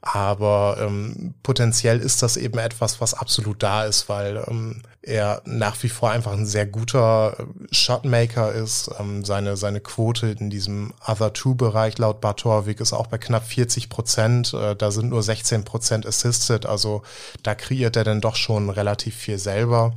Aber 0.02 0.78
ähm, 0.82 1.34
potenziell 1.44 2.00
ist 2.00 2.22
das 2.24 2.36
eben 2.36 2.60
etwas, 2.60 3.00
was 3.00 3.14
absolut 3.14 3.64
da 3.64 3.86
ist, 3.86 4.10
weil 4.10 4.44
ähm, 4.48 4.82
er 5.08 5.42
nach 5.46 5.82
wie 5.84 5.90
vor 5.90 6.12
einfach 6.12 6.34
ein 6.34 6.46
sehr 6.46 6.66
guter 6.66 7.38
äh, 7.40 7.74
Shotmaker 7.74 8.52
ist. 8.52 8.92
Ähm, 9.00 9.24
seine, 9.24 9.58
seine 9.58 9.80
Quote 9.80 10.28
in 10.28 10.50
diesem 10.50 10.94
Other-Two-Bereich 11.06 11.98
laut 11.98 12.22
Bartorvik 12.22 12.80
ist 12.80 12.94
auch 12.94 13.08
bei 13.08 13.18
knapp 13.18 13.46
40 13.46 13.90
Prozent. 13.90 14.54
Äh, 14.54 14.76
da 14.76 14.92
sind 14.92 15.10
nur 15.10 15.24
16 15.24 15.64
Prozent 15.64 16.06
assisted. 16.06 16.66
Also 16.66 17.02
da 17.44 17.56
kreiert 17.56 17.96
er 17.96 18.04
dann 18.04 18.22
doch 18.22 18.36
schon 18.36 18.70
relativ 18.70 19.16
viel 19.16 19.40
selber. 19.40 19.90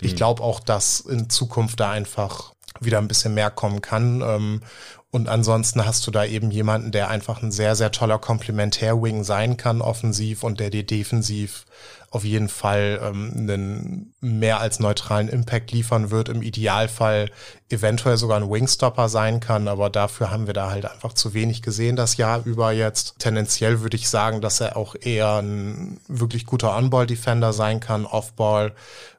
Mhm. 0.00 0.06
Ich 0.06 0.16
glaube 0.16 0.42
auch, 0.42 0.60
dass 0.60 1.00
in 1.00 1.28
Zukunft 1.28 1.80
da 1.80 1.90
einfach 1.90 2.52
wieder 2.80 2.98
ein 2.98 3.08
bisschen 3.08 3.34
mehr 3.34 3.50
kommen 3.50 3.82
kann. 3.82 4.22
Ähm, 4.22 4.62
und 5.10 5.28
ansonsten 5.28 5.84
hast 5.84 6.06
du 6.06 6.10
da 6.10 6.24
eben 6.24 6.50
jemanden, 6.50 6.90
der 6.90 7.10
einfach 7.10 7.42
ein 7.42 7.52
sehr, 7.52 7.76
sehr 7.76 7.90
toller 7.90 8.18
Komplementär-Wing 8.18 9.24
sein 9.24 9.58
kann, 9.58 9.82
offensiv 9.82 10.42
und 10.42 10.58
der 10.58 10.70
dir 10.70 10.86
defensiv 10.86 11.66
auf 12.12 12.24
jeden 12.24 12.50
Fall 12.50 13.00
ähm, 13.02 13.32
einen 13.34 14.14
mehr 14.20 14.60
als 14.60 14.80
neutralen 14.80 15.28
Impact 15.28 15.72
liefern 15.72 16.10
wird. 16.10 16.28
Im 16.28 16.42
Idealfall 16.42 17.30
eventuell 17.70 18.18
sogar 18.18 18.38
ein 18.38 18.50
Wingstopper 18.50 19.08
sein 19.08 19.40
kann, 19.40 19.66
aber 19.66 19.88
dafür 19.88 20.30
haben 20.30 20.46
wir 20.46 20.52
da 20.52 20.70
halt 20.70 20.84
einfach 20.84 21.14
zu 21.14 21.32
wenig 21.32 21.62
gesehen 21.62 21.96
das 21.96 22.18
Jahr 22.18 22.42
über 22.44 22.70
jetzt. 22.70 23.18
Tendenziell 23.18 23.80
würde 23.80 23.96
ich 23.96 24.10
sagen, 24.10 24.42
dass 24.42 24.60
er 24.60 24.76
auch 24.76 24.94
eher 25.00 25.38
ein 25.38 26.00
wirklich 26.06 26.44
guter 26.44 26.76
On-Ball-Defender 26.76 27.54
sein 27.54 27.80
kann, 27.80 28.04
Off-Ball 28.04 28.74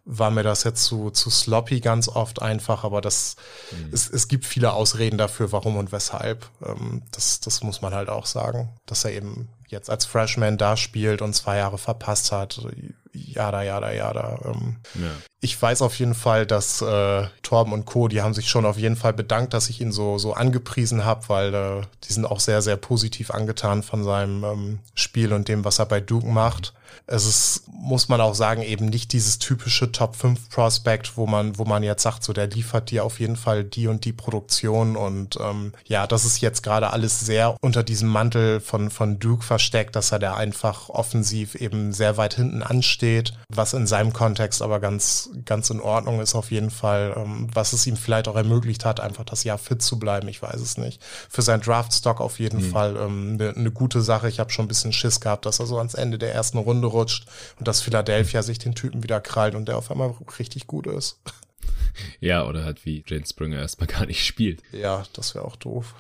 war 0.06 0.32
mir 0.32 0.44
das 0.44 0.64
jetzt 0.64 0.84
zu, 0.84 1.12
zu 1.12 1.30
sloppy 1.30 1.80
ganz 1.80 2.10
oft 2.10 2.42
einfach, 2.42 2.84
aber 2.84 3.00
das, 3.00 3.38
mhm. 3.72 3.94
es, 3.94 4.10
es 4.10 4.28
gibt 4.28 4.46
viele 4.46 4.74
Ausreden 4.74 5.18
dafür, 5.18 5.52
warum 5.52 5.78
und 5.78 5.92
weshalb. 5.92 6.46
Ähm, 6.64 7.04
das, 7.12 7.40
das 7.40 7.64
muss 7.64 7.82
man 7.82 7.94
halt 7.94 8.10
auch 8.10 8.26
sagen, 8.26 8.70
dass 8.86 9.06
er 9.06 9.14
eben 9.14 9.48
jetzt 9.74 9.90
als 9.90 10.06
Freshman 10.06 10.58
da 10.58 10.78
spielt 10.78 11.22
und 11.22 11.34
zwei 11.34 11.58
Jahre 11.58 11.78
verpasst 11.78 12.32
hat. 12.32 12.66
Jada, 13.12 13.62
jada, 13.62 13.92
jada. 13.92 14.40
Ähm, 14.46 14.78
ja. 14.96 15.10
Ich 15.42 15.62
weiß 15.62 15.82
auf 15.82 16.00
jeden 16.00 16.16
Fall, 16.16 16.46
dass 16.46 16.82
äh, 16.82 17.28
Torben 17.44 17.74
und 17.74 17.86
Co., 17.86 18.08
die 18.08 18.22
haben 18.22 18.34
sich 18.34 18.50
schon 18.50 18.66
auf 18.66 18.78
jeden 18.78 18.96
Fall 18.96 19.14
bedankt, 19.14 19.54
dass 19.54 19.70
ich 19.70 19.82
ihn 19.82 19.92
so, 19.92 20.18
so 20.18 20.34
angepriesen 20.34 21.04
habe, 21.06 21.28
weil 21.28 21.54
äh, 21.54 21.82
die 22.06 22.14
sind 22.14 22.26
auch 22.26 22.40
sehr, 22.40 22.62
sehr 22.62 22.78
positiv 22.78 23.30
angetan 23.30 23.84
von 23.84 24.04
seinem 24.04 24.44
ähm, 24.44 24.80
Spiel 24.96 25.34
und 25.34 25.48
dem, 25.48 25.66
was 25.66 25.80
er 25.80 25.86
bei 25.86 26.00
Duke 26.00 26.28
macht. 26.28 26.74
Es 27.06 27.26
ist, 27.26 27.64
muss 27.68 28.08
man 28.08 28.22
auch 28.22 28.34
sagen, 28.34 28.62
eben 28.62 28.86
nicht 28.86 29.12
dieses 29.12 29.38
typische 29.38 29.92
Top 29.92 30.16
5 30.16 30.50
Prospect, 30.50 31.18
wo 31.18 31.28
man, 31.28 31.58
wo 31.58 31.66
man 31.66 31.84
jetzt 31.84 32.04
sagt, 32.04 32.24
so 32.24 32.32
der 32.32 32.48
liefert 32.48 32.92
dir 32.92 33.04
auf 33.04 33.20
jeden 33.20 33.36
Fall 33.36 33.66
die 33.66 33.88
und 33.88 34.06
die 34.06 34.14
Produktion 34.14 34.96
und 34.96 35.38
ähm, 35.42 35.74
ja, 35.86 36.08
das 36.08 36.24
ist 36.24 36.40
jetzt 36.40 36.64
gerade 36.64 36.92
alles 36.92 37.20
sehr 37.20 37.58
unter 37.62 37.84
diesem 37.84 38.08
Mantel 38.08 38.62
von, 38.62 38.90
von 38.90 39.20
Duke 39.20 39.44
versteckt, 39.44 39.98
dass 39.98 40.14
er 40.14 40.20
da 40.20 40.36
einfach 40.36 40.88
offensiv 40.90 41.56
eben 41.56 41.92
sehr 41.92 42.16
weit 42.16 42.36
hinten 42.36 42.64
ansteht, 42.64 43.34
was 43.50 43.74
in 43.74 43.86
seinem 43.86 44.14
Kontext 44.14 44.62
aber 44.62 44.80
ganz, 44.80 45.30
ganz 45.44 45.70
in 45.70 45.82
Ordnung 45.82 46.22
ist 46.22 46.36
auf 46.36 46.52
jeden 46.52 46.72
Fall, 46.72 47.16
ähm, 47.18 47.50
was 47.54 47.74
es 47.74 47.86
ihm 47.86 47.98
vielleicht 47.98 48.30
auch 48.30 48.36
ermöglicht 48.38 48.86
hat, 48.86 49.02
einfach 49.02 49.26
das 49.26 49.44
Jahr 49.44 49.58
fit 49.58 49.82
zu 49.82 50.00
bleiben, 50.00 50.30
ich 50.30 50.42
weiß 50.42 50.62
es 50.62 50.78
nicht. 50.78 51.02
Für 51.30 51.42
sein 51.42 51.60
Draftstock 51.60 52.22
auf 52.22 52.40
jeden 52.40 52.68
mhm. 52.68 52.72
Fall 52.72 52.98
eine 52.98 53.06
ähm, 53.06 53.36
ne, 53.36 53.54
ne 53.56 53.72
gute 53.72 54.02
Sache. 54.02 54.30
Ich 54.30 54.40
habe 54.40 54.52
schon 54.52 54.66
ein 54.66 54.70
bisschen 54.70 54.94
Schiss 54.94 55.20
gehabt, 55.20 55.46
dass 55.46 55.60
er 55.60 55.66
so 55.66 55.78
ans 55.78 55.96
Ende 55.96 56.18
der 56.18 56.34
ersten 56.34 56.58
Runde 56.58 56.93
rutscht 56.94 57.26
und 57.60 57.68
dass 57.68 57.82
Philadelphia 57.82 58.42
sich 58.44 58.60
den 58.60 58.76
Typen 58.76 59.04
wieder 59.04 59.20
krallt 59.20 59.56
und 59.56 59.68
der 59.68 59.78
auf 59.78 59.92
einmal 59.92 60.16
richtig 60.40 60.68
gut 60.68 60.88
ist. 60.88 61.20
Ja, 62.20 62.48
oder 62.48 62.66
halt 62.66 62.86
wie 62.86 63.04
Jane 63.06 63.26
Springer 63.26 63.58
erstmal 63.58 63.88
gar 63.88 64.06
nicht 64.06 64.26
spielt. 64.26 64.62
Ja, 64.72 65.04
das 65.14 65.36
wäre 65.36 65.46
auch 65.46 65.56
doof. 65.56 65.94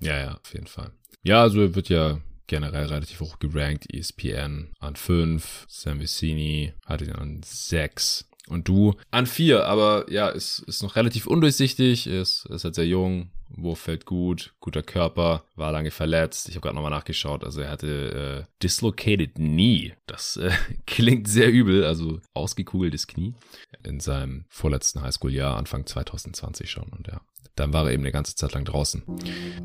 Ja, 0.00 0.18
ja, 0.18 0.38
auf 0.42 0.52
jeden 0.52 0.66
Fall. 0.66 0.90
Ja, 1.22 1.42
also 1.42 1.60
er 1.60 1.74
wird 1.74 1.88
ja 1.88 2.20
generell 2.46 2.86
relativ 2.86 3.20
hoch 3.20 3.38
gerankt. 3.38 3.92
ESPN 3.92 4.74
an 4.78 4.96
5, 4.96 5.66
Sam 5.68 6.00
Vicini 6.00 6.74
hatte 6.84 7.06
ihn 7.06 7.12
an 7.12 7.40
6 7.44 8.28
und 8.48 8.68
du 8.68 8.94
an 9.10 9.26
4. 9.26 9.66
Aber 9.66 10.10
ja, 10.10 10.28
ist, 10.28 10.60
ist 10.60 10.82
noch 10.82 10.96
relativ 10.96 11.26
undurchsichtig, 11.26 12.06
ist, 12.06 12.46
ist 12.46 12.64
halt 12.64 12.74
sehr 12.74 12.86
jung, 12.86 13.30
Wurf 13.48 13.80
fällt 13.80 14.06
gut, 14.06 14.54
guter 14.60 14.82
Körper, 14.82 15.44
war 15.62 15.72
lange 15.72 15.90
verletzt. 15.90 16.48
Ich 16.48 16.56
habe 16.56 16.62
gerade 16.62 16.74
nochmal 16.74 16.90
nachgeschaut. 16.90 17.44
Also 17.44 17.62
er 17.62 17.70
hatte 17.70 18.46
äh, 18.46 18.52
dislocated 18.62 19.36
knee. 19.36 19.94
Das 20.06 20.36
äh, 20.36 20.50
klingt 20.86 21.28
sehr 21.28 21.50
übel, 21.50 21.84
also 21.84 22.20
ausgekugeltes 22.34 23.06
Knie. 23.06 23.34
In 23.84 24.00
seinem 24.00 24.44
vorletzten 24.48 25.02
Highschool-Jahr, 25.02 25.56
Anfang 25.56 25.86
2020 25.86 26.70
schon. 26.70 26.88
Und 26.90 27.08
ja, 27.08 27.20
dann 27.56 27.74
war 27.74 27.84
er 27.84 27.92
eben 27.92 28.02
eine 28.02 28.12
ganze 28.12 28.34
Zeit 28.34 28.54
lang 28.54 28.64
draußen. 28.64 29.02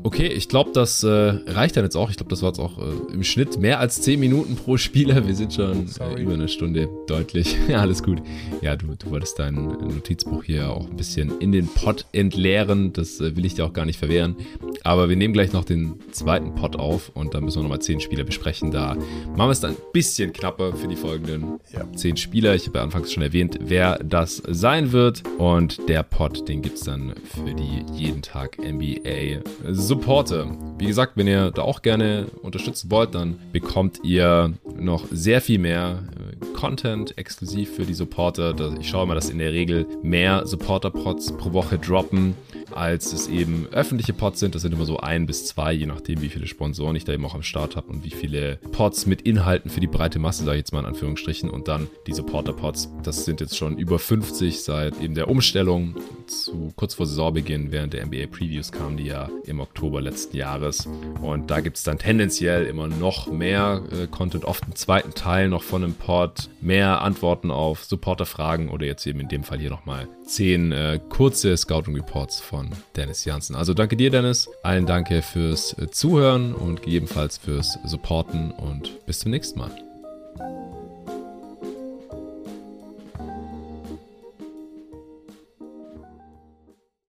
Okay, 0.02 0.26
ich 0.26 0.48
glaube, 0.48 0.72
das 0.74 1.02
äh, 1.02 1.08
reicht 1.08 1.76
dann 1.76 1.84
jetzt 1.84 1.96
auch. 1.96 2.10
Ich 2.10 2.16
glaube, 2.16 2.28
das 2.28 2.42
war 2.42 2.50
jetzt 2.50 2.58
auch 2.58 2.78
äh, 2.78 3.12
im 3.12 3.24
Schnitt 3.24 3.58
mehr 3.58 3.80
als 3.80 4.02
10 4.02 4.20
Minuten 4.20 4.56
pro 4.56 4.76
Spieler. 4.76 5.26
Wir 5.26 5.34
sind 5.34 5.54
schon 5.54 5.88
äh, 5.98 6.20
über 6.20 6.34
eine 6.34 6.48
Stunde 6.48 6.88
deutlich. 7.06 7.56
ja, 7.68 7.80
alles 7.80 8.02
gut. 8.02 8.20
Ja, 8.60 8.76
du, 8.76 8.94
du 8.94 9.10
wolltest 9.10 9.38
dein 9.38 9.54
Notizbuch 9.54 10.44
hier 10.44 10.70
auch 10.70 10.90
ein 10.90 10.96
bisschen 10.96 11.40
in 11.40 11.50
den 11.50 11.66
Pott 11.66 12.04
entleeren. 12.12 12.92
Das 12.92 13.20
äh, 13.20 13.34
will 13.36 13.46
ich 13.46 13.54
dir 13.54 13.64
auch 13.64 13.72
gar 13.72 13.86
nicht 13.86 13.98
verwehren. 13.98 14.36
Aber 14.84 15.08
wir 15.08 15.16
nehmen 15.16 15.32
gleich 15.32 15.52
noch 15.52 15.64
den 15.64 15.87
zweiten 16.10 16.54
Pot 16.54 16.76
auf 16.76 17.10
und 17.14 17.34
dann 17.34 17.44
müssen 17.44 17.58
wir 17.58 17.62
nochmal 17.62 17.80
10 17.80 18.00
Spieler 18.00 18.24
besprechen. 18.24 18.70
Da 18.70 18.94
machen 18.94 19.36
wir 19.36 19.50
es 19.50 19.60
dann 19.60 19.72
ein 19.72 19.82
bisschen 19.92 20.32
knapper 20.32 20.74
für 20.74 20.88
die 20.88 20.96
folgenden 20.96 21.60
ja. 21.72 21.90
10 21.92 22.16
Spieler. 22.16 22.54
Ich 22.54 22.66
habe 22.66 22.78
ja 22.78 22.84
anfangs 22.84 23.12
schon 23.12 23.22
erwähnt, 23.22 23.58
wer 23.60 23.98
das 24.02 24.42
sein 24.46 24.92
wird. 24.92 25.22
Und 25.38 25.88
der 25.88 26.02
Pot, 26.02 26.48
den 26.48 26.62
gibt 26.62 26.76
es 26.76 26.84
dann 26.84 27.14
für 27.24 27.54
die 27.54 27.84
jeden 27.92 28.22
Tag 28.22 28.58
NBA 28.58 29.42
Supporter. 29.70 30.56
Wie 30.78 30.86
gesagt, 30.86 31.12
wenn 31.16 31.26
ihr 31.26 31.50
da 31.50 31.62
auch 31.62 31.82
gerne 31.82 32.26
unterstützen 32.42 32.90
wollt, 32.90 33.14
dann 33.14 33.38
bekommt 33.52 34.00
ihr 34.02 34.52
noch 34.78 35.06
sehr 35.10 35.40
viel 35.40 35.58
mehr 35.58 36.02
äh, 36.16 36.46
Content 36.54 37.16
exklusiv 37.18 37.74
für 37.74 37.84
die 37.84 37.94
Supporter. 37.94 38.54
Ich 38.80 38.88
schaue 38.88 39.06
mal, 39.06 39.14
dass 39.14 39.30
in 39.30 39.38
der 39.38 39.52
Regel 39.52 39.86
mehr 40.02 40.46
Supporter-Pods 40.46 41.36
pro 41.36 41.52
Woche 41.52 41.78
droppen 41.78 42.34
als 42.72 43.12
es 43.12 43.28
eben 43.28 43.66
öffentliche 43.72 44.12
Pods 44.12 44.40
sind. 44.40 44.54
Das 44.54 44.62
sind 44.62 44.72
immer 44.72 44.84
so 44.84 44.98
ein 44.98 45.26
bis 45.26 45.46
zwei, 45.46 45.72
je 45.72 45.86
nachdem, 45.86 46.22
wie 46.22 46.28
viele 46.28 46.46
Sponsoren 46.46 46.96
ich 46.96 47.04
da 47.04 47.12
eben 47.12 47.24
auch 47.24 47.34
am 47.34 47.42
Start 47.42 47.76
habe 47.76 47.88
und 47.88 48.04
wie 48.04 48.10
viele 48.10 48.56
Pods 48.72 49.06
mit 49.06 49.22
Inhalten 49.22 49.70
für 49.70 49.80
die 49.80 49.86
breite 49.86 50.18
Masse, 50.18 50.44
sage 50.44 50.56
ich 50.56 50.62
jetzt 50.62 50.72
mal 50.72 50.80
in 50.80 50.86
Anführungsstrichen. 50.86 51.50
Und 51.50 51.68
dann 51.68 51.88
die 52.06 52.12
Supporter-Pods. 52.12 52.90
Das 53.02 53.24
sind 53.24 53.40
jetzt 53.40 53.56
schon 53.56 53.78
über 53.78 53.98
50 53.98 54.62
seit 54.62 55.00
eben 55.00 55.14
der 55.14 55.28
Umstellung 55.28 55.94
zu 56.26 56.72
kurz 56.76 56.94
vor 56.94 57.06
Saisonbeginn, 57.06 57.72
während 57.72 57.92
der 57.92 58.06
NBA 58.06 58.26
Previews 58.30 58.72
kamen 58.72 58.96
die 58.96 59.06
ja 59.06 59.28
im 59.44 59.60
Oktober 59.60 60.00
letzten 60.00 60.36
Jahres. 60.36 60.88
Und 61.20 61.50
da 61.50 61.60
gibt 61.60 61.76
es 61.76 61.84
dann 61.84 61.98
tendenziell 61.98 62.66
immer 62.66 62.88
noch 62.88 63.30
mehr 63.30 63.82
äh, 63.92 64.06
Content, 64.06 64.44
oft 64.44 64.64
einen 64.64 64.76
zweiten 64.76 65.14
Teil 65.14 65.48
noch 65.48 65.62
von 65.62 65.82
einem 65.82 65.94
Pod, 65.94 66.48
mehr 66.60 67.02
Antworten 67.02 67.50
auf 67.50 67.84
Supporter-Fragen 67.84 68.68
oder 68.68 68.86
jetzt 68.86 69.06
eben 69.06 69.20
in 69.20 69.28
dem 69.28 69.44
Fall 69.44 69.58
hier 69.58 69.70
nochmal 69.70 70.08
zehn 70.24 70.72
äh, 70.72 71.00
kurze 71.08 71.56
Scouting-Reports 71.56 72.40
von 72.40 72.57
Dennis 72.96 73.24
Janssen. 73.24 73.56
Also 73.56 73.74
danke 73.74 73.96
dir, 73.96 74.10
Dennis. 74.10 74.48
Allen 74.62 74.86
danke 74.86 75.22
fürs 75.22 75.74
Zuhören 75.90 76.54
und 76.54 76.82
gegebenenfalls 76.82 77.38
fürs 77.38 77.78
Supporten 77.84 78.50
und 78.50 79.04
bis 79.06 79.20
zum 79.20 79.30
nächsten 79.30 79.58
Mal. 79.58 79.87